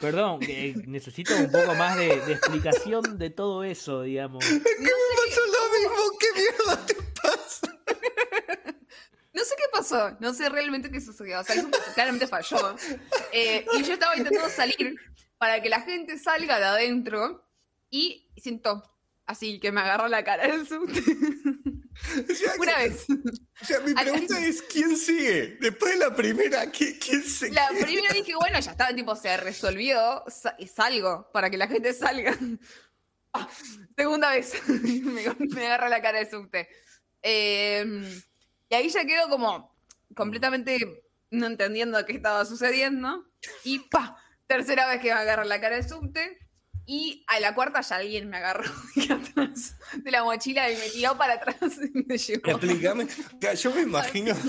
Perdón, 0.00 0.38
eh, 0.48 0.74
necesito 0.86 1.36
un 1.36 1.50
poco 1.50 1.74
más 1.74 1.98
de, 1.98 2.18
de 2.22 2.32
explicación 2.32 3.18
de 3.18 3.28
todo 3.28 3.62
eso, 3.62 4.00
digamos. 4.02 4.42
Me 4.50 4.58
pasó 4.60 5.40
lo 5.46 5.78
mismo. 5.78 6.18
¿Qué 6.18 6.26
mierda 6.40 6.86
te 6.86 6.94
pasa? 7.20 7.78
No 9.36 9.44
sé 9.44 9.54
qué 9.58 9.64
pasó, 9.70 10.16
no 10.18 10.32
sé 10.32 10.48
realmente 10.48 10.90
qué 10.90 10.98
sucedió. 11.00 11.40
O 11.40 11.44
sea, 11.44 11.60
subte 11.60 11.78
claramente 11.94 12.26
falló. 12.26 12.74
Eh, 13.32 13.66
y 13.74 13.82
yo 13.82 13.92
estaba 13.92 14.16
intentando 14.16 14.48
salir 14.48 14.96
para 15.36 15.60
que 15.60 15.68
la 15.68 15.82
gente 15.82 16.18
salga 16.18 16.58
de 16.58 16.64
adentro 16.64 17.46
y 17.90 18.30
siento 18.38 18.82
así 19.26 19.60
que 19.60 19.70
me 19.72 19.82
agarró 19.82 20.08
la 20.08 20.24
cara 20.24 20.46
el 20.46 20.66
subte. 20.66 21.00
O 21.00 22.34
sea, 22.34 22.52
Una 22.58 22.76
que- 22.76 22.88
vez. 22.88 23.06
O 23.60 23.64
sea, 23.64 23.80
mi 23.80 23.92
pregunta 23.92 24.46
es: 24.46 24.62
¿quién 24.62 24.96
sigue? 24.96 25.58
Después 25.60 25.92
de 25.92 25.98
la 25.98 26.14
primera, 26.14 26.64
¿qui- 26.72 26.98
¿quién 26.98 27.22
se 27.22 27.50
La 27.50 27.68
primera 27.68 28.12
dije, 28.14 28.34
bueno, 28.36 28.58
ya 28.60 28.70
estaba, 28.70 28.94
tipo, 28.94 29.14
se 29.16 29.36
resolvió 29.36 30.24
salgo 30.74 31.30
para 31.32 31.50
que 31.50 31.58
la 31.58 31.68
gente 31.68 31.92
salga. 31.92 32.34
Ah, 33.34 33.48
segunda 33.96 34.30
vez, 34.30 34.54
me, 34.68 35.24
me 35.38 35.66
agarra 35.66 35.90
la 35.90 36.00
cara 36.00 36.20
el 36.20 36.30
subte. 36.30 36.68
Eh, 37.22 37.84
y 38.68 38.74
ahí 38.74 38.88
ya 38.88 39.04
quedo 39.04 39.28
como 39.28 39.74
completamente 40.14 40.78
no 41.30 41.46
entendiendo 41.46 42.04
qué 42.04 42.12
estaba 42.12 42.44
sucediendo. 42.44 43.26
Y 43.64 43.80
pa, 43.90 44.16
tercera 44.46 44.86
vez 44.86 45.00
que 45.00 45.08
me 45.08 45.20
agarra 45.20 45.44
la 45.44 45.60
cara 45.60 45.76
el 45.76 45.88
subte. 45.88 46.38
Y 46.86 47.24
a 47.26 47.40
la 47.40 47.54
cuarta 47.54 47.80
ya 47.80 47.96
alguien 47.96 48.30
me 48.30 48.36
agarró 48.36 48.70
de 48.94 49.12
atrás 49.12 49.76
de 49.96 50.10
la 50.10 50.22
mochila 50.22 50.70
y 50.70 50.76
me 50.76 50.88
tiró 50.88 51.18
para 51.18 51.34
atrás 51.34 51.56
y 51.94 52.04
me 52.06 52.16
llevó. 52.16 52.50
Explícame. 52.50 53.06
Yo 53.60 53.74
me 53.74 53.82
imagino. 53.82 54.34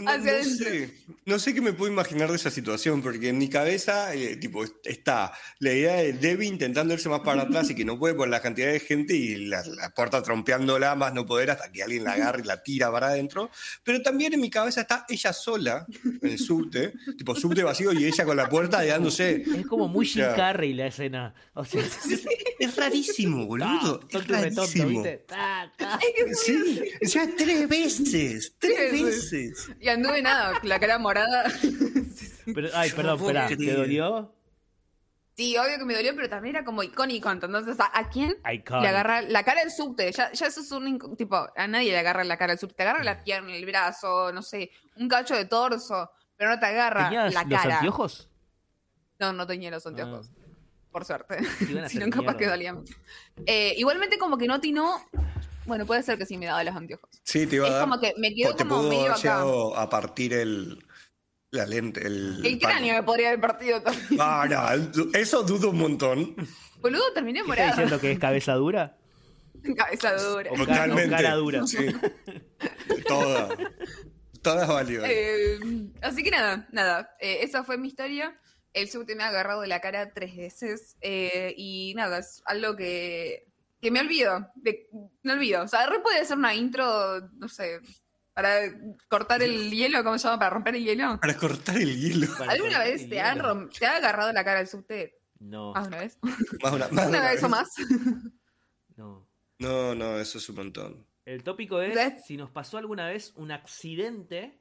No, 0.00 0.10
sé. 0.22 0.94
No 1.26 1.38
sé 1.38 1.54
qué 1.54 1.60
me 1.60 1.72
puedo 1.72 1.92
imaginar 1.92 2.30
de 2.30 2.36
esa 2.36 2.50
situación, 2.50 3.02
porque 3.02 3.28
en 3.28 3.38
mi 3.38 3.48
cabeza, 3.48 4.14
eh, 4.14 4.36
tipo, 4.36 4.64
está 4.84 5.32
la 5.58 5.72
idea 5.72 5.96
de 5.96 6.14
Debbie 6.14 6.48
intentando 6.48 6.94
irse 6.94 7.08
más 7.08 7.20
para 7.20 7.42
atrás 7.42 7.70
y 7.70 7.74
que 7.74 7.84
no 7.84 7.98
puede 7.98 8.14
por 8.14 8.28
la 8.28 8.40
cantidad 8.40 8.72
de 8.72 8.80
gente 8.80 9.14
y 9.14 9.46
la, 9.46 9.62
la 9.64 9.90
puerta 9.90 10.22
trompeándola 10.22 10.94
más 10.94 11.12
no 11.12 11.26
poder 11.26 11.50
hasta 11.50 11.70
que 11.70 11.82
alguien 11.82 12.04
la 12.04 12.12
agarre 12.12 12.42
y 12.42 12.46
la 12.46 12.62
tira 12.62 12.90
para 12.90 13.08
adentro. 13.08 13.50
Pero 13.84 14.00
también 14.02 14.32
en 14.32 14.40
mi 14.40 14.50
cabeza 14.50 14.82
está 14.82 15.04
ella 15.08 15.32
sola 15.32 15.86
en 16.04 16.28
el 16.28 16.38
subte, 16.38 16.94
tipo 17.16 17.34
subte 17.34 17.62
vacío 17.62 17.92
y 17.92 18.06
ella 18.06 18.24
con 18.24 18.36
la 18.36 18.48
puerta 18.48 18.84
dándose. 18.84 19.42
Es 19.42 19.66
como 19.66 19.88
muy 19.88 20.06
Jim. 20.06 20.24
Carrey 20.36 20.72
la 20.72 20.86
escena. 20.86 21.31
O 21.54 21.64
sea, 21.64 21.82
Es 22.58 22.76
rarísimo, 22.76 23.46
boludo. 23.46 24.00
ta, 24.00 24.18
Es 24.18 24.26
tonto 24.26 24.32
rarísimo. 24.34 24.88
¿viste? 24.88 25.18
Ta, 25.28 25.72
ta. 25.76 25.98
Sí, 26.34 26.82
o 27.04 27.08
sea, 27.08 27.28
tres 27.36 27.68
veces, 27.68 28.54
tres 28.58 28.76
Tres 28.90 28.92
veces. 28.92 29.70
Y 29.80 29.88
anduve 29.88 30.22
nada, 30.22 30.58
la 30.62 30.78
cara 30.80 30.98
morada. 30.98 31.44
Pero, 32.54 32.68
ay, 32.74 32.90
perdón, 32.90 33.20
espera, 33.20 33.48
¿te 33.48 33.72
dolió? 33.74 34.34
Sí, 35.34 35.56
obvio 35.56 35.78
que 35.78 35.84
me 35.86 35.94
dolió, 35.94 36.14
pero 36.14 36.28
también 36.28 36.56
era 36.56 36.64
como 36.64 36.82
icónico. 36.82 37.30
Entonces, 37.30 37.80
¿a, 37.80 37.90
a 37.98 38.10
quién 38.10 38.36
Iconic. 38.52 38.82
le 38.82 38.88
agarra 38.88 39.22
la 39.22 39.42
cara 39.42 39.62
del 39.62 39.70
subte? 39.70 40.12
Ya, 40.12 40.30
ya 40.32 40.46
eso 40.46 40.60
es 40.60 40.70
un. 40.72 41.16
Tipo, 41.16 41.48
a 41.56 41.66
nadie 41.66 41.90
le 41.90 41.98
agarra 41.98 42.22
la 42.22 42.36
cara 42.36 42.52
del 42.52 42.58
subte. 42.58 42.74
Te 42.74 42.82
agarra 42.82 43.02
la 43.02 43.24
pierna, 43.24 43.54
el 43.56 43.64
brazo, 43.64 44.30
no 44.32 44.42
sé, 44.42 44.70
un 44.96 45.08
cacho 45.08 45.34
de 45.34 45.46
torso, 45.46 46.10
pero 46.36 46.50
no 46.50 46.58
te 46.60 46.66
agarra 46.66 47.04
¿Tenías 47.08 47.32
la 47.32 47.44
los 47.44 47.60
cara. 47.62 47.76
anteojos? 47.76 48.28
No, 49.20 49.32
no 49.32 49.46
tenía 49.46 49.70
los 49.70 49.86
anteojos. 49.86 50.30
Por 50.92 51.04
suerte. 51.04 51.38
Si 51.88 51.98
no, 51.98 52.10
capaz 52.10 52.36
que 52.36 52.46
dolía 52.46 52.74
más. 52.74 52.90
Eh, 53.46 53.74
igualmente, 53.78 54.18
como 54.18 54.36
que 54.38 54.46
no 54.46 54.54
atinó. 54.54 55.00
Bueno, 55.64 55.86
puede 55.86 56.02
ser 56.02 56.18
que 56.18 56.26
sí 56.26 56.36
me 56.36 56.46
daba 56.46 56.62
los 56.64 56.74
anteojos. 56.76 57.08
Sí, 57.24 57.46
te 57.46 57.56
iba 57.56 57.66
a 57.66 57.68
Es 57.68 57.74
dar. 57.74 57.84
como 57.84 57.98
que 58.00 58.14
me 58.18 58.34
quedó 58.34 58.50
o 58.50 58.54
te 58.56 58.64
como 58.64 58.76
pudo 58.80 58.88
medio 58.88 59.00
haber 59.02 59.12
acá. 59.12 59.20
llegado 59.22 59.76
a 59.76 59.88
partir 59.88 60.32
el, 60.34 60.84
la 61.50 61.64
lente. 61.66 62.04
El, 62.06 62.44
El 62.44 62.58
cráneo 62.58 62.94
me 62.94 63.02
podría 63.04 63.28
haber 63.28 63.40
partido 63.40 63.80
también. 63.82 64.20
Ah, 64.20 64.46
no, 64.50 65.08
eso 65.18 65.42
dudo 65.44 65.70
un 65.70 65.78
montón. 65.78 66.34
Boludo, 66.80 67.12
terminé 67.14 67.38
¿Qué 67.38 67.42
está 67.42 67.48
morada. 67.48 67.70
diciendo 67.70 68.00
que 68.00 68.12
es 68.12 68.18
cabeza 68.18 68.54
dura? 68.54 68.96
Cabeza 69.76 70.14
dura. 70.16 70.50
O 70.52 70.56
Totalmente. 70.56 71.08
cara 71.10 71.34
dura. 71.36 71.64
Sí. 71.66 71.86
Toda. 73.06 73.48
Todas 74.42 74.66
válidas. 74.66 75.08
Eh, 75.08 75.58
así 76.00 76.24
que 76.24 76.30
nada, 76.32 76.66
nada. 76.72 77.14
eh, 77.20 77.38
esa 77.42 77.62
fue 77.62 77.78
mi 77.78 77.86
historia. 77.88 78.36
El 78.72 78.88
subte 78.90 79.14
me 79.14 79.22
ha 79.22 79.28
agarrado 79.28 79.60
de 79.60 79.66
la 79.68 79.80
cara 79.80 80.12
tres 80.12 80.36
veces. 80.36 80.96
eh, 81.00 81.54
y 81.56 81.92
nada, 81.94 82.18
es 82.18 82.42
algo 82.46 82.74
que, 82.76 83.46
que 83.80 83.90
me 83.90 84.00
olvido. 84.00 84.50
de- 84.56 84.88
me 85.22 85.32
olvido. 85.34 85.62
O 85.62 85.68
sea, 85.68 85.86
re 85.86 86.00
puede 86.00 86.24
ser 86.24 86.38
una 86.38 86.54
intro, 86.54 87.20
no 87.34 87.48
sé, 87.48 87.80
para 88.34 88.60
cortar 89.08 89.42
el 89.42 89.70
hielo, 89.70 90.02
¿cómo 90.02 90.16
se 90.18 90.26
llama? 90.26 90.38
Para 90.38 90.50
romper 90.50 90.76
el 90.76 90.84
hielo. 90.84 91.18
Para 91.20 91.36
cortar 91.36 91.76
el 91.76 92.00
hielo. 92.00 92.26
¿Alguna 92.48 92.78
vez 92.78 93.08
te, 93.08 93.20
han 93.20 93.38
rom- 93.38 93.68
te 93.78 93.84
ha 93.86 93.96
agarrado 93.96 94.32
la 94.32 94.42
cara 94.44 94.60
el 94.60 94.68
subte? 94.68 95.18
No, 95.38 95.72
¿Más 95.74 95.84
de 95.84 95.88
una 95.88 95.98
vez? 95.98 96.18
Más 96.62 96.72
una, 96.72 96.88
más 96.88 97.08
¿Una 97.08 97.18
una 97.18 97.30
vez 97.30 97.42
o 97.42 97.48
más? 97.48 97.68
no. 98.96 99.26
No, 99.58 99.94
no, 99.94 100.18
eso 100.18 100.38
es 100.38 100.48
un 100.48 100.56
montón. 100.56 101.06
El 101.24 101.44
tópico 101.44 101.80
es 101.80 101.94
¿Ves? 101.94 102.24
si 102.26 102.36
nos 102.36 102.50
pasó 102.50 102.78
alguna 102.78 103.06
vez 103.06 103.32
un 103.36 103.52
accidente 103.52 104.58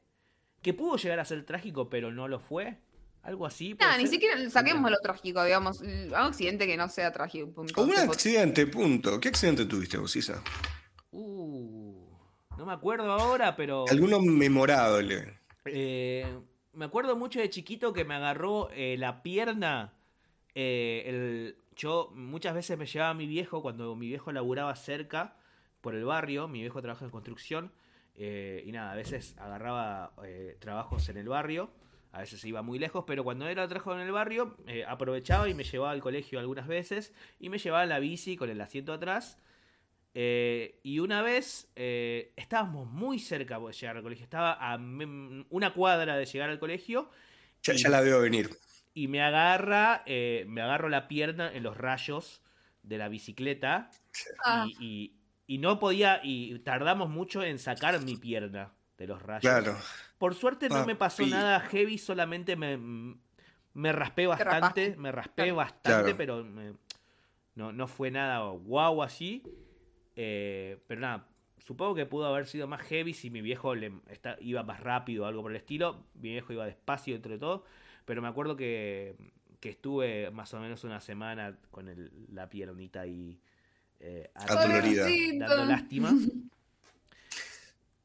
que 0.61 0.73
pudo 0.75 0.95
llegar 0.97 1.19
a 1.19 1.25
ser 1.25 1.43
trágico, 1.45 1.89
pero 1.89 2.11
no 2.11 2.27
lo 2.27 2.39
fue. 2.39 2.77
Algo 3.23 3.45
así. 3.45 3.75
Nada, 3.79 3.97
ni 3.97 4.03
ser? 4.03 4.13
siquiera 4.13 4.49
saquemos 4.49 4.89
lo 4.89 4.97
trágico, 4.99 5.43
digamos. 5.43 5.81
Un 5.81 6.13
accidente 6.15 6.65
que 6.65 6.75
no 6.75 6.89
sea 6.89 7.11
trágico. 7.11 7.51
punto. 7.53 7.81
Un 7.83 7.93
accidente, 7.95 8.65
punto. 8.67 9.19
¿Qué 9.19 9.29
accidente 9.29 9.65
tuviste 9.65 9.97
vos, 9.97 10.15
Isa? 10.15 10.41
Uh, 11.11 12.07
no 12.57 12.65
me 12.65 12.73
acuerdo 12.73 13.11
ahora, 13.11 13.55
pero. 13.55 13.85
Alguno 13.89 14.19
memorable. 14.19 15.37
Eh, 15.65 16.25
me 16.73 16.85
acuerdo 16.85 17.15
mucho 17.15 17.39
de 17.39 17.49
chiquito 17.49 17.93
que 17.93 18.05
me 18.05 18.15
agarró 18.15 18.69
eh, 18.71 18.95
la 18.97 19.21
pierna. 19.23 19.93
eh, 20.55 21.03
el- 21.05 21.55
yo 21.75 22.11
muchas 22.13 22.53
veces 22.53 22.77
me 22.77 22.85
llevaba 22.85 23.11
a 23.11 23.13
mi 23.15 23.25
viejo 23.25 23.61
cuando 23.61 23.95
mi 23.95 24.07
viejo 24.07 24.31
laburaba 24.31 24.75
cerca 24.75 25.35
por 25.79 25.95
el 25.95 26.03
barrio. 26.05 26.47
Mi 26.47 26.59
viejo 26.61 26.81
trabaja 26.81 27.05
en 27.05 27.11
construcción. 27.11 27.71
eh, 28.15 28.61
y 28.65 28.71
nada, 28.73 28.91
a 28.91 28.95
veces 28.95 29.35
agarraba 29.39 30.11
eh, 30.25 30.57
trabajos 30.59 31.07
en 31.09 31.17
el 31.17 31.29
barrio. 31.29 31.71
A 32.13 32.19
veces 32.19 32.43
iba 32.43 32.61
muy 32.61 32.77
lejos, 32.77 33.05
pero 33.07 33.23
cuando 33.23 33.47
era 33.47 33.67
trabajo 33.67 33.93
en 33.93 34.01
el 34.01 34.11
barrio, 34.11 34.57
eh, 34.67 34.83
aprovechaba 34.85 35.47
y 35.47 35.53
me 35.53 35.63
llevaba 35.63 35.91
al 35.91 36.01
colegio 36.01 36.39
algunas 36.39 36.67
veces. 36.67 37.13
Y 37.39 37.49
me 37.49 37.57
llevaba 37.57 37.83
en 37.83 37.89
la 37.89 37.99
bici 37.99 38.35
con 38.35 38.49
el 38.49 38.59
asiento 38.59 38.91
atrás. 38.93 39.37
Eh, 40.13 40.79
y 40.83 40.99
una 40.99 41.21
vez 41.21 41.71
eh, 41.75 42.33
estábamos 42.35 42.89
muy 42.89 43.17
cerca 43.19 43.59
de 43.59 43.71
llegar 43.71 43.95
al 43.97 44.03
colegio. 44.03 44.23
Estaba 44.25 44.51
a 44.51 44.75
una 44.77 45.73
cuadra 45.73 46.17
de 46.17 46.25
llegar 46.25 46.49
al 46.49 46.59
colegio. 46.59 47.09
Ya, 47.63 47.73
ya 47.73 47.89
la 47.89 48.01
veo 48.01 48.19
venir. 48.21 48.49
Y 48.93 49.07
me 49.07 49.21
agarra, 49.21 50.03
eh, 50.05 50.43
me 50.49 50.61
agarro 50.61 50.89
la 50.89 51.07
pierna 51.07 51.49
en 51.53 51.63
los 51.63 51.77
rayos 51.77 52.41
de 52.83 52.97
la 52.97 53.07
bicicleta. 53.07 53.89
Ah. 54.43 54.65
Y, 54.67 54.85
y- 54.85 55.17
y 55.47 55.57
no 55.57 55.79
podía, 55.79 56.21
y 56.23 56.59
tardamos 56.59 57.09
mucho 57.09 57.43
en 57.43 57.59
sacar 57.59 58.01
mi 58.03 58.15
pierna 58.15 58.73
de 58.97 59.07
los 59.07 59.21
rayos. 59.21 59.41
Claro. 59.41 59.77
Por 60.21 60.35
suerte 60.35 60.69
no 60.69 60.85
me 60.85 60.95
pasó 60.95 61.25
nada 61.25 61.59
heavy, 61.61 61.97
solamente 61.97 62.55
me, 62.55 62.77
me 63.73 63.91
raspé 63.91 64.27
bastante, 64.27 64.95
me 64.95 65.11
raspé 65.11 65.33
Claro. 65.45 65.55
bastante, 65.55 66.13
Claro. 66.13 66.15
pero 66.15 66.43
me- 66.43 66.73
no, 67.55 67.71
no 67.71 67.87
fue 67.87 68.11
nada 68.11 68.37
guau 68.51 69.01
así. 69.01 69.41
Eh, 70.15 70.77
pero 70.85 71.01
nada, 71.01 71.27
supongo 71.57 71.95
que 71.95 72.05
pudo 72.05 72.27
haber 72.27 72.45
sido 72.45 72.67
más 72.67 72.81
heavy 72.83 73.15
si 73.15 73.31
mi 73.31 73.41
viejo 73.41 73.73
le, 73.73 73.93
está- 74.11 74.37
iba 74.41 74.61
más 74.61 74.79
rápido 74.81 75.23
o 75.23 75.25
algo 75.25 75.41
por 75.41 75.49
el 75.49 75.57
estilo. 75.57 76.05
Mi 76.13 76.29
viejo 76.29 76.53
iba 76.53 76.67
despacio 76.67 77.15
dentro 77.15 77.31
de 77.31 77.39
todo, 77.39 77.63
pero 78.05 78.21
me 78.21 78.27
acuerdo 78.27 78.55
que, 78.55 79.15
que 79.59 79.69
estuve 79.69 80.29
más 80.29 80.53
o 80.53 80.59
menos 80.59 80.83
una 80.83 81.01
semana 81.01 81.57
con 81.71 81.87
el- 81.87 82.11
la 82.31 82.47
piernita 82.47 83.01
ahí 83.01 83.39
eh, 83.99 84.29
dando 84.35 85.65
lástima. 85.65 86.11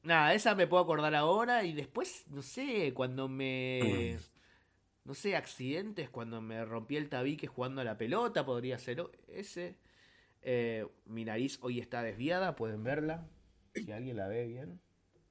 Nada, 0.07 0.35
esa 0.35 0.55
me 0.55 0.69
puedo 0.69 0.85
acordar 0.85 1.17
ahora 1.17 1.65
y 1.65 1.73
después, 1.73 2.27
no 2.31 2.41
sé, 2.41 2.93
cuando 2.95 3.29
me... 3.29 4.15
Mm. 4.15 4.21
No 5.05 5.15
sé, 5.15 5.35
accidentes, 5.35 6.11
cuando 6.11 6.41
me 6.41 6.65
rompí 6.65 6.97
el 6.97 7.09
tabique 7.09 7.49
jugando 7.49 7.81
a 7.81 7.85
la 7.85 7.99
pelota, 7.99 8.47
podría 8.47 8.79
ser 8.79 9.05
ese. 9.29 9.77
Eh, 10.43 10.87
mi 11.07 11.25
nariz 11.25 11.59
hoy 11.61 11.81
está 11.81 12.03
desviada, 12.03 12.55
pueden 12.55 12.85
verla, 12.85 13.27
si 13.75 13.91
alguien 13.91 14.17
la 14.17 14.29
ve 14.29 14.47
bien. 14.47 14.81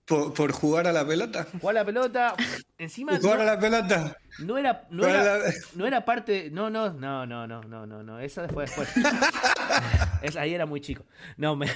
Por, 0.06 0.34
por, 0.34 0.52
jugar 0.52 0.88
a 0.88 0.92
la 0.92 1.08
pelota. 1.08 1.48
Jugar 1.60 1.78
a 1.78 1.80
la 1.80 1.86
pelota. 1.86 2.36
Encima. 2.78 3.18
Jugar 3.22 3.38
no, 3.38 3.44
a 3.44 3.46
la 3.46 3.60
pelota. 3.60 4.18
No 4.40 4.58
era, 4.58 4.88
no 4.90 5.08
era, 5.08 5.40
no 5.76 5.88
era, 5.88 6.06
parte. 6.06 6.50
No, 6.52 6.70
no, 6.70 6.92
no, 6.94 7.26
no, 7.26 7.48
no, 7.48 7.62
no, 7.64 7.86
no, 7.86 8.04
no. 8.04 8.20
Esa 8.20 8.48
fue 8.50 8.64
después. 8.64 8.90
después. 10.22 10.36
ahí 10.36 10.54
era 10.54 10.66
muy 10.66 10.82
chico. 10.82 11.06
No, 11.38 11.56
me. 11.56 11.68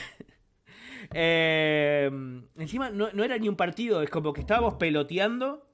Eh, 1.14 2.10
encima 2.56 2.90
no, 2.90 3.12
no 3.12 3.24
era 3.24 3.38
ni 3.38 3.50
un 3.50 3.56
partido, 3.56 4.02
es 4.02 4.10
como 4.10 4.34
que 4.34 4.42
estábamos 4.42 4.76
peloteando. 4.76 5.68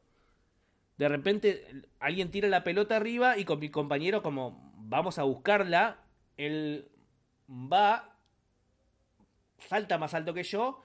De 0.98 1.10
repente 1.10 1.66
alguien 2.00 2.32
tira 2.32 2.48
la 2.48 2.64
pelota 2.64 2.96
arriba 2.96 3.38
y 3.38 3.46
con 3.46 3.60
mi 3.60 3.70
compañero 3.70 4.24
como 4.24 4.74
vamos 4.78 5.20
a 5.20 5.24
buscarla, 5.24 6.00
él 6.38 6.90
va, 7.50 8.18
salta 9.58 9.98
más 9.98 10.14
alto 10.14 10.34
que 10.34 10.44
yo 10.44 10.82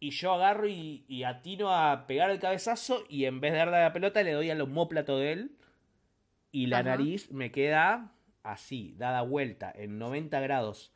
y 0.00 0.10
yo 0.10 0.32
agarro 0.32 0.68
y, 0.68 1.04
y 1.08 1.24
atino 1.24 1.74
a 1.74 2.06
pegar 2.06 2.30
el 2.30 2.38
cabezazo 2.38 3.04
y 3.08 3.24
en 3.24 3.40
vez 3.40 3.52
de 3.52 3.58
darle 3.58 3.80
la 3.80 3.92
pelota 3.92 4.22
le 4.22 4.32
doy 4.32 4.50
al 4.50 4.60
homóplato 4.60 5.18
de 5.18 5.32
él 5.32 5.58
y 6.52 6.66
la 6.66 6.78
Ajá. 6.78 6.90
nariz 6.90 7.30
me 7.32 7.50
queda 7.50 8.12
así, 8.42 8.94
dada 8.96 9.22
vuelta, 9.22 9.72
en 9.74 9.98
90 9.98 10.40
grados. 10.40 10.92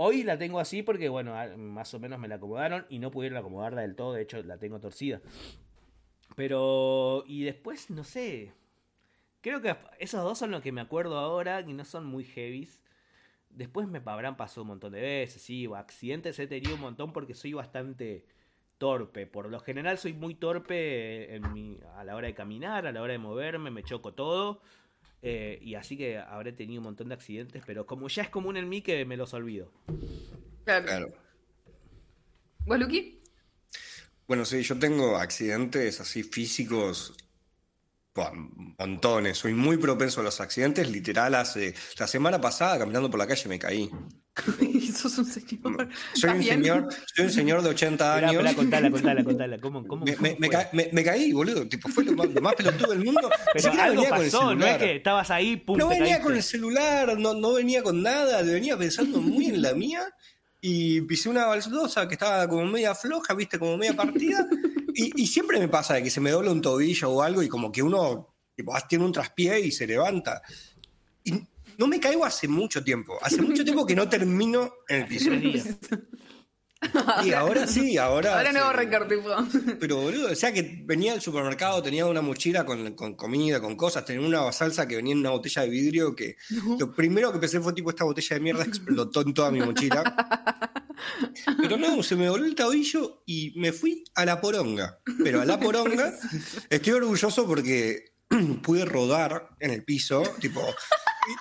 Hoy 0.00 0.22
la 0.22 0.38
tengo 0.38 0.60
así 0.60 0.84
porque, 0.84 1.08
bueno, 1.08 1.34
a- 1.36 1.56
más 1.56 1.92
o 1.92 1.98
menos 1.98 2.20
me 2.20 2.28
la 2.28 2.36
acomodaron 2.36 2.86
y 2.88 3.00
no 3.00 3.10
pudieron 3.10 3.36
acomodarla 3.36 3.80
del 3.82 3.96
todo, 3.96 4.12
de 4.12 4.22
hecho 4.22 4.40
la 4.44 4.56
tengo 4.56 4.78
torcida. 4.78 5.20
Pero, 6.36 7.24
y 7.26 7.42
después, 7.42 7.90
no 7.90 8.04
sé, 8.04 8.52
creo 9.40 9.60
que 9.60 9.74
esos 9.98 10.22
dos 10.22 10.38
son 10.38 10.52
los 10.52 10.62
que 10.62 10.72
me 10.72 10.80
acuerdo 10.80 11.18
ahora 11.18 11.62
y 11.62 11.72
no 11.72 11.84
son 11.84 12.06
muy 12.06 12.24
heavies. 12.24 12.80
Después 13.50 13.88
me 13.88 14.00
habrán 14.04 14.36
pasado 14.36 14.62
un 14.62 14.68
montón 14.68 14.92
de 14.92 15.00
veces, 15.00 15.42
sí, 15.42 15.66
accidentes 15.74 16.38
he 16.38 16.46
tenido 16.46 16.76
un 16.76 16.80
montón 16.82 17.12
porque 17.12 17.34
soy 17.34 17.54
bastante 17.54 18.24
torpe. 18.78 19.26
Por 19.26 19.48
lo 19.50 19.58
general 19.60 19.98
soy 19.98 20.12
muy 20.12 20.34
torpe 20.36 21.34
en 21.34 21.52
mi, 21.52 21.80
a 21.96 22.04
la 22.04 22.14
hora 22.14 22.28
de 22.28 22.34
caminar, 22.34 22.86
a 22.86 22.92
la 22.92 23.02
hora 23.02 23.12
de 23.14 23.18
moverme, 23.18 23.70
me 23.72 23.82
choco 23.82 24.14
todo. 24.14 24.62
Eh, 25.22 25.58
y 25.62 25.74
así 25.74 25.96
que 25.96 26.18
habré 26.18 26.52
tenido 26.52 26.80
un 26.80 26.84
montón 26.84 27.08
de 27.08 27.14
accidentes, 27.14 27.62
pero 27.66 27.86
como 27.86 28.08
ya 28.08 28.22
es 28.22 28.30
común 28.30 28.56
en 28.56 28.68
mí 28.68 28.82
que 28.82 29.04
me 29.04 29.16
los 29.16 29.34
olvido. 29.34 29.72
Claro. 30.64 30.86
Claro. 30.86 31.12
¿Vos, 32.66 32.78
Luqui? 32.78 33.18
Bueno, 34.26 34.44
sí, 34.44 34.62
yo 34.62 34.78
tengo 34.78 35.16
accidentes 35.16 36.00
así 36.00 36.22
físicos, 36.22 37.14
montones. 38.78 39.38
Soy 39.38 39.54
muy 39.54 39.76
propenso 39.76 40.20
a 40.20 40.24
los 40.24 40.40
accidentes. 40.40 40.90
Literal, 40.90 41.34
hace 41.34 41.74
la 41.98 42.06
semana 42.06 42.40
pasada 42.40 42.78
caminando 42.78 43.10
por 43.10 43.18
la 43.18 43.26
calle 43.26 43.48
me 43.48 43.58
caí. 43.58 43.90
Sos 44.96 45.18
un 45.18 45.24
señor. 45.24 45.88
Soy 46.14 46.30
un 46.30 46.42
señor, 46.44 46.88
soy 47.14 47.24
un 47.26 47.30
señor 47.30 47.62
de 47.62 47.70
80 47.70 48.04
Esperá, 48.14 48.28
años. 48.28 48.34
esperá, 48.44 48.54
contala, 48.56 48.90
contala, 48.90 49.24
contala. 49.24 49.58
¿Cómo, 49.60 49.86
cómo, 49.86 50.04
Me, 50.04 50.14
cómo 50.14 50.22
me- 50.28 50.36
me 50.38 50.46
fue? 50.46 50.48
ca- 50.48 50.70
me- 50.72 50.88
me 50.92 51.04
caí, 51.04 51.32
boludo. 51.32 51.68
Tipo, 51.68 51.88
fue 51.88 52.04
lo 52.04 52.12
más, 52.12 52.28
lo 52.28 52.40
más 52.40 52.54
pelotudo 52.54 52.90
del 52.90 53.04
mundo. 53.04 53.28
Pero 53.52 53.62
siquiera 53.64 53.84
algo 53.84 54.02
venía 54.02 54.10
con 54.16 54.24
el 54.24 54.30
pasó, 54.30 54.42
no 54.44 54.50
es 54.50 54.56
celular. 54.58 54.78
que 54.80 54.96
estabas 54.96 55.30
ahí, 55.30 55.56
pum, 55.56 55.76
No 55.78 55.88
venía 55.88 56.04
caíste. 56.04 56.22
con 56.22 56.36
el 56.36 56.42
celular, 56.42 57.18
no, 57.18 57.34
no 57.34 57.52
venía 57.54 57.82
con 57.82 58.02
nada, 58.02 58.42
venía 58.42 58.76
pensando 58.76 59.20
muy 59.20 59.46
en 59.46 59.62
la 59.62 59.74
mía 59.74 60.02
y 60.60 61.00
pisé 61.02 61.28
una 61.28 61.46
baldosa 61.46 62.06
que 62.08 62.14
estaba 62.14 62.48
como 62.48 62.64
media 62.66 62.94
floja, 62.94 63.34
viste, 63.34 63.58
como 63.58 63.76
media 63.76 63.94
partida. 63.94 64.46
Y, 65.00 65.22
y 65.22 65.26
siempre 65.28 65.60
me 65.60 65.68
pasa 65.68 65.94
de 65.94 66.02
que 66.02 66.10
se 66.10 66.20
me 66.20 66.30
dobla 66.30 66.50
un 66.50 66.60
tobillo 66.60 67.08
o 67.10 67.22
algo 67.22 67.40
y 67.40 67.48
como 67.48 67.70
que 67.70 67.84
uno 67.84 68.34
tipo, 68.56 68.74
ah, 68.74 68.84
tiene 68.88 69.04
un 69.04 69.12
traspié 69.12 69.60
y 69.60 69.70
se 69.70 69.86
levanta. 69.86 70.42
Y 71.22 71.34
no 71.78 71.86
me 71.86 72.00
caigo 72.00 72.24
hace 72.24 72.48
mucho 72.48 72.82
tiempo, 72.82 73.16
hace 73.22 73.40
mucho 73.40 73.62
tiempo 73.62 73.86
que 73.86 73.94
no 73.94 74.08
termino 74.08 74.72
en 74.88 75.02
el 75.02 75.06
piso. 75.06 75.30
Y 77.24 77.32
ahora 77.32 77.66
sí, 77.66 77.98
ahora. 77.98 78.36
Ahora 78.36 78.52
no 78.52 79.08
tipo. 79.08 79.28
Pero 79.80 79.96
boludo, 79.96 80.30
o 80.30 80.34
sea 80.36 80.52
que 80.52 80.80
venía 80.84 81.12
al 81.12 81.20
supermercado, 81.20 81.82
tenía 81.82 82.06
una 82.06 82.22
mochila 82.22 82.64
con, 82.64 82.94
con 82.94 83.14
comida, 83.14 83.60
con 83.60 83.74
cosas, 83.74 84.04
tenía 84.04 84.24
una 84.24 84.52
salsa 84.52 84.86
que 84.86 84.94
venía 84.94 85.12
en 85.12 85.18
una 85.18 85.30
botella 85.30 85.62
de 85.62 85.70
vidrio 85.70 86.14
que 86.14 86.36
lo 86.78 86.94
primero 86.94 87.32
que 87.32 87.40
pensé 87.40 87.58
fue 87.60 87.72
tipo 87.72 87.90
esta 87.90 88.04
botella 88.04 88.36
de 88.36 88.40
mierda 88.40 88.62
explotó 88.66 89.22
en 89.22 89.34
toda 89.34 89.50
mi 89.50 89.60
mochila. 89.60 90.04
Pero 91.60 91.76
no, 91.76 92.02
se 92.02 92.16
me 92.16 92.26
dobló 92.26 92.44
el 92.46 92.54
tobillo 92.54 93.22
y 93.26 93.52
me 93.56 93.72
fui 93.72 94.04
a 94.14 94.24
la 94.24 94.40
poronga. 94.40 94.98
Pero 95.22 95.40
a 95.40 95.44
la 95.44 95.58
poronga 95.60 96.14
estoy 96.70 96.92
orgulloso 96.94 97.46
porque 97.46 98.12
pude 98.62 98.84
rodar 98.84 99.50
en 99.60 99.70
el 99.70 99.84
piso, 99.84 100.22
tipo... 100.40 100.60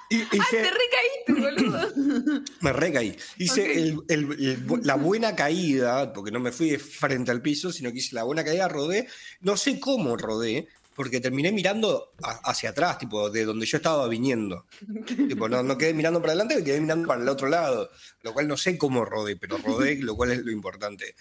y- 0.10 0.16
y- 0.18 0.22
hice- 0.22 0.64
Te 0.64 0.72
recaíste, 0.72 1.34
boludo. 1.34 2.44
me 2.62 2.74
recaí. 2.74 3.18
Hice 3.38 3.62
Ok. 3.62 3.68
el- 3.70 3.98
el- 4.08 4.46
el- 4.46 4.82
la 4.84 4.96
buena 4.96 5.36
caída, 5.36 6.14
porque 6.14 6.32
no 6.32 6.40
me 6.40 6.52
fui 6.52 6.78
frente 6.78 7.32
al 7.32 7.42
piso, 7.42 7.72
sino 7.72 7.92
que 7.92 7.98
hice 8.00 8.16
la 8.16 8.24
buena 8.24 8.44
caída, 8.44 8.68
rodé. 8.68 9.08
No 9.42 9.58
sé 9.58 9.80
cómo 9.80 10.16
rodé, 10.18 10.68
porque 10.98 11.22
terminé 11.22 11.52
mirando 11.52 12.16
a- 12.24 12.50
hacia 12.50 12.72
atrás, 12.72 12.98
tipo, 12.98 13.30
de 13.30 13.46
donde 13.46 13.68
yo 13.68 13.78
estaba 13.78 14.08
viniendo. 14.08 14.66
tipo, 15.30 15.48
no, 15.48 15.62
no 15.62 15.78
quedé 15.78 15.94
mirando 15.94 16.20
para 16.20 16.34
adelante, 16.34 16.64
quedé 16.64 16.82
mirando 16.82 17.08
para 17.08 17.22
el 17.22 17.30
otro 17.30 17.48
lado. 17.48 17.90
Lo 18.24 18.34
cual 18.34 18.48
no 18.48 18.58
sé 18.58 18.78
cómo 18.80 19.06
rodé, 19.06 19.38
pero 19.38 19.58
rodé, 19.60 19.98
lo 19.98 20.16
cual 20.16 20.32
es 20.32 20.40
lo 20.40 20.52
importante. 20.52 21.16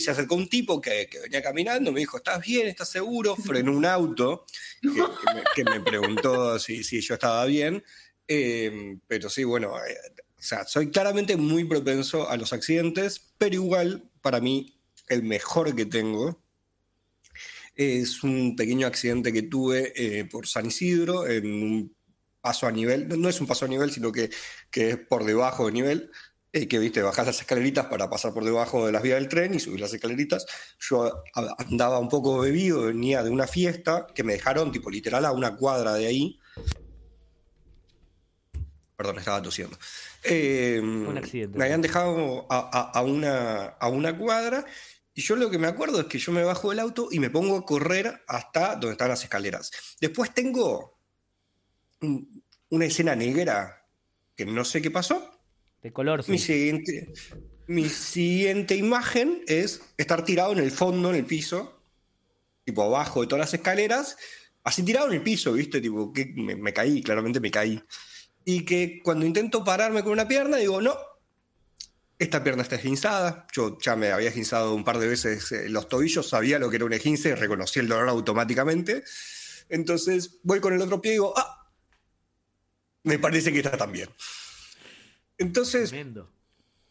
Se 0.00 0.10
acercó 0.10 0.34
un 0.34 0.48
tipo 0.48 0.80
que, 0.80 1.08
que 1.10 1.20
venía 1.20 1.42
caminando, 1.42 1.92
me 1.92 2.00
dijo, 2.00 2.16
¿estás 2.16 2.40
bien? 2.44 2.66
¿Estás 2.68 2.88
seguro? 2.90 3.36
Frenó 3.36 3.72
un 3.72 3.84
auto 3.86 4.44
que, 4.80 4.88
que 4.88 5.34
me, 5.34 5.42
que 5.54 5.64
me 5.64 5.80
preguntó 5.80 6.58
si, 6.58 6.82
si 6.82 7.00
yo 7.02 7.14
estaba 7.14 7.44
bien. 7.44 7.84
Eh, 8.26 8.98
pero 9.06 9.28
sí, 9.28 9.44
bueno, 9.44 9.76
eh, 9.78 9.96
o 10.38 10.42
sea, 10.42 10.64
soy 10.64 10.90
claramente 10.90 11.36
muy 11.36 11.64
propenso 11.64 12.28
a 12.30 12.36
los 12.38 12.52
accidentes, 12.52 13.32
pero 13.38 13.54
igual, 13.54 14.10
para 14.22 14.40
mí, 14.40 14.78
el 15.08 15.22
mejor 15.22 15.74
que 15.76 15.84
tengo 15.86 16.41
es 17.74 18.22
un 18.22 18.54
pequeño 18.56 18.86
accidente 18.86 19.32
que 19.32 19.42
tuve 19.42 19.92
eh, 19.96 20.24
por 20.24 20.46
San 20.46 20.66
Isidro, 20.66 21.26
en 21.26 21.46
un 21.46 21.96
paso 22.40 22.66
a 22.66 22.72
nivel, 22.72 23.08
no, 23.08 23.16
no 23.16 23.28
es 23.28 23.40
un 23.40 23.46
paso 23.46 23.64
a 23.64 23.68
nivel, 23.68 23.90
sino 23.92 24.10
que, 24.12 24.30
que 24.70 24.90
es 24.90 24.96
por 24.98 25.24
debajo 25.24 25.66
de 25.66 25.72
nivel, 25.72 26.10
eh, 26.52 26.68
que 26.68 26.78
viste, 26.78 27.00
bajás 27.00 27.26
las 27.26 27.40
escaleritas 27.40 27.86
para 27.86 28.10
pasar 28.10 28.34
por 28.34 28.44
debajo 28.44 28.84
de 28.84 28.92
las 28.92 29.02
vías 29.02 29.18
del 29.18 29.28
tren 29.28 29.54
y 29.54 29.60
subir 29.60 29.80
las 29.80 29.94
escaleritas. 29.94 30.44
Yo 30.80 31.22
andaba 31.58 31.98
un 31.98 32.08
poco 32.10 32.40
bebido, 32.40 32.82
venía 32.86 33.22
de 33.22 33.30
una 33.30 33.46
fiesta 33.46 34.06
que 34.14 34.22
me 34.22 34.34
dejaron, 34.34 34.70
tipo, 34.72 34.90
literal, 34.90 35.24
a 35.24 35.32
una 35.32 35.56
cuadra 35.56 35.94
de 35.94 36.06
ahí. 36.06 36.38
Perdón, 38.96 39.18
estaba 39.18 39.42
tosiendo. 39.42 39.76
Eh, 40.22 40.78
Un 40.80 41.16
accidente. 41.18 41.58
Me 41.58 41.64
habían 41.64 41.80
dejado 41.82 42.46
a, 42.50 42.58
a- 42.58 42.98
a 42.98 43.02
una, 43.02 43.64
a 43.68 43.88
una 43.88 44.16
cuadra 44.16 44.64
y 45.14 45.20
yo 45.22 45.36
lo 45.36 45.50
que 45.50 45.58
me 45.58 45.66
acuerdo 45.66 46.00
es 46.00 46.06
que 46.06 46.18
yo 46.18 46.32
me 46.32 46.42
bajo 46.44 46.70
del 46.70 46.78
auto 46.80 47.08
y 47.10 47.18
me 47.18 47.30
pongo 47.30 47.56
a 47.56 47.66
correr 47.66 48.22
hasta 48.26 48.72
donde 48.76 48.92
están 48.92 49.08
las 49.08 49.22
escaleras. 49.22 49.70
Después 50.00 50.32
tengo 50.34 50.98
un- 52.00 52.42
una 52.70 52.86
escena 52.86 53.14
negra 53.14 53.86
que 54.36 54.46
no 54.46 54.64
sé 54.64 54.80
qué 54.80 54.90
pasó. 54.90 55.30
De 55.82 55.92
color, 55.92 56.24
Mi 56.28 56.38
sí. 56.38 56.46
siguiente, 56.46 57.12
mi 57.66 57.88
siguiente 57.88 58.74
imagen 58.76 59.42
es 59.46 59.82
estar 59.98 60.24
tirado 60.24 60.52
en 60.52 60.58
el 60.58 60.70
fondo, 60.70 61.10
en 61.10 61.16
el 61.16 61.26
piso, 61.26 61.82
tipo 62.64 62.82
abajo 62.82 63.20
de 63.20 63.26
todas 63.26 63.40
las 63.46 63.54
escaleras, 63.54 64.16
así 64.64 64.82
tirado 64.84 65.08
en 65.08 65.14
el 65.14 65.22
piso, 65.22 65.52
¿viste? 65.52 65.80
Tipo, 65.80 66.12
que 66.12 66.26
me, 66.36 66.54
me 66.56 66.72
caí, 66.72 67.02
claramente 67.02 67.40
me 67.40 67.50
caí. 67.50 67.82
Y 68.44 68.64
que 68.64 69.00
cuando 69.04 69.26
intento 69.26 69.62
pararme 69.64 70.02
con 70.02 70.12
una 70.12 70.26
pierna, 70.26 70.56
digo, 70.56 70.80
no, 70.80 70.96
esta 72.22 72.42
pierna 72.42 72.62
está 72.62 72.76
esguinzada. 72.76 73.46
Yo 73.52 73.78
ya 73.80 73.96
me 73.96 74.12
había 74.12 74.28
esguinzado 74.28 74.74
un 74.74 74.84
par 74.84 74.98
de 74.98 75.08
veces 75.08 75.50
eh, 75.52 75.68
los 75.68 75.88
tobillos, 75.88 76.28
sabía 76.28 76.58
lo 76.58 76.70
que 76.70 76.76
era 76.76 76.84
un 76.84 76.92
esguince, 76.92 77.34
reconocí 77.34 77.80
el 77.80 77.88
dolor 77.88 78.08
automáticamente. 78.08 79.04
Entonces 79.68 80.38
voy 80.42 80.60
con 80.60 80.72
el 80.72 80.82
otro 80.82 81.00
pie 81.00 81.12
y 81.12 81.14
digo, 81.14 81.34
ah, 81.36 81.68
me 83.04 83.18
parece 83.18 83.52
que 83.52 83.58
está 83.58 83.76
también. 83.76 84.08
Entonces 85.38 85.90
Tremendo. 85.90 86.30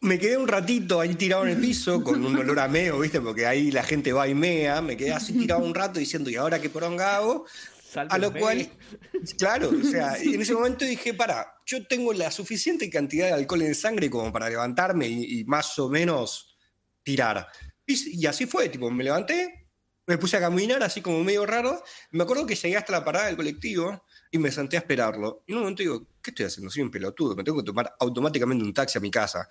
me 0.00 0.18
quedé 0.18 0.36
un 0.36 0.48
ratito 0.48 1.00
ahí 1.00 1.14
tirado 1.14 1.44
en 1.44 1.50
el 1.50 1.60
piso 1.60 2.02
con 2.02 2.24
un 2.24 2.36
olor 2.36 2.58
a 2.58 2.68
meo, 2.68 3.00
¿viste? 3.00 3.20
Porque 3.20 3.46
ahí 3.46 3.70
la 3.70 3.84
gente 3.84 4.12
va 4.12 4.28
y 4.28 4.34
mea. 4.34 4.82
Me 4.82 4.96
quedé 4.96 5.12
así 5.12 5.32
tirado 5.32 5.64
un 5.64 5.74
rato 5.74 5.98
diciendo, 5.98 6.28
¿y 6.28 6.36
ahora 6.36 6.60
qué 6.60 6.68
poronga 6.68 7.16
hago? 7.16 7.46
A 7.94 8.18
lo 8.18 8.32
cual, 8.32 8.68
claro, 9.38 9.70
o 9.70 9.84
sea, 9.84 10.16
en 10.16 10.40
ese 10.40 10.54
momento 10.54 10.84
dije, 10.84 11.12
para, 11.14 11.58
yo 11.66 11.86
tengo 11.86 12.12
la 12.12 12.30
suficiente 12.30 12.88
cantidad 12.88 13.26
de 13.26 13.32
alcohol 13.32 13.62
en 13.62 13.74
sangre 13.74 14.08
como 14.08 14.32
para 14.32 14.48
levantarme 14.48 15.08
y, 15.08 15.44
más 15.44 15.78
o 15.78 15.88
menos 15.88 16.56
tirar. 17.02 17.48
Y, 17.86 18.26
así 18.26 18.46
fue, 18.46 18.68
tipo, 18.68 18.90
me 18.90 19.04
levanté, 19.04 19.68
me 20.06 20.16
puse 20.16 20.36
a 20.36 20.40
caminar 20.40 20.82
así 20.82 21.02
como 21.02 21.22
medio 21.22 21.44
raro. 21.44 21.82
Me 22.12 22.22
acuerdo 22.22 22.46
que 22.46 22.54
llegué 22.54 22.76
hasta 22.76 22.92
la 22.92 23.04
parada 23.04 23.26
del 23.26 23.36
colectivo 23.36 24.04
y 24.30 24.38
me 24.38 24.50
senté 24.50 24.76
a 24.76 24.80
esperarlo. 24.80 25.44
Y 25.46 25.52
en 25.52 25.58
un 25.58 25.64
momento 25.64 25.82
digo, 25.82 26.06
¿qué 26.22 26.30
estoy 26.30 26.46
haciendo? 26.46 26.70
Soy 26.70 26.82
un 26.82 26.90
pelotudo, 26.90 27.36
me 27.36 27.44
tengo 27.44 27.58
que 27.58 27.64
tomar 27.64 27.94
automáticamente 28.00 28.64
un 28.64 28.72
taxi 28.72 28.98
a 28.98 29.00
mi 29.00 29.10
casa. 29.10 29.48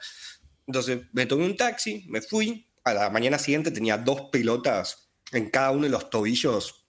Entonces 0.66 1.02
me 1.14 1.26
tomé 1.26 1.46
un 1.46 1.56
taxi, 1.56 2.06
me 2.10 2.22
fui. 2.22 2.68
A 2.84 2.94
la 2.96 3.10
mañana 3.12 3.38
siguiente 3.38 3.70
tenía 3.70 3.98
dos 3.98 4.30
pelotas 4.32 5.12
en 5.32 5.52
cada 5.52 5.72
uno 5.72 5.84
de 5.84 5.90
los 5.90 6.10
tobillos 6.10 6.81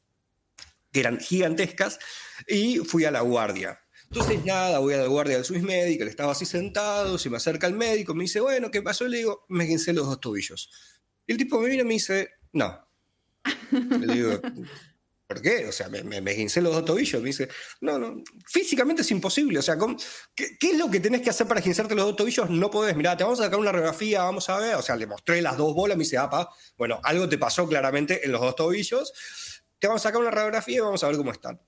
que 0.93 1.01
eran 1.01 1.19
gigantescas, 1.19 1.99
y 2.47 2.79
fui 2.79 3.05
a 3.05 3.11
la 3.11 3.23
guardia. 3.23 3.81
Entonces, 4.05 4.45
nada, 4.45 4.79
voy 4.79 4.93
a 4.93 4.99
la 4.99 5.07
guardia 5.07 5.37
del 5.37 5.45
Swiss 5.45 5.63
Medical, 5.63 6.07
estaba 6.07 6.33
así 6.33 6.45
sentado, 6.45 7.17
se 7.17 7.31
me 7.31 7.39
acerca 7.39 7.67
el 7.67 7.73
médico, 7.73 8.15
me 8.15 8.25
dice, 8.25 8.41
bueno, 8.41 8.71
¿qué 8.71 8.83
pasó? 8.83 9.09
Le 9.09 9.19
digo, 9.19 9.47
me 9.49 9.65
guincé 9.65 9.95
los 9.95 10.07
dos 10.07 10.21
tobillos. 10.21 10.71
Y 11.27 11.33
el 11.33 11.39
tipo 11.39 11.59
me 11.59 11.71
mira 11.71 11.83
y 11.83 11.87
me 11.87 11.95
dice, 11.95 12.29
no. 12.53 12.87
Le 13.73 14.15
digo, 14.15 14.39
¿por 15.27 15.41
qué? 15.41 15.67
O 15.67 15.73
sea, 15.73 15.89
me, 15.89 16.03
me, 16.03 16.21
los 16.21 16.75
dos 16.75 16.85
tobillos. 16.85 17.23
Me 17.23 17.29
dice, 17.29 17.49
no, 17.81 17.99
no, 17.99 18.23
físicamente 18.47 19.01
es 19.01 19.11
imposible. 19.11 19.59
O 19.59 19.63
sea, 19.63 19.79
¿qué, 20.35 20.57
es 20.61 20.77
lo 20.77 20.91
que 20.91 21.01
tenés 21.01 21.23
que 21.23 21.31
hacer 21.31 21.47
para 21.47 21.63
gincerte 21.63 21.95
los 21.95 22.05
dos 22.05 22.17
tobillos? 22.17 22.51
No 22.51 22.71
podés. 22.71 22.95
Mirá, 22.95 23.17
te 23.17 23.25
vamos 23.25 23.41
a 23.41 23.45
sacar 23.45 23.59
una 23.59 23.73
radiografía, 23.73 24.25
vamos 24.25 24.47
a 24.51 24.59
ver. 24.59 24.75
O 24.75 24.83
sea, 24.83 24.95
le 24.97 25.07
mostré 25.07 25.41
las 25.41 25.57
dos 25.57 25.75
bolas, 25.75 25.97
me 25.97 26.05
dice, 26.05 26.19
apa, 26.19 26.51
bueno, 26.77 27.01
algo 27.03 27.29
te 27.31 27.39
pasó 27.39 27.67
claramente 27.67 28.27
en 28.27 28.33
los 28.33 28.43
dos 28.43 28.57
tobillos 28.57 29.13
te 29.83 29.89
vamos 29.89 30.01
a 30.07 30.09
sacar 30.11 30.21
una 30.21 30.31
radiografía 30.31 30.77
y 30.77 30.79
vamos 30.79 31.03
a 31.03 31.09
ver 31.09 31.17
cómo 31.17 31.33
están. 31.33 31.61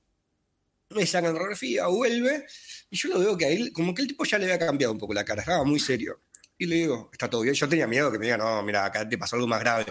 Me 0.90 1.04
sacan 1.04 1.34
radiografía, 1.34 1.88
vuelve, 1.88 2.46
y 2.88 2.96
yo 2.96 3.08
lo 3.08 3.18
veo 3.18 3.36
que 3.36 3.46
a 3.46 3.48
él, 3.48 3.72
como 3.72 3.92
que 3.92 4.02
el 4.02 4.08
tipo 4.08 4.24
ya 4.24 4.38
le 4.38 4.44
había 4.44 4.64
cambiado 4.64 4.92
un 4.92 5.00
poco 5.00 5.12
la 5.12 5.24
cara, 5.24 5.40
estaba 5.40 5.64
muy 5.64 5.80
serio. 5.80 6.20
Y 6.56 6.66
le 6.66 6.76
digo, 6.76 7.10
¿está 7.12 7.28
todo 7.28 7.40
bien? 7.40 7.56
Yo 7.56 7.68
tenía 7.68 7.88
miedo 7.88 8.12
que 8.12 8.20
me 8.20 8.26
diga, 8.26 8.36
no, 8.36 8.62
mira, 8.62 8.84
acá 8.84 9.08
te 9.08 9.18
pasó 9.18 9.34
algo 9.34 9.48
más 9.48 9.58
grave. 9.58 9.86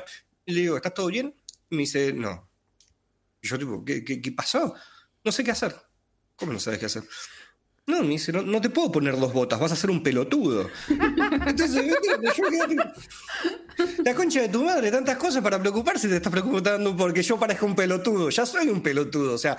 Y 0.46 0.54
le 0.54 0.62
digo, 0.62 0.78
¿estás 0.78 0.94
todo 0.94 1.08
bien? 1.08 1.36
Y 1.70 1.76
me 1.76 1.82
dice, 1.82 2.14
no. 2.14 2.50
Y 3.42 3.50
yo, 3.50 3.60
tipo, 3.60 3.84
¿qué, 3.84 4.06
qué, 4.06 4.22
qué 4.22 4.32
pasó? 4.32 4.74
No 5.22 5.32
sé 5.34 5.44
qué 5.44 5.52
hacer. 5.52 5.76
¿Cómo 6.38 6.54
no 6.54 6.62
sabes 6.62 6.80
qué 6.80 6.86
hacer? 6.86 7.04
No, 7.86 8.02
me 8.02 8.10
dice, 8.10 8.32
no, 8.32 8.62
te 8.62 8.70
puedo 8.70 8.92
poner 8.94 9.20
dos 9.20 9.34
botas, 9.34 9.60
vas 9.60 9.74
a 9.74 9.76
ser 9.76 9.90
un 9.90 10.02
pelotudo. 10.02 10.70
Entonces, 10.88 11.86
yo 11.86 11.96
La 14.06 14.16
concha 14.16 14.42
de 14.42 14.50
tu 14.50 14.64
madre, 14.64 14.90
tantas 14.90 15.18
cosas 15.18 15.44
para 15.44 15.60
preocuparse, 15.60 16.08
te 16.08 16.16
estás 16.16 16.32
preocupando 16.32 16.96
porque 16.96 17.22
yo 17.22 17.38
parezca 17.38 17.66
un 17.66 17.76
pelotudo. 17.76 18.30
Ya 18.30 18.46
soy 18.46 18.70
un 18.70 18.82
pelotudo, 18.82 19.34
o 19.34 19.38
sea, 19.38 19.58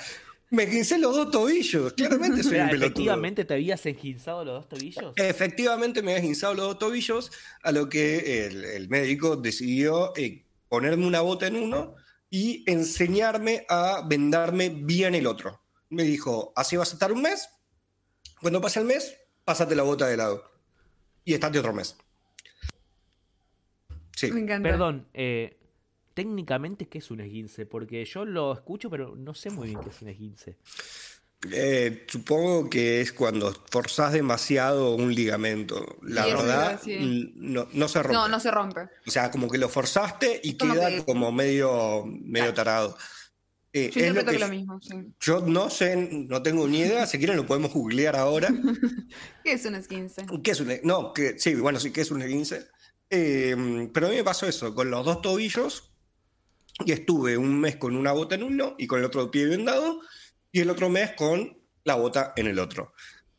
me 0.49 0.63
esguincé 0.63 0.99
los 0.99 1.15
dos 1.15 1.31
tobillos, 1.31 1.93
claramente 1.93 2.43
soy 2.43 2.61
un 2.61 2.71
pelotudo. 2.71 2.87
¿Efectivamente 2.87 3.45
te 3.45 3.55
habías 3.55 3.85
esguinzado 3.85 4.45
los 4.45 4.55
dos 4.55 4.69
tobillos? 4.71 5.13
Efectivamente 5.17 6.01
me 6.01 6.13
había 6.13 6.21
esguinzado 6.21 6.55
los 6.55 6.67
dos 6.67 6.79
tobillos, 6.79 7.31
a 7.63 7.73
lo 7.73 7.91
que 7.91 8.47
el, 8.47 8.89
médico 8.89 9.37
decidió 9.37 10.13
eh, 10.17 10.45
ponerme 10.69 11.07
una 11.07 11.21
bota 11.21 11.47
en 11.47 11.57
uno 11.57 11.95
y 12.31 12.65
enseñarme 12.71 13.67
a 13.69 14.03
vendarme 14.09 14.71
bien 14.71 15.15
el 15.15 15.27
otro. 15.27 15.61
Me 15.91 16.05
dijo, 16.05 16.53
así 16.57 16.77
vas 16.77 16.91
a 16.91 16.95
estar 16.95 17.13
un 17.13 17.23
mes, 17.23 17.49
cuando 18.41 18.61
pase 18.61 18.81
el 18.81 18.87
mes, 18.87 19.17
pásate 19.45 19.75
la 19.75 19.83
bota 19.83 20.07
de 20.07 20.17
lado. 20.17 20.51
Y 21.25 21.35
estate 21.35 21.59
otro 21.59 21.73
mes. 21.73 21.97
Sí. 24.17 24.31
Me 24.31 24.41
encanta. 24.41 24.69
Perdón, 24.69 25.09
eh, 25.15 25.59
técnicamente, 26.15 26.89
¿qué 26.89 26.99
es 26.99 27.11
un 27.11 27.21
esguince? 27.21 27.67
Porque 27.67 28.05
yo 28.05 28.25
lo 28.25 28.53
escucho, 28.53 28.91
pero 28.91 29.17
no 29.17 29.35
sé 29.35 29.51
muy 29.51 29.69
bien 29.69 29.81
qué 29.81 29.91
es 29.91 30.03
un 30.03 30.09
esguince. 30.09 30.57
Eh, 31.53 32.07
supongo 32.09 32.71
que 32.71 33.01
es 33.01 33.13
cuando 33.13 33.53
forzás 33.71 34.13
demasiado 34.13 34.95
un 34.95 35.15
ligamento. 35.15 35.99
La 36.03 36.25
verdad, 36.25 36.81
no, 36.83 37.89
se 37.89 38.03
rompe. 38.03 38.15
No, 38.15 38.29
no 38.29 38.41
se 38.41 38.51
rompe. 38.51 38.89
O 39.07 39.11
sea, 39.11 39.31
como 39.31 39.51
que 39.51 39.59
lo 39.59 39.69
forzaste 39.69 40.41
y 40.43 40.55
queda 40.55 41.05
como 41.05 41.33
medio, 41.33 42.05
medio 42.07 42.55
tarado. 42.55 42.97
Eh, 43.77 43.91
yo 43.93 44.07
interpreto 44.07 44.33
lo, 44.39 44.39
lo, 44.39 44.49
mismo, 44.49 44.81
Yo 45.19 45.41
no 45.41 45.69
sé, 45.69 45.97
no 45.97 46.41
tengo 46.45 46.69
ni 46.69 46.79
idea, 46.79 47.09
si 47.09 47.19
quieren 47.19 47.37
lo 47.37 47.45
podemos 47.45 47.73
googlear 47.73 48.15
ahora. 48.15 48.49
¿Qué 49.45 49.53
es 49.53 49.65
un 49.65 49.75
esguince? 49.75 50.25
¿Qué 50.45 50.53
es 50.53 50.61
un 50.61 50.73
No, 50.85 51.13
que, 51.13 51.41
sí, 51.41 51.57
bueno, 51.57 51.81
sí, 51.81 51.91
¿qué 51.91 52.03
es 52.03 52.13
un 52.13 52.23
esguince? 52.23 52.69
Eh, 53.11 53.91
pero 53.93 54.07
a 54.07 54.11
mí 54.11 54.17
me 54.17 54.23
pasó 54.23 54.47
eso, 54.47 54.77
con 54.77 54.93
los 54.93 55.05
dos 55.05 55.23
tobillos, 55.23 55.93
y 56.87 56.93
estuve 56.93 57.37
un 57.37 57.59
mes 57.59 57.75
con 57.75 57.97
una 57.97 58.13
bota 58.13 58.37
en 58.37 58.45
uno 58.45 58.77
y 58.79 58.87
con 58.87 59.01
el 59.01 59.07
otro 59.07 59.29
pie 59.33 59.47
vendado, 59.47 60.03
y 60.53 60.61
el 60.61 60.71
otro 60.71 60.89
mes 60.89 61.11
con 61.17 61.59
la 61.83 61.97
bota 61.97 62.33
en 62.37 62.47
el 62.47 62.61
otro. 62.61 62.93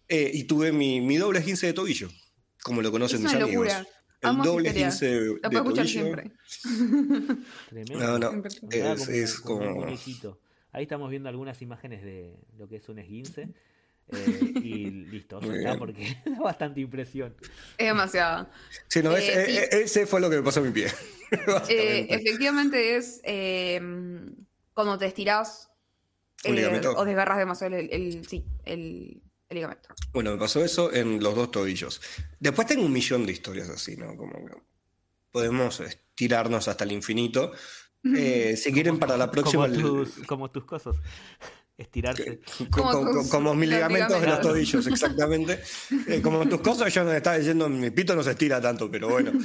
Eh, 0.10 0.32
y 0.34 0.44
tuve 0.44 0.74
mi, 0.74 0.99
mi, 0.99 1.16
doble 1.16 1.40
esguince 1.40 1.68
de 1.68 1.74
tobillo, 1.74 2.10
como 2.62 2.82
lo 2.82 2.91
conocen 2.91 3.24
mis 3.24 3.34
amigos. 3.34 3.72
El 4.30 4.38
doble 4.38 4.69
esguince 4.69 5.06
de, 5.06 5.26
Lo 5.26 5.41
puedo 5.41 5.64
escuchar 5.64 5.88
siempre. 5.88 6.31
No, 7.95 8.19
no, 8.19 8.43
es, 8.72 9.07
es 9.07 9.39
como... 9.39 9.85
Ahí 10.72 10.84
estamos 10.84 11.10
viendo 11.10 11.30
algunas 11.30 11.61
imágenes 11.61 12.03
de 12.03 12.38
lo 12.57 12.68
que 12.68 12.77
es 12.77 12.89
un 12.89 12.99
esguince. 12.99 13.53
Eh, 14.10 14.53
y 14.61 14.85
listo, 15.11 15.39
está 15.39 15.77
porque 15.77 16.18
da 16.26 16.39
bastante 16.39 16.81
impresión. 16.81 17.35
Es 17.77 17.88
demasiado. 17.88 18.49
Sí, 18.88 19.02
no, 19.02 19.15
eh, 19.15 19.23
eh, 19.26 19.69
ese 19.72 20.06
fue 20.06 20.22
lo 20.22 20.30
que 20.30 20.38
me 20.38 20.43
pasó 20.43 20.60
a 20.60 20.64
mi 20.64 20.72
pie. 20.72 20.88
efectivamente 21.68 22.97
es 22.97 23.22
cuando 24.73 24.97
te 24.97 25.06
estiras 25.06 25.72
o 26.43 27.06
desgarras 27.06 27.38
demasiado 27.38 27.76
el, 27.76 27.89
el, 27.91 28.27
sí, 28.27 28.45
el, 28.65 29.22
ligamento. 29.50 29.90
Bueno, 30.14 30.32
me 30.32 30.38
pasó 30.38 30.64
eso 30.64 30.94
en 30.94 31.22
los 31.22 31.36
dos 31.36 31.52
tobillos. 31.52 32.02
Después 32.40 32.68
tengo 32.68 32.86
un 32.86 32.92
millón 32.92 33.26
de 33.26 33.34
historias 33.34 33.70
así, 33.70 33.96
¿no? 33.96 34.16
Como 34.16 34.46
que 34.46 34.54
podemos 35.32 35.80
estirarnos 35.82 36.68
hasta 36.68 36.84
el 36.84 36.92
infinito. 36.94 37.52
Eh, 38.16 38.56
si 38.56 38.72
quieren 38.72 39.00
para 39.00 39.18
la 39.18 39.32
próxima... 39.32 39.68
Como 40.28 40.50
tus, 40.50 40.64
cosas. 40.64 40.96
Estirarse. 41.78 42.40
Como, 43.32 43.54
mis 43.54 43.70
ligamentos 43.70 44.22
de 44.22 44.28
los 44.28 44.42
tobillos, 44.42 44.88
exactamente. 44.88 45.60
Eh, 46.08 46.22
como 46.22 46.48
tus 46.48 46.62
cosas, 46.62 46.94
yo 46.94 47.04
no 47.04 47.12
estaba 47.12 47.38
diciendo, 47.38 47.68
mi 47.68 47.90
pito 47.90 48.16
no 48.16 48.24
se 48.24 48.32
estira 48.32 48.62
tanto, 48.62 48.90
pero 48.90 49.10
bueno. 49.10 49.32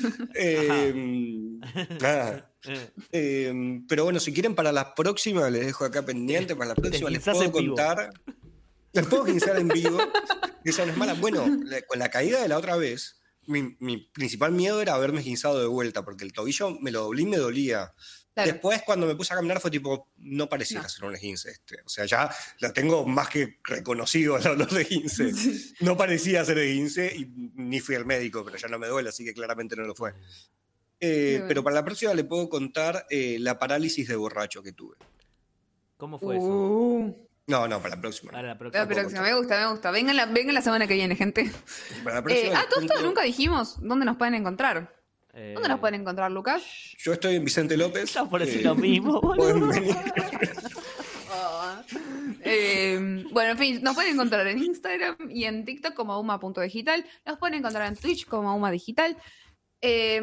Eh, 3.13 3.83
pero 3.89 4.05
bueno, 4.05 4.21
si 4.21 4.35
quieren 4.35 4.55
para 4.55 4.71
la 4.71 4.95
próxima, 4.95 5.49
les 5.49 5.65
dejo 5.65 5.85
acá 5.87 6.05
pendiente, 6.05 6.55
para 6.55 6.69
la 6.69 6.75
próxima 6.75 7.09
les 7.09 7.23
puedo 7.23 7.51
contar. 7.51 8.11
Les 8.93 9.07
puedo 9.07 9.25
pensar 9.25 9.59
en 9.59 9.69
vivo. 9.69 9.99
Esa 10.65 10.85
no 10.85 10.93
es 10.93 10.99
mala. 10.99 11.15
Bueno, 11.15 11.45
con 11.87 11.99
la 11.99 12.09
caída 12.11 12.43
de 12.43 12.49
la 12.49 12.59
otra 12.59 12.77
vez, 12.77 13.21
mi, 13.47 13.97
principal 14.13 14.53
miedo 14.53 14.81
era 14.81 14.95
haberme 14.95 15.21
esguinzado 15.21 15.61
de 15.61 15.67
vuelta, 15.67 16.05
porque 16.05 16.25
el 16.25 16.33
tobillo 16.33 16.79
me 16.81 16.91
lo 16.91 17.03
doblé 17.03 17.23
y 17.23 17.27
me 17.27 17.37
dolía. 17.37 17.95
Después, 18.35 18.81
cuando 18.87 19.07
me 19.07 19.17
puse 19.17 19.35
a 19.35 19.37
caminar, 19.37 19.61
fue 19.61 19.71
tipo, 19.71 20.09
no 20.17 20.49
parecía 20.49 20.89
ser 20.89 21.05
un 21.05 21.15
esguince 21.15 21.51
este. 21.51 21.77
O 21.85 21.89
sea, 21.89 22.07
ya 22.07 22.31
la 22.61 22.73
tengo 22.73 23.05
más 23.05 23.29
que 23.29 23.59
reconocido 23.65 24.37
a 24.37 24.41
los 24.55 24.73
de 24.73 24.83
esguince. 24.83 25.33
No 25.81 25.97
parecía 25.97 26.45
ser 26.45 26.59
esguince 26.59 27.15
y 27.15 27.27
ni 27.55 27.81
fui 27.81 27.97
al 27.97 28.07
médico, 28.07 28.45
pero 28.45 28.57
ya 28.57 28.69
no 28.69 28.79
me 28.79 28.89
duele, 28.89 29.11
así 29.11 29.25
que 29.25 29.35
claramente 29.35 29.77
no 29.77 29.83
lo 29.83 29.95
fue. 29.95 30.15
Eh, 31.01 31.45
pero 31.49 31.63
para 31.63 31.77
la 31.77 31.85
próxima 31.85 32.15
le 32.15 32.25
puedo 32.25 32.49
contar 32.49 33.07
eh, 33.11 33.39
la 33.41 33.59
parálisis 33.59 34.09
de 34.09 34.17
borracho 34.17 34.63
que 34.63 34.73
tuve. 34.73 34.97
¿Cómo 35.97 36.19
fue 36.19 36.37
eso? 36.37 37.30
No, 37.51 37.67
no, 37.67 37.83
para 37.83 37.97
la 37.97 38.01
próxima. 38.01 38.31
Para 38.31 38.49
la 38.49 38.59
próxima. 38.59 39.23
Me 39.23 39.35
gusta, 39.35 39.59
me 39.59 39.71
gusta. 39.73 39.91
Venga 39.91 40.13
la, 40.13 40.27
venga 40.27 40.53
la 40.53 40.63
semana 40.63 40.87
que 40.87 40.95
viene, 40.95 41.17
gente. 41.17 41.51
Para 42.05 42.17
la 42.17 42.23
próxima. 42.23 42.53
Eh, 42.53 42.55
ah, 42.57 42.65
todo 42.71 42.81
esto 42.81 43.03
nunca 43.03 43.23
dijimos 43.23 43.77
dónde 43.81 44.07
nos 44.07 44.17
pueden 44.17 44.35
encontrar. 44.35 44.95
¿Dónde 45.33 45.69
nos 45.69 45.81
pueden 45.81 46.01
encontrar, 46.01 46.31
Lucas? 46.31 46.63
Yo 46.99 47.13
estoy 47.13 47.37
en 47.37 47.45
Vicente 47.45 47.77
López. 47.77 48.05
Estamos 48.05 48.31
por 48.31 48.41
decir 48.41 48.65
lo 48.65 48.75
mismo, 48.75 49.21
boludo. 49.21 49.71
Eh, 52.43 53.25
bueno, 53.33 53.53
en 53.53 53.59
fin, 53.59 53.83
nos 53.83 53.95
pueden 53.95 54.15
encontrar 54.15 54.47
en 54.47 54.59
Instagram 54.59 55.17
y 55.29 55.45
en 55.45 55.65
TikTok 55.65 55.95
como 55.95 56.19
uma.digital. 56.19 57.05
Nos 57.27 57.39
pueden 57.39 57.59
encontrar 57.59 57.87
en 57.87 57.97
Twitch 57.97 58.27
como 58.27 58.57
uma 58.57 58.71
digital. 58.71 59.17
Eh, 59.81 60.21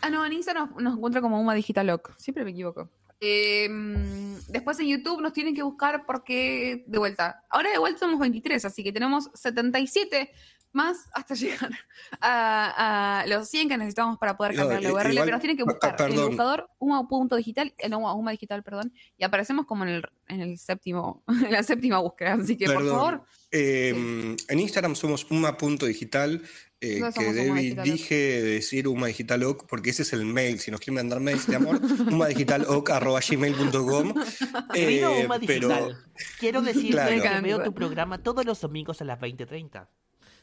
ah, 0.00 0.10
no, 0.10 0.24
en 0.24 0.32
Instagram 0.32 0.70
nos, 0.70 0.82
nos 0.82 0.96
encuentra 0.96 1.20
como 1.20 1.38
uma 1.40 1.54
digital 1.54 2.00
Siempre 2.16 2.42
me 2.42 2.50
equivoco. 2.50 2.90
Em, 3.20 4.36
después 4.48 4.78
en 4.80 4.86
YouTube 4.88 5.20
nos 5.22 5.32
tienen 5.32 5.54
que 5.54 5.62
buscar 5.62 6.04
porque, 6.06 6.84
de 6.86 6.98
vuelta, 6.98 7.42
ahora 7.50 7.70
de 7.70 7.78
vuelta 7.78 8.00
somos 8.00 8.18
23, 8.20 8.64
así 8.64 8.82
que 8.84 8.92
tenemos 8.92 9.30
77 9.34 10.30
más 10.72 11.08
hasta 11.14 11.34
llegar 11.34 11.70
a, 12.20 13.20
a 13.20 13.26
los 13.26 13.48
100 13.48 13.68
que 13.70 13.78
necesitamos 13.78 14.18
para 14.18 14.36
poder 14.36 14.54
cambiar 14.54 14.82
la 14.82 14.92
URL, 14.92 15.10
igual- 15.12 15.24
pero 15.24 15.30
nos 15.36 15.40
tienen 15.40 15.56
que 15.56 15.62
ah, 15.62 15.66
buscar 15.66 16.00
en 16.02 16.12
el 16.18 16.26
buscador 16.28 16.68
uma.digital, 16.78 17.74
eh, 17.78 17.88
no, 17.88 17.98
uma 18.14 18.30
digital, 18.32 18.62
perdón, 18.62 18.92
y 19.16 19.24
aparecemos 19.24 19.64
como 19.64 19.84
en 19.84 19.90
el, 19.90 20.02
en 20.28 20.40
el 20.42 20.58
séptimo, 20.58 21.22
en 21.28 21.52
la 21.52 21.62
séptima 21.62 21.98
búsqueda, 22.00 22.34
así 22.34 22.56
que 22.58 22.66
por 22.66 22.86
favor, 22.90 23.22
Eh, 23.58 24.36
En 24.48 24.60
Instagram 24.60 24.94
somos 24.96 25.26
uma.digital. 25.30 26.42
Eh, 26.78 27.00
No 27.00 27.10
que 27.10 27.32
Debbie 27.32 27.62
Digital 27.62 27.86
Oc. 27.88 27.92
dije 27.92 28.14
de 28.14 28.42
decir 28.42 28.86
Uma 28.86 29.06
Digital 29.06 29.42
Oc, 29.44 29.64
porque 29.66 29.88
ese 29.90 30.02
es 30.02 30.12
el 30.12 30.26
mail. 30.26 30.60
Si 30.60 30.70
nos 30.70 30.78
quieren 30.80 30.96
mandar 30.96 31.20
mails 31.20 31.46
de 31.46 31.56
amor, 31.56 31.80
umadigitaloc.gmail.com. 32.12 34.14
Eh, 34.74 35.02
Uma 35.24 35.38
pero 35.40 35.68
Digital, 35.68 36.04
quiero 36.38 36.60
decirte 36.70 36.90
Claro. 36.90 37.22
que 37.22 37.28
Me 37.30 37.40
veo 37.40 37.62
tu 37.62 37.72
programa 37.72 38.22
todos 38.22 38.44
los 38.44 38.60
domingos 38.60 39.00
a 39.00 39.04
las 39.04 39.18
20.30. 39.18 39.88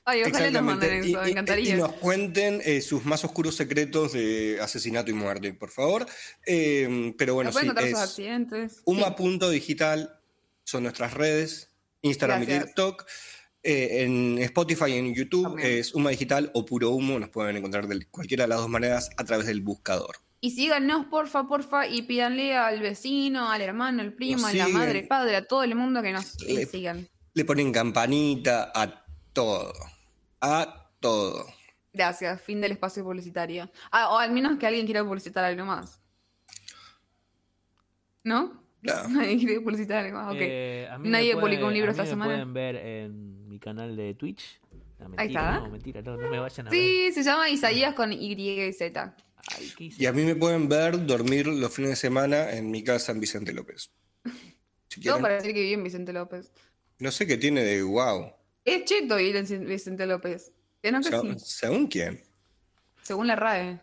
ay, 0.06 0.24
ojalá 0.24 0.50
nos 0.52 0.64
manden 0.64 0.94
Exactamente. 0.96 1.12
eso, 1.12 1.20
me 1.22 1.26
Y- 1.26 1.28
y- 1.28 1.32
encantaría. 1.32 1.76
Y, 1.76 1.78
nos 1.78 1.94
cuenten 1.94 2.62
eh, 2.66 2.82
sus 2.82 3.06
más 3.06 3.24
oscuros 3.24 3.56
secretos 3.56 4.12
de 4.14 4.60
asesinato 4.62 5.12
y 5.12 5.14
muerte, 5.14 5.54
por 5.54 5.70
favor. 5.70 6.06
Eh, 6.46 7.14
pero 7.18 7.36
bueno, 7.36 7.52
¿Nos 7.52 7.62
pueden 7.62 7.78
sí, 7.78 7.84
es 7.94 8.00
accidentes? 8.00 8.74
Sí. 8.78 8.82
uma.digital 8.86 10.20
son 10.66 10.84
nuestras 10.84 11.14
redes, 11.14 11.70
Instagram 12.04 12.44
y. 12.44 12.46
TikTok. 12.46 13.06
Eh, 13.66 14.04
en 14.04 14.38
Spotify 14.40 14.88
y 14.92 14.94
en 14.98 15.16
YouTube 15.16 15.44
También. 15.44 15.78
es 15.80 15.94
Uma 15.96 16.10
Digital 16.10 16.52
o 16.54 16.66
Puro 16.66 16.90
Humo. 16.92 17.18
Nos 17.18 17.30
pueden 17.30 17.56
encontrar 17.56 17.88
de 17.88 18.06
cualquiera 18.10 18.44
de 18.44 18.50
las 18.50 18.60
dos 18.60 18.68
maneras 18.70 19.10
a 19.18 19.24
través 19.24 19.48
del 19.48 19.62
buscador. 19.62 20.18
Y 20.42 20.52
síganos, 20.52 21.06
porfa, 21.06 21.48
porfa, 21.48 21.88
y 21.88 22.02
pídanle 22.02 22.58
al 22.58 22.82
vecino, 22.82 23.50
al 23.50 23.62
hermano, 23.62 24.02
al 24.02 24.12
primo, 24.12 24.46
a 24.48 24.54
la 24.54 24.68
madre, 24.68 25.00
el 25.00 25.08
padre, 25.08 25.38
a 25.38 25.48
todo 25.48 25.64
el 25.64 25.76
mundo 25.76 26.02
que 26.02 26.12
nos 26.12 26.38
Le- 26.42 26.66
sigan. 26.66 27.08
Le 27.34 27.46
ponen 27.46 27.72
campanita 27.72 28.70
a 28.76 29.06
todo. 29.32 29.72
A 30.42 30.92
todo. 31.00 31.46
Gracias, 31.94 32.42
fin 32.42 32.60
del 32.60 32.74
espacio 32.74 33.02
publicitario. 33.06 33.72
Ah, 33.92 34.10
o 34.10 34.18
al 34.18 34.32
menos 34.34 34.58
que 34.60 34.68
alguien 34.68 34.86
quiera 34.86 35.06
publicitar 35.06 35.46
algo 35.46 35.64
más. 35.64 36.02
¿No? 38.26 38.63
No. 38.84 39.08
Nadie 39.10 39.38
quiere 39.38 39.62
publicitar 39.62 40.06
algo. 40.06 40.32
Eh, 40.40 40.88
Nadie 41.00 41.36
publicó 41.38 41.68
un 41.68 41.74
libro 41.74 41.92
a 41.92 41.94
mí 41.94 42.00
esta 42.00 42.04
me 42.04 42.10
semana. 42.10 42.32
pueden 42.32 42.54
ver 42.54 42.76
en 42.76 43.48
mi 43.50 43.60
canal 43.60 43.96
de 43.96 44.14
Twitch. 44.14 44.60
No, 45.00 45.10
mentira, 45.10 45.22
Ahí 45.22 45.28
está. 45.30 45.60
No, 45.60 45.70
mentira, 45.70 46.02
no, 46.02 46.18
no 46.18 46.30
me 46.30 46.40
vayan 46.40 46.68
a 46.68 46.70
ver. 46.70 46.80
Sí, 46.80 47.12
se 47.14 47.24
llama 47.24 47.50
Isaías 47.50 47.94
con 47.96 48.14
Y 48.14 48.34
y 48.34 48.74
Z. 48.74 49.16
Y 49.80 50.06
a 50.06 50.14
mí 50.14 50.24
me 50.24 50.36
pueden 50.36 50.70
ver 50.70 51.06
dormir 51.06 51.48
los 51.48 51.74
fines 51.74 51.90
de 51.92 51.96
semana 51.98 52.52
en 52.54 52.72
mi 52.72 52.84
casa 52.84 53.12
en 53.12 53.20
Vicente 53.20 53.54
López. 53.54 53.92
Si 54.90 55.02
Todo 55.02 55.14
quieren. 55.16 55.22
para 55.24 55.34
decir 55.36 55.54
que 55.56 55.62
vive 55.62 55.74
en 55.74 55.84
Vicente 55.84 56.14
López. 56.14 56.52
No 57.00 57.10
sé 57.12 57.26
qué 57.26 57.36
tiene 57.38 57.64
de 57.64 57.82
wow. 57.82 58.32
Es 58.64 58.86
cheto 58.86 59.16
vivir 59.16 59.36
en 59.38 59.66
Vicente 59.66 60.06
López. 60.06 60.52
¿No 60.84 61.02
que 61.02 61.10
sí? 61.10 61.46
¿Según 61.46 61.88
quién? 61.88 62.22
Según 63.02 63.26
la 63.26 63.36
RAE. 63.36 63.80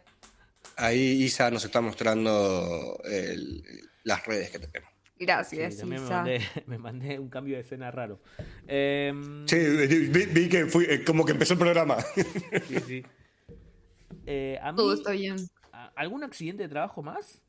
Ahí 0.77 1.25
Isa 1.25 1.51
nos 1.51 1.65
está 1.65 1.81
mostrando 1.81 3.01
el- 3.05 3.89
las 4.05 4.25
redes 4.27 4.51
que 4.51 4.59
tenemos. 4.59 4.91
Sí, 5.19 5.27
Gracias, 5.27 5.77
también 5.77 6.01
me 6.03 6.07
Isa. 6.07 6.17
mandé, 6.17 6.41
me 6.67 6.79
mandé 6.79 7.19
un 7.19 7.29
cambio 7.29 7.57
de 7.57 7.61
escena 7.63 7.91
raro. 7.91 8.21
Em, 8.67 9.47
Sí, 9.47 9.57
vi, 9.59 10.27
vi 10.27 10.49
que 10.49 10.67
fui, 10.67 10.87
eh, 10.89 11.05
como 11.05 11.25
que 11.27 11.33
empezó 11.33 11.53
el 11.55 11.59
programa. 11.59 11.99
sí, 12.69 12.77
sí. 12.87 13.03
Eh, 14.27 14.59
a 14.63 14.73
mí, 14.73 14.77
Todo 14.77 14.95
está 14.95 15.11
bien. 15.13 15.37
¿a- 15.73 15.93
¿Algún 15.97 16.25
accidente 16.25 16.63
de 16.63 16.69
trabajo 16.69 17.03
más? 17.03 17.43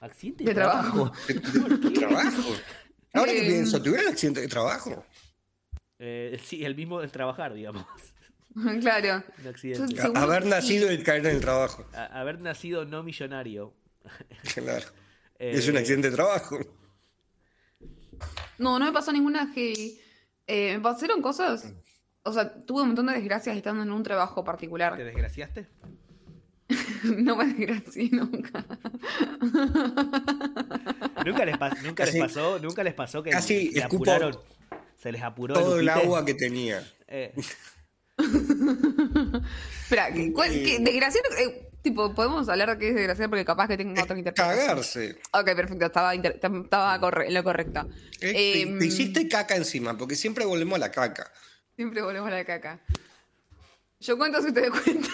¿Accidente 0.00 0.44
De 0.44 0.54
trabajo. 0.54 1.12
¿Tu 1.26 1.92
trabajo? 1.94 2.52
Ahora 3.12 3.32
que 3.32 3.44
Eh, 3.46 3.50
pienso, 3.50 3.82
¿tuviera 3.82 4.04
un 4.06 4.12
accidente 4.12 4.40
de 4.40 4.48
trabajo? 4.48 5.04
Eh, 5.98 6.40
sí, 6.44 6.64
el 6.64 6.74
mismo 6.74 7.00
del 7.00 7.10
trabajar, 7.10 7.52
digamos. 7.54 7.84
claro. 8.80 9.22
Un 9.42 9.46
accidente. 9.48 10.00
Haber 10.14 10.44
que 10.44 10.48
nacido 10.48 10.92
y 10.92 11.02
caer 11.02 11.26
en 11.26 11.34
el 11.36 11.40
trabajo. 11.40 11.86
A- 11.92 12.20
haber 12.20 12.40
nacido 12.40 12.84
no 12.84 13.02
millonario. 13.02 13.74
Claro. 14.54 14.86
Eh, 15.40 15.52
Es 15.54 15.66
un 15.68 15.76
accidente 15.78 16.10
de 16.10 16.16
trabajo. 16.16 16.58
No, 18.58 18.78
no 18.78 18.84
me 18.84 18.92
pasó 18.92 19.10
ninguna 19.10 19.50
que. 19.54 19.98
eh, 20.46 20.74
me 20.76 20.80
pasaron 20.80 21.22
cosas. 21.22 21.72
O 22.22 22.32
sea, 22.32 22.52
tuve 22.66 22.82
un 22.82 22.88
montón 22.88 23.06
de 23.06 23.14
desgracias 23.14 23.56
estando 23.56 23.82
en 23.82 23.90
un 23.90 24.02
trabajo 24.02 24.42
¿Te 24.42 24.46
particular. 24.46 24.96
desgraciaste? 24.96 25.66
no 27.16 27.34
me 27.36 27.46
desgracié 27.46 28.10
nunca. 28.12 28.66
¿Nunca 31.24 31.44
les, 31.46 31.56
pas- 31.56 31.80
nunca 31.82 32.04
les 32.04 32.16
pasó? 32.16 32.58
¿Nunca 32.58 32.84
les 32.84 32.92
pasó 32.94 33.22
que 33.22 33.30
casi 33.30 33.72
se 33.72 33.82
apuraron? 33.82 34.38
Se 34.96 35.10
les 35.10 35.22
apuró 35.22 35.54
Todo 35.54 35.80
el 35.80 35.88
agua 35.88 36.24
que 36.26 36.34
tenía. 36.34 36.86
Eh, 37.08 37.32
Espera, 39.82 40.12
¿qué, 40.12 40.32
cuál- 40.32 40.50
qué- 40.50 40.78
desgraciado? 40.80 41.26
eh, 41.38 41.69
tipo, 41.82 42.14
podemos 42.14 42.48
hablar 42.48 42.70
de 42.70 42.78
qué 42.78 42.88
es 42.90 42.94
desgraciado 42.94 43.30
porque 43.30 43.44
capaz 43.44 43.68
que 43.68 43.76
tengo 43.76 44.00
otra 44.02 44.16
interpretación. 44.18 44.66
Cagarse. 44.66 45.18
Ok, 45.32 45.44
perfecto, 45.56 45.86
estaba, 45.86 46.14
inter- 46.14 46.38
estaba 46.42 46.98
corre- 47.00 47.26
en 47.28 47.34
lo 47.34 47.42
correcto. 47.44 47.88
Eh, 48.20 48.32
te- 48.32 48.62
Em, 48.62 48.78
te 48.78 48.86
hiciste 48.86 49.28
caca 49.28 49.56
encima, 49.56 49.96
porque 49.96 50.14
siempre 50.16 50.44
volvemos 50.44 50.76
a 50.76 50.78
la 50.80 50.90
caca. 50.90 51.32
Siempre 51.76 52.02
volvemos 52.02 52.28
a 52.30 52.34
la 52.34 52.44
caca. 52.44 52.80
Yo 54.00 54.16
cuento 54.18 54.42
si 54.42 54.52
te 54.52 54.62
das 54.62 54.70
cuenta. 54.84 55.10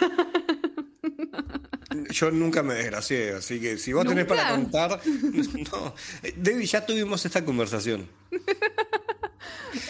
Yo 2.11 2.31
nunca 2.31 2.63
me 2.63 2.75
desgracié, 2.75 3.33
así 3.33 3.61
que 3.61 3.79
si 3.79 3.93
vos 3.93 4.05
tenés 4.07 4.27
¿Nunca? 4.29 4.43
para 4.43 4.51
contar. 4.55 5.01
No. 5.73 5.95
Debbie, 6.37 6.67
ya 6.67 6.85
tuvimos 6.85 7.25
esta 7.25 7.45
conversación. 7.45 8.09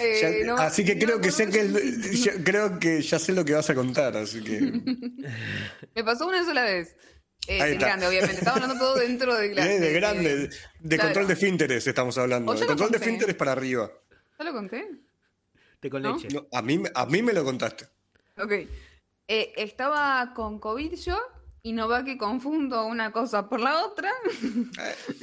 Eh, 0.01 0.19
Ya- 0.21 0.47
no- 0.47 0.57
así 0.57 0.85
que 0.85 0.95
no 0.97 1.05
creo 1.07 1.21
que 1.21 1.31
sé 1.31 1.49
que 1.49 1.69
ya- 2.13 2.43
creo 2.43 2.79
que 2.79 3.03
ya 3.03 3.19
sé 3.19 3.33
lo 3.33 3.45
que 3.45 3.55
vas 3.55 3.69
a 3.71 3.75
contar, 3.75 4.17
así 4.17 4.43
que. 4.43 4.61
Me 5.95 6.05
pasó 6.05 6.27
una 6.27 6.45
sola 6.45 6.63
vez. 6.65 6.97
Eh, 7.49 7.63
de 7.63 7.73
está. 7.75 7.87
grande, 7.87 8.07
obviamente. 8.09 8.37
Estaba 8.39 8.57
hablando 8.57 8.79
todo 8.79 8.97
dentro 8.97 9.35
de 9.37 9.55
la. 9.55 9.71
Eh, 9.73 9.79
de 9.79 9.93
grande, 9.93 10.51
de 10.81 10.97
Claro. 10.97 11.03
control 11.11 11.27
de 11.29 11.37
finteres 11.37 11.87
estamos 11.87 12.19
hablando. 12.19 12.51
O 12.53 12.55
De 12.57 12.67
control 12.67 12.91
de 12.91 12.99
finteres 12.99 13.35
para 13.37 13.53
arriba. 13.53 13.91
¿Ya 14.39 14.45
lo 14.45 14.53
conté? 14.53 14.89
té 15.81 15.91
con 15.91 16.03
¿No? 16.03 16.17
leche. 16.17 16.29
No, 16.33 16.47
a, 16.53 16.63
mí, 16.63 16.79
me- 16.79 16.91
a 16.95 17.07
mí 17.07 17.23
me 17.23 17.33
lo 17.33 17.45
contaste. 17.45 17.87
Ok. 18.39 18.53
Eh, 19.29 19.53
estaba 19.57 20.33
con 20.35 20.59
COVID 20.59 20.95
yo 20.95 21.19
y 21.63 21.73
no 21.73 21.87
va 21.89 22.05
que 22.05 22.17
confundo 22.19 22.87
una 22.87 23.13
cosa 23.13 23.49
por 23.49 23.61
la 23.61 23.85
otra. 23.85 24.11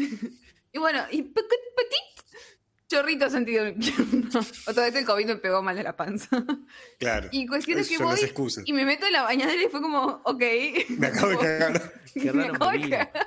y 0.71 0.77
bueno, 0.79 1.03
y 1.11 1.23
pe- 1.23 1.41
petit 1.41 2.12
chorrito 2.93 3.29
sentido 3.29 3.65
en 3.65 3.77
mi 3.77 3.85
pierna. 3.85 4.29
Otra 4.67 4.83
vez 4.83 4.95
el 4.95 5.05
COVID 5.05 5.25
me 5.25 5.35
pegó 5.37 5.61
mal 5.63 5.75
de 5.75 5.83
la 5.83 5.95
panza. 5.95 6.29
Claro. 6.99 7.29
Y 7.31 7.47
cuestión 7.47 7.79
es 7.79 7.89
que 7.89 7.97
voy 7.97 8.19
y 8.65 8.73
me 8.73 8.85
meto 8.85 9.07
en 9.07 9.13
la 9.13 9.23
bañadera 9.23 9.61
y 9.61 9.67
fue 9.69 9.81
como, 9.81 10.21
ok. 10.23 10.43
Me 10.89 11.07
acabo 11.07 11.29
de 11.29 11.37
cagar. 11.37 11.93
Qué 12.13 12.31
Me 12.31 12.43
raro 12.43 12.55
acabo 12.55 12.71
me 12.71 12.77
de 12.79 12.89
cagar. 12.89 13.25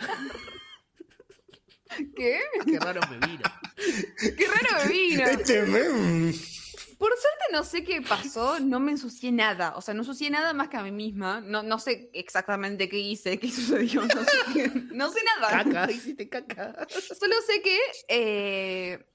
¿Qué? 2.16 2.40
Qué 2.66 2.78
raro 2.78 3.01
me 3.10 3.26
vino. 3.26 3.43
Qué 4.36 4.47
raro 4.47 4.84
me 4.84 4.93
vino. 4.93 5.24
Este. 5.24 5.62
Por 6.98 7.10
suerte 7.10 7.44
no 7.52 7.62
sé 7.62 7.84
qué 7.84 8.01
pasó, 8.01 8.59
no 8.59 8.80
me 8.80 8.93
ensucié 8.93 9.30
nada. 9.30 9.74
O 9.76 9.82
sea, 9.82 9.93
no 9.93 10.01
ensucié 10.01 10.30
nada 10.30 10.55
más 10.55 10.68
que 10.68 10.78
a 10.78 10.82
mí 10.82 10.93
misma. 10.93 11.40
No, 11.43 11.62
no 11.62 11.78
sé 11.78 12.10
exactamente 12.14 12.88
qué 12.88 12.98
hice, 12.98 13.38
qué 13.38 13.51
sucedió. 13.52 14.02
No 14.02 14.24
sé, 14.24 14.72
no 14.93 15.10
sé 15.10 15.20
nada. 15.24 15.64
Caca, 15.64 15.90
hiciste 15.90 16.28
caca. 16.28 16.86
Solo 16.88 17.34
sé 17.47 17.60
que. 17.62 17.78
eh, 18.09 19.06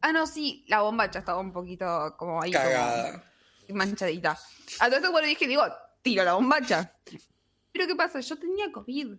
Ah, 0.00 0.12
no, 0.12 0.26
sí, 0.26 0.64
la 0.68 0.80
bombacha 0.82 1.18
estaba 1.20 1.40
un 1.40 1.52
poquito 1.52 2.14
como 2.18 2.42
ahí. 2.42 2.52
como 2.52 2.64
Cagada. 2.64 3.24
manchadita. 3.70 4.38
A 4.80 4.86
todo 4.86 4.96
esto, 4.96 5.10
bueno, 5.12 5.26
dije, 5.28 5.46
digo, 5.46 5.62
tiro 6.02 6.22
la 6.24 6.34
bombacha. 6.34 6.92
Pero 7.72 7.86
¿qué 7.86 7.94
pasa? 7.96 8.20
Yo 8.20 8.38
tenía 8.38 8.70
COVID. 8.72 9.14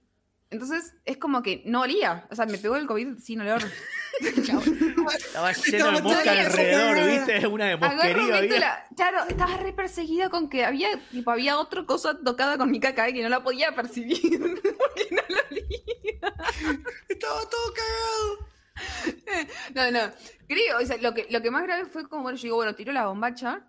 Entonces 0.49 0.93
es 1.03 1.17
como 1.17 1.43
que 1.43 1.61
no 1.65 1.81
olía. 1.81 2.25
O 2.31 2.35
sea, 2.35 2.45
me 2.45 2.57
pegó 2.57 2.77
el 2.77 2.87
COVID 2.87 3.17
sin 3.19 3.41
olor. 3.41 3.61
Estaba 4.19 5.51
lleno 5.65 5.91
de 5.91 6.01
mosca 6.01 6.31
alrededor. 6.31 7.05
¿viste? 7.27 7.47
Una 7.47 7.65
de 7.65 7.77
mosquería. 7.77 8.15
meto 8.23 8.35
había. 8.37 8.59
la- 8.59 8.87
Claro, 8.95 9.23
estaba 9.27 9.57
re 9.57 9.73
perseguida 9.73 10.29
con 10.29 10.49
que 10.49 10.63
había, 10.65 10.87
tipo, 11.11 11.29
había 11.31 11.57
otra 11.59 11.85
cosa 11.85 12.17
tocada 12.23 12.57
con 12.57 12.71
mi 12.71 12.79
caca 12.79 13.09
y 13.09 13.13
que 13.13 13.21
no 13.23 13.29
la 13.29 13.43
podía 13.43 13.75
percibir 13.75 14.19
porque 14.77 15.07
no 15.11 15.21
la 15.27 15.41
olía. 15.51 16.33
Estaba 17.09 17.41
todo 17.41 17.73
cagado. 17.75 18.47
No, 19.75 19.91
no. 19.91 19.99
Creo, 20.47 20.77
o 20.81 20.85
sea, 20.85 20.97
lo 20.97 21.13
que, 21.13 21.27
lo 21.29 21.41
que 21.41 21.51
más 21.51 21.63
grave 21.63 21.85
fue 21.85 22.07
como, 22.07 22.23
bueno, 22.23 22.37
yo 22.37 22.43
digo, 22.43 22.55
bueno, 22.57 22.75
tiro 22.75 22.91
la 22.93 23.07
bombacha 23.07 23.67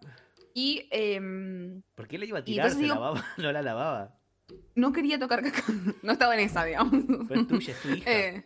y 0.55 0.89
em, 0.91 1.83
¿Por 1.95 2.09
qué 2.09 2.19
le 2.19 2.27
iba 2.27 2.39
a 2.39 2.45
tirar? 2.45 2.71
¿Se 2.71 2.79
digo- 2.79 2.95
lavaba? 2.95 3.25
No 3.37 3.53
la 3.53 3.63
lavaba. 3.63 4.15
no 4.75 4.93
quería 4.93 5.19
tocar 5.19 5.43
caca. 5.43 5.63
No 6.03 6.13
estaba 6.13 6.35
en 6.35 6.41
esa, 6.41 6.65
digamos. 6.65 6.95
Es 7.31 7.47
tuya, 7.49 7.73
es 7.73 7.83
tu 7.83 7.89
hija. 7.91 8.11
Eh, 8.11 8.45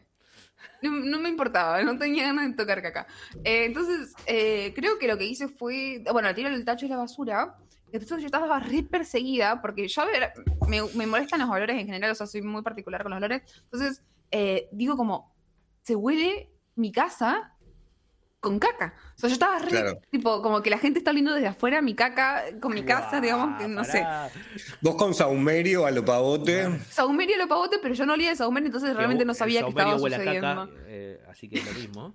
no, 0.82 0.90
no 0.90 1.18
me 1.20 1.28
importaba, 1.28 1.82
no 1.82 1.97
tenía 1.98 2.24
ganas 2.24 2.48
de 2.51 2.55
tocar 2.56 2.82
caca. 2.82 3.06
Eh, 3.44 3.64
entonces, 3.66 4.14
eh, 4.26 4.72
creo 4.74 4.98
que 4.98 5.06
lo 5.09 5.16
que 5.18 5.24
hice 5.26 5.48
fue, 5.48 6.02
bueno, 6.12 6.34
tiro 6.34 6.48
el 6.48 6.64
tacho 6.64 6.86
de 6.86 6.90
la 6.90 6.97
basura. 6.98 7.56
Entonces 7.93 8.20
yo 8.20 8.26
estaba 8.26 8.59
re 8.59 8.82
perseguida, 8.82 9.60
porque 9.60 9.86
yo, 9.86 10.02
a 10.02 10.06
ver, 10.06 10.32
me, 10.66 10.80
me 10.94 11.06
molestan 11.06 11.40
los 11.40 11.51
olores 11.51 11.78
en 11.78 11.86
general, 11.86 12.10
o 12.10 12.14
sea, 12.14 12.26
soy 12.26 12.40
muy 12.43 12.62
particular 12.62 13.02
con 13.02 13.10
los 13.10 13.18
olores. 13.18 13.43
Entonces, 13.64 14.02
eh, 14.30 14.68
digo 14.72 14.97
como, 14.97 15.31
se 15.82 15.94
huele 15.94 16.50
mi 16.76 16.92
casa 16.92 17.52
con 18.43 18.59
caca. 18.59 18.93
O 19.16 19.20
sea, 19.20 19.28
yo 19.28 19.35
estaba 19.35 19.59
re, 19.60 19.69
Claro. 19.69 20.01
tipo, 20.10 20.43
como 20.43 20.62
que 20.62 20.69
la 20.69 20.78
gente 20.78 20.98
está 20.98 21.12
oliendo 21.12 21.32
desde 21.32 21.47
afuera 21.47 21.81
mi 21.81 21.94
caca, 21.94 22.43
con 22.60 22.74
mi 22.74 22.85
casa, 22.85 23.20
digamos, 23.20 23.56
que 23.59 23.69
no 23.69 23.85
sé. 23.85 24.05
Vos 24.81 24.97
con 24.97 25.14
saumerio 25.14 25.86
a 25.86 25.93
lo 25.93 26.05
pavote. 26.05 26.69
Saumerio 26.90 27.36
lo 27.39 27.47
pavote, 27.47 27.78
pero 27.81 27.94
yo 27.94 28.05
no 28.05 28.14
olía 28.14 28.31
de 28.31 28.36
saumerio, 28.36 28.66
entonces 28.66 28.97
realmente 28.97 29.24
no 29.24 29.32
sabía 29.32 29.62
que 29.62 29.69
estaba 29.69 29.94
a 29.94 29.98
sucediendo. 29.98 30.40
caca, 30.40 30.69
eh, 30.89 31.20
así 31.31 31.48
que 31.48 31.59
es 31.60 31.64
lo 31.66 31.73
mismo. 31.73 32.14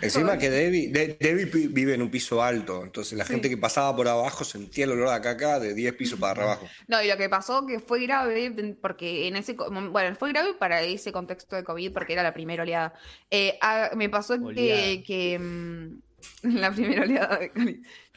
Encima 0.00 0.38
que 0.38 0.48
Debbie, 0.48 0.88
De- 0.92 1.16
Debbie 1.20 1.68
vive 1.68 1.94
en 1.94 2.00
un 2.00 2.10
piso 2.10 2.40
alto, 2.42 2.84
entonces 2.84 3.18
la 3.18 3.24
Sí. 3.24 3.32
gente 3.32 3.48
que 3.50 3.56
pasaba 3.58 3.94
por 3.96 4.06
abajo 4.08 4.44
sentía 4.44 4.84
el 4.84 4.92
olor 4.92 5.08
a 5.08 5.20
caca 5.20 5.58
de 5.58 5.74
10 5.74 5.92
pisos 5.94 6.18
para 6.20 6.42
abajo. 6.44 6.66
No, 6.86 7.02
y 7.02 7.08
lo 7.08 7.16
que 7.16 7.28
pasó 7.28 7.66
que 7.66 7.80
fue 7.80 8.00
grave, 8.00 8.54
porque 8.80 9.26
en 9.26 9.34
ese, 9.36 9.56
co- 9.56 9.68
bueno, 9.90 10.14
fue 10.16 10.30
grave 10.30 10.54
para 10.54 10.82
ese 10.82 11.10
contexto 11.12 11.56
de 11.56 11.64
COVID, 11.64 11.92
porque 11.92 12.12
era 12.12 12.22
la 12.22 12.32
primera 12.32 12.62
oleada. 12.62 12.94
Eh, 13.30 13.58
me 13.96 14.08
pasó 14.08 14.34
Oleada. 14.34 14.54
que, 14.54 15.02
que, 15.04 15.38
mm, 15.40 15.65
la 16.42 16.72
primera 16.72 17.02
oleada 17.02 17.38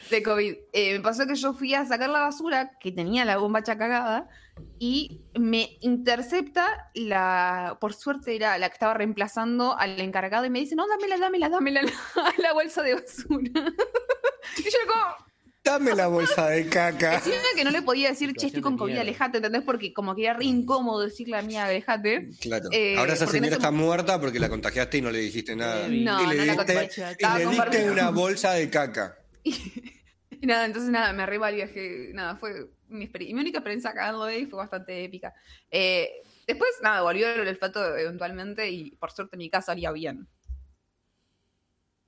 de 0.09 0.23
COVID. 0.23 0.55
Eh, 0.73 0.93
me 0.93 0.99
pasó 1.01 1.27
que 1.27 1.35
yo 1.35 1.53
fui 1.53 1.73
a 1.73 1.85
sacar 1.85 2.09
la 2.09 2.21
basura, 2.21 2.71
que 2.79 2.91
tenía 2.91 3.25
la 3.25 3.37
bombacha 3.37 3.77
cagada, 3.77 4.29
y 4.77 5.21
me 5.37 5.77
intercepta 5.81 6.91
la, 6.93 7.77
por 7.79 7.93
suerte 7.93 8.35
era 8.35 8.57
la 8.57 8.69
que 8.69 8.73
estaba 8.73 8.93
reemplazando 8.93 9.77
al 9.77 9.99
encargado, 9.99 10.45
y 10.45 10.49
me 10.49 10.59
dice, 10.59 10.75
no, 10.75 10.87
dámela, 10.87 11.17
dámela, 11.17 11.49
dámela, 11.49 11.81
la, 11.83 11.91
la 12.37 12.53
bolsa 12.53 12.81
de 12.81 12.95
basura. 12.95 13.51
y 14.57 14.63
yo 14.63 14.79
como... 14.87 15.28
Dame 15.63 15.93
la 15.93 16.07
bolsa 16.07 16.49
de 16.49 16.67
caca. 16.67 17.15
Encima 17.15 17.35
que 17.55 17.63
no 17.63 17.71
le 17.71 17.81
podía 17.81 18.09
decir, 18.09 18.33
che, 18.33 18.47
estoy 18.47 18.61
con 18.61 18.75
mierda. 18.75 19.01
alejate, 19.01 19.37
¿entendés? 19.37 19.63
Porque 19.63 19.93
como 19.93 20.15
que 20.15 20.23
era 20.23 20.33
re 20.33 20.45
incómodo 20.45 21.01
decirle 21.01 21.37
a 21.37 21.41
mía, 21.41 21.65
alejate. 21.65 22.29
Claro. 22.39 22.69
Eh, 22.71 22.95
Ahora 22.97 23.13
esa 23.13 23.25
en 23.25 23.31
señora 23.31 23.55
está 23.55 23.71
muerta 23.71 24.19
porque 24.19 24.39
la 24.39 24.49
contagiaste 24.49 24.97
y 24.97 25.01
no 25.01 25.11
le 25.11 25.19
dijiste 25.19 25.55
nada. 25.55 25.87
No, 25.87 25.93
y 25.93 26.03
no 26.03 26.19
le 26.27 26.35
la 26.35 26.43
diste, 26.43 26.57
contagié, 26.57 27.05
y 27.19 27.37
le 27.37 27.45
diste 27.47 27.91
una 27.91 28.09
bolsa 28.09 28.53
de 28.53 28.69
caca. 28.69 29.17
Y 30.41 30.45
nada, 30.45 30.65
entonces 30.65 30.89
nada, 30.89 31.11
me 31.11 31.23
arriba 31.23 31.49
el 31.49 31.55
viaje. 31.55 32.11
Nada, 32.13 32.35
fue 32.37 32.69
mi, 32.87 33.03
experiencia, 33.03 33.35
mi 33.35 33.41
única 33.41 33.57
experiencia 33.59 33.93
cagando 33.93 34.23
ahí 34.23 34.45
fue 34.45 34.57
bastante 34.57 35.03
épica. 35.03 35.33
Eh, 35.69 36.09
después, 36.47 36.69
nada, 36.81 37.01
volvió 37.01 37.29
el 37.29 37.47
olfato 37.47 37.97
eventualmente 37.97 38.69
y 38.69 38.91
por 38.91 39.11
suerte 39.11 39.35
mi 39.35 39.49
casa 39.49 39.73
olía 39.73 39.91
bien. 39.91 40.27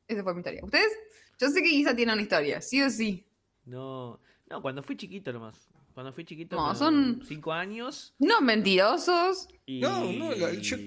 Esa 0.08 0.24
fue 0.24 0.34
mi 0.34 0.40
historia. 0.40 0.62
¿Ustedes? 0.64 0.92
Yo 1.40 1.50
sé 1.50 1.62
que 1.62 1.70
Isa 1.70 1.96
tiene 1.96 2.14
una 2.14 2.22
historia, 2.22 2.62
sí 2.62 2.82
o 2.82 2.90
sí. 2.90 3.26
No, 3.72 4.20
no, 4.50 4.62
cuando 4.62 4.84
fui 4.84 4.98
chiquito 4.98 5.32
nomás. 5.32 5.70
Cuando 5.94 6.12
fui 6.12 6.26
chiquito, 6.26 6.56
No, 6.58 6.76
son- 6.76 7.22
cinco 7.26 7.54
años. 7.54 8.14
No, 8.20 8.42
mentirosos. 8.42 9.48
Y 9.66 9.80
No, 9.80 10.12
no, 10.12 10.32
la- 10.36 10.52
yo- 10.54 10.78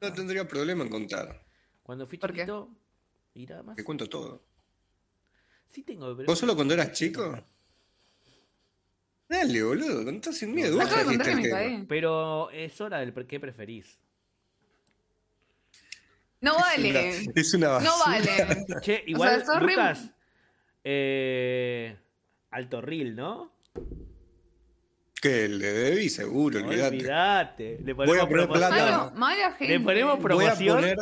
No 0.00 0.12
tendría 0.12 0.46
problema 0.46 0.84
en 0.84 0.90
contar. 0.90 1.42
cuando 1.82 2.06
fui 2.06 2.18
¿Por 2.18 2.30
qué? 2.32 2.40
chiquito, 2.40 2.68
y 3.34 3.46
nada 3.46 3.62
más. 3.62 3.76
Te 3.76 3.84
cuento 3.84 4.06
todo. 4.06 4.42
Sí 5.68 5.82
tengo, 5.82 6.14
pero... 6.16 6.26
¿Vos 6.26 6.38
solo 6.38 6.54
cuando 6.54 6.74
eras 6.74 6.92
chico? 6.92 7.42
Dale, 9.28 9.62
boludo, 9.62 10.04
contá 10.04 10.32
sin 10.32 10.52
miedo. 10.54 10.76
Tema. 10.78 11.48
caí. 11.48 11.84
Pero 11.88 12.50
es 12.50 12.78
hora 12.80 12.98
del 12.98 13.12
qué 13.26 13.38
preferís. 13.40 13.98
No 16.40 16.54
vale. 16.56 17.22
Es 17.34 17.54
una 17.54 17.78
No 17.80 17.90
basura. 17.98 18.46
vale. 18.46 18.66
Che, 18.82 19.04
igual, 19.06 19.40
es 19.40 19.48
horrible. 19.48 19.72
Lucas, 19.74 20.10
eh, 20.82 21.96
Alto 22.50 22.80
Ril, 22.80 23.14
¿no? 23.16 23.52
Que 25.20 25.44
el 25.44 25.58
de 25.58 25.72
Debbie, 25.72 26.08
seguro, 26.08 26.60
No 26.60 26.68
olvídate. 26.68 26.96
olvidate. 26.96 27.78
Le 27.84 27.92
Voy 27.92 28.06
ponemos 28.06 28.24
a 28.26 28.28
poner 28.30 28.48
promoción. 28.48 28.70
plata. 28.74 28.96
Malo, 28.98 29.12
mala 29.16 29.52
gente. 29.52 29.78
Le 29.78 29.80
ponemos 29.84 30.12
Voy 30.14 30.18
a, 30.18 30.22
promoción. 30.54 30.76
poner, 30.76 30.96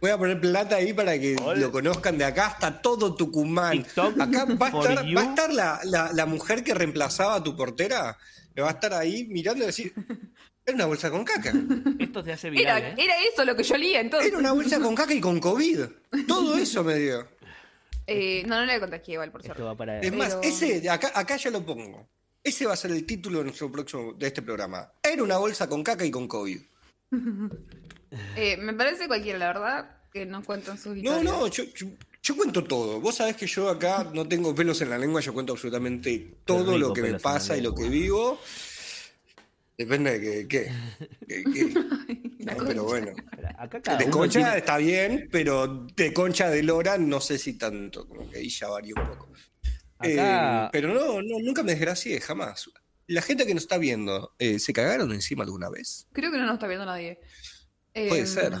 voy 0.00 0.10
a 0.10 0.18
poner 0.18 0.40
plata 0.40 0.76
ahí 0.76 0.92
para 0.92 1.16
que 1.18 1.36
Hola. 1.40 1.60
lo 1.60 1.70
conozcan 1.70 2.18
de 2.18 2.24
acá 2.24 2.46
hasta 2.48 2.82
todo 2.82 3.14
Tucumán. 3.14 3.84
TikTok 3.84 4.20
Acá 4.20 4.44
va 4.46 4.66
a 4.66 4.68
estar, 4.80 5.16
va 5.16 5.20
a 5.20 5.24
estar 5.24 5.52
la, 5.52 5.80
la- 5.84 6.12
la 6.12 6.26
mujer 6.26 6.64
que 6.64 6.74
reemplazaba 6.74 7.36
a 7.36 7.42
tu 7.44 7.56
portera, 7.56 8.18
que 8.52 8.62
va 8.62 8.68
a 8.68 8.72
estar 8.72 8.92
ahí 8.94 9.26
mirando 9.28 9.62
y 9.62 9.66
decir, 9.68 9.92
era 10.66 10.74
una 10.74 10.86
bolsa 10.86 11.08
con 11.12 11.22
caca. 11.24 11.52
Esto 12.00 12.24
se 12.24 12.32
hace 12.32 12.48
Era, 12.48 12.80
viral, 12.80 12.82
¿eh? 12.82 12.94
era 12.98 13.14
eso 13.32 13.44
lo 13.44 13.54
que 13.54 13.62
yo 13.62 13.74
olía 13.76 14.00
entonces. 14.00 14.28
Era 14.30 14.38
una 14.38 14.50
bolsa 14.52 14.80
con 14.80 14.96
caca 14.96 15.14
y 15.14 15.20
con 15.20 15.38
COVID. 15.38 15.80
Todo 16.26 16.56
eso 16.56 16.82
me 16.82 16.96
dio. 16.96 17.28
Eh, 18.06 18.42
no, 18.46 18.56
no 18.60 18.66
le 18.66 18.80
contagié 18.80 19.14
igual, 19.14 19.30
por 19.30 19.44
Esto 19.46 19.64
va 19.64 19.76
para... 19.76 20.00
Es 20.00 20.12
más, 20.12 20.36
ese, 20.42 20.88
acá, 20.90 21.12
acá 21.14 21.36
ya 21.36 21.50
lo 21.50 21.64
pongo. 21.64 22.08
Ese 22.42 22.66
va 22.66 22.72
a 22.72 22.76
ser 22.76 22.90
el 22.90 23.06
título 23.06 23.38
de 23.38 23.44
nuestro 23.44 23.70
próximo, 23.70 24.12
de 24.14 24.26
este 24.26 24.42
programa. 24.42 24.90
Era 25.02 25.22
una 25.22 25.38
bolsa 25.38 25.68
con 25.68 25.82
caca 25.84 26.04
y 26.04 26.10
con 26.10 26.26
COVID. 26.28 26.60
Eh, 28.36 28.58
me 28.58 28.74
parece 28.74 29.06
cualquiera, 29.06 29.38
la 29.38 29.46
verdad, 29.46 29.96
que 30.12 30.26
no 30.26 30.42
cuentan 30.44 30.76
sus 30.76 30.88
No, 30.88 30.96
historias. 30.98 31.24
no, 31.24 31.46
yo, 31.46 31.64
yo, 31.74 31.86
yo 32.22 32.36
cuento 32.36 32.62
todo. 32.62 33.00
Vos 33.00 33.14
sabés 33.14 33.36
que 33.36 33.46
yo 33.46 33.70
acá 33.70 34.06
no 34.12 34.28
tengo 34.28 34.54
pelos 34.54 34.82
en 34.82 34.90
la 34.90 34.98
lengua, 34.98 35.22
yo 35.22 35.32
cuento 35.32 35.54
absolutamente 35.54 36.34
todo 36.44 36.76
lo 36.76 36.92
que 36.92 37.00
me 37.00 37.18
pasa 37.18 37.56
y 37.56 37.62
lo 37.62 37.74
que 37.74 37.88
vivo. 37.88 38.38
Depende 39.84 40.18
de 40.18 40.48
qué. 40.48 40.70
qué- 41.28 41.44
qué. 41.44 41.74
La 42.40 42.54
No, 42.54 42.64
pero 42.66 42.84
bueno. 42.84 43.12
Acá 43.58 43.96
De 43.96 44.08
concha 44.10 44.40
tiene- 44.40 44.58
está 44.58 44.76
bien, 44.78 45.28
pero 45.30 45.86
de 45.96 46.12
concha 46.12 46.48
de 46.50 46.62
Lora 46.62 46.98
no 46.98 47.20
sé 47.20 47.38
si 47.38 47.54
tanto. 47.58 48.06
Como 48.08 48.28
que 48.30 48.38
ahí 48.38 48.48
ya 48.48 48.68
varía 48.68 48.94
un 48.96 49.06
poco. 49.08 49.28
Acá- 49.98 50.66
Eh, 50.66 50.68
pero 50.72 50.94
no, 50.94 51.22
no, 51.22 51.38
nunca 51.40 51.62
me 51.62 51.72
desgracié, 51.72 52.20
jamás. 52.20 52.70
La 53.08 53.22
gente 53.22 53.46
que 53.46 53.54
nos 53.54 53.64
está 53.64 53.78
viendo, 53.78 54.34
eh, 54.38 54.58
¿se 54.58 54.72
cagaron 54.72 55.12
encima 55.12 55.44
alguna 55.44 55.68
vez? 55.68 56.06
Creo 56.12 56.30
que 56.30 56.38
no 56.38 56.44
nos 56.46 56.54
está 56.54 56.66
viendo 56.68 56.86
nadie. 56.86 57.20
Eh, 57.94 58.08
Puede 58.08 58.26
ser. 58.26 58.52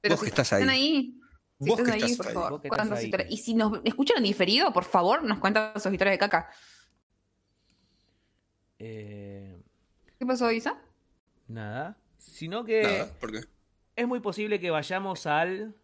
Pero 0.00 0.14
Vos 0.14 0.20
si 0.20 0.24
que 0.24 0.28
estás 0.30 0.52
ahí. 0.52 0.62
están 0.62 0.74
ahí. 0.74 1.20
Si 1.60 1.68
Vos 1.70 1.78
están 1.80 1.84
que 1.98 2.04
ahí, 2.04 2.10
estás 2.12 2.16
por 2.16 2.26
ahí. 2.28 2.34
favor, 2.34 2.60
estás 2.64 2.90
ahí. 2.92 3.04
historias. 3.04 3.30
Y 3.30 3.36
si 3.38 3.54
nos 3.54 3.80
escuchan 3.84 4.18
en 4.18 4.24
diferido, 4.24 4.72
por 4.72 4.84
favor, 4.84 5.22
nos 5.22 5.38
cuentan 5.38 5.72
sus 5.80 5.92
historias 5.92 6.14
de 6.14 6.18
caca. 6.18 6.48
Eh, 8.78 9.35
¿Qué 10.26 10.32
pasó, 10.32 10.50
Isa? 10.50 10.76
nada. 11.46 11.96
Sino 12.18 12.64
que 12.64 12.82
Nada, 12.82 13.12
¿por 13.20 13.30
qué? 13.30 13.42
es 13.94 14.08
muy 14.08 14.18
posible 14.18 14.58
que 14.58 14.70
vayamos 14.70 15.24
al... 15.24 15.76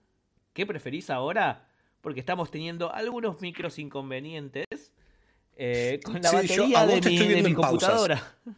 ¿Qué 0.52 0.66
preferís 0.66 1.10
ahora? 1.10 1.68
Porque 2.00 2.18
estamos 2.18 2.50
teniendo 2.50 2.92
algunos 2.92 3.40
micros 3.40 3.78
inconvenientes 3.78 4.92
eh, 5.54 6.00
con 6.04 6.20
la 6.20 6.28
Sí, 6.28 6.34
batería 6.34 6.86
de 6.86 7.00
mi, 7.02 7.42
de 7.42 7.54
computadora. 7.54 8.34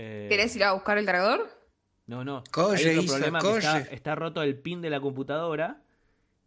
Eh, 0.00 0.26
¿Querés 0.28 0.54
ir 0.54 0.62
a 0.62 0.74
buscar 0.74 0.96
el 0.96 1.04
cargador? 1.06 1.50
No, 2.06 2.22
no. 2.22 2.44
Coye, 2.52 2.90
Hay 2.90 2.98
otro 2.98 3.02
Isa, 3.02 3.14
problema 3.14 3.40
que 3.40 3.94
está, 3.96 4.14
roto 4.14 4.44
el 4.44 4.56
pin 4.56 4.80
de 4.80 4.90
la 4.90 5.00
computadora 5.00 5.82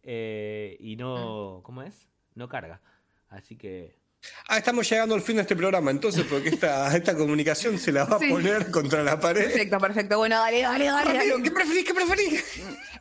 eh, 0.03 0.77
y 0.79 0.95
no... 0.95 1.59
¿Cómo 1.63 1.81
es? 1.81 2.07
No 2.35 2.47
carga. 2.47 2.79
Así 3.27 3.57
que... 3.57 3.97
Ah, 4.47 4.57
estamos 4.57 4.87
llegando 4.89 5.15
al 5.15 5.21
fin 5.21 5.37
de 5.37 5.41
este 5.43 5.55
programa, 5.55 5.89
entonces, 5.91 6.23
porque 6.29 6.49
esta, 6.49 6.95
esta 6.95 7.15
comunicación 7.15 7.79
se 7.79 7.91
la 7.91 8.05
va 8.05 8.19
Sí. 8.19 8.25
a 8.25 8.29
poner 8.29 8.69
contra 8.71 9.03
la 9.03 9.19
pared. 9.19 9.45
Perfecto, 9.45 9.77
perfecto. 9.79 10.17
Bueno, 10.17 10.37
dale, 10.37 10.61
dale, 10.61 10.85
dale. 10.85 11.13
Rápido, 11.13 11.37
dale. 11.37 11.43
¿Qué 11.43 11.51
preferís? 11.51 11.85
¿Qué 11.85 11.93
preferís? 11.93 12.43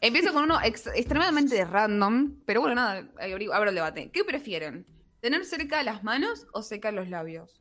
Empiezo 0.00 0.32
con 0.32 0.44
uno 0.44 0.58
ex- 0.62 0.86
extremadamente 0.94 1.62
random, 1.64 2.36
pero 2.46 2.60
bueno, 2.62 2.76
nada, 2.76 3.06
abro 3.52 3.68
el 3.70 3.74
debate. 3.74 4.10
¿Qué 4.12 4.24
prefieren? 4.24 4.86
¿Tener 5.20 5.44
cerca 5.44 5.82
las 5.82 6.02
manos 6.02 6.46
o 6.52 6.62
cerca 6.62 6.90
los 6.92 7.08
labios? 7.08 7.60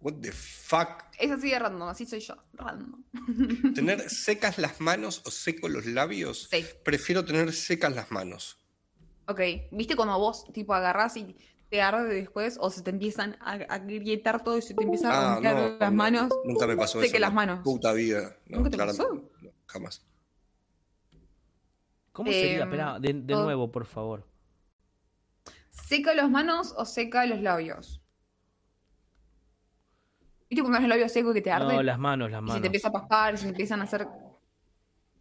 What 0.00 0.14
the 0.20 0.32
fuck? 0.32 1.04
Es 1.18 1.30
así 1.30 1.50
de 1.50 1.58
random, 1.58 1.88
así 1.88 2.06
soy 2.06 2.20
yo, 2.20 2.34
random. 2.54 3.04
¿Tener 3.74 4.10
secas 4.10 4.58
las 4.58 4.80
manos 4.80 5.22
o 5.24 5.30
secos 5.30 5.70
los 5.70 5.86
labios? 5.86 6.48
Sí. 6.50 6.64
Prefiero 6.84 7.24
tener 7.24 7.52
secas 7.52 7.94
las 7.94 8.10
manos. 8.10 8.58
Ok, 9.28 9.40
¿viste 9.72 9.96
cuando 9.96 10.18
vos 10.18 10.44
tipo 10.52 10.74
agarrás 10.74 11.16
y 11.16 11.36
te 11.70 11.82
arde 11.82 12.14
después 12.14 12.58
o 12.60 12.70
se 12.70 12.82
te 12.82 12.90
empiezan 12.90 13.36
a, 13.40 13.52
a 13.54 13.78
grietar 13.78 14.44
todo 14.44 14.56
y 14.58 14.62
se 14.62 14.74
te 14.74 14.84
empieza 14.84 15.10
a 15.10 15.32
Ah, 15.32 15.34
romper 15.34 15.54
no, 15.54 15.78
las 15.78 15.90
no, 15.90 15.96
manos? 15.96 16.28
Nunca 16.44 16.66
me 16.66 16.76
pasó 16.76 17.00
Sé 17.00 17.06
eso. 17.06 17.12
que 17.14 17.20
las 17.20 17.32
manos. 17.34 17.60
Puta 17.64 17.92
vida. 17.92 18.36
No, 18.46 18.58
¿Nunca 18.58 18.70
te 18.70 18.76
claramente, 18.76 19.04
pasó? 19.04 19.30
no, 19.42 19.50
jamás. 19.66 20.06
¿Cómo 22.12 22.30
sería? 22.32 22.56
Em, 22.58 22.62
Espera, 22.62 22.98
de, 23.00 23.12
de 23.12 23.22
todo- 23.34 23.44
nuevo, 23.44 23.70
por 23.72 23.84
favor. 23.84 24.26
¿Seca 25.70 26.14
las 26.14 26.30
manos 26.30 26.72
o 26.76 26.84
seca 26.86 27.26
los 27.26 27.40
labios? 27.42 28.00
¿Viste 30.48 30.62
cuando 30.62 30.78
los 30.80 30.88
labios 30.88 31.12
secos 31.12 31.34
que 31.34 31.42
te 31.42 31.50
arde? 31.50 31.74
No, 31.74 31.82
las 31.82 31.98
manos, 31.98 32.30
las 32.30 32.38
y 32.40 32.42
se 32.44 32.46
manos. 32.46 32.60
te 32.62 32.66
empieza 32.68 32.88
a 32.88 32.92
pasar 32.92 33.34
y 33.34 33.36
se 33.36 33.42
te 33.44 33.48
empiezan 33.50 33.80
a 33.80 33.84
hacer... 33.84 34.06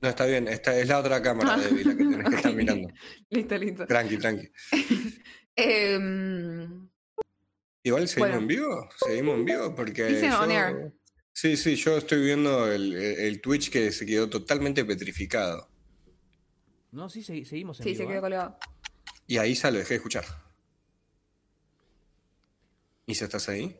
No, 0.01 0.09
está 0.09 0.25
bien. 0.25 0.47
Esta 0.47 0.75
es 0.77 0.87
la 0.87 0.99
otra 0.99 1.21
cámara, 1.21 1.57
Debbie, 1.57 1.83
la 1.83 1.91
que 1.95 2.03
tenés 2.05 2.29
que 2.29 2.35
estar 2.35 2.53
mirando. 2.55 2.87
Listo, 3.29 3.57
listo. 3.57 3.87
Tranqui, 3.87 4.17
tranqui. 4.17 4.51
Em, 5.55 6.89
Igual 7.83 8.07
seguimos 8.07 8.29
Bueno. 8.31 8.41
en 8.41 8.47
vivo. 8.47 8.89
Seguimos 8.97 9.35
en 9.39 9.45
vivo 9.45 9.75
porque. 9.75 10.05
Dice 10.05 10.27
yo- 10.29 10.39
on 10.41 10.51
air. 10.51 10.93
Sí, 11.31 11.55
sí, 11.57 11.75
yo 11.75 11.97
estoy 11.97 12.23
viendo 12.23 12.71
el, 12.71 12.93
el- 12.93 13.19
el 13.19 13.41
Twitch 13.41 13.69
que 13.69 13.91
se 13.91 14.05
quedó 14.05 14.29
totalmente 14.29 14.83
petrificado. 14.85 15.69
No, 16.91 17.09
sí, 17.09 17.21
segui- 17.21 17.45
seguimos 17.45 17.79
en 17.79 17.83
sí, 17.83 17.89
vivo, 17.91 18.01
se 18.03 18.07
quedó 18.07 18.17
¿eh? 18.17 18.21
colgado. 18.21 18.57
Y 19.27 19.37
ahí 19.37 19.53
ya 19.53 19.69
lo 19.69 19.77
dejé 19.79 19.89
de 19.89 19.95
escuchar. 19.97 20.25
¿Isa, 23.07 23.25
estás 23.25 23.49
ahí? 23.49 23.77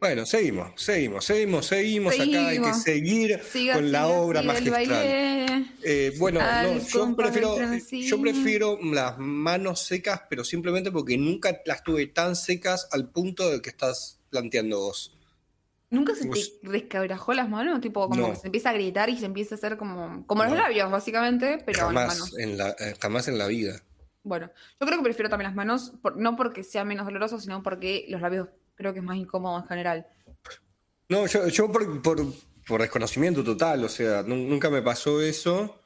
Bueno, 0.00 0.24
seguimos, 0.24 0.72
seguimos, 0.80 1.24
seguimos, 1.26 1.66
seguimos, 1.66 2.14
acá. 2.14 2.48
Hay 2.48 2.60
que 2.62 2.74
seguir 2.74 3.40
Siga, 3.44 3.74
con 3.74 3.92
la 3.92 4.04
siga, 4.06 4.08
obra 4.20 4.40
siga 4.40 4.52
magistral. 4.54 5.74
Eh, 5.82 6.12
bueno, 6.18 6.40
no, 6.40 6.78
yo 6.78 7.14
prefiero, 7.16 7.54
trencillo. 7.56 8.08
yo 8.16 8.22
prefiero 8.22 8.78
las 8.82 9.18
manos 9.18 9.80
secas, 9.82 10.22
pero 10.30 10.44
simplemente 10.44 10.90
porque 10.90 11.18
nunca 11.18 11.60
las 11.66 11.82
tuve 11.84 12.06
tan 12.06 12.36
secas 12.36 12.88
al 12.90 13.10
punto 13.10 13.50
de 13.50 13.60
que 13.60 13.68
estás 13.70 14.18
planteando 14.30 14.78
vos. 14.78 15.14
¿Nunca 15.90 16.14
se 16.14 16.26
te 16.28 16.40
resquebrajó 16.62 17.34
las 17.34 17.48
manos? 17.48 17.80
Tipo, 17.80 18.08
como 18.08 18.28
No. 18.28 18.30
que 18.30 18.36
se 18.36 18.46
empieza 18.46 18.70
a 18.70 18.72
gritar 18.72 19.10
y 19.10 19.18
se 19.18 19.26
empieza 19.26 19.56
a 19.56 19.58
hacer 19.58 19.76
como, 19.76 20.24
como 20.26 20.44
los 20.44 20.56
labios, 20.56 20.90
básicamente, 20.90 21.58
pero 21.66 21.78
las 21.80 21.86
jamás, 21.88 22.08
manos. 22.18 22.38
en 22.38 22.56
la, 22.56 22.70
eh, 22.78 22.94
jamás 23.00 23.28
en 23.28 23.36
la 23.38 23.46
vida. 23.48 23.82
Bueno, 24.22 24.50
yo 24.80 24.86
creo 24.86 24.98
que 24.98 25.04
prefiero 25.04 25.28
también 25.28 25.48
las 25.48 25.56
manos, 25.56 25.92
por- 26.00 26.16
no 26.16 26.36
porque 26.36 26.62
sea 26.62 26.84
menos 26.84 27.06
doloroso, 27.06 27.40
sino 27.40 27.62
porque 27.62 28.04
los 28.08 28.20
labios 28.20 28.48
creo 28.80 28.92
que 28.94 29.00
es 29.00 29.04
más 29.04 29.16
incómodo 29.18 29.58
en 29.58 29.66
general. 29.66 30.06
No, 31.10 31.26
yo, 31.26 31.46
yo 31.48 31.70
por, 31.70 32.00
por, 32.02 32.18
por 32.66 32.80
desconocimiento 32.80 33.44
total, 33.44 33.84
o 33.84 33.88
sea, 33.90 34.22
nu- 34.22 34.36
nunca 34.48 34.70
me 34.70 34.80
pasó 34.80 35.20
eso. 35.20 35.78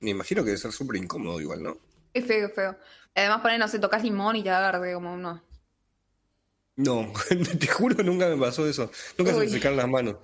Me 0.00 0.10
imagino 0.10 0.42
que 0.42 0.46
debe 0.46 0.58
ser 0.58 0.72
súper 0.72 0.96
incómodo 0.96 1.40
igual, 1.40 1.62
¿no? 1.62 1.76
Es 2.14 2.24
feo, 2.24 2.46
es 2.48 2.54
feo. 2.54 2.78
Además, 3.14 3.40
poner, 3.42 3.58
no 3.58 3.68
sé, 3.68 3.78
tocas 3.78 4.02
limón 4.02 4.36
y 4.36 4.42
te 4.42 4.50
arde, 4.50 4.94
como 4.94 5.16
no. 5.16 5.42
No, 6.76 7.12
te 7.58 7.66
juro 7.66 8.02
nunca 8.04 8.28
me 8.28 8.36
pasó 8.36 8.66
eso. 8.66 8.90
Nunca 9.18 9.34
se 9.34 9.40
me 9.40 9.48
secaron 9.48 9.76
las 9.76 9.88
manos. 9.88 10.16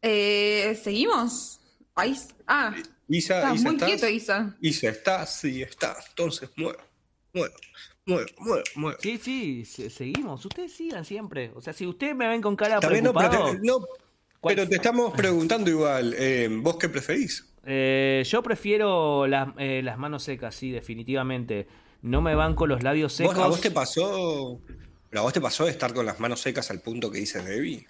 Eh, 0.00 0.80
¿Seguimos? 0.82 1.60
Ahí, 1.96 2.16
ah, 2.46 2.74
Isa, 3.08 3.40
estás 3.42 3.54
Isa, 3.56 3.64
muy 3.64 3.74
¿estás? 3.74 3.88
quieto, 3.90 4.08
Isa. 4.08 4.56
Isa, 4.60 4.88
está, 4.88 5.26
sí, 5.26 5.62
está. 5.62 5.96
Entonces, 6.08 6.48
mueve, 6.56 6.78
mueve. 7.34 7.54
Sí, 9.00 9.18
sí, 9.18 9.64
se- 9.64 9.90
seguimos. 9.90 10.44
Ustedes 10.44 10.72
sigan 10.72 11.04
siempre. 11.04 11.52
O 11.54 11.60
sea, 11.60 11.72
si 11.72 11.86
ustedes 11.86 12.14
me 12.16 12.28
ven 12.28 12.40
con 12.42 12.56
cara 12.56 12.80
También 12.80 13.04
no, 13.04 13.12
pero 13.12 13.28
preocupado, 13.30 13.52
te, 13.60 13.66
no, 13.66 13.78
pero 14.42 14.68
te 14.68 14.76
estamos 14.76 15.12
preguntando 15.14 15.70
igual, 15.70 16.14
eh, 16.18 16.48
¿vos 16.50 16.76
qué 16.76 16.88
preferís? 16.88 17.46
eh, 17.66 18.22
yo 18.26 18.42
prefiero 18.42 19.26
las, 19.26 19.48
eh, 19.58 19.82
las 19.84 19.98
manos 19.98 20.22
secas, 20.22 20.54
sí, 20.54 20.70
definitivamente. 20.70 21.66
No 22.02 22.22
me 22.22 22.34
van 22.34 22.54
con 22.54 22.68
los 22.70 22.82
labios 22.82 23.12
¿Vos- 23.12 23.16
secos. 23.16 23.38
¿A 23.38 23.46
vos 23.48 23.60
te 23.60 23.70
pasó? 23.70 24.58
¿Pero 25.10 25.20
a 25.20 25.24
vos 25.24 25.32
te 25.32 25.40
pasó 25.40 25.64
de 25.66 25.70
estar 25.70 25.92
con 25.92 26.06
las 26.06 26.18
manos 26.20 26.40
secas 26.40 26.70
al 26.70 26.80
punto 26.80 27.10
que 27.10 27.18
dices 27.18 27.44
Debbie? 27.44 27.86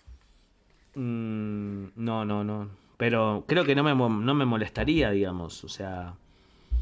Mm, 0.95 1.89
no, 1.97 2.25
no, 2.25 2.43
no. 2.43 2.71
Pero 2.97 3.45
creo 3.47 3.65
que 3.65 3.75
no 3.75 3.85
me, 3.85 3.95
no 3.95 4.35
me 4.35 4.45
molestaría, 4.45 5.11
digamos. 5.13 5.63
O 5.65 5.69
sea, 5.69 6.15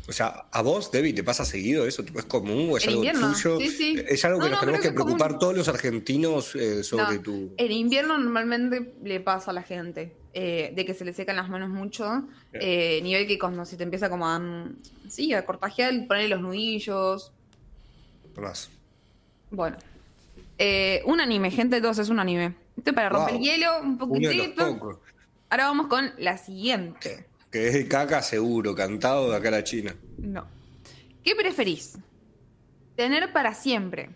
O 0.08 0.12
sea, 0.12 0.46
¿a 0.52 0.62
vos, 0.62 0.90
Debbie, 0.90 1.12
te 1.12 1.22
pasa 1.22 1.44
seguido 1.44 1.86
eso? 1.86 2.02
¿Tipo, 2.02 2.18
¿Es 2.18 2.24
común 2.24 2.70
o 2.72 2.76
es 2.78 2.86
algo 2.88 2.96
invierno, 3.04 3.30
tuyo? 3.34 3.60
sí, 3.60 3.68
sí. 3.68 4.02
¿Es 4.08 4.24
algo 4.24 4.38
que 4.40 4.46
No, 4.46 4.50
nos 4.52 4.56
no, 4.56 4.60
tenemos 4.60 4.80
que 4.80 4.88
que 4.88 4.88
es 4.88 4.94
común. 4.98 5.16
preocupar 5.18 5.38
todos 5.38 5.54
los 5.56 5.68
argentinos 5.68 6.54
eh, 6.54 6.82
sobre 6.82 7.16
No, 7.16 7.22
tu...? 7.22 7.52
En 7.58 7.72
invierno 7.72 8.16
normalmente 8.16 8.94
le 9.04 9.20
pasa 9.20 9.50
a 9.50 9.54
la 9.54 9.62
gente 9.62 10.16
eh, 10.32 10.72
de 10.74 10.84
que 10.86 10.94
se 10.94 11.04
le 11.04 11.12
secan 11.12 11.36
las 11.36 11.50
manos 11.50 11.68
mucho. 11.68 12.22
eh, 12.54 13.00
nivel 13.02 13.26
que 13.26 13.38
cuando 13.38 13.66
se 13.66 13.76
te 13.76 13.82
empieza 13.84 14.08
como 14.08 14.26
a. 14.26 14.40
Sí, 15.08 15.34
a 15.34 15.44
cortajear, 15.44 15.92
ponerle 16.06 16.28
los 16.30 16.40
nudillos. 16.40 17.30
Tomás. 18.34 18.70
Bueno. 19.50 19.76
Eh, 20.58 21.02
un 21.04 21.20
anime, 21.20 21.50
gente, 21.50 21.80
todos 21.82 21.98
es 21.98 22.08
un 22.08 22.18
anime. 22.18 22.54
Esto 22.76 22.90
es 22.90 22.94
para 22.96 23.10
romper 23.10 23.34
Wow. 23.34 23.42
el 23.42 23.46
hielo, 23.46 23.80
un 23.82 23.98
poquitito. 23.98 25.00
Ahora 25.50 25.66
vamos 25.66 25.86
con 25.88 26.12
la 26.18 26.36
siguiente. 26.38 27.26
Que 27.50 27.68
es 27.68 27.74
de 27.74 27.88
caca 27.88 28.22
seguro, 28.22 28.74
cantado 28.74 29.30
de 29.30 29.36
acá 29.36 29.48
a 29.48 29.52
la 29.52 29.64
China. 29.64 29.94
No. 30.18 30.46
¿Qué 31.24 31.34
preferís? 31.34 31.98
Tener 32.96 33.32
para 33.32 33.54
siempre 33.54 34.10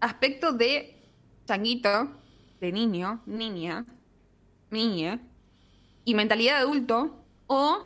aspecto 0.00 0.52
de 0.52 0.94
changuito, 1.46 2.10
de 2.60 2.72
niño, 2.72 3.22
niña, 3.26 3.84
niña, 4.70 5.20
y 6.04 6.14
mentalidad 6.14 6.54
de 6.54 6.60
adulto, 6.60 7.24
o 7.46 7.84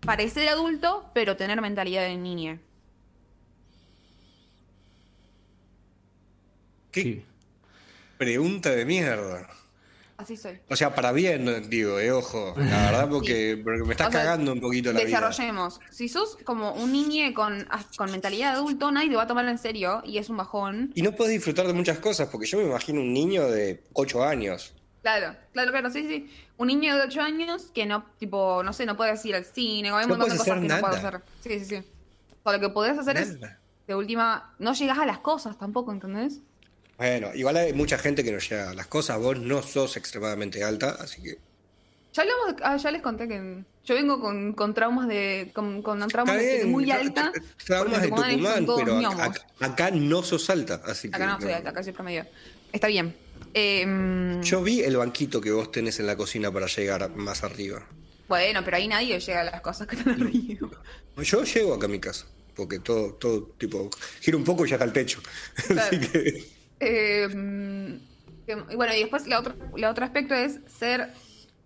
parecer 0.00 0.48
adulto, 0.48 1.10
pero 1.14 1.36
tener 1.36 1.60
mentalidad 1.60 2.02
de 2.02 2.16
niña. 2.16 2.60
¿Qué 6.90 7.02
sí. 7.02 7.24
pregunta 8.18 8.70
de 8.70 8.84
mierda? 8.84 9.48
Así 10.22 10.36
soy. 10.36 10.60
O 10.68 10.76
sea, 10.76 10.94
para 10.94 11.10
bien, 11.12 11.68
digo, 11.68 11.98
eh, 11.98 12.12
ojo. 12.12 12.54
La 12.56 12.90
verdad, 12.90 13.08
porque, 13.10 13.60
porque 13.62 13.82
me 13.82 13.90
estás 13.92 14.12
sea, 14.12 14.20
cagando 14.22 14.52
un 14.52 14.60
poquito 14.60 14.92
la 14.92 15.00
vida. 15.00 15.06
Desarrollemos. 15.20 15.80
Si 15.90 16.08
sos 16.08 16.38
como 16.44 16.72
un 16.74 16.92
niño 16.92 17.34
con, 17.34 17.66
con 17.96 18.10
mentalidad 18.10 18.52
de 18.52 18.58
adulto, 18.58 18.92
nadie 18.92 19.10
te 19.10 19.16
va 19.16 19.24
a 19.24 19.26
tomar 19.26 19.46
en 19.48 19.58
serio 19.58 20.00
y 20.04 20.18
es 20.18 20.30
un 20.30 20.36
bajón. 20.36 20.92
Y 20.94 21.02
no 21.02 21.12
puedes 21.12 21.32
disfrutar 21.32 21.66
de 21.66 21.72
muchas 21.72 21.98
cosas, 21.98 22.28
porque 22.28 22.46
yo 22.46 22.58
me 22.58 22.64
imagino 22.64 23.00
un 23.00 23.12
niño 23.12 23.48
de 23.50 23.82
8 23.94 24.22
años. 24.24 24.74
Claro, 25.02 25.34
claro, 25.52 25.72
claro, 25.72 25.90
sí, 25.90 26.06
sí. 26.06 26.30
Un 26.56 26.68
niño 26.68 26.94
de 26.96 27.02
8 27.02 27.20
años 27.20 27.70
que 27.74 27.84
no, 27.86 28.04
tipo, 28.18 28.62
no 28.62 28.72
sé, 28.72 28.86
no 28.86 28.96
puedes 28.96 29.24
ir 29.26 29.34
al 29.34 29.44
cine, 29.44 29.90
o 29.90 29.96
hay 29.96 30.04
un 30.04 30.10
No 30.10 30.16
montón 30.18 30.36
de 30.36 30.38
cosas 30.38 30.54
que 30.54 30.68
no 30.68 30.80
puedes 30.80 31.02
nada. 31.02 31.08
hacer. 31.08 31.22
Sí, 31.40 31.58
sí, 31.58 31.64
sí. 31.64 31.76
O 32.44 32.48
sea, 32.50 32.58
lo 32.58 32.60
que 32.68 32.72
podés 32.72 32.96
hacer 32.96 33.16
es, 33.16 33.36
de 33.40 33.94
última, 33.96 34.54
no 34.60 34.72
llegás 34.72 34.98
a 34.98 35.06
las 35.06 35.18
cosas 35.18 35.58
tampoco, 35.58 35.90
¿entendés? 35.90 36.40
Bueno, 36.98 37.30
igual 37.34 37.56
hay 37.56 37.72
mucha 37.72 37.98
gente 37.98 38.22
que 38.22 38.30
no 38.32 38.38
llega 38.38 38.70
a 38.70 38.74
las 38.74 38.86
cosas. 38.86 39.18
Vos 39.18 39.38
no 39.38 39.62
sos 39.62 39.96
extremadamente 39.96 40.62
alta, 40.62 40.96
así 41.00 41.22
que. 41.22 41.38
Ya 42.14 42.22
hablamos, 42.22 42.56
de- 42.56 42.62
ah, 42.64 42.76
ya 42.76 42.90
les 42.90 43.00
conté 43.02 43.26
que 43.26 43.64
yo 43.84 43.94
vengo 43.94 44.20
con, 44.20 44.52
con 44.52 44.74
traumas 44.74 45.08
de, 45.08 45.50
con, 45.54 45.80
con 45.82 46.06
traumas 46.08 46.36
de 46.38 46.64
muy 46.66 46.90
alta. 46.90 47.32
tra- 47.32 47.42
Traumas 47.64 48.02
de 48.02 48.08
Tucumán 48.08 48.66
pero 48.76 48.98
acá, 49.08 49.46
acá 49.60 49.90
no 49.90 50.22
sos 50.22 50.48
alta, 50.50 50.82
así 50.84 51.08
que. 51.08 51.16
Acá 51.16 51.26
no 51.26 51.40
soy 51.40 51.52
alta, 51.52 51.70
acá 51.70 51.82
soy 51.82 51.92
promedio. 51.92 52.26
Está 52.72 52.86
bien. 52.88 53.16
Eh, 53.54 53.84
mm, 53.86 54.42
Yo 54.42 54.62
vi 54.62 54.82
el 54.82 54.96
banquito 54.96 55.40
que 55.40 55.50
vos 55.50 55.72
tenés 55.72 55.98
en 56.00 56.06
la 56.06 56.16
cocina 56.16 56.52
para 56.52 56.66
llegar 56.66 57.10
más 57.16 57.42
arriba. 57.44 57.86
Bueno, 58.28 58.62
pero 58.64 58.76
ahí 58.76 58.88
nadie 58.88 59.18
llega 59.18 59.40
a 59.40 59.44
las 59.44 59.60
cosas 59.62 59.86
que 59.86 59.96
están 59.96 60.20
arriba. 60.22 60.68
Yo 61.16 61.44
llego 61.44 61.74
acá 61.74 61.86
a 61.86 61.88
mi 61.88 61.98
casa, 61.98 62.26
porque 62.54 62.78
todo, 62.78 63.14
todo 63.14 63.42
tipo, 63.58 63.90
giro 64.20 64.38
un 64.38 64.44
poco 64.44 64.64
y 64.64 64.68
ya 64.70 64.76
está 64.76 64.84
el 64.84 64.92
techo. 64.92 65.20
Así 65.78 65.98
que, 65.98 66.44
Eh, 66.84 67.98
que- 68.46 68.54
bueno, 68.76 68.94
y 68.94 68.98
después 69.00 69.26
la 69.26 69.38
otra, 69.38 69.54
la 69.76 69.90
otro 69.90 70.04
aspecto 70.04 70.34
es 70.34 70.60
ser 70.66 71.08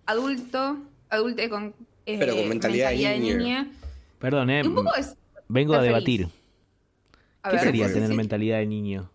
adulto, 0.05 0.78
adulte 1.09 1.48
con, 1.48 1.74
eh, 2.05 2.16
Pero 2.18 2.36
con 2.36 2.48
mentalidad 2.48 2.90
de 2.90 2.97
de 2.98 3.18
niño. 3.18 3.36
niña. 3.38 3.70
Perdón, 4.18 4.51
eh. 4.51 4.62
Un 4.66 4.74
poco 4.74 4.94
es. 4.94 5.16
Vengo 5.48 5.74
a 5.74 5.82
debatir. 5.82 6.28
A 7.43 7.51
¿Qué 7.51 7.56
ver, 7.56 7.64
sería 7.64 7.93
tener 7.93 8.09
sí. 8.10 8.14
mentalidad 8.16 8.59
de 8.59 8.66
niño? 8.66 9.10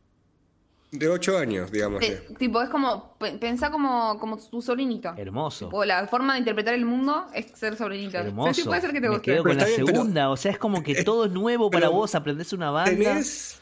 de 0.93 1.07
8 1.07 1.37
años, 1.37 1.71
digamos. 1.71 2.03
Eh, 2.03 2.21
tipo, 2.37 2.61
es 2.61 2.67
como, 2.67 3.15
pe- 3.17 3.37
pensá 3.37 3.71
como, 3.71 4.19
como 4.19 4.35
tu 4.37 4.61
sobrinito. 4.61 5.13
Hermoso. 5.15 5.67
Tipo, 5.67 5.85
la 5.85 6.05
forma 6.07 6.33
de 6.33 6.39
interpretar 6.39 6.73
el 6.73 6.83
mundo 6.83 7.27
es 7.33 7.45
ser 7.57 7.77
sobrinito. 7.77 8.17
Hermoso. 8.17 8.53
Sí, 8.53 8.61
sí, 8.63 8.67
puede 8.67 8.81
ser 8.81 8.91
que 8.91 8.99
te 8.99 9.07
Me 9.07 9.13
guste. 9.15 9.31
quedo 9.31 9.43
con 9.43 9.51
Pero 9.53 9.59
la 9.61 9.65
bien, 9.67 9.85
pero- 9.85 9.97
segunda. 9.97 10.29
O 10.29 10.35
sea, 10.35 10.51
es 10.51 10.57
como 10.57 10.83
que 10.83 11.01
todo 11.05 11.25
es 11.27 11.31
nuevo 11.31 11.69
para 11.69 11.87
vos. 11.87 12.13
Aprendés 12.13 12.51
una 12.51 12.71
banda. 12.71 12.91
Tenés, 12.91 13.60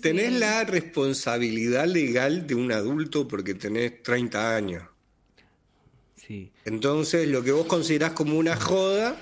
tenés 0.00 0.32
Sí. 0.32 0.38
la 0.38 0.64
responsabilidad 0.64 1.86
legal 1.86 2.46
de 2.46 2.54
un 2.54 2.72
adulto 2.72 3.26
porque 3.28 3.54
tenés 3.54 4.02
30 4.02 4.56
años. 4.56 4.82
Sí. 6.16 6.50
Entonces, 6.64 7.28
lo 7.28 7.42
que 7.42 7.52
vos 7.52 7.66
considerás 7.66 8.12
como 8.12 8.38
una 8.38 8.56
joda, 8.56 9.16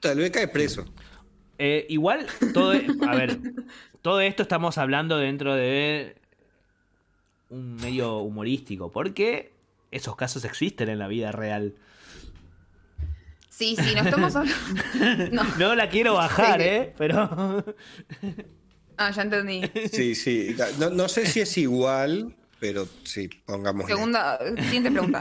tal 0.00 0.18
vez 0.18 0.30
caes 0.30 0.48
preso. 0.50 0.84
Eh, 1.58 1.86
igual, 1.88 2.26
todo, 2.52 2.72
e- 2.74 2.86
a 3.06 3.14
ver, 3.14 3.38
todo 4.00 4.20
esto 4.20 4.42
estamos 4.42 4.78
hablando 4.78 5.16
dentro 5.18 5.54
de 5.54 6.16
un 7.50 7.76
medio 7.76 8.16
humorístico, 8.18 8.90
porque 8.90 9.52
esos 9.92 10.16
casos 10.16 10.44
existen 10.44 10.88
en 10.88 10.98
la 10.98 11.06
vida 11.06 11.30
real. 11.30 11.74
Sí, 13.48 13.76
sí, 13.76 13.94
no 13.94 14.00
estamos 14.02 14.34
hablando. 14.36 14.56
No. 15.30 15.44
No 15.58 15.74
la 15.76 15.88
quiero 15.88 16.14
bajar, 16.14 16.60
Sí. 16.60 16.66
¿eh? 16.66 16.94
Pero... 16.98 17.64
Ah, 18.96 19.10
ya 19.10 19.22
entendí. 19.22 19.62
Sí, 19.92 20.14
sí. 20.14 20.56
No, 20.78 20.90
no 20.90 21.08
sé 21.08 21.26
si 21.26 21.40
es 21.40 21.56
igual, 21.58 22.36
pero 22.60 22.86
sí, 23.04 23.28
pongamos. 23.44 23.86
Segunda, 23.86 24.38
siguiente 24.64 24.90
pregunta. 24.90 25.20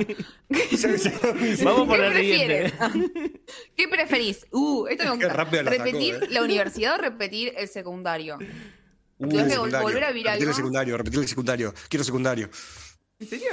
Vamos 1.63 1.87
por 1.87 1.97
¿Qué 1.97 2.03
la 2.03 2.09
prefieres? 2.11 2.73
siguiente. 2.73 3.41
¿Qué 3.75 3.87
preferís? 3.87 4.45
Uh, 4.51 4.87
esto 4.87 5.03
me 5.05 5.09
gusta. 5.11 5.29
rápido 5.33 5.63
la 5.63 5.71
sacó, 5.71 5.83
¿Repetir 5.85 6.15
eh. 6.15 6.27
la 6.29 6.43
universidad 6.43 6.95
o 6.95 7.01
repetir 7.01 7.53
el 7.57 7.67
secundario? 7.67 8.37
Uh, 9.17 9.29
Tenés 9.29 9.45
que 9.45 9.51
secundario. 9.51 9.87
volver 9.87 10.03
a 10.03 10.11
vivir 10.11 10.25
repetir 10.27 10.47
el 10.49 10.53
secundario, 10.55 10.97
repetir 10.97 11.19
el 11.19 11.27
secundario. 11.27 11.73
Quiero 11.89 12.03
secundario. 12.03 12.49
¿En 13.19 13.27
serio? 13.27 13.49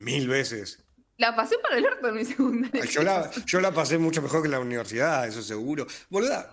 Mil 0.00 0.28
veces. 0.28 0.80
La 1.16 1.36
pasé 1.36 1.56
para 1.58 1.78
el 1.78 1.86
orto 1.86 2.08
en 2.08 2.14
mi 2.16 2.24
secundario. 2.24 2.84
Yo 2.86 3.02
la, 3.02 3.30
yo 3.46 3.60
la 3.60 3.72
pasé 3.72 3.98
mucho 3.98 4.20
mejor 4.20 4.42
que 4.42 4.46
en 4.46 4.52
la 4.52 4.58
universidad, 4.60 5.28
eso 5.28 5.42
seguro. 5.42 5.86
Boluda, 6.10 6.50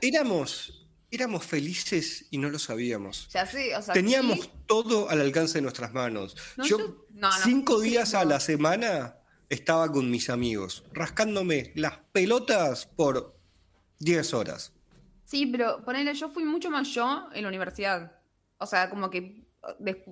éramos, 0.00 0.79
éramos 1.10 1.44
felices 1.44 2.26
y 2.30 2.38
no 2.38 2.48
lo 2.50 2.58
sabíamos. 2.58 3.28
Ya 3.32 3.44
sé, 3.46 3.74
o 3.76 3.82
sea, 3.82 3.94
Teníamos 3.94 4.40
sí. 4.40 4.50
todo 4.66 5.08
al 5.10 5.20
alcance 5.20 5.58
de 5.58 5.62
nuestras 5.62 5.92
manos. 5.92 6.36
No, 6.56 6.64
yo, 6.64 6.78
yo- 6.78 7.06
no, 7.14 7.28
no. 7.28 7.44
cinco 7.44 7.80
días 7.80 8.14
a 8.14 8.24
la 8.24 8.38
semana 8.40 9.16
estaba 9.48 9.90
con 9.90 10.10
mis 10.10 10.30
amigos, 10.30 10.84
rascándome 10.92 11.72
las 11.74 11.98
pelotas 12.12 12.86
por 12.86 13.36
10 13.98 14.32
horas. 14.34 14.72
Sí, 15.24 15.46
pero 15.46 15.84
ponele, 15.84 16.14
yo 16.14 16.28
fui 16.28 16.44
mucho 16.44 16.70
más 16.70 16.88
yo 16.88 17.28
en 17.34 17.42
la 17.42 17.48
universidad. 17.48 18.12
O 18.58 18.66
sea, 18.66 18.88
como 18.90 19.10
que. 19.10 19.44
de- 19.78 20.04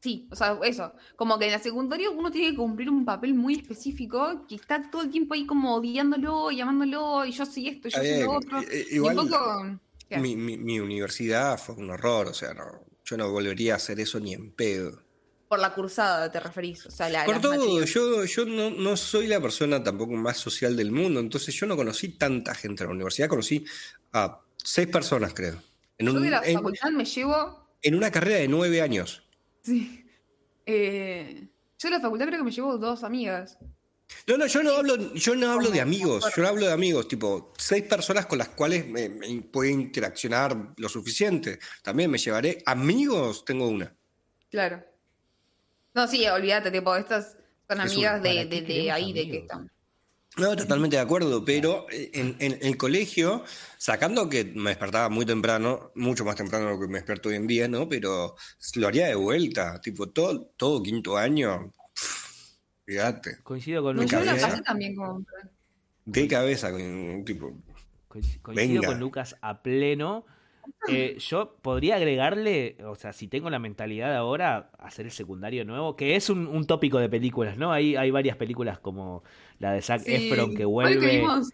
Sí, 0.00 0.28
o 0.30 0.36
sea, 0.36 0.58
eso. 0.64 0.92
Como 1.16 1.38
que 1.38 1.46
en 1.46 1.52
la 1.52 1.58
secundaria 1.58 2.10
uno 2.10 2.30
tiene 2.30 2.50
que 2.50 2.56
cumplir 2.56 2.90
un 2.90 3.06
papel 3.06 3.32
muy 3.32 3.54
específico 3.54 4.46
que 4.46 4.56
está 4.56 4.90
todo 4.90 5.00
el 5.00 5.08
tiempo 5.10 5.32
ahí 5.32 5.46
como 5.46 5.76
odiándolo, 5.76 6.50
llamándolo, 6.50 7.24
y 7.24 7.32
yo 7.32 7.46
soy 7.46 7.68
esto, 7.68 7.88
yo 7.88 7.96
soy 7.98 8.22
lo 8.22 8.32
otro. 8.32 8.60
i- 8.60 8.66
i- 8.66 8.86
Y 8.90 8.94
igual- 8.96 9.18
un 9.18 9.28
poco. 9.30 9.80
Mi, 10.20 10.36
mi- 10.36 10.56
mi 10.58 10.80
universidad 10.80 11.58
fue 11.58 11.74
un 11.76 11.90
horror, 11.90 12.28
o 12.28 12.34
sea, 12.34 12.54
no, 12.54 12.84
yo 13.04 13.16
no 13.16 13.30
volvería 13.30 13.74
a 13.74 13.76
hacer 13.76 14.00
eso 14.00 14.18
ni 14.20 14.32
en 14.34 14.50
pedo. 14.52 15.02
Por 15.48 15.58
la 15.60 15.72
cursada 15.74 16.30
te 16.32 16.40
referís. 16.40 16.86
O 16.86 16.90
sea, 16.90 17.08
la, 17.08 17.24
Por 17.26 17.40
todo, 17.40 17.84
yo, 17.84 18.24
yo 18.24 18.44
no, 18.46 18.70
no 18.70 18.96
soy 18.96 19.26
la 19.26 19.40
persona 19.40 19.82
tampoco 19.84 20.12
más 20.14 20.36
social 20.38 20.74
del 20.76 20.90
mundo, 20.90 21.20
entonces 21.20 21.54
yo 21.54 21.66
no 21.66 21.76
conocí 21.76 22.08
tanta 22.16 22.54
gente 22.54 22.82
en 22.82 22.88
la 22.88 22.94
universidad, 22.94 23.28
conocí 23.28 23.64
a 24.12 24.40
seis 24.56 24.88
personas, 24.88 25.32
creo. 25.34 25.62
En, 25.98 26.06
Yo 26.06 26.18
de 26.18 26.30
la 26.30 26.42
en- 26.44 26.54
facultad 26.54 26.90
me 26.90 27.04
llevo. 27.04 27.68
en 27.82 27.94
una 27.94 28.10
carrera 28.10 28.38
de 28.38 28.48
nueve 28.48 28.80
años. 28.80 29.22
Sí. 29.62 30.04
Eh, 30.66 31.48
yo 31.78 31.88
de 31.88 31.96
la 31.96 32.00
facultad 32.00 32.26
creo 32.26 32.38
que 32.38 32.44
me 32.44 32.50
llevo 32.50 32.78
dos 32.78 33.04
amigas. 33.04 33.58
No, 34.26 34.36
no, 34.38 34.46
yo 34.46 34.62
no 34.62 34.76
hablo, 34.76 35.14
yo 35.14 35.34
no 35.34 35.50
hablo 35.52 35.70
de 35.70 35.80
amigos, 35.80 36.24
yo 36.36 36.42
no 36.42 36.48
hablo 36.48 36.66
de 36.66 36.72
amigos, 36.72 37.08
tipo, 37.08 37.52
seis 37.58 37.84
personas 37.84 38.26
con 38.26 38.38
las 38.38 38.48
cuales 38.48 38.86
me, 38.86 39.08
me 39.08 39.42
puedo 39.42 39.70
interaccionar 39.70 40.72
lo 40.76 40.88
suficiente. 40.88 41.58
También 41.82 42.10
me 42.10 42.18
llevaré 42.18 42.62
amigos, 42.66 43.44
tengo 43.44 43.66
una. 43.68 43.94
Claro. 44.50 44.84
No, 45.94 46.06
sí, 46.08 46.26
olvídate, 46.26 46.70
tipo, 46.70 46.94
estas 46.96 47.36
son 47.68 47.80
Es 47.80 47.92
amigas 47.92 48.20
una- 48.20 48.22
de, 48.30 48.34
¿para 48.36 48.48
qué 48.48 48.62
de, 48.62 48.90
ahí, 48.90 49.12
de 49.12 49.30
que 49.30 49.36
están. 49.38 49.70
No, 50.36 50.56
totalmente 50.56 50.96
de 50.96 51.02
acuerdo, 51.02 51.44
pero 51.44 51.86
en, 51.90 52.36
en 52.40 52.58
el 52.60 52.76
colegio, 52.76 53.44
sacando 53.78 54.28
que 54.28 54.44
me 54.44 54.70
despertaba 54.70 55.08
muy 55.08 55.24
temprano, 55.24 55.92
mucho 55.94 56.24
más 56.24 56.34
temprano 56.34 56.66
de 56.66 56.72
lo 56.72 56.80
que 56.80 56.88
me 56.88 56.94
despierto 56.98 57.28
hoy 57.28 57.36
en 57.36 57.46
día, 57.46 57.68
¿no? 57.68 57.88
Pero 57.88 58.34
lo 58.74 58.88
haría 58.88 59.06
de 59.06 59.14
vuelta, 59.14 59.80
tipo, 59.80 60.08
todo, 60.08 60.46
todo 60.56 60.82
quinto 60.82 61.16
año, 61.16 61.72
fíjate, 62.86 63.38
Coincido 63.42 63.82
con 63.82 63.96
No, 63.96 64.02
yo 64.04 64.20
la 64.24 64.36
casa 64.36 64.62
también 64.62 64.94
como. 64.96 65.24
de 66.04 66.28
cabeza, 66.28 66.70
con, 66.70 67.24
tipo, 67.24 67.52
Coinc- 68.08 68.40
Coincido 68.42 68.80
Venga. 68.82 68.88
con 68.88 69.00
Lucas 69.00 69.36
a 69.40 69.62
pleno. 69.62 70.24
Eh, 70.88 71.18
yo 71.18 71.56
podría 71.60 71.96
agregarle, 71.96 72.78
o 72.86 72.94
sea, 72.94 73.12
si 73.12 73.28
tengo 73.28 73.50
la 73.50 73.58
mentalidad 73.58 74.16
ahora, 74.16 74.70
hacer 74.78 75.04
el 75.04 75.12
secundario 75.12 75.64
nuevo, 75.66 75.94
que 75.94 76.16
es 76.16 76.30
un, 76.30 76.46
un 76.46 76.66
tópico 76.66 76.98
de 76.98 77.10
películas, 77.10 77.58
¿no? 77.58 77.70
Hay, 77.70 77.96
hay 77.96 78.10
varias 78.10 78.38
películas 78.38 78.78
como 78.78 79.22
la 79.58 79.72
de 79.74 79.82
Zac 79.82 80.00
Sí. 80.00 80.30
Efron 80.30 80.54
que 80.56 80.64
¿Cuál 80.64 80.88
que 80.88 80.96
vuelve. 80.98 81.16
vimos? 81.18 81.50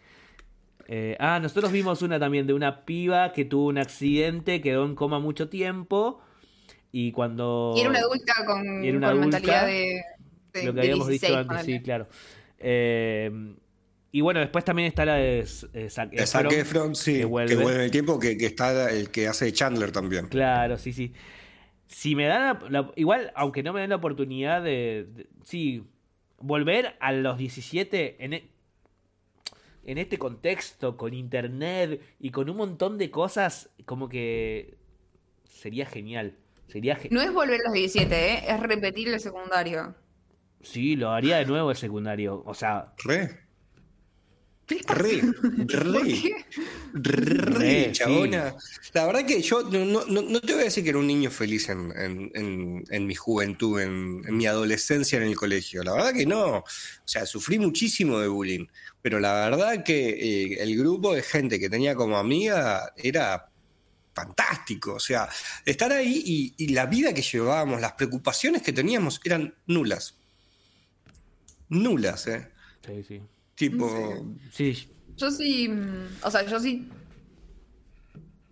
Eh, 0.86 1.16
ah, 1.18 1.40
nosotros 1.42 1.72
vimos 1.72 2.02
una 2.02 2.20
también 2.20 2.46
de 2.46 2.52
una 2.52 2.84
piba 2.84 3.32
que 3.32 3.44
tuvo 3.44 3.66
un 3.66 3.78
accidente, 3.78 4.60
quedó 4.60 4.84
en 4.84 4.94
coma 4.94 5.18
mucho 5.18 5.48
tiempo 5.48 6.20
y 6.92 7.10
cuando... 7.12 7.72
Y 7.76 7.80
era 7.80 7.90
una 7.90 7.98
adulta 8.00 8.34
con, 8.46 8.60
una 8.60 8.90
con 8.92 9.04
adulta, 9.04 9.20
mentalidad 9.38 9.66
de, 9.66 10.02
de- 10.52 10.64
lo 10.64 10.74
que 10.74 10.80
habíamos 10.80 11.08
16, 11.08 11.38
dicho 11.38 11.50
antes, 11.52 11.66
sí, 11.66 11.80
claro. 11.82 12.08
Eh, 12.58 13.54
y 14.12 14.20
bueno, 14.22 14.40
después 14.40 14.64
también 14.64 14.88
está 14.88 15.04
la 15.04 15.14
de 15.14 15.38
eh, 15.40 15.88
Zac 15.90 16.10
de 16.10 16.26
Zac 16.26 16.46
Efron, 16.46 16.60
Efron, 16.60 16.94
sí, 16.96 17.12
que 17.12 17.18
que 17.20 17.24
vuelve. 17.26 17.54
en 17.74 17.80
el 17.80 17.90
tiempo, 17.90 18.18
que, 18.18 18.36
que 18.36 18.46
está 18.46 18.90
el 18.90 19.10
que 19.10 19.28
hace 19.28 19.44
de 19.46 19.52
Chandler 19.52 19.92
también. 19.92 20.26
Claro, 20.28 20.78
sí, 20.78 20.92
sí. 20.92 21.12
Si 21.86 22.14
me 22.14 22.26
dan 22.26 22.58
la, 22.68 22.68
la- 22.82 22.92
igual, 22.96 23.32
aunque 23.34 23.62
no 23.62 23.72
me 23.72 23.80
den 23.80 23.90
la 23.90 23.96
oportunidad 23.96 24.62
de, 24.62 25.06
de- 25.14 25.26
sí, 25.44 25.84
volver 26.38 26.96
a 27.00 27.12
los 27.12 27.38
17 27.38 28.16
en, 28.24 28.32
e- 28.32 28.48
en 29.84 29.98
este 29.98 30.18
contexto, 30.18 30.96
con 30.96 31.14
internet 31.14 32.00
y 32.18 32.30
con 32.30 32.50
un 32.50 32.56
montón 32.56 32.98
de 32.98 33.10
cosas, 33.10 33.70
como 33.86 34.08
que 34.08 34.76
sería 35.44 35.86
genial. 35.86 36.34
Sería 36.68 36.96
ge- 36.96 37.08
No 37.10 37.20
es 37.22 37.32
volver 37.32 37.60
a 37.60 37.64
los 37.64 37.72
17, 37.72 38.32
¿eh? 38.34 38.44
es 38.48 38.60
repetir 38.60 39.08
el 39.08 39.18
secundario. 39.20 39.94
Sí, 40.62 40.96
lo 40.96 41.10
haría 41.10 41.38
de 41.38 41.46
nuevo 41.46 41.70
el 41.70 41.76
secundario. 41.76 42.42
O 42.44 42.54
sea, 42.54 42.92
Re, 43.04 43.40
re, 44.86 45.20
¿Por 45.66 45.92
re. 45.92 46.34
Re, 46.92 47.34
Re, 47.34 47.92
chabona. 47.92 48.54
La 48.92 49.06
verdad 49.06 49.26
que 49.26 49.42
yo 49.42 49.62
no, 49.62 49.84
no- 49.84 50.04
no- 50.06 50.22
no 50.22 50.40
te 50.40 50.52
voy 50.52 50.62
a 50.62 50.64
decir 50.64 50.84
que 50.84 50.90
era 50.90 50.98
un 50.98 51.06
niño 51.08 51.30
feliz 51.30 51.68
en, 51.68 51.92
en- 51.96 52.30
en- 52.34 52.84
en 52.88 53.06
mi 53.06 53.14
juventud, 53.16 53.80
en, 53.80 54.22
en 54.28 54.36
mi 54.36 54.46
adolescencia 54.46 55.16
en 55.18 55.24
el 55.24 55.34
colegio. 55.34 55.82
La 55.82 55.92
verdad 55.94 56.12
que 56.12 56.24
no. 56.26 56.58
O 56.58 56.64
sea, 57.04 57.26
sufrí 57.26 57.58
muchísimo 57.58 58.20
de 58.20 58.28
bullying. 58.28 58.66
Pero 59.02 59.18
la 59.18 59.32
verdad 59.48 59.82
que 59.82 60.10
eh, 60.10 60.62
el 60.62 60.76
grupo 60.78 61.14
de 61.14 61.22
gente 61.22 61.58
que 61.58 61.68
tenía 61.70 61.94
como 61.96 62.16
amiga 62.16 62.92
era 62.96 63.48
fantástico. 64.14 64.94
O 64.94 65.00
sea, 65.00 65.28
estar 65.64 65.90
ahí 65.92 66.22
y, 66.24 66.54
y 66.64 66.68
la 66.68 66.86
vida 66.86 67.12
que 67.12 67.22
llevábamos, 67.22 67.80
las 67.80 67.92
preocupaciones 67.94 68.62
que 68.62 68.72
teníamos 68.72 69.20
eran 69.24 69.54
nulas. 69.66 70.16
Nulas, 71.70 72.26
¿eh? 72.26 72.48
sí, 72.86 73.02
sí. 73.02 73.22
Tipo, 73.54 73.88
Sí, 74.52 74.88
Yo 75.16 75.30
sí, 75.30 75.68
mm, 75.68 76.24
o 76.24 76.30
sea, 76.30 76.44
yo 76.46 76.58
sí. 76.60 76.88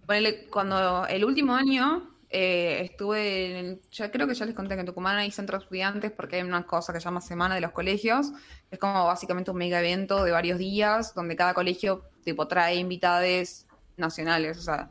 Ponele, 0.06 0.46
cuando 0.46 1.06
el 1.06 1.24
último 1.24 1.54
año 1.54 2.14
eh, 2.30 2.80
estuve, 2.82 3.50
en 3.50 3.56
el- 3.66 3.80
ya 3.90 4.10
creo 4.10 4.26
que 4.26 4.34
ya 4.34 4.44
les 4.44 4.54
conté 4.54 4.74
que 4.74 4.80
en 4.80 4.86
Tucumán 4.86 5.16
hay 5.16 5.30
centros 5.30 5.60
de 5.60 5.64
estudiantes 5.64 6.10
porque 6.12 6.36
hay 6.36 6.42
una 6.42 6.66
cosa 6.66 6.92
que 6.92 7.00
se 7.00 7.04
llama 7.04 7.20
Semana 7.22 7.54
de 7.54 7.60
los 7.62 7.72
Colegios. 7.72 8.32
Es 8.70 8.78
como 8.78 9.06
básicamente 9.06 9.50
un 9.50 9.56
mega 9.58 9.80
evento 9.80 10.24
de 10.24 10.30
varios 10.30 10.58
días 10.58 11.14
donde 11.14 11.36
cada 11.36 11.54
colegio 11.54 12.04
tipo 12.24 12.46
trae 12.46 12.76
invitades 12.76 13.66
nacionales, 13.96 14.58
o 14.58 14.62
sea, 14.62 14.90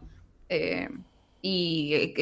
eh, 0.49 0.90
y 1.41 2.14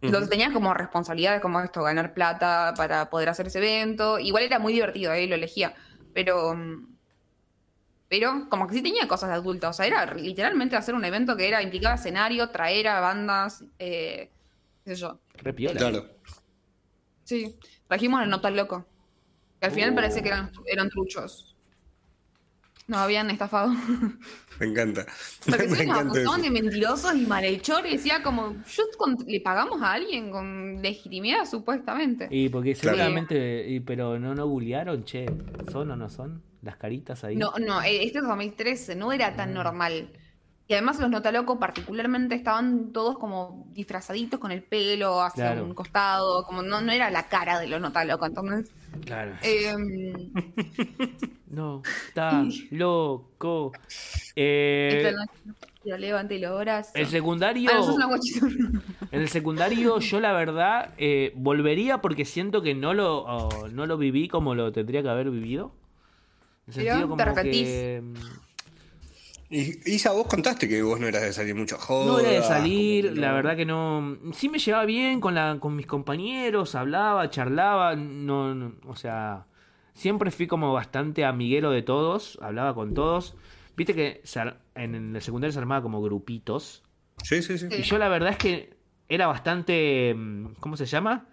eh. 0.00 0.06
Entonces 0.06 0.30
tenías 0.30 0.52
como 0.52 0.72
responsabilidades 0.74 1.40
como 1.40 1.60
esto, 1.60 1.82
ganar 1.82 2.14
plata 2.14 2.74
para 2.76 3.10
poder 3.10 3.28
hacer 3.28 3.48
ese 3.48 3.58
evento. 3.58 4.18
Igual 4.18 4.44
era 4.44 4.58
muy 4.58 4.72
divertido, 4.72 5.12
ahí 5.12 5.26
lo 5.26 5.34
elegía. 5.34 5.74
Pero, 6.14 6.54
mm, 6.54 6.96
pero 8.08 8.48
como 8.48 8.66
que 8.66 8.74
sí 8.74 8.82
tenía 8.82 9.06
cosas 9.08 9.28
de 9.30 9.34
adulto. 9.36 9.68
O 9.68 9.72
sea, 9.72 9.86
era 9.86 10.14
literalmente 10.14 10.76
hacer 10.76 10.94
un 10.94 11.04
evento 11.04 11.36
que 11.36 11.48
era 11.48 11.62
implicaba 11.62 11.96
escenario, 11.96 12.48
traer 12.50 12.88
a 12.88 13.00
bandas, 13.00 13.64
eh, 13.78 14.30
qué 14.84 14.94
sé 14.94 15.00
yo. 15.00 15.20
re 15.34 15.52
piola. 15.52 15.78
claro. 15.78 16.06
Sí. 17.24 17.56
Trajimos 17.86 18.22
el 18.22 18.30
Nota 18.30 18.50
Loco. 18.50 18.86
Que 19.60 19.66
al 19.66 19.72
final 19.72 19.90
Oh. 19.90 19.94
parece 19.96 20.22
que 20.22 20.28
eran, 20.28 20.50
eran 20.66 20.88
truchos. 20.88 21.47
Nos 22.88 22.98
habían 23.00 23.30
estafado. 23.30 23.70
Me 24.58 24.66
encanta. 24.66 25.06
Porque 25.44 25.62
encanta 25.84 26.00
eso. 26.00 26.08
acusaban 26.08 26.42
de 26.42 26.50
mentirosos 26.50 27.14
y 27.14 27.26
malhechores. 27.26 27.92
Decía 27.92 28.22
como, 28.22 28.56
yo 28.66 28.82
con- 28.96 29.16
le 29.26 29.40
pagamos 29.40 29.82
a 29.82 29.92
alguien 29.92 30.30
con 30.30 30.80
legitimidad, 30.82 31.44
supuestamente. 31.44 32.28
Y 32.30 32.48
porque 32.48 32.74
Claro. 32.74 32.96
seguramente, 32.96 33.68
y- 33.68 33.80
pero 33.80 34.18
no, 34.18 34.34
no 34.34 34.46
googlearon, 34.48 35.04
che, 35.04 35.26
¿son 35.70 35.90
o 35.90 35.96
no 35.96 36.08
son? 36.08 36.42
Las 36.62 36.76
caritas 36.76 37.22
ahí. 37.24 37.36
No, 37.36 37.52
no, 37.60 37.82
eh, 37.82 38.04
este 38.04 38.18
es 38.18 38.24
2013, 38.24 38.96
no 38.96 39.12
era 39.12 39.36
tan 39.36 39.52
normal. 39.54 40.08
Y 40.66 40.72
además 40.72 40.98
los 40.98 41.08
Notalocos 41.10 41.58
particularmente 41.58 42.34
estaban 42.34 42.92
todos 42.92 43.18
como 43.18 43.66
disfrazaditos 43.72 44.40
con 44.40 44.50
el 44.50 44.62
pelo 44.62 45.22
hacia 45.22 45.52
Claro. 45.52 45.64
un 45.64 45.74
costado, 45.74 46.44
como 46.44 46.62
no, 46.62 46.80
no 46.80 46.90
era 46.92 47.10
la 47.10 47.28
cara 47.28 47.58
de 47.60 47.68
los 47.68 47.80
Notalocos, 47.82 48.28
entonces... 48.28 48.70
Claro. 49.04 49.32
em, 49.42 50.32
No, 51.50 51.82
está 52.08 52.44
loco. 52.70 53.72
Eh, 54.36 55.14
levante 55.84 56.38
los 56.38 56.60
brazos. 56.60 56.92
el 56.94 57.06
secundario, 57.06 57.70
Ah, 57.72 58.18
en 59.10 59.20
el 59.22 59.28
secundario 59.28 59.98
yo 60.00 60.20
la 60.20 60.32
verdad 60.32 60.92
eh, 60.98 61.32
volvería 61.34 62.02
porque 62.02 62.24
siento 62.24 62.60
que 62.60 62.74
no 62.74 62.92
lo, 62.92 63.24
oh, 63.24 63.68
no 63.68 63.86
lo 63.86 63.96
viví 63.96 64.28
como 64.28 64.54
lo 64.54 64.70
tendría 64.72 65.02
que 65.02 65.08
haber 65.08 65.30
vivido. 65.30 65.72
En 66.66 66.68
el 66.68 66.74
sentido 66.74 67.16
te 67.16 67.24
como 67.24 67.34
que 67.42 68.02
mm, 68.02 68.14
Y, 69.50 69.90
Isa, 69.90 70.12
vos 70.12 70.26
contaste 70.26 70.68
que 70.68 70.82
vos 70.82 71.00
no 71.00 71.06
eras 71.06 71.22
de 71.22 71.32
salir 71.32 71.54
mucho 71.54 71.76
a 71.76 71.78
jodas. 71.78 72.06
no 72.06 72.18
era 72.20 72.30
de 72.30 72.42
salir, 72.42 73.16
la 73.16 73.32
verdad 73.32 73.56
que 73.56 73.64
no. 73.64 74.18
Sí 74.32 74.48
me 74.48 74.58
llevaba 74.58 74.84
bien 74.84 75.20
con 75.20 75.34
la, 75.34 75.58
con 75.58 75.74
mis 75.74 75.86
compañeros, 75.86 76.74
hablaba, 76.74 77.30
charlaba, 77.30 77.96
no, 77.96 78.54
no, 78.54 78.74
o 78.86 78.96
sea, 78.96 79.46
siempre 79.94 80.30
fui 80.30 80.46
como 80.46 80.72
bastante 80.72 81.24
amiguero 81.24 81.70
de 81.70 81.82
todos, 81.82 82.38
hablaba 82.42 82.74
con 82.74 82.92
todos. 82.92 83.36
Viste 83.76 83.94
que 83.94 84.22
en 84.74 85.14
el 85.16 85.22
secundario 85.22 85.52
se 85.52 85.58
armaba 85.60 85.82
como 85.82 86.02
grupitos. 86.02 86.82
Sí, 87.22 87.42
sí, 87.42 87.58
sí. 87.58 87.68
Y 87.70 87.82
yo 87.82 87.96
la 87.98 88.08
verdad 88.08 88.30
es 88.30 88.36
que 88.36 88.76
era 89.08 89.26
bastante. 89.28 90.14
mm, 90.14 90.54
¿Cómo 90.60 90.76
se 90.76 90.84
llama? 90.84 91.26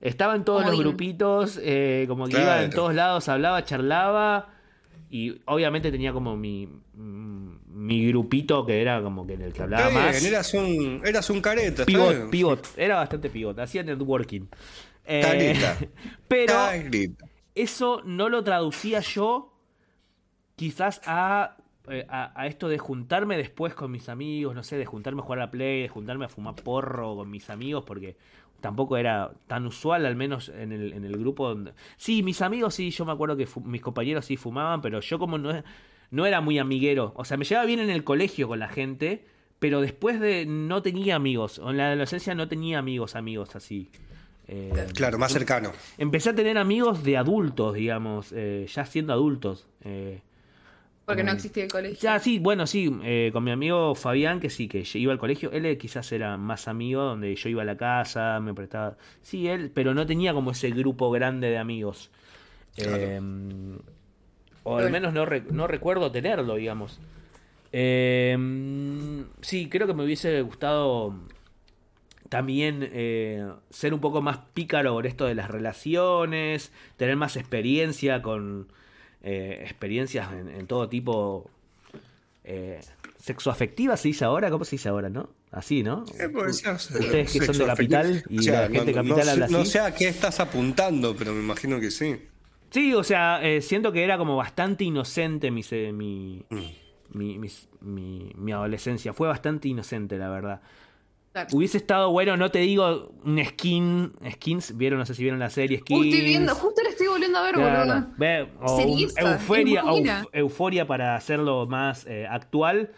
Estaba 0.00 0.34
en 0.34 0.44
todos 0.44 0.66
los 0.66 0.76
grupitos, 0.76 1.60
eh, 1.62 2.06
como 2.08 2.26
que 2.26 2.40
iba 2.40 2.62
en 2.64 2.70
todos 2.70 2.92
lados, 2.92 3.28
hablaba, 3.28 3.64
charlaba. 3.64 4.48
Y 5.14 5.42
obviamente 5.44 5.92
tenía 5.92 6.10
como 6.10 6.38
mi, 6.38 6.66
mm, 6.66 7.56
mi 7.66 8.08
grupito 8.08 8.64
que 8.64 8.80
era 8.80 9.02
como 9.02 9.26
que 9.26 9.34
en 9.34 9.42
el 9.42 9.52
que 9.52 9.62
hablaba 9.62 9.88
Está 9.88 10.00
más. 10.00 10.22
bien, 10.22 10.32
eras 10.32 10.54
un, 10.54 11.02
eras 11.04 11.28
un 11.28 11.42
careta. 11.42 11.84
Pivot, 11.84 12.30
pivot, 12.30 12.66
era 12.78 12.96
bastante 12.96 13.28
pivot, 13.28 13.58
hacía 13.58 13.82
networking. 13.82 14.46
Eh, 15.04 15.54
pero 16.28 16.54
eso 17.54 18.00
no 18.06 18.30
lo 18.30 18.42
traducía 18.42 19.00
yo 19.00 19.52
quizás 20.56 21.02
a 21.04 21.58
eh, 21.90 22.06
a, 22.08 22.32
a 22.40 22.46
esto 22.46 22.68
de 22.68 22.78
juntarme 22.78 23.36
después 23.36 23.74
con 23.74 23.90
mis 23.90 24.08
amigos, 24.08 24.54
no 24.54 24.62
sé, 24.62 24.78
de 24.78 24.86
juntarme 24.86 25.20
a 25.20 25.24
jugar 25.24 25.40
a 25.40 25.42
la 25.46 25.50
Play, 25.50 25.82
de 25.82 25.88
juntarme 25.88 26.24
a 26.24 26.28
fumar 26.28 26.54
porro 26.54 27.16
con 27.16 27.28
mis 27.28 27.50
amigos, 27.50 27.84
porque 27.84 28.16
tampoco 28.62 28.96
era 28.96 29.32
tan 29.46 29.66
usual, 29.66 30.06
al 30.06 30.16
menos 30.16 30.48
en 30.48 30.72
el, 30.72 30.94
en 30.94 31.04
el 31.04 31.18
grupo 31.18 31.48
donde... 31.48 31.72
Sí, 31.98 32.22
mis 32.22 32.40
amigos 32.40 32.74
sí, 32.74 32.90
yo 32.90 33.04
me 33.04 33.12
acuerdo 33.12 33.36
que 33.36 33.46
mis 33.64 33.82
compañeros 33.82 34.24
sí 34.24 34.38
fumaban, 34.38 34.80
pero 34.80 35.00
yo 35.00 35.18
como 35.18 35.36
no, 35.36 35.62
no 36.10 36.24
era 36.26 36.40
muy 36.40 36.58
amiguero, 36.58 37.12
o 37.16 37.24
sea, 37.26 37.36
me 37.36 37.44
llevaba 37.44 37.66
bien 37.66 37.80
en 37.80 37.90
el 37.90 38.04
colegio 38.04 38.48
con 38.48 38.58
la 38.58 38.68
gente, 38.68 39.26
pero 39.58 39.82
después 39.82 40.18
de 40.20 40.46
no 40.46 40.80
tenía 40.80 41.16
amigos, 41.16 41.60
en 41.62 41.76
la 41.76 41.88
adolescencia 41.88 42.34
no 42.34 42.48
tenía 42.48 42.78
amigos, 42.78 43.14
amigos 43.16 43.54
así. 43.54 43.90
Eh, 44.48 44.72
Claro, 44.94 45.18
más 45.18 45.32
cercano. 45.32 45.72
empecé 45.98 46.30
a 46.30 46.34
tener 46.34 46.58
amigos 46.58 47.04
de 47.04 47.16
adultos, 47.16 47.74
digamos, 47.74 48.32
eh, 48.34 48.66
ya 48.72 48.84
siendo 48.86 49.12
adultos. 49.12 49.66
eh, 49.84 50.20
Porque 51.04 51.24
no 51.24 51.32
Mm. 51.32 51.34
existía 51.34 51.64
el 51.64 51.70
colegio. 51.72 51.98
ya, 52.00 52.18
sí, 52.20 52.38
bueno, 52.38 52.66
sí, 52.66 52.90
eh, 53.02 53.30
con 53.32 53.42
mi 53.44 53.50
amigo 53.50 53.94
Fabián, 53.94 54.38
que 54.40 54.50
sí, 54.50 54.68
que 54.68 54.84
iba 54.94 55.12
al 55.12 55.18
colegio, 55.18 55.50
él 55.52 55.66
eh, 55.66 55.76
quizás 55.78 56.10
era 56.12 56.36
más 56.36 56.68
amigo, 56.68 57.02
donde 57.02 57.34
yo 57.34 57.48
iba 57.48 57.62
a 57.62 57.64
la 57.64 57.76
casa, 57.76 58.38
me 58.40 58.54
prestaba... 58.54 58.96
Sí, 59.20 59.48
él, 59.48 59.70
pero 59.74 59.94
no 59.94 60.06
tenía 60.06 60.32
como 60.32 60.52
ese 60.52 60.70
grupo 60.70 61.10
grande 61.10 61.48
de 61.50 61.58
amigos. 61.58 62.10
Claro. 62.76 62.96
Eh, 62.96 63.20
o 64.64 64.76
al 64.76 64.82
Bueno. 64.84 64.90
menos 64.90 65.12
no, 65.12 65.26
re- 65.26 65.42
no 65.50 65.66
recuerdo 65.66 66.12
tenerlo, 66.12 66.54
digamos. 66.54 67.00
Eh, 67.72 68.36
sí, 69.40 69.68
creo 69.68 69.86
que 69.86 69.94
me 69.94 70.04
hubiese 70.04 70.40
gustado 70.42 71.14
también 72.28 72.88
eh, 72.92 73.46
ser 73.70 73.92
un 73.92 74.00
poco 74.00 74.22
más 74.22 74.38
pícaro 74.54 74.92
por 74.94 75.06
esto 75.06 75.26
de 75.26 75.34
las 75.34 75.50
relaciones, 75.50 76.72
tener 76.96 77.16
más 77.16 77.36
experiencia 77.36 78.22
con 78.22 78.68
eh, 79.22 79.60
experiencias 79.62 80.32
en, 80.32 80.48
en 80.48 80.66
todo 80.66 80.88
tipo 80.88 81.50
eh, 82.44 82.80
sexoafectivas, 83.18 84.00
se 84.00 84.08
dice 84.08 84.24
ahora, 84.24 84.50
¿cómo 84.50 84.64
se 84.64 84.72
dice 84.76 84.88
ahora, 84.88 85.08
no? 85.08 85.28
Así, 85.50 85.82
¿no? 85.82 86.04
Eh, 86.18 86.26
Ustedes 86.26 87.32
que 87.32 87.44
son 87.44 87.58
de 87.58 87.66
capital 87.66 88.24
y 88.28 88.38
O 88.38 88.42
sea, 88.42 88.62
la 88.62 88.68
gente 88.68 88.84
de 88.86 88.92
no- 88.92 88.94
capital 88.94 89.16
no 89.18 89.24
sé- 89.24 89.30
habla 89.30 89.48
No 89.48 89.58
así. 89.60 89.70
sé 89.70 89.80
a 89.80 89.94
qué 89.94 90.08
estás 90.08 90.40
apuntando, 90.40 91.14
pero 91.16 91.32
me 91.32 91.40
imagino 91.40 91.78
que 91.78 91.90
sí. 91.90 92.16
Sí, 92.70 92.94
o 92.94 93.04
sea, 93.04 93.40
eh, 93.42 93.60
siento 93.60 93.92
que 93.92 94.02
era 94.02 94.16
como 94.16 94.36
bastante 94.36 94.84
inocente 94.84 95.50
mi, 95.50 95.62
se- 95.62 95.92
mi, 95.92 96.42
Mm. 96.48 96.58
mi, 97.18 97.38
mis- 97.38 97.68
mi- 97.82 98.32
mi 98.34 98.52
adolescencia. 98.52 99.12
Fue 99.12 99.28
bastante 99.28 99.68
inocente, 99.68 100.16
la 100.16 100.30
verdad. 100.30 100.62
Claro. 101.32 101.48
Hubiese 101.52 101.76
estado 101.78 102.10
bueno, 102.10 102.36
no 102.36 102.50
te 102.50 102.58
digo 102.60 103.12
un 103.24 103.42
skin, 103.44 104.12
skins, 104.32 104.76
vieron, 104.76 104.98
no 104.98 105.06
sé 105.06 105.14
si 105.14 105.22
vieron 105.22 105.38
la 105.38 105.48
serie 105.50 105.78
Skins. 105.80 106.06
Estoy 106.06 106.20
viendo, 106.24 106.54
justo 106.54 106.82
la 106.82 106.90
volviendo 107.12 107.38
a 107.38 107.42
ver, 107.42 107.54
Claro, 107.54 107.78
boludo. 107.80 108.06
o 108.60 108.72
un 108.76 108.80
Serieza, 108.82 109.32
euforia, 109.32 109.82
euf- 109.82 110.28
euforia 110.32 110.86
para 110.86 111.14
hacerlo 111.16 111.66
más 111.66 112.06
eh, 112.06 112.26
actual. 112.28 112.90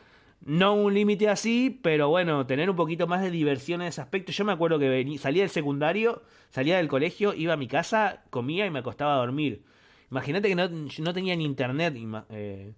No 0.47 0.75
un 0.75 0.93
límite 0.93 1.29
así, 1.31 1.79
pero 1.83 2.11
bueno, 2.11 2.45
tener 2.47 2.69
un 2.69 2.77
poquito 2.77 3.07
más 3.07 3.23
de 3.23 3.31
diversión 3.31 3.81
en 3.81 3.89
ese 3.89 4.01
aspecto. 4.03 4.31
Yo 4.31 4.45
me 4.45 4.53
acuerdo 4.53 4.79
que 4.79 4.91
vení- 4.91 5.17
salía 5.19 5.43
del 5.43 5.51
secundario, 5.51 6.23
salía 6.51 6.77
del 6.77 6.89
colegio, 6.89 7.33
iba 7.33 7.55
a 7.55 7.57
mi 7.57 7.67
casa, 7.67 8.21
comía 8.31 8.67
y 8.67 8.71
me 8.71 8.81
acostaba 8.81 9.15
a 9.15 9.19
dormir. 9.19 9.63
Imagínate 10.11 10.49
que 10.49 10.55
no, 10.55 10.69
no 10.69 11.15
tenía 11.15 11.35
ni 11.37 11.45
internet. 11.45 11.95
eh, 12.31 12.73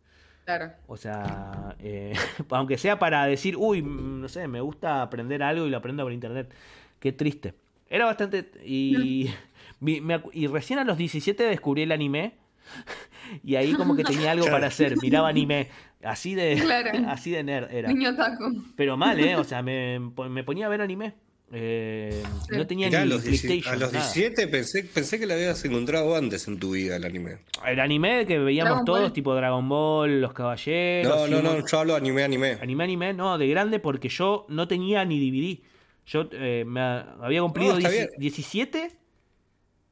Claro. 0.44 0.70
o 0.86 0.96
sea, 0.96 1.74
eh, 1.80 2.12
aunque 2.50 2.78
sea 2.78 3.00
para 3.00 3.26
decir, 3.26 3.56
uy, 3.58 3.82
mm, 3.82 4.20
no 4.20 4.28
sé, 4.28 4.46
me 4.46 4.60
gusta 4.60 5.02
aprender 5.02 5.42
algo 5.42 5.66
y 5.66 5.70
lo 5.70 5.78
aprendo 5.78 6.04
por 6.04 6.12
internet. 6.12 6.54
Qué 7.00 7.10
triste. 7.10 7.54
Era 7.90 8.04
bastante... 8.04 8.48
Y, 8.64 9.28
me 9.80 10.20
y 10.32 10.46
recién 10.46 10.78
a 10.78 10.84
los 10.84 10.96
17 10.98 11.42
descubrí 11.44 11.82
el 11.82 11.92
anime. 11.92 12.34
Y 13.42 13.56
ahí 13.56 13.72
como 13.74 13.96
que 13.96 14.04
tenía 14.04 14.30
algo 14.30 14.46
para 14.46 14.68
hacer. 14.68 14.96
Miraba 15.02 15.28
anime. 15.28 15.68
Así 16.04 16.34
de, 16.36 16.54
Claro. 16.62 16.90
así 17.08 17.32
de 17.32 17.42
nerd 17.42 17.72
era. 17.72 17.88
Niño 17.88 18.14
taco. 18.14 18.52
Pero 18.76 18.96
mal, 18.96 19.18
¿eh? 19.18 19.34
O 19.34 19.42
sea, 19.44 19.62
me, 19.62 19.98
me 19.98 20.44
ponía 20.44 20.66
a 20.66 20.68
ver 20.68 20.80
anime. 20.80 21.14
Eh, 21.52 22.22
Sí. 22.48 22.56
no 22.56 22.66
tenía 22.68 22.86
Mirá, 22.88 23.00
a 23.00 23.04
ni 23.04 23.10
los, 23.10 23.22
17 23.24 23.48
PlayStation. 23.48 23.74
a 23.74 23.78
los 23.78 23.92
nada. 23.92 24.12
17 24.12 24.46
pensé, 24.48 24.84
pensé 24.84 25.18
que 25.18 25.26
lo 25.26 25.34
habías 25.34 25.64
encontrado 25.64 26.14
antes 26.16 26.46
en 26.48 26.58
tu 26.60 26.72
vida 26.72 26.96
el 26.96 27.04
anime. 27.04 27.38
El 27.66 27.80
anime 27.80 28.26
que 28.26 28.38
veíamos 28.38 28.70
Dragon 28.70 28.84
todos, 28.84 29.00
Ball. 29.02 29.12
tipo 29.12 29.34
Dragon 29.34 29.68
Ball, 29.68 30.20
Los 30.20 30.32
Caballeros. 30.32 31.16
No, 31.16 31.26
no, 31.36 31.42
no, 31.42 31.52
mon- 31.54 31.66
yo 31.66 31.78
hablo 31.80 31.94
anime, 31.96 32.22
anime. 32.24 32.58
Anime, 32.60 32.84
anime, 32.84 33.12
no, 33.14 33.38
de 33.38 33.48
grande 33.48 33.78
porque 33.80 34.08
yo 34.08 34.46
no 34.48 34.66
tenía 34.68 35.04
ni 35.04 35.18
DVD. 35.18 35.60
Yo 36.06 36.28
eh, 36.32 36.64
me 36.66 36.80
ha- 36.80 37.16
había 37.20 37.42
cumplido 37.42 37.72
No, 37.72 37.78
está 37.78 37.90
10 37.90 38.06
bien. 38.10 38.20
17, 38.20 38.90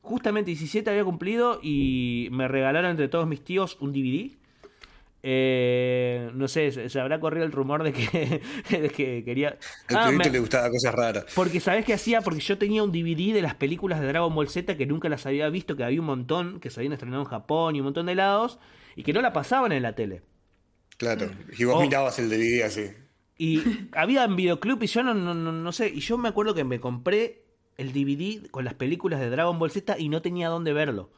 justamente 0.05 0.51
17 0.51 0.89
había 0.91 1.05
cumplido 1.05 1.59
y 1.63 2.29
me 2.31 2.47
regalaron 2.47 2.93
entre 2.93 3.09
todos 3.09 3.27
mis 3.27 3.43
tíos 3.43 3.77
un 3.81 3.93
DVD. 3.93 4.31
Eh, 5.27 6.31
no 6.35 6.49
sé, 6.49 6.91
se, 6.91 7.01
habrá 7.01 7.19
corrido 7.19 7.47
el 7.47 7.53
rumor 7.53 7.83
de 7.83 7.95
que, 7.95 8.43
de 8.71 8.91
que 8.91 9.25
quería... 9.25 9.57
Ah, 9.89 10.11
me- 10.13 10.29
le 10.29 10.39
gustaba 10.39 10.69
cosas 10.71 10.95
raras. 10.95 11.25
porque 11.35 11.61
sabes 11.61 11.87
qué 11.87 11.95
hacía, 11.95 12.21
porque 12.21 12.41
yo 12.41 12.59
tenía 12.59 12.83
un 12.83 12.93
DVD 12.93 13.33
de 13.33 13.41
las 13.41 13.55
películas 13.55 14.01
de 14.01 14.07
Dragon 14.07 14.35
Ball 14.35 14.49
Z 14.51 14.77
que 14.77 14.85
nunca 14.85 15.09
las 15.09 15.25
había 15.25 15.49
visto, 15.49 15.77
que 15.77 15.85
había 15.85 16.01
un 16.01 16.07
montón, 16.07 16.61
que 16.61 16.69
se 16.69 16.81
habían 16.81 16.93
estrenado 16.93 17.23
en 17.23 17.29
Japón 17.29 17.75
y 17.75 17.81
un 17.81 17.85
montón 17.85 18.05
de 18.05 18.15
lados, 18.15 18.59
y 18.97 19.03
que 19.03 19.15
no 19.15 19.23
la 19.23 19.33
pasaban 19.33 19.73
en 19.73 19.83
la 19.83 19.95
tele. 19.95 20.21
Claro. 20.99 21.31
Y 21.59 21.65
vos 21.65 21.77
Oh. 21.79 21.81
mirabas 21.81 22.19
el 22.19 22.29
DVD 22.29 22.63
así. 22.65 22.91
Y 23.39 23.63
había 23.93 24.25
en 24.25 24.37
videoclub 24.37 24.81
y 24.83 24.87
yo 24.87 25.03
no, 25.03 25.15
no, 25.15 25.33
no, 25.35 25.51
no 25.53 25.73
sé. 25.73 25.89
Y 25.89 26.01
yo 26.01 26.19
me 26.19 26.29
acuerdo 26.29 26.55
que 26.55 26.65
me 26.65 26.81
compré 26.81 27.44
el 27.77 27.93
DVD 27.93 28.49
con 28.51 28.65
las 28.65 28.75
películas 28.75 29.21
de 29.21 29.31
Dragon 29.31 29.59
Ball 29.59 29.71
Z 29.71 29.99
y 29.99 30.09
no 30.09 30.23
tenía 30.23 30.49
dónde 30.49 30.73
verlo. 30.73 31.11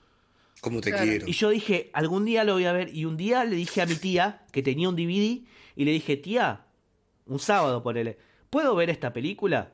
Como 0.61 0.81
te 0.81 0.91
Claro. 0.91 1.07
quiero. 1.07 1.29
Y 1.29 1.33
yo 1.33 1.51
dije, 1.51 1.91
algún 1.93 2.25
día 2.25 2.43
lo 2.45 2.55
voy 2.55 2.65
a 2.65 2.73
ver. 2.73 2.95
Y 2.95 3.05
un 3.05 3.17
día 3.17 3.45
le 3.45 3.57
dije 3.57 3.83
a 3.83 3.87
mi 3.87 3.95
tía 3.97 4.43
que 4.53 4.63
tenía 4.63 4.89
un 4.89 4.97
DVD 4.97 5.43
y 5.77 5.85
le 5.85 5.91
dije, 5.93 6.17
tía, 6.17 6.63
un 7.27 7.39
sábado 7.39 7.83
ponele, 7.83 8.19
¿puedo 8.51 8.75
ver 8.75 8.89
esta 8.91 9.13
película? 9.13 9.73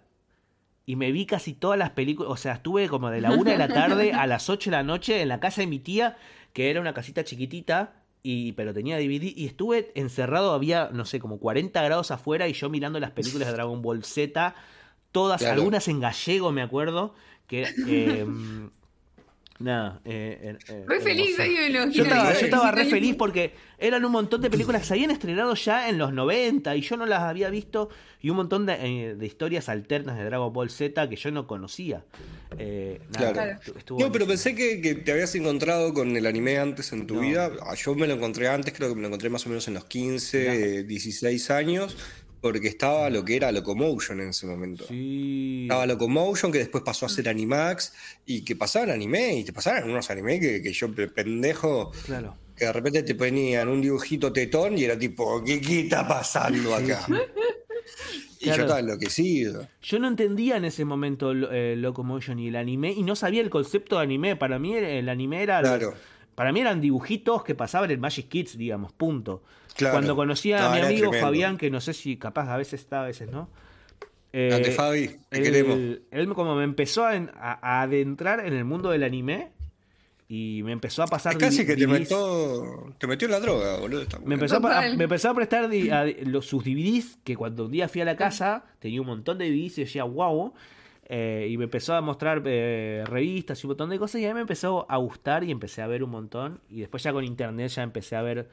Y 0.85 0.97
me 0.97 1.13
vi 1.13 1.27
casi 1.27 1.53
todas 1.55 1.79
las 1.79 1.91
películas, 1.91 2.33
o 2.33 2.37
sea, 2.37 2.55
estuve 2.55 2.89
como 2.89 3.11
de 3.11 3.21
la 3.21 3.31
una 3.31 3.53
de 3.53 3.59
la 3.59 3.69
tarde 3.69 4.13
a 4.13 4.27
las 4.27 4.51
8 4.51 4.71
de 4.71 4.77
la 4.77 4.83
noche 4.83 5.23
en 5.23 5.29
la 5.29 5.39
casa 5.39 5.61
de 5.61 5.69
mi 5.69 5.79
tía, 5.79 6.17
que 6.53 6.71
era 6.71 6.81
una 6.81 6.93
casita 6.93 7.23
chiquitita, 7.23 8.03
y, 8.25 8.53
pero 8.53 8.75
tenía 8.75 8.97
DVD, 8.99 9.33
y 9.37 9.47
estuve 9.47 9.93
encerrado, 9.95 10.53
había, 10.53 10.91
no 10.93 11.05
sé, 11.05 11.21
como 11.21 11.39
40 11.39 11.81
grados 11.83 12.11
afuera, 12.11 12.49
y 12.49 12.53
yo 12.55 12.69
mirando 12.69 12.99
las 12.99 13.13
películas 13.13 13.47
de 13.49 13.55
Dragon 13.55 13.81
Ball 13.81 14.03
Z, 14.05 14.57
todas, 15.13 15.41
Claro. 15.41 15.55
algunas 15.61 15.87
en 15.89 16.01
gallego, 16.01 16.51
me 16.53 16.63
acuerdo, 16.63 17.15
que... 17.47 17.63
eh, 17.89 18.27
nada, 19.59 20.01
eh, 20.05 20.39
eh, 20.43 20.59
eh, 20.69 20.85
Re 20.89 21.01
feliz 21.01 21.39
ahí 21.39 21.55
Yo 21.93 22.03
estaba, 22.03 22.33
yo 22.33 22.41
estaba 22.47 22.73
re 22.73 22.85
feliz 22.87 23.15
porque 23.17 23.55
eran 23.79 24.05
un 24.05 24.11
montón 24.11 24.41
de 24.41 24.51
películas 24.51 24.83
que 24.83 24.89
se 24.89 24.95
habían 24.95 25.13
estrenado 25.13 25.55
ya 25.55 25.89
en 25.89 25.99
los 25.99 26.13
90 26.13 26.75
y 26.75 26.81
yo 26.81 26.97
no 26.97 27.07
las 27.07 27.21
había 27.21 27.49
visto 27.49 27.89
y 28.21 28.31
un 28.31 28.37
montón 28.39 28.67
de, 28.67 29.15
de 29.17 29.27
historias 29.27 29.69
alternas 29.69 30.19
de 30.19 30.25
Dragon 30.25 30.53
Ball 30.53 30.69
Z 30.71 31.09
que 31.09 31.15
yo 31.17 31.31
no 31.31 31.47
conocía. 31.47 32.05
Eh, 32.59 33.01
nada, 33.11 33.33
Claro. 33.33 33.61
estuvo 33.79 34.01
No, 34.01 34.11
pero 34.11 34.27
pensé 34.27 34.55
que, 34.57 34.81
que 34.81 34.95
te 34.97 35.13
habías 35.13 35.33
encontrado 35.37 35.95
con 35.95 36.17
el 36.17 36.27
anime 36.27 36.59
antes 36.59 36.93
en 36.93 37.07
tu 37.07 37.15
No. 37.17 37.21
vida. 37.21 37.51
Ah, 37.63 37.75
Yo 37.75 37.95
me 37.95 38.07
lo 38.09 38.15
encontré 38.15 38.49
antes, 38.49 38.75
creo 38.75 38.89
que 38.89 38.95
me 38.97 39.03
lo 39.03 39.09
encontré 39.09 39.31
más 39.31 39.47
o 39.47 39.49
menos 39.49 39.69
en 39.69 39.75
los 39.75 39.85
15, 39.85 40.79
eh, 40.81 40.83
16 40.83 41.51
años, 41.51 41.97
porque 42.43 42.69
estaba 42.69 43.09
lo 43.09 43.25
que 43.25 43.37
era 43.37 43.51
Locomotion 43.53 44.21
en 44.21 44.29
ese 44.29 44.47
momento. 44.47 44.85
Sí. 44.89 45.63
Estaba 45.63 45.87
Locomotion, 45.87 46.53
que 46.53 46.59
después 46.59 46.85
pasó 46.85 47.07
a 47.07 47.09
ser 47.09 47.29
Animax, 47.31 47.95
y 48.27 48.45
que 48.45 48.55
pasaban 48.57 48.91
anime, 48.91 49.37
y 49.39 49.45
te 49.45 49.53
pasaban 49.55 49.89
unos 49.89 50.11
anime 50.11 50.39
que, 50.39 50.61
que 50.63 50.73
yo, 50.75 50.95
pe- 50.95 51.09
pendejo, 51.09 51.91
Claro. 52.05 52.37
que 52.55 52.67
de 52.67 52.73
repente 52.75 53.03
te 53.05 53.15
ponían 53.15 53.69
un 53.69 53.81
dibujito 53.81 54.31
tetón 54.33 54.77
y 54.77 54.85
era 54.85 54.99
tipo, 54.99 55.43
¿qué, 55.43 55.61
qué 55.61 55.81
está 55.81 56.07
pasando 56.07 56.75
acá? 56.75 57.07
Y 58.41 58.47
Claro. 58.47 58.57
yo 58.57 58.63
estaba 58.65 58.81
enloquecido. 58.81 59.69
Yo 59.83 59.99
no 60.01 60.09
entendía 60.09 60.57
en 60.57 60.65
ese 60.65 60.85
momento 60.85 61.31
eh, 61.33 61.77
Locomotion 61.77 62.41
y 62.41 62.49
el 62.49 62.57
anime 62.57 62.91
y 62.91 63.05
no 63.05 63.15
sabía 63.15 63.41
el 63.41 63.51
concepto 63.51 63.97
de 63.99 64.03
anime. 64.03 64.35
Para 64.35 64.59
mí 64.59 64.75
el 64.75 65.09
anime 65.09 65.45
era... 65.45 65.61
Claro. 65.61 65.95
Para 66.35 66.53
mí 66.53 66.61
eran 66.61 66.81
dibujitos 66.81 67.45
que 67.45 67.55
pasaban 67.55 67.91
en 67.91 68.01
Magic 68.01 68.29
Kids, 68.29 68.57
digamos, 68.57 68.93
punto. 68.93 69.43
Claro. 69.77 69.95
Cuando 69.95 70.17
conocí 70.17 70.53
a 70.53 70.61
No, 70.63 70.71
mi 70.75 70.81
amigo 70.81 71.11
tremendo. 71.11 71.27
Fabián, 71.27 71.59
que 71.59 71.71
no 71.71 71.81
sé 71.81 71.93
si 71.95 72.17
capaz 72.17 72.49
a 72.53 72.57
veces 72.57 72.81
está, 72.81 73.03
a 73.03 73.07
veces 73.07 73.31
no. 73.31 73.49
Eh, 74.35 74.73
Fabi, 74.75 75.09
te 75.29 75.39
él, 75.39 75.43
queremos. 75.45 75.79
él 76.11 76.29
como 76.35 76.55
me 76.57 76.65
empezó 76.65 77.05
a, 77.05 77.13
a- 77.13 77.59
a 77.63 77.83
adentrar 77.83 78.41
en 78.47 78.55
el 78.55 78.65
mundo 78.65 78.89
del 78.91 79.03
anime 79.03 79.51
y 80.27 80.63
me 80.65 80.73
empezó 80.73 81.03
a 81.03 81.07
pasar 81.07 81.35
Es 81.35 81.39
casi 81.39 81.67
que 81.67 81.77
te 81.77 81.87
metió, 81.87 82.95
te 82.97 83.07
metió 83.07 83.27
en 83.27 83.33
la 83.33 83.41
droga, 83.41 83.77
boludo. 83.79 84.07
Me 84.25 84.35
empezó, 84.35 84.57
a, 84.67 84.81
me 84.97 85.05
empezó 85.05 85.29
a 85.29 85.35
prestar 85.35 85.69
di- 85.69 85.91
a- 85.91 86.07
los, 86.25 86.47
sus 86.47 86.65
DVDs, 86.65 87.19
que 87.25 87.37
cuando 87.37 87.67
un 87.67 87.73
día 87.73 87.89
fui 87.91 88.01
a 88.01 88.07
la 88.07 88.17
casa 88.17 88.65
tenía 88.79 89.03
un 89.03 89.07
montón 89.09 89.37
de 89.37 89.51
DVDs 89.51 89.77
y 89.77 89.81
decía, 89.83 90.05
wow. 90.05 90.55
Eh, 91.05 91.49
y 91.51 91.57
me 91.59 91.65
empezó 91.65 91.95
a 91.95 92.01
mostrar 92.01 92.43
eh, 92.47 93.05
revistas 93.07 93.63
y 93.63 93.67
un 93.67 93.71
montón 93.71 93.91
de 93.91 93.99
cosas 93.99 94.21
y 94.21 94.27
ahí 94.27 94.35
me 94.35 94.41
empezó 94.41 94.87
a 94.91 94.97
gustar 94.99 95.45
y 95.45 95.51
empecé 95.51 95.83
a 95.83 95.87
ver 95.87 96.03
un 96.05 96.11
montón. 96.11 96.61
Y 96.71 96.81
después 96.81 97.03
ya 97.03 97.13
con 97.13 97.25
internet 97.25 97.69
ya 97.71 97.83
empecé 97.83 98.17
a 98.17 98.23
ver, 98.23 98.49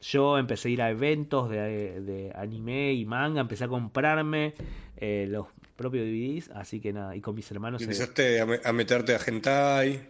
yo 0.00 0.36
empecé 0.38 0.68
a 0.68 0.70
ir 0.72 0.82
a 0.82 0.90
eventos 0.90 1.48
de, 1.50 2.00
de 2.00 2.32
anime 2.34 2.92
y 2.92 3.04
manga, 3.04 3.40
empecé 3.40 3.64
a 3.64 3.68
comprarme 3.68 4.54
eh, 4.96 5.26
los 5.28 5.46
propios 5.76 6.04
DVDs, 6.06 6.50
así 6.54 6.80
que 6.80 6.92
nada, 6.92 7.16
y 7.16 7.20
con 7.20 7.34
mis 7.34 7.50
hermanos... 7.50 7.80
Y 7.80 7.84
Empezaste 7.84 8.40
a, 8.40 8.46
me- 8.46 8.60
a 8.62 8.72
meterte 8.72 9.14
a 9.14 9.18
hentai. 9.26 10.00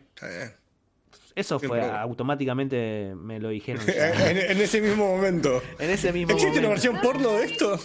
Eso 1.35 1.59
fue, 1.59 1.79
probado. 1.81 1.99
automáticamente 1.99 3.15
me 3.17 3.41
lo 3.41 3.49
dijeron. 3.49 3.83
en, 3.89 4.37
en 4.39 4.61
ese 4.61 4.81
mismo 4.81 5.07
momento. 5.17 5.63
en 5.79 5.91
ese 5.91 6.13
mismo 6.13 6.33
¿Existe 6.33 6.59
una 6.61 6.69
momento. 6.69 6.93
versión 6.93 7.01
porno 7.01 7.33
de 7.39 7.45
esto? 7.47 7.79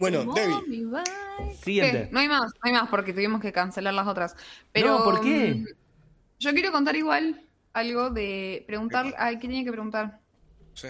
Bueno, 0.00 0.24
Debbie. 0.34 0.86
Siguiente. 1.62 2.06
¿Qué? 2.06 2.08
No 2.10 2.18
hay 2.20 2.28
más, 2.28 2.40
no 2.54 2.60
hay 2.62 2.72
más 2.72 2.88
porque 2.88 3.12
tuvimos 3.12 3.40
que 3.40 3.52
cancelar 3.52 3.94
las 3.94 4.06
otras. 4.08 4.34
Pero, 4.72 4.98
No, 4.98 5.04
¿por 5.04 5.20
qué? 5.20 5.54
mm, 5.54 5.66
Yo 6.40 6.52
quiero 6.52 6.72
contar 6.72 6.96
igual 6.96 7.42
algo 7.74 8.10
de 8.10 8.64
preguntar. 8.66 9.14
Ay, 9.18 9.36
¿qué 9.36 9.42
tenía 9.46 9.62
que 9.62 9.70
preguntar? 9.72 10.18
Sí. 10.74 10.88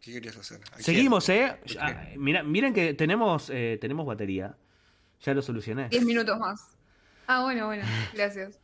¿Qué 0.00 0.12
querías 0.12 0.36
hacer? 0.36 0.60
Seguimos, 0.78 1.28
¿eh? 1.30 1.56
Ah, 1.80 2.04
mira, 2.16 2.42
miren 2.42 2.74
que 2.74 2.92
tenemos, 2.94 3.48
eh, 3.50 3.78
tenemos 3.80 4.04
batería. 4.06 4.56
Ya 5.22 5.32
lo 5.32 5.40
solucioné. 5.40 5.88
10 5.88 6.04
minutos 6.04 6.38
más. 6.38 6.60
Ah, 7.26 7.42
bueno, 7.44 7.66
bueno. 7.66 7.84
Gracias. 8.14 8.58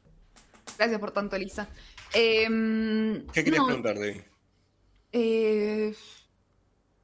Gracias 0.77 1.01
por 1.01 1.13
tanto, 1.13 1.37
Elisa. 1.37 1.69
Em, 2.13 3.27
¿Qué 3.29 3.45
querías 3.45 3.61
no, 3.61 3.67
preguntar, 3.67 3.97
Debbie? 3.99 4.25
eh, 5.13 5.95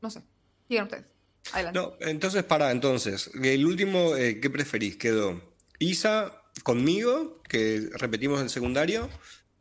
no 0.03 0.11
sé. 0.11 0.23
Digan 0.69 0.85
ustedes. 0.85 1.14
Adelante. 1.53 1.79
No, 1.79 1.93
entonces, 2.01 2.43
para, 2.45 2.71
entonces. 2.71 3.31
El 3.43 3.67
último, 3.67 4.17
eh, 4.17 4.41
¿qué 4.41 4.51
preferís? 4.51 4.97
Quedó 4.97 5.41
Isa 5.79 6.43
conmigo, 6.63 7.43
que 7.49 7.89
repetimos 7.99 8.41
el 8.41 8.51
secundario. 8.51 9.09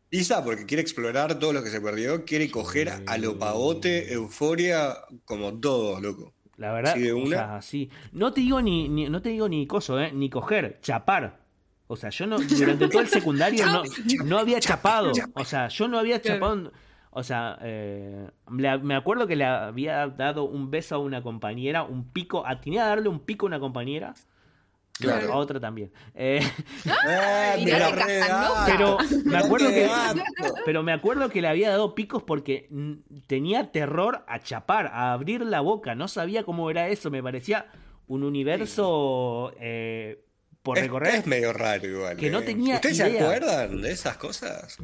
Isa, 0.10 0.44
porque 0.44 0.66
quiere 0.66 0.82
explorar 0.82 1.40
todo 1.40 1.54
lo 1.54 1.64
que 1.64 1.70
se 1.72 1.82
perdió, 1.82 2.24
quiere 2.24 2.50
coger 2.52 2.94
a 3.08 3.18
lo 3.18 3.40
pavote, 3.40 4.14
euforia, 4.14 4.96
como 5.26 5.60
todo, 5.60 6.00
loco. 6.00 6.34
La 6.58 6.72
verdad, 6.72 6.94
Sí, 6.94 7.02
de 7.02 7.14
o 7.14 7.18
una. 7.18 7.30
sea, 7.38 7.62
sí. 7.64 7.90
No 8.12 8.32
te 8.32 8.42
digo 8.42 8.62
ni, 8.62 8.88
ni- 8.90 9.10
no 9.10 9.22
te 9.24 9.30
digo 9.30 9.50
ni 9.50 9.66
coso, 9.66 10.00
¿eh? 10.00 10.12
Ni 10.14 10.30
coger, 10.30 10.80
chapar. 10.82 11.42
O 11.88 11.96
sea, 11.96 12.12
yo 12.12 12.28
no, 12.28 12.38
durante 12.40 12.88
todo 12.90 13.02
el 13.02 13.08
secundario 13.08 13.66
no, 13.66 13.84
no 14.24 14.38
había 14.38 14.60
chapado. 14.60 15.12
O 15.34 15.44
sea, 15.46 15.68
yo 15.68 15.88
no 15.88 15.98
había 15.98 16.22
chapado. 16.22 16.72
O 17.16 17.22
sea, 17.24 17.58
eh, 17.62 18.28
le- 18.52 18.78
me 18.80 18.96
acuerdo 18.96 19.28
que 19.28 19.36
le 19.36 19.46
había 19.46 20.08
dado 20.08 20.46
un 20.46 20.72
beso 20.72 20.96
a 20.96 20.98
una 21.00 21.22
compañera, 21.22 21.84
un 21.84 22.12
pico, 22.12 22.46
atiné 22.46 22.80
a 22.80 22.88
darle 22.88 23.08
un 23.10 23.20
pico 23.20 23.46
a 23.46 23.48
una 23.48 23.60
compañera. 23.60 24.14
Claro. 25.00 25.34
A 25.34 25.38
otra 25.38 25.60
también. 25.60 25.92
Eh, 26.14 26.40
Ah, 26.88 27.54
Ay, 27.56 27.66
me 27.66 27.72
la 27.72 27.80
dale, 27.90 27.96
re 28.04 28.20
Casanova. 28.20 28.66
pero 28.68 28.98
me 29.26 29.38
acuerdo 29.38 29.68
que, 29.70 29.90
pero 30.66 30.84
me 30.84 30.92
acuerdo 30.94 31.30
que 31.30 31.42
le 31.42 31.48
había 31.48 31.70
dado 31.72 31.96
picos 31.96 32.22
porque 32.24 32.70
tenía 33.28 33.72
terror 33.72 34.24
a 34.28 34.40
chapar, 34.40 34.88
a 34.88 35.14
abrir 35.14 35.42
la 35.42 35.62
boca. 35.62 35.96
No 35.96 36.08
sabía 36.08 36.44
cómo 36.44 36.70
era 36.70 36.88
eso. 36.90 37.10
Me 37.12 37.24
parecía 37.24 37.68
un 38.08 38.24
universo 38.24 39.54
eh, 39.60 40.24
por 40.62 40.78
Es, 40.78 40.84
recorrer. 40.86 41.16
es 41.16 41.28
medio 41.28 41.54
raro 41.54 41.88
igual. 41.88 42.16
Que 42.18 42.30
no 42.30 42.40
eh. 42.40 42.44
tenía 42.44 42.76
¿Ustedes 42.76 42.98
se 42.98 43.10
idea. 43.10 43.24
acuerdan 43.24 43.82
de 43.82 43.92
esas 43.92 44.18
cosas? 44.18 44.78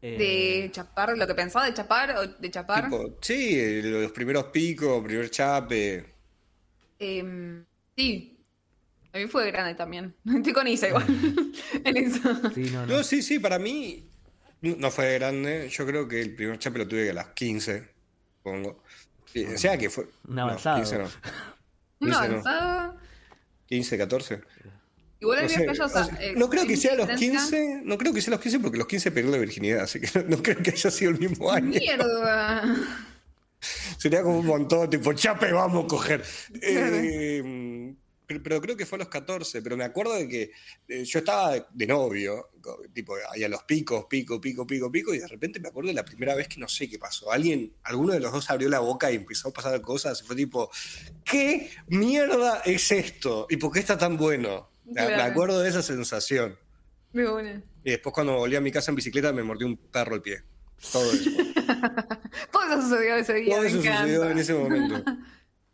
Eh, 0.00 0.16
De 0.18 0.70
chapar, 0.70 1.16
lo 1.16 1.26
que 1.26 1.34
pensaba 1.34 1.66
de 1.66 1.74
chapar 1.74 2.16
o 2.16 2.26
de 2.26 2.50
chapar. 2.50 2.84
Tipo, 2.84 3.18
sí, 3.20 3.82
los 3.82 4.12
primeros 4.12 4.44
picos, 4.44 5.02
primer 5.02 5.30
chape. 5.30 6.14
Em, 6.98 7.64
sí. 7.96 8.34
A 9.12 9.18
mí 9.18 9.26
fue 9.26 9.50
grande 9.50 9.74
también. 9.74 10.14
Estoy 10.36 10.52
con 10.52 10.68
Isa 10.68 10.88
igual. 10.88 11.06
en 11.84 11.96
eso. 11.96 12.20
sí, 12.54 12.70
no, 12.72 12.86
no. 12.86 12.98
No, 12.98 13.02
sí, 13.02 13.22
sí, 13.22 13.38
para 13.38 13.58
mí 13.58 14.08
no 14.60 14.90
fue 14.90 15.14
grande. 15.14 15.68
Yo 15.68 15.86
creo 15.86 16.06
que 16.06 16.20
el 16.20 16.34
primer 16.34 16.58
chape 16.58 16.78
lo 16.78 16.88
tuve 16.88 17.10
a 17.10 17.14
las 17.14 17.28
15, 17.28 17.88
pongo. 18.42 18.82
Sí, 19.32 19.44
o 19.44 19.58
sea 19.58 19.76
que 19.76 19.90
fue. 19.90 20.04
Un 20.28 20.36
no, 20.36 20.42
avanzado. 20.42 20.76
15 20.76 20.98
no. 20.98 21.04
Una 21.04 21.10
15 21.98 22.10
no. 22.10 22.16
avanzada. 22.16 22.96
15, 23.66 23.98
14. 23.98 24.40
Igual 25.20 25.42
No, 25.42 25.48
sé, 25.48 25.62
viaje 25.62 25.82
o 25.82 25.88
sea, 25.88 26.08
eh, 26.20 26.34
no 26.36 26.48
creo 26.48 26.66
que 26.66 26.76
sea 26.76 26.92
a 26.92 26.96
los 26.96 27.08
diferencia. 27.08 27.58
15, 27.58 27.80
no 27.84 27.98
creo 27.98 28.12
que 28.12 28.22
sea 28.22 28.30
los 28.32 28.40
15 28.40 28.60
porque 28.60 28.78
los 28.78 28.86
15 28.86 29.10
perdió 29.10 29.30
la 29.32 29.38
virginidad, 29.38 29.80
así 29.82 30.00
que 30.00 30.08
no, 30.14 30.28
no 30.36 30.42
creo 30.42 30.56
que 30.62 30.70
haya 30.70 30.90
sido 30.90 31.10
el 31.10 31.18
mismo 31.18 31.50
año. 31.50 31.78
Mierda. 31.78 32.76
Sería 33.98 34.22
como 34.22 34.38
un 34.38 34.46
montón, 34.46 34.88
tipo, 34.88 35.12
chape, 35.12 35.52
vamos 35.52 35.84
a 35.84 35.88
coger. 35.88 36.24
Eh, 36.62 37.92
pero, 38.28 38.42
pero 38.42 38.60
creo 38.60 38.76
que 38.76 38.84
fue 38.86 38.96
a 38.96 39.00
los 39.00 39.08
14, 39.08 39.62
pero 39.62 39.76
me 39.76 39.84
acuerdo 39.84 40.14
de 40.14 40.28
que 40.28 40.50
eh, 40.86 41.04
yo 41.04 41.18
estaba 41.20 41.54
de, 41.54 41.64
de 41.72 41.86
novio, 41.86 42.50
tipo, 42.92 43.14
ahí 43.32 43.42
a 43.42 43.48
los 43.48 43.62
picos, 43.64 44.04
pico, 44.04 44.38
pico, 44.38 44.66
pico, 44.66 44.92
pico, 44.92 45.14
y 45.14 45.18
de 45.18 45.26
repente 45.26 45.58
me 45.58 45.68
acuerdo 45.68 45.88
de 45.88 45.94
la 45.94 46.04
primera 46.04 46.34
vez 46.34 46.46
que 46.46 46.60
no 46.60 46.68
sé 46.68 46.88
qué 46.88 46.98
pasó. 46.98 47.32
Alguien, 47.32 47.72
alguno 47.82 48.12
de 48.12 48.20
los 48.20 48.30
dos 48.30 48.50
abrió 48.50 48.68
la 48.68 48.80
boca 48.80 49.10
y 49.10 49.16
empezó 49.16 49.48
a 49.48 49.52
pasar 49.52 49.80
cosas, 49.80 50.20
y 50.20 50.26
fue 50.26 50.36
tipo, 50.36 50.70
¿qué 51.24 51.70
mierda 51.88 52.60
es 52.66 52.92
esto? 52.92 53.46
¿Y 53.48 53.56
por 53.56 53.72
qué 53.72 53.80
está 53.80 53.96
tan 53.96 54.16
bueno? 54.18 54.68
Me- 54.94 55.14
acuerdo 55.22 55.60
de 55.60 55.68
esa 55.68 55.82
sensación. 55.82 56.58
Me 57.12 57.28
une. 57.28 57.62
Y 57.84 57.90
después 57.92 58.12
cuando 58.14 58.36
volví 58.36 58.56
a 58.56 58.60
mi 58.60 58.70
casa 58.70 58.90
en 58.90 58.96
bicicleta 58.96 59.32
me 59.32 59.42
mordió 59.42 59.66
un 59.66 59.76
perro 59.76 60.14
el 60.16 60.22
pie. 60.22 60.42
Todo 60.92 61.10
eso. 61.12 61.30
Todo 62.52 62.62
eso 62.64 62.82
sucedió 62.82 63.16
ese 63.16 63.34
día. 63.34 63.54
Todo 63.54 63.62
me 63.62 63.68
eso 63.68 63.78
encanta. 63.80 64.00
sucedió 64.02 64.30
en 64.30 64.38
ese 64.38 64.54
momento. 64.54 65.04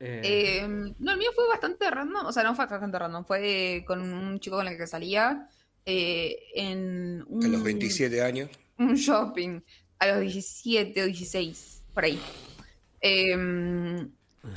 Eh, 0.00 0.20
Eh, 0.60 0.94
no, 0.98 1.12
el 1.12 1.18
mío 1.18 1.30
fue 1.34 1.48
bastante 1.48 1.88
random. 1.88 2.26
O 2.26 2.32
sea, 2.32 2.42
no 2.42 2.54
fue 2.54 2.66
bastante 2.66 2.98
random. 2.98 3.24
Fue 3.24 3.84
con 3.86 4.00
un 4.02 4.38
chico 4.40 4.56
con 4.56 4.66
el 4.66 4.76
que 4.76 4.86
salía 4.86 5.48
eh, 5.86 6.36
en 6.54 7.24
un, 7.28 7.42
A 7.44 7.48
los 7.48 7.62
27 7.62 8.20
años. 8.22 8.50
un 8.76 8.94
shopping. 8.96 9.60
A 10.00 10.06
los 10.08 10.20
17 10.20 11.00
o 11.02 11.06
16, 11.06 11.84
por 11.94 12.04
ahí. 12.04 12.20
Eh, 13.00 13.34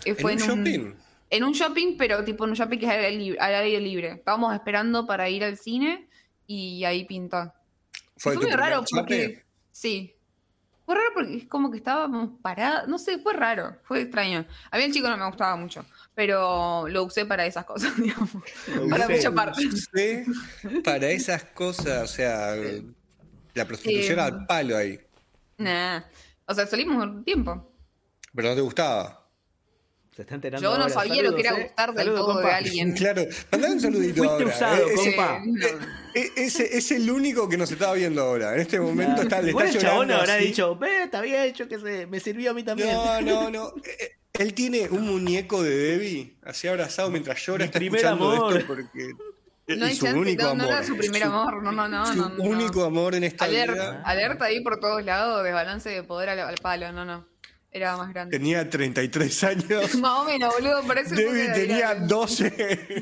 eh, 0.05 0.15
fue 0.15 0.33
¿En 0.33 0.41
un 0.41 0.47
shopping? 0.47 0.93
En 1.29 1.43
un 1.43 1.51
shopping, 1.51 1.97
pero 1.97 2.23
tipo 2.23 2.45
en 2.45 2.51
un 2.51 2.55
shopping 2.55 2.77
que 2.77 2.85
es 2.85 2.91
al 2.91 2.99
aire 2.99 3.17
libre. 3.17 3.39
Al 3.39 3.55
aire 3.55 3.79
libre. 3.81 4.11
Estábamos 4.13 4.53
esperando 4.53 5.05
para 5.05 5.29
ir 5.29 5.43
al 5.43 5.57
cine 5.57 6.07
y 6.45 6.83
ahí 6.85 7.05
pintó. 7.05 7.53
¿Fue, 8.15 8.33
Fue 8.33 8.43
muy 8.47 8.51
raro 8.51 8.83
porque. 8.89 9.43
Sí. 9.71 10.13
Fue 10.85 10.95
raro 10.95 11.09
porque 11.13 11.35
es 11.35 11.45
como 11.47 11.69
que 11.69 11.77
estábamos 11.77 12.29
parados. 12.41 12.87
No 12.87 12.97
sé, 12.97 13.19
fue 13.19 13.33
raro. 13.33 13.75
Fue 13.83 14.03
extraño. 14.03 14.45
A 14.71 14.77
mí 14.77 14.83
el 14.83 14.93
chico 14.93 15.09
no 15.09 15.17
me 15.17 15.25
gustaba 15.27 15.57
mucho. 15.57 15.85
Pero 16.15 16.87
lo 16.87 17.03
usé 17.03 17.25
para 17.25 17.45
esas 17.45 17.65
cosas, 17.65 17.95
digamos. 18.01 18.29
Para 18.89 19.05
usé. 19.05 19.15
mucha 19.17 19.31
parte. 19.31 19.61
Sí, 19.93 20.23
para 20.85 21.09
esas 21.09 21.43
cosas, 21.43 22.03
o 22.03 22.07
sea, 22.07 22.55
la 23.53 23.65
prostitución 23.65 24.19
Eh, 24.19 24.21
al 24.21 24.45
palo 24.45 24.77
ahí. 24.77 24.97
Nah. 25.57 26.03
O 26.45 26.53
sea, 26.53 26.65
salimos 26.65 27.03
un 27.03 27.25
tiempo. 27.25 27.69
Pero 28.33 28.49
no 28.49 28.55
te 28.55 28.61
gustaba. 28.61 29.26
Se 30.17 30.23
está 30.23 30.35
enterando 30.35 30.61
Yo 30.67 30.75
no 30.77 30.83
ahora. 30.83 30.93
sabía 30.93 31.21
lo 31.23 31.33
que 31.35 31.41
era 31.41 31.51
Saludos, 31.51 31.63
eh. 31.65 31.67
gustar 31.69 31.93
del 31.93 32.05
Saludos, 32.05 32.19
todo 32.25 32.37
de 32.37 32.43
compa. 32.43 32.57
alguien. 32.57 32.91
Claro, 32.97 33.25
mandame 33.51 33.73
un 33.75 33.81
saludito 33.87 34.23
Fuiste 34.23 34.43
ahora. 34.43 34.55
usado, 34.55 34.87
Eh, 34.89 34.95
compa. 34.95 35.41
eh, 36.15 36.31
ese 36.35 36.77
es 36.77 36.91
el 36.91 37.09
único 37.11 37.47
que 37.47 37.57
nos 37.57 37.71
estaba 37.71 37.93
viendo 37.93 38.21
ahora. 38.21 38.55
En 38.55 38.61
este 38.61 38.79
momento 38.79 39.21
está, 39.21 39.41
le 39.41 39.51
Igual 39.51 39.67
está 39.67 39.77
el 39.77 39.83
chabón 39.85 40.07
llorando 40.07 40.21
habrá 40.23 40.35
así. 40.35 40.45
dicho, 40.47 40.75
ve, 40.75 41.03
está 41.03 41.21
bien, 41.21 41.53
yo 41.53 41.67
qué 41.69 41.79
sé, 41.79 42.07
me 42.07 42.19
sirvió 42.19 42.51
a 42.51 42.53
mí 42.53 42.63
también. 42.63 42.89
No, 42.93 43.21
no, 43.21 43.49
no. 43.51 43.73
Eh, 43.85 44.11
Él 44.33 44.53
tiene 44.53 44.89
un 44.89 45.07
muñeco 45.07 45.61
de 45.63 45.69
Debbie, 45.77 46.35
así 46.43 46.67
abrazado 46.67 47.09
mientras 47.11 47.39
llora, 47.45 47.59
Mi 47.59 47.65
está 47.65 47.79
escuchando 47.79 48.31
amor. 48.31 48.57
esto 48.57 48.67
porque 48.67 49.11
No 49.67 49.85
es 49.85 49.97
su 49.97 50.05
chance, 50.05 50.19
único 50.19 50.43
no, 50.43 50.49
amor. 50.49 50.63
no 50.65 50.71
era 50.73 50.83
su 50.83 50.97
primer 50.97 51.23
amor. 51.23 51.61
No, 51.63 51.71
no, 51.71 51.87
no. 51.87 52.05
Su 52.07 52.15
no, 52.15 52.29
no. 52.29 52.43
único 52.43 52.83
amor 52.83 53.13
en 53.15 53.23
esta 53.23 53.45
Alerta, 53.45 53.73
vida. 53.73 54.01
alerta 54.03 54.45
ahí 54.45 54.61
por 54.61 54.79
todos 54.79 55.03
lados, 55.05 55.43
desbalance 55.43 55.89
de 55.89 56.01
poder 56.03 56.29
al, 56.29 56.39
al 56.39 56.55
palo. 56.55 56.91
No, 56.91 57.05
no. 57.05 57.25
Era 57.71 57.97
más 57.97 58.13
grande. 58.13 58.37
Tenía 58.37 58.67
33 58.69 59.43
años. 59.43 59.95
Más 59.99 60.19
o 60.19 60.23
menos, 60.25 60.53
boludo. 60.53 60.83
Parece 60.87 61.15
Debbie 61.15 61.49
tenía 61.53 61.95
12. 61.95 62.95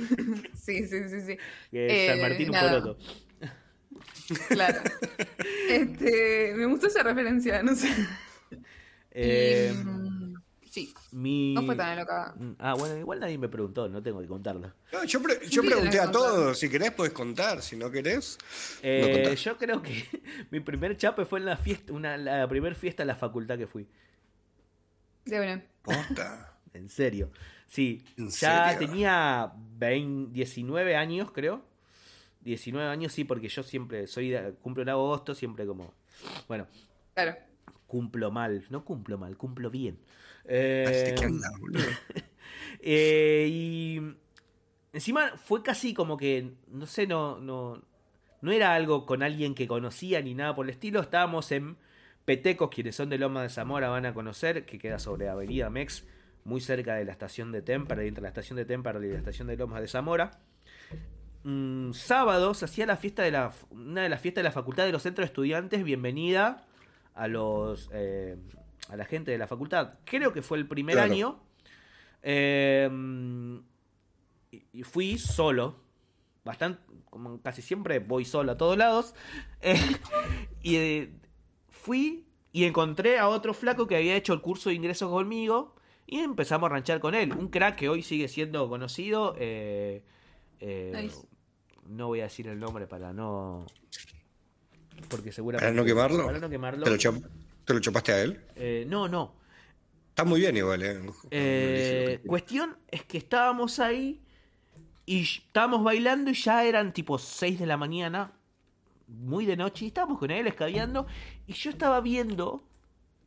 Sí, 0.55 0.87
sí, 0.87 0.97
sí, 1.09 1.21
sí. 1.21 1.37
Que 1.71 2.07
San 2.09 2.17
Eh, 2.17 2.21
Martín 2.21 2.47
un 2.49 2.51
nada. 2.53 2.81
poroto. 2.81 2.97
Claro. 4.49 4.81
Este, 5.69 6.53
me 6.55 6.65
gustó 6.65 6.87
esa 6.87 7.03
referencia, 7.03 7.61
no 7.63 7.75
sé. 7.75 7.89
Eh, 9.17 9.71
Y, 9.73 9.77
mm, 9.85 10.33
sí, 10.69 10.93
mi... 11.13 11.53
no 11.53 11.63
fue 11.65 11.77
tan 11.77 11.95
loca. 11.97 12.35
Ah, 12.59 12.73
bueno, 12.73 12.97
igual 12.97 13.21
nadie 13.21 13.37
me 13.37 13.47
preguntó, 13.47 13.87
no 13.87 14.03
tengo 14.03 14.19
que 14.19 14.27
contarlo. 14.27 14.73
No, 14.91 15.05
yo, 15.05 15.21
pre- 15.21 15.39
yo 15.47 15.61
Sí, 15.61 15.67
pregunté 15.69 16.01
a 16.01 16.11
todos, 16.11 16.59
si 16.59 16.67
querés 16.69 16.91
puedes 16.91 17.13
contar, 17.13 17.61
si 17.61 17.77
no 17.77 17.89
querés, 17.89 18.37
Eh, 18.83 19.33
yo 19.41 19.57
creo 19.57 19.81
que 19.81 20.03
mi 20.51 20.59
primer 20.59 20.97
chape 20.97 21.23
fue 21.23 21.39
en 21.39 21.45
la 21.45 21.55
fiesta, 21.55 21.93
una, 21.93 22.17
la 22.17 22.45
primera 22.49 22.75
fiesta 22.75 23.03
de 23.03 23.07
la 23.07 23.15
facultad 23.15 23.57
que 23.57 23.67
fui. 23.67 23.87
De 25.25 25.37
bueno. 25.37 25.61
Posta. 25.81 26.51
En 26.73 26.89
serio. 26.89 27.31
Sí, 27.67 28.03
¿En 28.17 28.29
ya 28.31 28.71
serio? 28.73 28.87
tenía 28.89 29.53
20 29.77 30.33
19 30.33 30.95
años, 30.97 31.31
creo. 31.31 31.63
19 32.41 32.89
años, 32.89 33.13
sí, 33.13 33.23
porque 33.23 33.47
yo 33.47 33.63
siempre 33.63 34.07
soy 34.07 34.29
de- 34.31 34.53
cumplo 34.61 34.83
en 34.83 34.89
agosto, 34.89 35.33
siempre 35.33 35.65
como. 35.65 35.93
Bueno, 36.49 36.67
Claro. 37.13 37.35
cumplo 37.87 38.29
mal. 38.29 38.65
No 38.69 38.83
cumplo 38.83 39.17
mal, 39.17 39.37
cumplo 39.37 39.69
bien. 39.71 39.97
Eh, 40.43 41.15
eh, 42.81 43.47
y 43.49 44.01
encima 44.93 45.37
fue 45.37 45.63
casi 45.63 45.93
como 45.93 46.17
que, 46.17 46.55
no 46.67 46.85
sé, 46.87 47.07
no, 47.07 47.39
no, 47.39 47.81
no 48.41 48.51
era 48.51 48.73
algo 48.75 49.05
con 49.05 49.23
alguien 49.23 49.55
que 49.55 49.65
conocía 49.67 50.21
ni 50.21 50.33
nada 50.33 50.53
por 50.55 50.65
el 50.65 50.71
estilo. 50.71 50.99
Estábamos 50.99 51.51
en 51.53 51.77
Petecos, 52.25 52.69
quienes 52.69 52.95
son 52.95 53.09
de 53.09 53.17
Loma 53.17 53.41
de 53.43 53.49
Zamora 53.49 53.89
van 53.89 54.05
a 54.05 54.13
conocer, 54.13 54.65
que 54.65 54.79
queda 54.79 54.97
sobre 54.99 55.29
Avenida 55.29 55.69
Mex, 55.69 56.05
muy 56.43 56.59
cerca 56.61 56.95
de 56.95 57.05
la 57.05 57.11
estación 57.11 57.51
de 57.51 57.61
Témpara, 57.61 58.03
entre 58.03 58.21
la 58.21 58.29
estación 58.29 58.57
de 58.57 58.65
Témpara 58.65 58.99
y 59.05 59.09
la 59.11 59.17
estación 59.17 59.47
de 59.47 59.57
Lomas 59.57 59.81
de 59.81 59.87
Zamora. 59.87 60.31
mm, 61.43 61.91
sábado 61.93 62.53
se 62.55 62.65
hacía 62.65 62.85
la 62.87 62.97
fiesta 62.97 63.21
de 63.23 63.31
la. 63.31 63.51
Una 63.69 64.01
de 64.03 64.09
las 64.09 64.19
fiestas 64.21 64.41
de 64.41 64.49
la 64.49 64.51
facultad 64.51 64.85
de 64.85 64.91
los 64.91 65.03
centros 65.03 65.23
de 65.25 65.27
estudiantes. 65.27 65.83
Bienvenida 65.83 66.65
a 67.13 67.27
los. 67.27 67.89
eh, 67.93 68.35
a 68.89 68.95
la 68.95 69.05
gente 69.05 69.31
de 69.31 69.37
la 69.37 69.47
facultad. 69.47 69.95
Creo 70.05 70.33
que 70.33 70.41
fue 70.41 70.57
el 70.57 70.67
primer 70.67 70.95
Claro. 70.95 71.11
año. 71.13 71.39
Eh, 72.23 72.89
y- 74.73 74.83
fui 74.83 75.17
solo. 75.19 75.75
Bastante. 76.43 76.79
Como 77.09 77.39
casi 77.41 77.61
siempre 77.61 77.99
voy 77.99 78.25
solo 78.25 78.51
a 78.53 78.57
todos 78.57 78.77
lados. 78.77 79.13
Eh, 79.61 79.97
y 80.61 81.09
fui 81.85 82.25
y 82.51 82.63
encontré 82.65 83.19
a 83.19 83.27
otro 83.29 83.53
flaco 83.53 83.85
que 83.87 83.95
había 83.95 84.15
hecho 84.15 84.33
el 84.33 84.41
curso 84.41 84.69
de 84.69 84.75
ingresos 84.75 85.09
conmigo. 85.09 85.75
Y 86.07 86.19
empezamos 86.19 86.67
a 86.67 86.73
ranchar 86.73 86.99
con 86.99 87.15
él. 87.15 87.31
Un 87.33 87.47
crack 87.49 87.75
que 87.77 87.89
hoy 87.89 88.03
sigue 88.03 88.27
siendo 88.27 88.67
conocido. 88.69 89.35
eh, 89.39 90.03
eh, 90.59 90.93
Nice. 90.95 91.17
No 91.87 92.07
voy 92.07 92.19
a 92.19 92.23
decir 92.23 92.47
el 92.47 92.59
nombre 92.59 92.85
para 92.87 93.11
no. 93.13 93.65
Porque 95.09 95.31
seguramente. 95.31 95.65
¿Para 95.71 95.75
no 95.75 95.85
quemarlo? 95.85 96.25
Para 96.25 96.39
no 96.39 96.49
quemarlo. 96.49 96.83
¿Te 96.83 96.89
lo, 96.91 96.97
chap- 96.97 97.23
te 97.65 97.73
lo 97.73 97.79
chupaste 97.79 98.11
a 98.11 98.21
él? 98.21 98.39
Eh, 98.55 98.85
no, 98.87 99.07
no. 99.07 99.33
Está 100.09 100.23
muy 100.23 100.39
bien 100.39 100.55
igual, 100.55 100.81
¿eh? 100.83 101.01
Eh, 101.31 102.21
cuestión 102.25 102.77
es 102.89 103.03
que 103.03 103.17
estábamos 103.17 103.79
ahí 103.79 104.21
y 105.05 105.23
estábamos 105.23 105.83
bailando 105.83 106.31
y 106.31 106.35
ya 106.35 106.63
eran 106.63 106.93
tipo 106.93 107.17
6 107.19 107.59
de 107.59 107.65
la 107.65 107.75
mañana, 107.77 108.31
muy 109.07 109.45
de 109.45 109.57
noche, 109.57 109.85
y 109.85 109.87
estábamos 109.89 110.19
con 110.19 110.31
él 110.31 110.47
escabeando 110.47 111.05
y 111.47 111.53
yo 111.53 111.69
estaba 111.69 112.01
viendo 112.01 112.63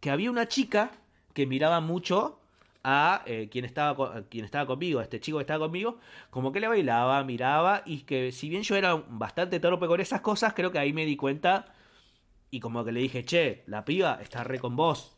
que 0.01 0.11
había 0.11 0.31
una 0.31 0.47
chica 0.47 0.91
que 1.35 1.47
miraba 1.47 1.81
mucho 1.81 2.41
a 2.85 3.23
eh, 3.27 3.49
quien, 3.51 3.65
estaba 3.65 4.17
a 4.17 4.23
quien 4.23 4.45
estaba 4.45 4.67
conmigo, 4.67 5.01
a 5.01 5.03
este 5.03 5.21
chico 5.21 5.39
que 5.39 5.43
estaba 5.43 5.67
conmigo, 5.67 5.99
como 6.31 6.53
que 6.53 6.61
le 6.61 6.69
bailaba, 6.69 7.23
miraba 7.25 7.83
y 7.85 8.01
que 8.03 8.33
si 8.33 8.49
bien 8.49 8.63
yo 8.63 8.77
era 8.77 8.95
bastante 8.95 9.61
torpe 9.61 9.87
con 9.87 10.01
esas 10.01 10.21
cosas, 10.21 10.55
creo 10.55 10.73
que 10.73 10.79
ahí 10.79 10.93
me 10.93 11.05
di 11.05 11.17
cuenta 11.17 11.67
y 12.51 12.61
como 12.61 12.85
que 12.85 12.93
le 12.93 13.01
dije, 13.01 13.25
che, 13.25 13.63
la 13.67 13.85
piba 13.85 14.19
está 14.23 14.45
re 14.45 14.59
con 14.59 14.77
vos, 14.77 15.17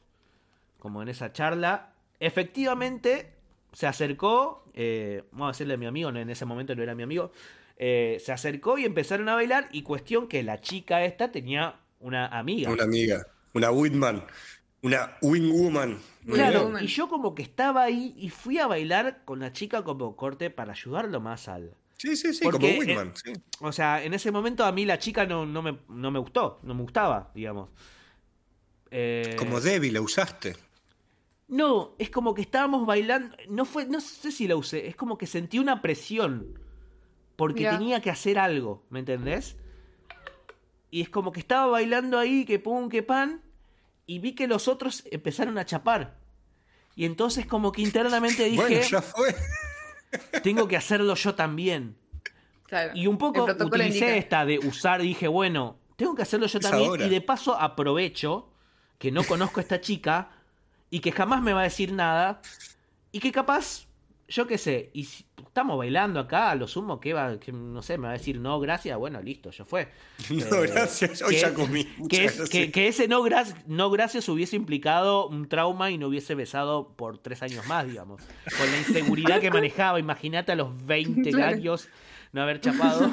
como 0.78 1.02
en 1.02 1.08
esa 1.08 1.32
charla. 1.32 1.92
Efectivamente, 2.18 3.34
se 3.72 3.86
acercó, 3.86 4.64
eh, 4.74 5.24
vamos 5.32 5.48
a 5.48 5.52
decirle 5.52 5.74
a 5.74 5.76
mi 5.76 5.86
amigo, 5.86 6.10
en 6.10 6.28
ese 6.28 6.44
momento 6.44 6.74
no 6.74 6.82
era 6.82 6.94
mi 6.94 7.02
amigo, 7.02 7.30
eh, 7.82 8.18
se 8.22 8.30
acercó 8.30 8.76
y 8.76 8.84
empezaron 8.84 9.30
a 9.30 9.34
bailar 9.34 9.70
y 9.72 9.80
cuestión 9.80 10.28
que 10.28 10.42
la 10.42 10.60
chica 10.60 11.02
esta 11.02 11.32
tenía 11.32 11.80
una 11.98 12.26
amiga. 12.26 12.70
Una 12.70 12.84
amiga, 12.84 13.26
una 13.54 13.70
Whitman, 13.70 14.22
una 14.82 15.16
Wingwoman. 15.22 15.98
Claro, 16.26 16.78
y 16.78 16.86
yo 16.88 17.08
como 17.08 17.34
que 17.34 17.42
estaba 17.42 17.82
ahí 17.82 18.12
y 18.18 18.28
fui 18.28 18.58
a 18.58 18.66
bailar 18.66 19.24
con 19.24 19.40
la 19.40 19.54
chica 19.54 19.82
como 19.82 20.14
corte 20.14 20.50
para 20.50 20.72
ayudarlo 20.72 21.20
más 21.20 21.48
al... 21.48 21.74
Sí, 21.96 22.16
sí, 22.16 22.34
sí, 22.34 22.44
Porque, 22.44 22.58
como 22.58 22.80
Whitman. 22.80 23.12
sí. 23.16 23.32
O 23.60 23.72
sea, 23.72 24.04
en 24.04 24.12
ese 24.12 24.30
momento 24.30 24.66
a 24.66 24.72
mí 24.72 24.84
la 24.84 24.98
chica 24.98 25.24
no, 25.24 25.46
no, 25.46 25.62
me, 25.62 25.78
no 25.88 26.10
me 26.10 26.18
gustó, 26.18 26.60
no 26.62 26.74
me 26.74 26.82
gustaba, 26.82 27.30
digamos. 27.34 27.70
Eh, 28.90 29.36
Como 29.38 29.58
Debbie 29.58 29.90
la 29.90 30.02
usaste. 30.02 30.54
No, 31.48 31.94
es 31.98 32.10
como 32.10 32.34
que 32.34 32.42
estábamos 32.42 32.84
bailando. 32.84 33.34
No 33.48 33.64
fue, 33.64 33.86
no 33.86 34.02
sé 34.02 34.30
si 34.30 34.46
la 34.46 34.56
usé. 34.56 34.86
Es 34.86 34.96
como 34.96 35.16
que 35.16 35.26
sentí 35.26 35.58
una 35.58 35.80
presión. 35.80 36.58
Porque 37.40 37.60
Mirá. 37.60 37.78
tenía 37.78 38.00
que 38.02 38.10
hacer 38.10 38.38
algo, 38.38 38.84
¿me 38.90 38.98
entendés? 38.98 39.56
Y 40.90 41.00
es 41.00 41.08
como 41.08 41.32
que 41.32 41.40
estaba 41.40 41.66
bailando 41.66 42.18
ahí, 42.18 42.44
que 42.44 42.58
pum, 42.58 42.90
que 42.90 43.02
pan. 43.02 43.40
Y 44.04 44.18
vi 44.18 44.34
que 44.34 44.46
los 44.46 44.68
otros 44.68 45.04
empezaron 45.10 45.56
a 45.56 45.64
chapar. 45.64 46.18
Y 46.96 47.06
entonces 47.06 47.46
como 47.46 47.72
que 47.72 47.80
internamente 47.80 48.44
dije, 48.50 48.56
Bueno, 48.60 48.80
ya 48.82 49.00
fue. 49.00 49.34
tengo 50.42 50.68
que 50.68 50.76
hacerlo 50.76 51.14
yo 51.14 51.34
también. 51.34 51.96
Claro. 52.66 52.92
Y 52.94 53.06
un 53.06 53.16
poco 53.16 53.44
utilicé 53.44 53.86
indica. 53.88 54.16
esta 54.16 54.44
de 54.44 54.58
usar, 54.58 55.00
dije, 55.00 55.26
bueno, 55.26 55.78
tengo 55.96 56.14
que 56.14 56.22
hacerlo 56.22 56.46
yo 56.46 56.58
Es 56.58 56.62
también. 56.68 56.90
ahora. 56.90 57.06
Y 57.06 57.08
de 57.08 57.22
paso 57.22 57.56
aprovecho 57.58 58.52
que 58.98 59.10
no 59.10 59.24
conozco 59.24 59.60
a 59.60 59.62
esta 59.62 59.80
chica 59.80 60.30
y 60.90 61.00
que 61.00 61.10
jamás 61.10 61.40
me 61.40 61.54
va 61.54 61.60
a 61.60 61.64
decir 61.64 61.92
nada. 61.94 62.42
Y 63.12 63.20
que 63.20 63.32
capaz, 63.32 63.86
yo 64.28 64.46
qué 64.46 64.58
sé, 64.58 64.90
y 64.92 65.04
si 65.04 65.24
estamos 65.50 65.76
bailando 65.76 66.20
acá, 66.20 66.50
a 66.52 66.54
lo 66.54 66.68
sumo, 66.68 67.00
que 67.00 67.12
va, 67.12 67.40
que 67.40 67.50
no 67.50 67.82
sé, 67.82 67.98
me 67.98 68.04
va 68.04 68.10
a 68.10 68.18
decir 68.18 68.38
no, 68.38 68.60
gracias, 68.60 68.96
bueno, 68.96 69.20
listo, 69.20 69.50
ya 69.50 69.64
fue. 69.64 69.88
No, 70.30 70.62
Eh, 70.62 70.66
gracias. 70.68 71.20
Hoy 71.22 71.34
que- 71.34 71.40
ya 71.40 71.52
comí. 71.52 71.84
Que, 71.84 71.98
Muchas 71.98 72.18
es- 72.20 72.36
gracias. 72.36 72.48
que- 72.50 72.70
que 72.70 72.86
ese 72.88 73.08
no, 73.08 73.20
gra- 73.24 73.54
no 73.66 73.90
gracias 73.90 74.28
hubiese 74.28 74.54
implicado 74.56 75.26
un 75.28 75.48
trauma 75.48 75.90
y 75.90 75.98
no 75.98 76.06
hubiese 76.06 76.34
besado 76.36 76.94
por 76.96 77.18
tres 77.18 77.42
años 77.42 77.66
más, 77.66 77.84
digamos. 77.86 78.22
Con 78.56 78.70
la 78.70 78.78
inseguridad 78.78 79.40
que 79.40 79.50
manejaba, 79.50 79.98
imagínate 79.98 80.52
a 80.52 80.54
los 80.56 80.86
20 80.86 81.30
Claro. 81.30 81.56
años 81.56 81.88
no 82.32 82.42
haber 82.42 82.60
chapado. 82.60 83.10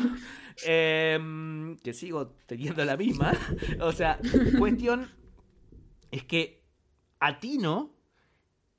Em, 0.65 1.77
que 1.77 1.93
sigo 1.93 2.35
teniendo 2.45 2.83
la 2.85 2.97
misma. 2.97 3.33
O 3.81 3.91
sea, 3.91 4.19
cuestión 4.57 5.09
es 6.11 6.23
que 6.23 6.63
atino 7.19 7.93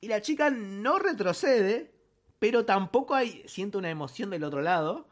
y 0.01 0.09
la 0.09 0.21
chica 0.23 0.51
no 0.51 0.99
retrocede, 0.99 1.93
pero 2.39 2.65
tampoco 2.65 3.15
hay, 3.15 3.43
siento 3.47 3.79
una 3.79 3.91
emoción 3.91 4.31
del 4.31 4.45
otro 4.45 4.63
lado. 4.63 5.09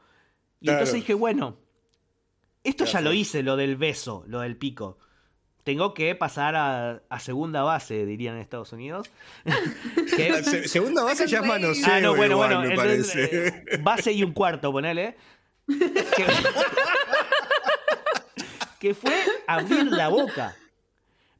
Y 0.61 0.67
Claro. 0.67 0.79
entonces 0.81 0.95
dije, 1.03 1.15
bueno, 1.15 1.57
esto 2.65 2.85
Ya 2.85 2.93
ya 2.93 3.01
lo 3.01 3.13
hice, 3.13 3.43
lo 3.43 3.57
del 3.57 3.77
beso, 3.77 4.25
lo 4.27 4.41
del 4.41 4.57
pico. 4.57 4.99
Tengo 5.65 5.95
que 5.95 6.15
pasar 6.15 6.55
a, 6.55 7.03
a 7.09 7.19
segunda 7.21 7.63
base, 7.63 8.07
dirían 8.07 8.37
en 8.37 8.41
Estados 8.41 8.73
Unidos. 8.73 9.11
Que- 10.17 10.31
La 10.31 10.43
se- 10.43 10.69
segunda 10.69 11.03
base 11.03 11.27
ya 11.27 11.41
es 11.41 11.47
manoseo. 11.47 11.93
ah, 11.93 12.01
no, 12.01 12.15
bueno, 12.15 12.35
igual, 12.35 12.55
bueno, 12.57 12.69
me 12.69 12.75
entonces, 12.75 13.29
parece. 13.29 13.75
eh, 13.75 13.77
base 13.83 14.13
y 14.13 14.23
un 14.23 14.33
cuarto, 14.33 14.71
ponele. 14.73 15.17
Que, 15.67 16.25
que 18.81 18.95
fue 18.95 19.15
abrir 19.47 19.87
la 19.93 20.09
boca. 20.09 20.55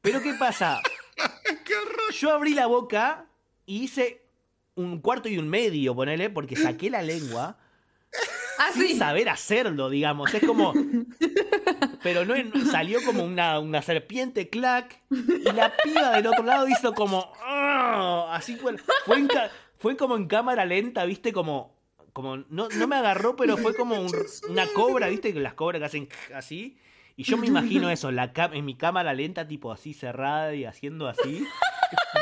Pero 0.01 0.21
¿qué 0.21 0.33
pasa? 0.33 0.81
Yo 2.19 2.31
abrí 2.33 2.53
la 2.53 2.67
boca 2.67 3.25
y 3.65 3.83
hice 3.83 4.26
un 4.77 4.99
cuarto 5.01 5.27
y 5.27 5.37
un 5.37 5.47
medio, 5.49 5.93
ponele, 5.93 6.29
porque 6.29 6.55
saqué 6.55 6.89
la 6.89 7.01
lengua 7.01 7.57
Ah, 8.59 8.69
sin 8.73 8.87
sí. 8.87 8.97
saber 8.97 9.29
hacerlo, 9.29 9.89
digamos. 9.89 10.33
Es 10.33 10.43
como. 10.43 10.73
Pero 12.01 12.25
no 12.25 12.33
en- 12.35 12.51
salió 12.71 12.99
como 13.05 13.23
una, 13.23 13.59
una 13.59 13.81
serpiente 13.81 14.49
clac. 14.49 14.99
Y 15.11 15.51
la 15.51 15.73
piba 15.83 16.11
del 16.15 16.27
otro 16.27 16.43
lado 16.43 16.67
hizo 16.67 16.93
como. 16.93 17.31
"Ah", 17.43 18.29
Así 18.33 18.55
fue. 18.55 18.75
Fue, 19.05 19.17
en 19.17 19.27
ca- 19.27 19.51
fue 19.77 19.95
como 19.97 20.15
en 20.15 20.27
cámara 20.27 20.65
lenta, 20.65 21.05
viste, 21.05 21.33
como. 21.33 21.75
como 22.13 22.37
no, 22.49 22.67
no 22.69 22.87
me 22.87 22.95
agarró, 22.95 23.35
pero 23.35 23.57
fue 23.57 23.75
como 23.75 23.99
un- 24.01 24.11
una 24.49 24.65
cobra, 24.73 25.07
viste, 25.07 25.33
que 25.33 25.39
las 25.39 25.53
cobras 25.53 25.79
que 25.79 25.85
hacen 25.85 26.09
así. 26.33 26.77
Y 27.15 27.23
yo 27.23 27.37
me 27.37 27.45
imagino 27.47 27.89
eso, 27.91 28.11
la 28.11 28.33
ca- 28.33 28.49
en 28.53 28.65
mi 28.65 28.73
cámara 28.75 29.13
lenta, 29.13 29.47
tipo 29.47 29.71
así 29.71 29.93
cerrada 29.93 30.55
y 30.55 30.65
haciendo 30.65 31.07
así. 31.07 31.45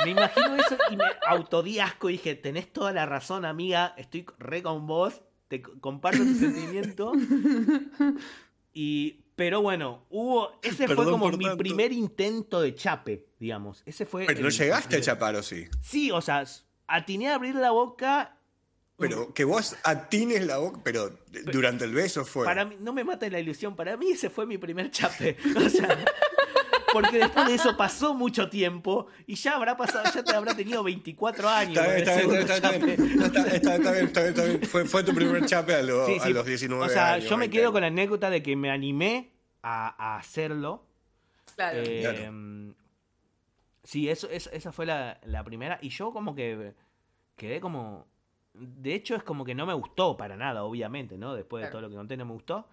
Me 0.03 0.11
imagino 0.11 0.55
eso 0.55 0.77
y 0.91 0.95
me 0.97 1.03
autodí 1.27 1.79
asco 1.79 2.09
y 2.09 2.13
dije, 2.13 2.35
tenés 2.35 2.71
toda 2.71 2.91
la 2.91 3.05
razón, 3.05 3.45
amiga, 3.45 3.93
estoy 3.97 4.25
re 4.37 4.61
con 4.63 4.85
vos, 4.87 5.21
te 5.47 5.61
comparto 5.61 6.19
tu 6.23 6.33
sentimiento. 6.39 7.11
Y, 8.73 9.21
pero 9.35 9.61
bueno, 9.61 10.05
hubo, 10.09 10.59
ese 10.61 10.87
fue 10.87 11.05
como 11.05 11.29
mi 11.31 11.45
tanto. 11.45 11.57
primer 11.57 11.91
intento 11.93 12.61
de 12.61 12.75
chape, 12.75 13.27
digamos. 13.39 13.83
Ese 13.85 14.05
fue. 14.05 14.25
Pero 14.25 14.41
no 14.41 14.47
el- 14.47 14.53
llegaste 14.53 14.95
a 14.95 14.97
el- 14.99 15.03
chapar, 15.03 15.35
¿o 15.35 15.43
sí? 15.43 15.65
Sí, 15.81 16.11
o 16.11 16.21
sea, 16.21 16.43
atiné 16.87 17.29
a 17.29 17.35
abrir 17.35 17.55
la 17.55 17.71
boca. 17.71 18.31
Pero 18.97 19.33
que 19.33 19.43
vos 19.43 19.75
atines 19.83 20.45
la 20.45 20.57
boca, 20.57 20.79
pero 20.83 21.19
durante 21.51 21.83
el 21.83 21.93
beso 21.93 22.23
fue. 22.23 22.45
Para 22.45 22.63
mí, 22.63 22.77
no 22.79 22.93
me 22.93 23.03
mata 23.03 23.29
la 23.29 23.39
ilusión, 23.41 23.75
para 23.75 23.97
mí 23.97 24.11
ese 24.11 24.29
fue 24.29 24.45
mi 24.45 24.57
primer 24.57 24.89
chape. 24.91 25.35
O 25.57 25.69
sea, 25.69 26.05
porque 27.01 27.17
después 27.19 27.47
de 27.47 27.55
eso 27.55 27.75
pasó 27.77 28.13
mucho 28.13 28.49
tiempo 28.49 29.07
y 29.27 29.35
ya 29.35 29.55
habrá 29.55 29.75
pasado, 29.75 30.03
ya 30.13 30.23
te 30.23 30.33
habrá 30.35 30.55
tenido 30.55 30.83
24 30.83 31.47
años. 31.49 31.77
Está 31.77 31.87
bien, 31.95 31.97
está 31.99 32.61
bien, 33.91 34.05
está 34.05 34.21
bien, 34.21 34.33
está. 34.59 34.67
Fue, 34.67 34.85
fue 34.85 35.03
tu 35.03 35.13
primer 35.13 35.45
chape 35.45 35.75
a, 35.75 35.81
lo- 35.83 36.05
Sí, 36.05 36.17
a 36.21 36.29
los 36.29 36.45
19 36.45 36.85
O 36.85 36.89
sea, 36.89 37.13
años, 37.13 37.29
yo 37.29 37.37
me 37.37 37.41
20 37.47 37.57
quedo 37.57 37.71
con 37.71 37.81
la 37.81 37.87
años. 37.87 37.99
anécdota 37.99 38.29
de 38.29 38.41
que 38.41 38.55
me 38.55 38.71
animé 38.71 39.31
a, 39.61 40.13
a 40.13 40.17
hacerlo. 40.17 40.85
Claro. 41.55 41.79
Eh, 41.83 41.99
Claro. 42.01 42.75
Sí, 43.83 44.09
eso, 44.09 44.27
es- 44.29 44.49
esa 44.51 44.71
fue 44.71 44.85
la, 44.85 45.19
la 45.25 45.43
primera. 45.43 45.77
Y 45.81 45.89
yo 45.89 46.11
como 46.11 46.33
que 46.35 46.73
quedé 47.35 47.59
como... 47.59 48.07
De 48.53 48.93
hecho 48.95 49.15
es 49.15 49.23
como 49.23 49.45
que 49.45 49.53
no 49.53 49.65
me 49.65 49.73
gustó 49.73 50.17
para 50.17 50.35
nada, 50.37 50.63
obviamente, 50.63 51.17
¿no? 51.17 51.35
Después 51.35 51.63
de 51.65 51.69
todo 51.71 51.81
lo 51.81 51.89
que 51.89 51.95
conté 51.95 52.17
no 52.17 52.25
me 52.25 52.33
gustó. 52.33 52.67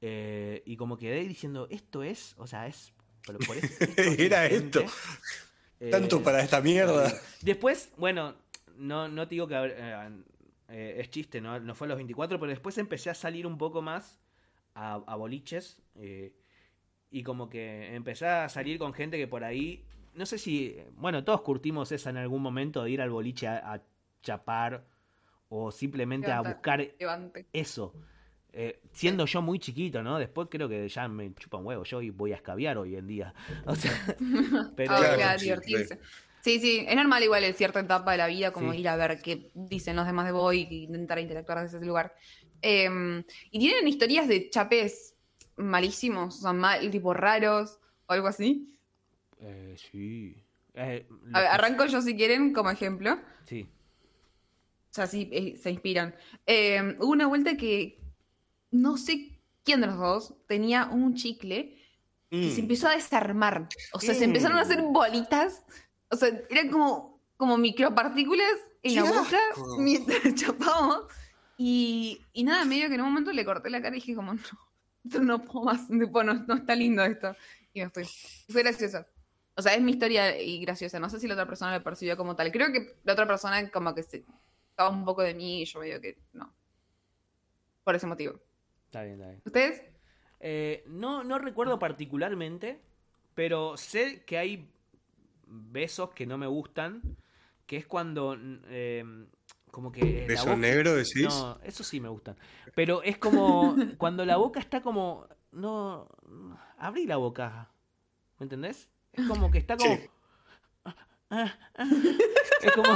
Eh, 0.00 0.62
y 0.66 0.76
como 0.76 0.96
quedé 0.96 1.20
diciendo, 1.26 1.66
esto 1.70 2.02
es, 2.02 2.34
o 2.38 2.46
sea, 2.46 2.66
es... 2.66 2.93
Por 3.26 3.36
Era 3.96 4.46
esto. 4.46 4.84
Tanto 5.90 6.18
Eh, 6.18 6.22
para 6.22 6.42
esta 6.42 6.60
mierda. 6.60 7.12
Después, 7.42 7.92
bueno, 7.96 8.34
no, 8.76 9.08
no 9.08 9.26
te 9.28 9.34
digo 9.34 9.46
que 9.46 9.54
eh, 9.56 10.10
eh, 10.68 10.96
es 11.00 11.10
chiste, 11.10 11.40
¿no? 11.40 11.58
no 11.60 11.74
fue 11.74 11.86
a 11.86 11.88
los 11.88 11.96
24, 11.96 12.38
pero 12.38 12.50
después 12.50 12.78
empecé 12.78 13.10
a 13.10 13.14
salir 13.14 13.46
un 13.46 13.58
poco 13.58 13.82
más 13.82 14.20
a, 14.74 14.94
a 14.94 15.16
boliches. 15.16 15.82
eh, 15.96 16.32
y 17.10 17.22
como 17.22 17.48
que 17.48 17.94
empecé 17.94 18.26
a 18.26 18.48
salir 18.48 18.76
con 18.78 18.92
gente 18.92 19.16
que 19.18 19.28
por 19.28 19.44
ahí. 19.44 19.84
No 20.14 20.26
sé 20.26 20.36
si. 20.36 20.76
Bueno, 20.96 21.22
todos 21.24 21.42
curtimos 21.42 21.92
esa 21.92 22.10
en 22.10 22.16
algún 22.16 22.42
momento 22.42 22.82
de 22.82 22.90
ir 22.90 23.00
al 23.00 23.10
boliche 23.10 23.46
a, 23.46 23.74
a 23.74 23.82
chapar 24.20 24.84
o 25.48 25.70
simplemente 25.70 26.32
a 26.32 26.40
buscar 26.40 26.80
Levante. 26.98 27.46
eso. 27.52 27.94
Eh, 28.56 28.80
siendo 28.92 29.26
yo 29.26 29.42
muy 29.42 29.58
chiquito, 29.58 30.00
¿no? 30.02 30.16
Después 30.18 30.46
creo 30.50 30.68
que 30.68 30.88
ya 30.88 31.08
me 31.08 31.34
chupa 31.34 31.56
un 31.58 31.66
huevo. 31.66 31.82
Yo 31.82 32.00
voy 32.12 32.32
a 32.32 32.36
escabiar 32.36 32.78
hoy 32.78 32.94
en 32.96 33.06
día. 33.06 33.34
O 33.66 33.74
sea, 33.74 33.92
pero. 34.76 34.96
Claro, 34.96 35.16
claro, 35.16 35.38
sí, 35.38 35.44
divertirse. 35.46 35.98
Sí, 36.40 36.60
sí, 36.60 36.84
es 36.86 36.94
normal 36.94 37.22
igual 37.24 37.42
en 37.44 37.54
cierta 37.54 37.80
etapa 37.80 38.12
de 38.12 38.18
la 38.18 38.26
vida 38.28 38.52
como 38.52 38.72
Sí. 38.72 38.78
ir 38.80 38.88
a 38.88 38.96
ver 38.96 39.20
qué 39.22 39.50
dicen 39.54 39.96
los 39.96 40.06
demás 40.06 40.26
de 40.26 40.32
vos 40.32 40.54
y 40.54 40.84
intentar 40.84 41.18
interactuar 41.18 41.62
desde 41.62 41.78
ese 41.78 41.86
lugar. 41.86 42.14
Eh, 42.62 43.24
y 43.50 43.58
tienen 43.58 43.88
historias 43.88 44.28
de 44.28 44.50
chapes 44.50 45.14
malísimos, 45.56 46.38
o 46.38 46.42
sea, 46.42 46.52
mal, 46.52 46.90
tipo 46.90 47.12
raros 47.14 47.78
o 48.06 48.12
algo 48.12 48.28
así. 48.28 48.70
eh, 49.40 49.74
sí. 49.90 50.36
Eh, 50.74 51.06
A 51.32 51.40
ver, 51.40 51.48
arranco 51.50 51.86
yo 51.86 52.00
si 52.02 52.14
quieren 52.14 52.52
como 52.52 52.70
ejemplo. 52.70 53.18
Sí. 53.46 53.66
O 54.90 54.94
sea, 54.94 55.06
sí, 55.06 55.28
eh, 55.32 55.56
se 55.60 55.70
inspiran. 55.70 56.14
Eh, 56.46 56.96
hubo 57.00 57.10
una 57.12 57.26
vuelta 57.26 57.56
que 57.56 57.98
no 58.74 58.96
sé 58.96 59.30
quién 59.64 59.80
de 59.80 59.86
los 59.86 59.98
dos 59.98 60.34
tenía 60.46 60.86
un 60.86 61.14
chicle 61.14 61.78
y 62.30 62.50
se 62.50 62.58
Mm. 62.60 62.64
empezó 62.64 62.88
a 62.88 62.92
desarmar. 62.96 63.68
O 63.92 64.00
sea, 64.00 64.14
se 64.14 64.20
Mm. 64.26 64.30
empezaron 64.30 64.58
a 64.58 64.62
hacer 64.62 64.82
bolitas. 64.82 65.62
O 66.10 66.16
sea, 66.16 66.28
eran 66.50 66.68
como, 66.70 67.20
como 67.36 67.56
micropartículas 67.56 68.52
en 68.82 68.94
¡Qué 68.94 69.00
la 69.00 69.04
boca 69.10 69.38
asco! 69.52 69.78
mientras 69.78 70.20
chapábamos. 70.34 71.04
Y, 71.56 72.20
y 72.32 72.42
nada, 72.44 72.64
medio 72.64 72.88
que 72.88 72.96
en 72.96 73.00
un 73.02 73.08
momento 73.08 73.32
le 73.32 73.44
corté 73.44 73.70
la 73.70 73.80
cara 73.80 73.96
y 73.96 74.00
dije 74.00 74.14
como, 74.16 74.34
no, 74.34 74.40
esto 75.04 75.20
no 75.20 75.42
puedo 75.44 75.66
más, 75.66 75.86
tipo, 75.88 76.22
no, 76.24 76.34
no 76.34 76.54
está 76.54 76.74
lindo 76.74 77.04
esto. 77.04 77.34
Y 77.72 77.80
me 77.80 77.90
fui. 77.90 78.04
Fue 78.48 78.62
gracioso. 78.62 79.06
O 79.56 79.62
sea, 79.62 79.74
es 79.74 79.80
mi 79.82 79.92
historia 79.92 80.40
y 80.40 80.60
graciosa. 80.60 80.98
No 80.98 81.08
sé 81.08 81.20
si 81.20 81.28
la 81.28 81.34
otra 81.34 81.46
persona 81.46 81.76
lo 81.78 81.84
percibió 81.84 82.16
como 82.16 82.34
tal. 82.34 82.50
Creo 82.50 82.72
que 82.72 82.96
la 83.04 83.12
otra 83.12 83.26
persona 83.26 83.70
como 83.70 83.94
que 83.94 84.02
se 84.02 84.24
estaba 84.70 84.90
un 84.90 85.04
poco 85.04 85.22
de 85.22 85.32
mí 85.34 85.62
y 85.62 85.64
yo 85.64 85.78
medio 85.78 86.00
que 86.00 86.18
no. 86.32 86.52
Por 87.84 87.94
ese 87.94 88.06
motivo. 88.08 88.40
Está 88.94 89.02
bien, 89.02 89.14
está 89.16 89.26
bien. 89.28 89.42
¿Ustedes? 89.44 89.82
Eh, 90.38 90.84
no, 90.86 91.24
no 91.24 91.40
recuerdo 91.40 91.80
particularmente, 91.80 92.80
pero 93.34 93.76
sé 93.76 94.22
que 94.24 94.38
hay 94.38 94.70
besos 95.48 96.10
que 96.10 96.26
no 96.26 96.38
me 96.38 96.46
gustan, 96.46 97.02
que 97.66 97.76
es 97.76 97.86
cuando 97.88 98.36
eh, 98.68 99.04
como 99.72 99.90
que 99.90 100.24
¿Beso 100.28 100.44
boca- 100.44 100.56
negro 100.56 100.94
decís? 100.94 101.24
No, 101.24 101.58
eso 101.64 101.82
sí 101.82 101.98
me 101.98 102.08
gustan. 102.08 102.36
Pero 102.76 103.02
es 103.02 103.18
como 103.18 103.74
cuando 103.98 104.24
la 104.24 104.36
boca 104.36 104.60
está 104.60 104.80
como 104.80 105.26
no 105.50 106.08
abrí 106.78 107.04
la 107.08 107.16
boca. 107.16 107.72
¿Me 108.38 108.44
entendés? 108.44 108.88
Es 109.12 109.26
como 109.26 109.50
que 109.50 109.58
está 109.58 109.76
como 109.76 109.96
Sí. 109.96 110.08
es 112.62 112.72
como 112.72 112.92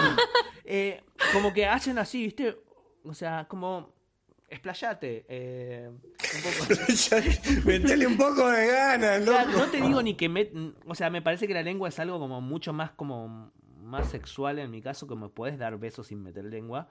eh, 0.64 1.02
como 1.32 1.52
que 1.52 1.66
hacen 1.66 1.98
así, 1.98 2.22
¿viste? 2.22 2.56
O 3.02 3.14
sea, 3.14 3.48
como 3.48 3.97
explayate 4.48 5.24
eh, 5.28 5.90
un 5.90 6.00
poco. 6.42 7.64
Metele 7.66 8.06
un 8.06 8.16
poco 8.16 8.48
de 8.48 8.66
ganas, 8.66 9.22
O 9.22 9.24
sea, 9.32 9.44
loco. 9.44 9.58
no 9.58 9.70
te 9.70 9.80
digo 9.80 10.02
ni 10.02 10.14
que 10.14 10.28
me... 10.28 10.50
O 10.86 10.94
sea, 10.94 11.10
me 11.10 11.22
parece 11.22 11.46
que 11.46 11.54
la 11.54 11.62
lengua 11.62 11.88
es 11.88 11.98
algo 11.98 12.18
como 12.18 12.40
mucho 12.40 12.72
más 12.72 12.90
como 12.92 13.52
más 13.82 14.10
sexual 14.10 14.58
en 14.58 14.70
mi 14.70 14.82
caso, 14.82 15.06
como 15.06 15.30
puedes 15.30 15.58
dar 15.58 15.78
besos 15.78 16.08
sin 16.08 16.22
meter 16.22 16.44
lengua. 16.44 16.88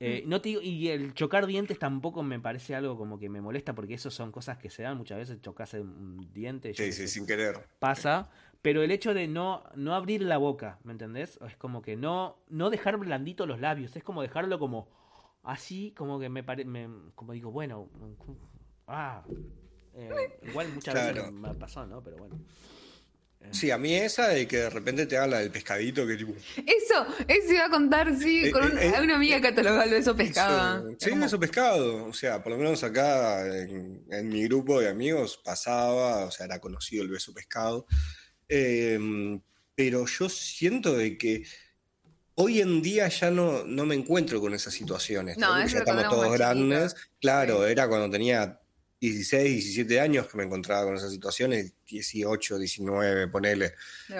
Eh, 0.00 0.24
no 0.26 0.40
te 0.40 0.48
digo, 0.48 0.60
y 0.60 0.88
el 0.88 1.14
chocar 1.14 1.46
dientes 1.46 1.78
tampoco 1.78 2.22
me 2.22 2.40
parece 2.40 2.74
algo 2.74 2.96
como 2.98 3.18
que 3.18 3.28
me 3.28 3.40
molesta 3.40 3.74
porque 3.74 3.94
eso 3.94 4.10
son 4.10 4.32
cosas 4.32 4.58
que 4.58 4.68
se 4.68 4.82
dan 4.82 4.96
muchas 4.98 5.18
veces 5.18 5.40
chocas 5.40 5.72
un 5.74 6.28
diente 6.32 6.74
Sí, 6.74 6.86
sí, 6.86 6.92
sé, 6.92 7.08
sin 7.08 7.26
querer. 7.26 7.68
pasa 7.78 8.28
pero 8.60 8.82
el 8.82 8.90
hecho 8.90 9.14
de 9.14 9.28
no 9.28 9.62
no 9.76 9.94
abrir 9.94 10.22
la 10.22 10.36
boca 10.36 10.78
¿me 10.82 10.92
entendés? 10.92 11.38
es 11.46 11.56
como 11.56 11.80
que 11.80 11.94
no 11.96 12.38
no 12.48 12.70
dejar 12.70 12.96
blandito 12.96 13.46
los 13.46 13.60
labios 13.60 13.94
es 13.94 14.02
como 14.02 14.20
dejarlo 14.20 14.58
como 14.58 14.88
así 15.44 15.92
como 15.96 16.18
que 16.18 16.28
me 16.28 16.42
parece 16.42 16.68
como 17.14 17.32
digo 17.32 17.50
bueno 17.50 17.88
ah 18.86 19.22
eh, 19.94 20.38
igual 20.48 20.68
muchas 20.74 20.94
veces 20.94 21.32
me 21.32 21.48
ha 21.48 21.54
pasado 21.54 21.86
¿no? 21.86 22.02
pero 22.02 22.16
bueno 22.16 22.38
Sí, 23.50 23.70
a 23.70 23.76
mí 23.76 23.94
esa 23.94 24.28
de 24.28 24.48
que 24.48 24.56
de 24.56 24.70
repente 24.70 25.04
te 25.04 25.18
habla 25.18 25.38
del 25.40 25.50
pescadito 25.50 26.06
que 26.06 26.16
tipo. 26.16 26.32
Eso, 26.56 27.06
eso 27.28 27.52
iba 27.52 27.66
a 27.66 27.68
contar, 27.68 28.16
sí, 28.16 28.46
Eh, 28.46 28.50
con 28.50 28.64
un- 28.64 28.78
eh, 28.78 28.86
eh, 28.96 29.02
una 29.02 29.16
amiga 29.16 29.38
catalogal 29.38 29.90
de 29.90 29.98
eso 29.98 30.16
Es 30.88 30.96
Sí, 30.98 31.10
como- 31.10 31.26
eso 31.26 31.38
pescado. 31.38 32.06
O 32.06 32.14
sea, 32.14 32.42
por 32.42 32.52
lo 32.52 32.58
menos 32.58 32.82
acá 32.82 33.46
en, 33.46 34.02
en 34.10 34.28
mi 34.30 34.44
grupo 34.44 34.80
de 34.80 34.88
amigos 34.88 35.38
pasaba, 35.44 36.24
o 36.24 36.30
sea, 36.30 36.46
era 36.46 36.58
conocido 36.58 37.02
el 37.02 37.10
beso 37.10 37.34
pescado. 37.34 37.84
Eh, 38.48 39.38
pero 39.74 40.06
yo 40.06 40.30
siento 40.30 40.96
de 40.96 41.18
que 41.18 41.44
hoy 42.36 42.60
en 42.60 42.82
día 42.82 43.08
ya 43.08 43.30
no, 43.30 43.64
no 43.64 43.86
me 43.86 43.94
encuentro 43.94 44.40
con 44.40 44.54
esas 44.54 44.74
situaciones. 44.74 45.36
No, 45.38 45.54
¿no? 45.56 45.62
Eso 45.62 45.74
ya 45.74 45.78
estamos 45.80 46.08
todos 46.08 46.32
grandes. 46.32 46.94
Claro, 47.20 47.64
Sí. 47.64 47.72
era 47.72 47.88
cuando 47.88 48.10
tenía 48.10 48.60
16, 49.00 49.64
17 49.64 50.00
años 50.00 50.26
que 50.26 50.36
me 50.38 50.44
encontraba 50.44 50.84
con 50.86 50.96
esas 50.96 51.12
situaciones, 51.12 51.72
18, 51.86 52.58
19, 52.58 53.28
ponele. 53.28 53.74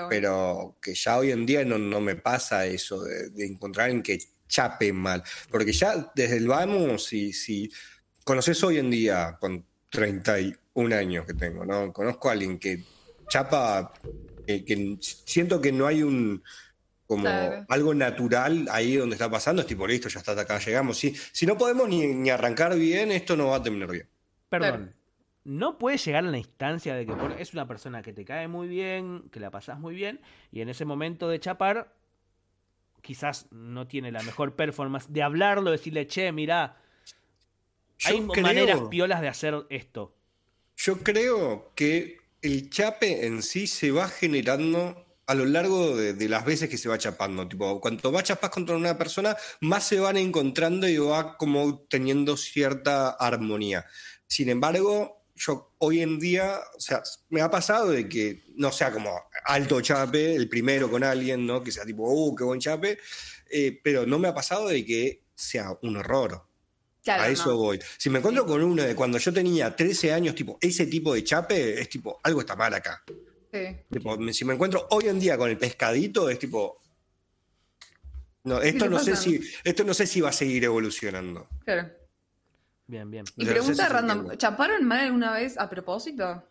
Pero 0.09 0.77
que 0.81 0.95
ya 0.95 1.19
hoy 1.19 1.31
en 1.31 1.47
día 1.47 1.65
no, 1.65 1.79
no 1.79 2.01
me 2.01 2.17
pasa 2.17 2.67
eso 2.67 3.03
de, 3.03 3.31
de 3.31 3.47
encontrar 3.47 3.91
en 3.91 4.03
que 4.03 4.19
chape 4.47 4.93
mal. 4.93 5.23
Porque 5.51 5.73
ya 5.73 6.13
desde 6.15 6.37
el 6.37 6.47
vamos, 6.49 7.05
si, 7.07 7.33
si 7.33 7.73
conoces 8.25 8.63
hoy 8.63 8.79
en 8.79 8.91
día, 8.91 9.37
con 9.41 9.65
31 9.91 10.95
años 10.95 11.25
que 11.27 11.35
tengo, 11.35 11.65
¿no? 11.65 11.93
Conozco 11.93 12.29
a 12.29 12.33
alguien 12.33 12.59
que 12.59 12.85
chapa, 13.29 13.93
que, 14.47 14.65
que 14.65 14.99
siento 15.01 15.61
que 15.61 15.73
no 15.73 15.87
hay 15.87 16.03
un 16.03 16.43
como 17.15 17.25
Claro. 17.25 17.67
algo 17.69 17.95
natural 17.95 18.67
ahí 18.71 18.97
donde 18.97 19.15
está 19.15 19.31
pasando, 19.31 19.63
es 19.63 19.69
tipo, 19.69 19.87
listo, 19.87 20.09
ya 20.09 20.19
está, 20.21 20.33
acá 20.41 20.59
llegamos. 20.59 20.99
Si, 20.99 21.15
si 21.33 21.47
no 21.47 21.57
podemos 21.59 21.89
ni, 21.89 22.07
ni 22.07 22.31
arrancar 22.31 22.77
bien, 22.77 23.11
esto 23.13 23.37
no 23.37 23.49
va 23.49 23.57
a 23.57 23.63
terminar 23.63 23.91
bien. 23.91 24.09
Perdón. 24.49 24.95
No 25.45 25.77
puedes 25.79 26.03
llegar 26.05 26.25
a 26.25 26.31
la 26.31 26.39
instancia 26.39 26.95
de 26.95 27.05
que 27.05 27.13
por- 27.13 27.33
es 27.39 27.53
una 27.53 27.67
persona 27.69 28.01
que 28.03 28.13
te 28.15 28.25
cae 28.25 28.49
muy 28.49 28.67
bien, 28.67 29.29
que 29.31 29.41
la 29.41 29.51
pasas 29.51 29.79
muy 29.79 29.95
bien, 29.95 30.21
y 30.51 30.61
en 30.63 30.69
ese 30.71 30.85
momento 30.87 31.29
de 31.29 31.39
chapar, 31.39 31.93
quizás 33.03 33.47
no 33.51 33.87
tiene 33.87 34.11
la 34.11 34.23
mejor 34.23 34.55
performance 34.57 35.07
de 35.13 35.23
hablarlo, 35.23 35.71
decirle, 35.71 36.07
che, 36.07 36.33
mirá, 36.33 36.79
Yo 37.99 38.09
hay 38.11 38.27
creo- 38.27 38.43
maneras 38.43 38.81
piolas 38.91 39.21
de 39.21 39.29
hacer 39.29 39.67
esto. 39.69 40.15
Yo 40.77 40.99
creo 41.03 41.73
que 41.75 42.19
el 42.43 42.71
chape 42.71 43.27
en 43.27 43.43
sí 43.43 43.67
se 43.67 43.91
va 43.91 44.09
generando 44.09 45.05
a 45.27 45.35
lo 45.35 45.45
largo 45.45 45.97
de, 45.97 46.15
de 46.15 46.29
las 46.29 46.45
veces 46.45 46.69
que 46.69 46.79
se 46.79 46.89
va 46.89 46.99
chapando. 46.99 47.49
Tipo, 47.49 47.81
cuanto 47.81 48.13
más 48.13 48.25
chapas 48.25 48.51
contra 48.51 48.77
una 48.77 48.97
persona, 48.99 49.37
más 49.61 49.87
se 49.87 50.01
van 50.01 50.17
encontrando 50.17 50.89
y 50.89 50.99
va 50.99 51.37
como 51.37 51.81
teniendo 51.89 52.37
cierta 52.37 53.11
armonía. 53.11 53.87
Sin 54.27 54.49
embargo, 54.49 55.25
yo 55.35 55.73
hoy 55.79 56.01
en 56.01 56.19
día, 56.19 56.61
o 56.77 56.81
sea, 56.81 57.03
me 57.31 57.41
ha 57.41 57.51
pasado 57.51 57.91
de 57.91 58.09
que 58.09 58.45
no 58.57 58.71
sea 58.71 58.93
como 58.93 59.11
alto 59.47 59.81
chape, 59.81 60.35
el 60.35 60.49
primero 60.49 60.91
con 60.91 61.03
alguien, 61.03 61.47
¿no? 61.47 61.63
Que 61.63 61.73
sea 61.73 61.85
tipo, 61.85 62.05
uh, 62.05 62.35
qué 62.35 62.45
buen 62.45 62.61
chape, 62.61 62.99
eh, 63.51 63.81
pero 63.83 64.07
no 64.07 64.19
me 64.19 64.29
ha 64.29 64.35
pasado 64.35 64.69
de 64.69 64.85
que 64.85 65.25
sea 65.35 65.77
un 65.83 65.97
horror. 65.97 66.47
Claro, 67.03 67.25
A 67.25 67.29
eso 67.29 67.51
no. 67.51 67.57
voy. 67.57 67.81
Si 67.99 68.09
me 68.09 68.19
encuentro 68.19 68.47
con 68.47 68.63
uno 68.63 68.83
de 68.83 68.95
cuando 68.95 69.19
yo 69.19 69.33
tenía 69.33 69.75
13 69.75 70.13
años, 70.13 70.35
tipo, 70.35 70.57
ese 70.61 70.87
tipo 70.87 71.13
de 71.13 71.23
chape, 71.23 71.81
es 71.81 71.89
tipo, 71.89 72.19
algo 72.23 72.41
está 72.41 72.57
mal 72.57 72.73
acá. 72.73 73.05
Sí. 73.55 73.77
Tipo, 73.89 74.19
si 74.33 74.45
me 74.45 74.55
encuentro 74.55 74.89
hoy 74.91 75.07
en 75.07 75.21
día 75.21 75.39
con 75.39 75.49
el 75.49 75.57
pescadito, 75.57 76.29
es 76.29 76.41
tipo. 76.41 76.77
No, 78.43 78.61
esto 78.61 78.89
no 78.89 78.99
sé 78.99 79.15
si, 79.15 79.41
esto 79.63 79.85
no 79.85 79.95
sé 79.95 80.07
si 80.09 80.21
va 80.21 80.31
a 80.31 80.33
seguir 80.33 80.65
evolucionando. 80.65 81.47
Claro. 81.65 81.89
Bien, 82.89 83.09
bien. 83.11 83.25
Y 83.37 83.45
no 83.45 83.47
sé 83.47 83.53
pregunta 83.55 83.87
si 83.87 83.93
random. 83.93 84.37
¿chaparon 84.37 84.85
mal 84.85 84.99
alguna 85.01 85.33
vez 85.35 85.57
a 85.57 85.71
propósito? 85.71 86.45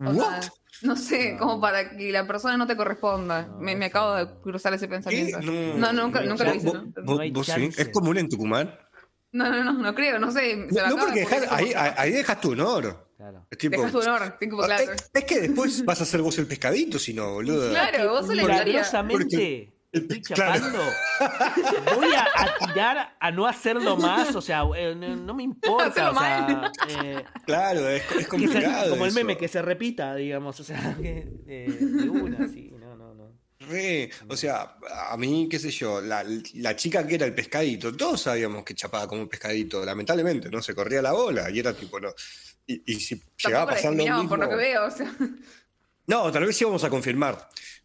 O 0.00 0.10
¿What? 0.10 0.42
sea, 0.42 0.52
no 0.82 0.94
sé, 0.96 1.32
No. 1.32 1.38
como 1.40 1.60
para 1.60 1.90
que 1.96 2.12
la 2.12 2.24
persona 2.24 2.56
no 2.56 2.68
te 2.68 2.76
corresponda. 2.76 3.46
No, 3.48 3.58
me, 3.58 3.84
acabo 3.86 4.14
de 4.14 4.28
cruzar 4.40 4.72
ese 4.74 4.86
pensamiento. 4.86 5.40
No, 5.40 5.76
No, 5.76 5.92
nunca, 5.92 6.20
no, 6.20 6.30
nunca 6.30 6.44
lo 6.44 6.54
hice, 6.54 6.66
¿Vos, 6.68 6.74
¿no? 6.74 6.84
vos- 7.02 7.16
No 7.16 7.20
hay 7.20 7.30
vos 7.32 7.46
sí? 7.46 7.68
¿Es 7.76 7.88
común 7.88 8.16
en 8.16 8.28
Tucumán? 8.28 8.78
No, 9.32 9.50
no, 9.50 9.64
no, 9.64 9.72
no 9.72 9.94
creo, 9.96 10.20
no 10.20 10.30
sé. 10.30 10.68
se 10.70 10.88
No, 10.88 10.96
porque 10.96 11.20
dejar- 11.20 11.48
ahí- 11.50 11.72
ahí 11.74 12.12
dejas 12.12 12.40
tu 12.40 12.52
honor. 12.52 13.07
Claro. 13.30 13.46
Es 13.50 13.58
tipo, 13.58 13.76
Dejas 13.76 13.92
tu 13.92 13.98
honor, 14.00 14.36
tipo, 14.40 14.56
claro. 14.58 14.82
es, 14.92 15.10
es 15.12 15.24
que 15.24 15.40
después 15.40 15.84
vas 15.84 16.00
a 16.00 16.04
ser 16.04 16.22
vos 16.22 16.38
el 16.38 16.46
pescadito, 16.46 16.98
si 16.98 17.12
no, 17.12 17.34
boludo. 17.34 17.68
Claro, 17.70 18.10
vos 18.10 18.28
la. 18.28 18.42
Milagrosamente 18.42 19.72
estoy 19.92 20.20
Claro. 20.22 20.54
chapando. 20.54 20.78
Voy 21.96 22.08
a, 22.14 22.22
a 22.24 22.72
tirar 22.72 23.16
a 23.18 23.30
no 23.30 23.46
hacerlo 23.46 23.96
más. 23.96 24.34
O 24.34 24.40
sea, 24.40 24.62
eh, 24.76 24.94
no, 24.94 25.16
no 25.16 25.34
me 25.34 25.42
importa. 25.42 25.86
Hacerlo 25.88 26.10
O 26.10 26.20
sea, 26.20 26.40
mal. 26.40 26.72
eh, 26.88 27.24
Claro, 27.46 27.88
es, 27.88 28.02
es 28.02 28.06
que 28.08 28.20
se- 28.22 28.28
complicado. 28.28 28.90
como 28.90 29.06
el 29.06 29.12
meme 29.12 29.36
que 29.36 29.48
se 29.48 29.60
repita, 29.62 30.14
digamos. 30.14 30.58
O 30.60 30.64
sea, 30.64 30.96
que, 31.00 31.28
eh, 31.46 31.76
de 31.80 32.08
una, 32.10 32.48
sí. 32.48 32.67
Re, 33.60 34.08
o 34.28 34.36
sea, 34.36 34.76
a 35.10 35.16
mí, 35.16 35.48
qué 35.50 35.58
sé 35.58 35.70
yo, 35.70 36.00
la, 36.00 36.24
la 36.54 36.76
chica 36.76 37.04
que 37.06 37.16
era 37.16 37.26
el 37.26 37.34
pescadito, 37.34 37.94
todos 37.96 38.22
sabíamos 38.22 38.64
que 38.64 38.74
chapaba 38.74 39.08
como 39.08 39.22
un 39.22 39.28
pescadito, 39.28 39.84
lamentablemente, 39.84 40.48
¿no? 40.48 40.62
Se 40.62 40.74
corría 40.76 41.02
la 41.02 41.12
bola 41.12 41.50
y 41.50 41.58
era 41.58 41.72
tipo, 41.74 41.98
no. 41.98 42.10
Y, 42.66 42.82
y 42.92 43.00
si 43.00 43.20
llegaba 43.44 43.64
a 43.64 43.66
Tampoco 43.66 43.70
la 43.70 43.74
pasar 43.74 43.94
lo 43.94 44.04
mismo. 44.04 44.28
por 44.28 44.38
lo 44.38 44.48
que 44.48 44.54
veo, 44.56 44.86
o 44.86 44.90
sea. 44.90 45.12
No, 46.06 46.32
tal 46.32 46.46
vez 46.46 46.56
sí 46.56 46.64
vamos 46.64 46.82
a 46.84 46.88
confirmar. 46.88 47.50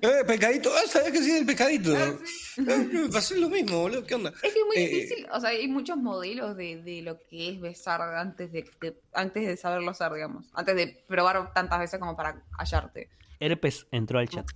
eh, 0.00 0.24
pescadito, 0.26 0.70
ah, 0.74 0.80
¿sabes 0.88 1.12
que 1.12 1.22
sí 1.22 1.30
el 1.36 1.44
pescadito? 1.44 1.94
Ah, 1.94 2.14
sí. 2.24 2.62
Eh, 2.66 2.88
me 2.90 3.08
pasó 3.10 3.34
lo 3.34 3.50
mismo, 3.50 3.80
boludo, 3.82 4.02
¿qué 4.06 4.14
onda? 4.14 4.30
Es 4.42 4.52
que 4.54 4.60
es 4.60 4.64
muy 4.66 4.76
Eh, 4.76 4.88
difícil, 4.88 5.26
o 5.30 5.38
sea, 5.38 5.50
hay 5.50 5.68
muchos 5.68 5.98
modelos 5.98 6.56
de, 6.56 6.80
de 6.82 7.02
lo 7.02 7.18
que 7.28 7.50
es 7.50 7.60
besar 7.60 8.00
antes 8.00 8.50
de, 8.50 8.64
de- 8.80 8.98
antes 9.12 9.46
de 9.46 9.56
saberlo 9.58 9.90
hacer, 9.90 10.10
digamos. 10.14 10.46
Antes 10.54 10.74
de 10.76 11.04
probar 11.06 11.52
tantas 11.52 11.80
veces 11.80 12.00
como 12.00 12.16
para 12.16 12.42
hallarte. 12.58 13.10
Herpes 13.40 13.86
entró 13.92 14.18
al 14.20 14.28
chat. 14.30 14.46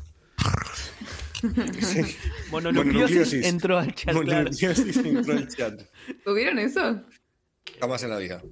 Sí. 1.43 2.17
Mononucleosis 2.51 3.33
entró 3.47 3.79
al 3.79 3.93
chat, 3.95 4.15
claro. 4.15 4.23
Mononucleosis 4.25 4.97
entró 4.99 5.33
al 5.35 5.49
chat. 5.49 5.81
¿Tuvieron 6.25 6.59
eso? 6.61 7.03
Jamás 7.81 8.03
en 8.05 8.11
la 8.11 8.19
vida. 8.19 8.43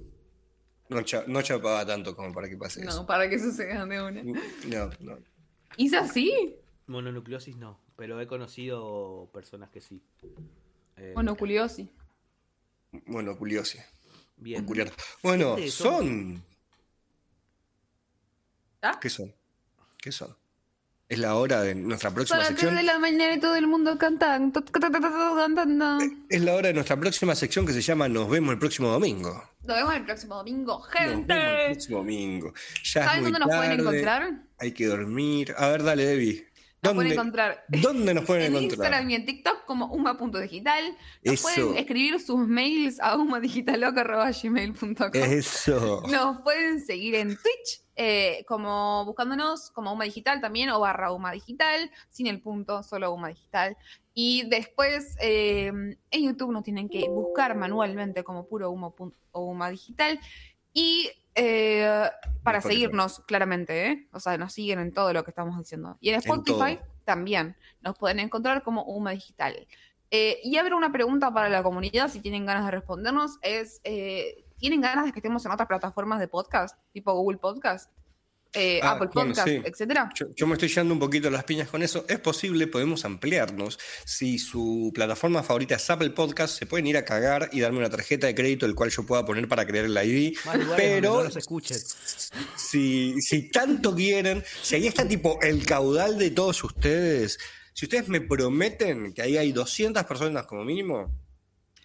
No, 0.89 1.01
cha- 1.03 1.23
no 1.27 1.41
chapaba 1.41 1.85
tanto 1.85 2.15
como 2.15 2.33
para 2.33 2.49
que 2.49 2.57
pase 2.57 2.83
No, 2.83 2.89
eso. 2.89 3.05
para 3.05 3.29
que 3.29 3.39
suceda 3.39 3.85
de 3.85 4.01
una. 4.01 4.23
No, 4.23 4.89
no. 4.99 5.17
¿Hizo 5.77 5.99
así? 5.99 6.57
Mononucleosis 6.87 7.55
no, 7.55 7.79
pero 7.95 8.19
he 8.19 8.27
conocido 8.27 9.29
personas 9.33 9.69
que 9.69 9.79
sí. 9.79 10.01
Eh, 10.97 11.13
Monoculiosis. 11.15 11.87
Bueno, 13.05 13.37
curioso. 13.37 13.77
bien. 14.35 14.65
Bueno, 15.23 15.55
son. 15.69 16.43
¿Ah? 18.81 18.99
¿Qué 19.01 19.09
son? 19.09 19.33
¿Qué 19.97 20.11
son? 20.11 20.35
Es 21.11 21.19
la 21.19 21.35
hora 21.35 21.61
de 21.61 21.75
nuestra 21.75 22.09
próxima 22.09 22.37
3 22.39 22.47
sección. 22.47 22.73
de 22.73 22.83
la 22.83 22.97
mañana 22.97 23.33
y 23.35 23.39
todo 23.41 23.57
el 23.57 23.67
mundo 23.67 23.97
cantando. 23.97 24.63
cantando. 24.63 25.97
Es 26.29 26.41
la 26.41 26.53
hora 26.55 26.69
de 26.69 26.73
nuestra 26.73 26.95
próxima 26.97 27.35
sección 27.35 27.65
que 27.65 27.73
se 27.73 27.81
llama 27.81 28.07
Nos 28.07 28.29
vemos 28.29 28.53
el 28.53 28.59
próximo 28.59 28.87
domingo. 28.87 29.43
Nos 29.65 29.75
vemos 29.75 29.93
el 29.93 30.05
próximo 30.05 30.35
domingo, 30.35 30.79
Nos 30.79 30.89
vemos 30.93 31.11
el 31.11 31.17
gente. 31.17 31.65
próximo 31.73 31.97
domingo. 31.97 32.53
Ya 32.93 33.01
es 33.01 33.07
¿Saben 33.07 33.23
dónde 33.23 33.39
nos 33.39 33.49
pueden 33.49 33.79
encontrar? 33.81 34.31
Hay 34.57 34.71
que 34.71 34.85
dormir. 34.85 35.53
A 35.57 35.67
ver, 35.67 35.83
dale, 35.83 36.05
Debbie. 36.05 36.47
Nos 36.83 36.95
pueden 36.95 37.09
¿Dónde, 37.09 37.13
encontrar 37.13 37.63
¿Dónde 37.67 38.13
nos 38.15 38.25
pueden 38.25 38.43
en 38.43 38.63
encontrar? 38.63 38.71
Instagram 38.91 39.09
y 39.11 39.15
en 39.15 39.25
TikTok 39.27 39.65
como 39.65 39.85
uma.digital. 39.93 40.97
Nos 41.23 41.33
Eso. 41.35 41.43
pueden 41.43 41.77
escribir 41.77 42.19
sus 42.19 42.47
mails 42.47 42.99
a 42.99 43.17
umadigitaloca.gmail.com. 43.17 45.11
Eso. 45.13 46.03
Nos 46.09 46.41
pueden 46.41 46.81
seguir 46.81 47.13
en 47.15 47.29
Twitch, 47.29 47.83
eh, 47.95 48.43
como 48.47 49.05
buscándonos 49.05 49.69
como 49.69 49.93
Uma 49.93 50.05
Digital 50.05 50.41
también, 50.41 50.71
o 50.71 50.79
barra 50.79 51.11
Uma 51.11 51.31
Digital, 51.31 51.91
sin 52.09 52.25
el 52.25 52.41
punto, 52.41 52.81
solo 52.81 53.13
Uma 53.13 53.27
Digital. 53.27 53.77
Y 54.15 54.49
después 54.49 55.15
eh, 55.21 55.67
en 55.67 56.23
YouTube 56.23 56.51
nos 56.51 56.63
tienen 56.63 56.89
que 56.89 57.07
buscar 57.07 57.55
manualmente 57.55 58.23
como 58.23 58.47
puro 58.47 58.71
Humo 58.71 58.95
o 59.31 59.45
Uma 59.45 59.69
Digital. 59.69 60.19
Y 60.73 61.11
eh, 61.35 62.09
para 62.43 62.59
Spotify. 62.59 62.81
seguirnos, 62.81 63.19
claramente, 63.25 63.87
¿eh? 63.87 64.07
O 64.13 64.19
sea, 64.19 64.37
nos 64.37 64.53
siguen 64.53 64.79
en 64.79 64.93
todo 64.93 65.13
lo 65.13 65.23
que 65.23 65.31
estamos 65.31 65.57
diciendo. 65.57 65.97
Y 65.99 66.09
en 66.09 66.15
Spotify 66.15 66.79
también 67.05 67.55
nos 67.81 67.97
pueden 67.97 68.19
encontrar 68.19 68.63
como 68.63 68.83
Uma 68.83 69.11
Digital. 69.11 69.67
Eh, 70.09 70.39
y 70.43 70.57
habrá 70.57 70.75
una 70.75 70.91
pregunta 70.91 71.33
para 71.33 71.49
la 71.49 71.63
comunidad, 71.63 72.09
si 72.09 72.19
tienen 72.19 72.45
ganas 72.45 72.65
de 72.65 72.71
respondernos, 72.71 73.39
es, 73.41 73.81
¿tienen 74.57 74.81
ganas 74.81 75.05
de 75.05 75.11
que 75.13 75.19
estemos 75.19 75.45
en 75.45 75.51
otras 75.51 75.67
plataformas 75.67 76.19
de 76.19 76.27
podcast, 76.27 76.77
tipo 76.91 77.13
Google 77.13 77.37
Podcast, 77.37 77.91
eh, 78.53 78.79
Ah, 78.83 78.91
Apple 78.91 79.09
bueno, 79.13 79.29
Podcast, 79.29 79.47
sí. 79.47 79.61
etcétera? 79.63 80.09
Yo, 80.15 80.25
yo 80.35 80.47
me 80.47 80.53
estoy 80.53 80.67
llevando 80.69 80.93
un 80.93 80.99
poquito 80.99 81.29
las 81.29 81.43
piñas 81.45 81.69
con 81.69 81.81
eso. 81.83 82.05
Es 82.09 82.19
posible, 82.19 82.67
podemos 82.67 83.05
ampliarnos. 83.05 83.79
Si 84.05 84.37
su 84.39 84.91
plataforma 84.93 85.41
favorita 85.43 85.75
es 85.75 85.89
Apple 85.89 86.09
Podcast, 86.11 86.57
se 86.59 86.65
pueden 86.65 86.87
ir 86.87 86.97
a 86.97 87.05
cagar 87.05 87.49
y 87.53 87.61
darme 87.61 87.77
una 87.79 87.89
tarjeta 87.89 88.27
de 88.27 88.35
crédito 88.35 88.65
el 88.65 88.75
cual 88.75 88.89
yo 88.89 89.05
pueda 89.05 89.25
poner 89.25 89.47
para 89.47 89.65
crear 89.65 89.85
el 89.85 89.97
ID. 89.97 90.37
Pero 90.75 91.23
no 91.23 91.29
escuchen. 91.29 91.77
si, 92.57 93.15
si 93.21 93.49
tanto 93.49 93.95
quieren, 93.95 94.43
si 94.61 94.75
ahí 94.75 94.87
está 94.87 95.07
tipo 95.07 95.39
el 95.41 95.65
caudal 95.65 96.17
de 96.17 96.31
todos 96.31 96.63
ustedes, 96.63 97.39
si 97.73 97.85
ustedes 97.85 98.07
me 98.09 98.21
prometen 98.21 99.13
que 99.13 99.21
ahí 99.21 99.37
hay 99.37 99.51
200 99.51 100.03
personas 100.05 100.45
como 100.45 100.63
mínimo, 100.65 101.09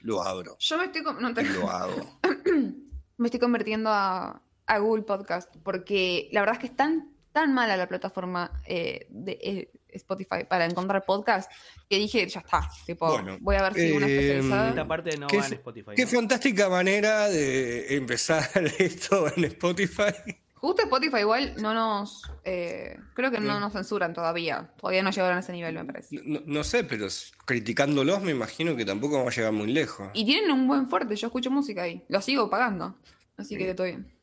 lo 0.03 0.23
abro. 0.23 0.57
Yo 0.59 0.79
me 0.79 0.85
estoy, 0.87 1.03
no, 1.21 1.33
te- 1.35 1.45
lo 1.45 1.71
hago. 1.71 2.21
me 3.19 3.29
estoy 3.29 3.41
convirtiendo 3.41 3.91
a, 3.91 4.43
a 4.67 4.79
Google 4.79 5.03
Podcast, 5.05 5.55
porque 5.63 6.29
la 6.33 6.41
verdad 6.41 6.57
es 6.57 6.61
que 6.61 6.67
es 6.67 6.77
tan, 6.77 7.13
tan 7.33 7.55
mala 7.55 7.77
la 7.77 7.89
plataforma 7.89 8.51
eh, 8.67 9.07
de 9.11 9.39
eh, 9.43 9.71
Spotify 9.89 10.45
para 10.49 10.65
encontrar 10.67 11.05
podcast, 11.05 11.51
que 11.89 11.97
dije, 11.99 12.27
ya 12.29 12.41
está, 12.41 12.69
tipo, 12.85 13.07
Bueno, 13.09 13.39
voy 13.41 13.57
a 13.57 13.63
ver 13.63 13.75
si 13.75 13.93
una 13.93 14.07
eh, 14.07 14.15
especializada... 14.15 14.69
Esta 14.71 14.89
parte 14.89 15.17
no 15.17 15.27
¿Qué 15.27 15.39
va 15.39 15.47
en 15.47 15.53
Spotify. 15.55 15.91
Qué 15.97 16.05
¿no? 16.05 16.09
fantástica 16.11 16.69
manera 16.69 17.29
de 17.29 17.97
empezar 17.97 18.49
esto 18.79 19.27
en 19.35 19.45
Spotify. 19.45 20.13
Justo 20.55 20.83
Spotify 20.83 21.19
igual 21.19 21.55
no 21.61 21.75
nos. 21.75 22.23
eh, 22.43 22.99
creo 23.15 23.31
que 23.31 23.39
no 23.39 23.61
nos 23.61 23.73
censuran 23.75 24.15
todavía. 24.15 24.73
Todavía 24.81 25.03
no 25.03 25.11
llegaron 25.11 25.37
a 25.37 25.41
ese 25.41 25.53
nivel, 25.53 25.75
me 25.75 25.85
parece. 25.85 26.17
No, 26.25 26.41
no 26.45 26.65
sé, 26.65 26.83
pero 26.83 27.07
criticándolos 27.45 28.23
me 28.23 28.33
imagino 28.33 28.75
que 28.75 28.85
tampoco 28.85 29.19
vamos 29.19 29.35
a 29.35 29.37
llegar 29.37 29.53
muy 29.53 29.71
lejos. 29.71 30.09
Y 30.15 30.25
tienen 30.25 30.51
un 30.51 30.67
buen 30.67 30.89
fuerte. 30.89 31.15
Yo 31.15 31.27
escucho 31.29 31.51
música 31.51 31.83
ahí. 31.83 32.03
Lo 32.09 32.21
sigo 32.23 32.49
pagando. 32.51 32.97
Así 33.37 33.57
que 33.57 33.71
estoy 33.71 33.91
bien. 33.91 34.16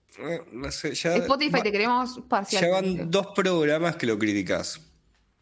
No 0.51 0.71
sé, 0.71 0.93
ya, 0.95 1.15
Spotify 1.15 1.51
va- 1.57 1.63
te 1.63 1.71
queremos 1.71 2.15
ya 2.15 2.21
parcialmente. 2.27 3.01
van 3.01 3.11
dos 3.11 3.27
programas 3.35 3.95
que 3.95 4.05
lo 4.05 4.17
criticás. 4.19 4.79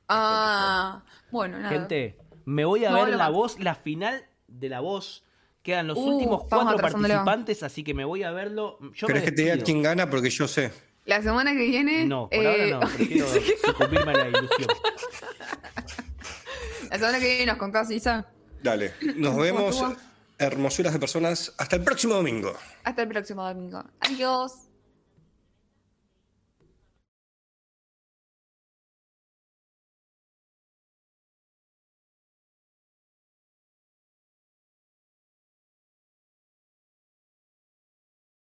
Ah, 0.08 1.04
bueno, 1.32 1.58
nada. 1.60 1.70
Gente, 1.78 2.18
me 2.46 2.66
voy 2.66 2.86
a 2.86 2.90
No, 2.92 3.04
ver 3.06 3.10
la 3.10 3.18
más. 3.26 3.32
voz, 3.32 3.60
la 3.60 3.76
final 3.76 4.26
de 4.48 4.70
la 4.70 4.80
voz. 4.80 5.24
Quedan 5.64 5.88
los 5.88 5.98
Uh, 5.98 6.02
últimos 6.16 6.44
cuatro 6.50 6.76
participantes, 6.78 7.62
así 7.64 7.84
que 7.84 7.94
me 7.94 8.04
voy 8.04 8.24
a 8.24 8.32
verlo. 8.32 8.80
Yo 8.96 9.06
¿Querés 9.08 9.24
que 9.24 9.32
te 9.32 9.44
diga 9.44 9.58
quién 9.58 9.84
gana? 9.84 10.10
Porque 10.10 10.30
yo 10.30 10.48
sé. 10.48 10.72
La 11.06 11.22
semana 11.22 11.52
que 11.52 11.66
viene. 11.66 12.06
No, 12.06 12.30
por 12.30 12.40
ahora 12.46 12.64
eh, 12.66 12.72
no, 12.72 12.80
prefiero 12.80 13.28
sucumbirme 13.66 14.12
a 14.12 14.18
la 14.18 14.28
ilusión. 14.30 14.68
la 16.90 16.98
semana 16.98 17.20
que 17.20 17.26
viene 17.28 17.46
nos 17.46 17.58
contás, 17.58 17.92
Isa. 17.92 18.28
Dale, 18.64 18.94
nos 19.16 19.32
¿Cómo 19.32 19.42
vemos? 19.44 19.84
Hermosuras 20.42 20.94
de 20.94 21.00
personas. 21.00 21.54
Hasta 21.58 21.76
el 21.76 21.84
próximo 21.84 22.16
domingo. 22.16 22.54
Hasta 22.84 23.04
el 23.04 23.08
próximo 23.08 23.48
domingo. 23.48 23.84
Adiós. 24.00 24.71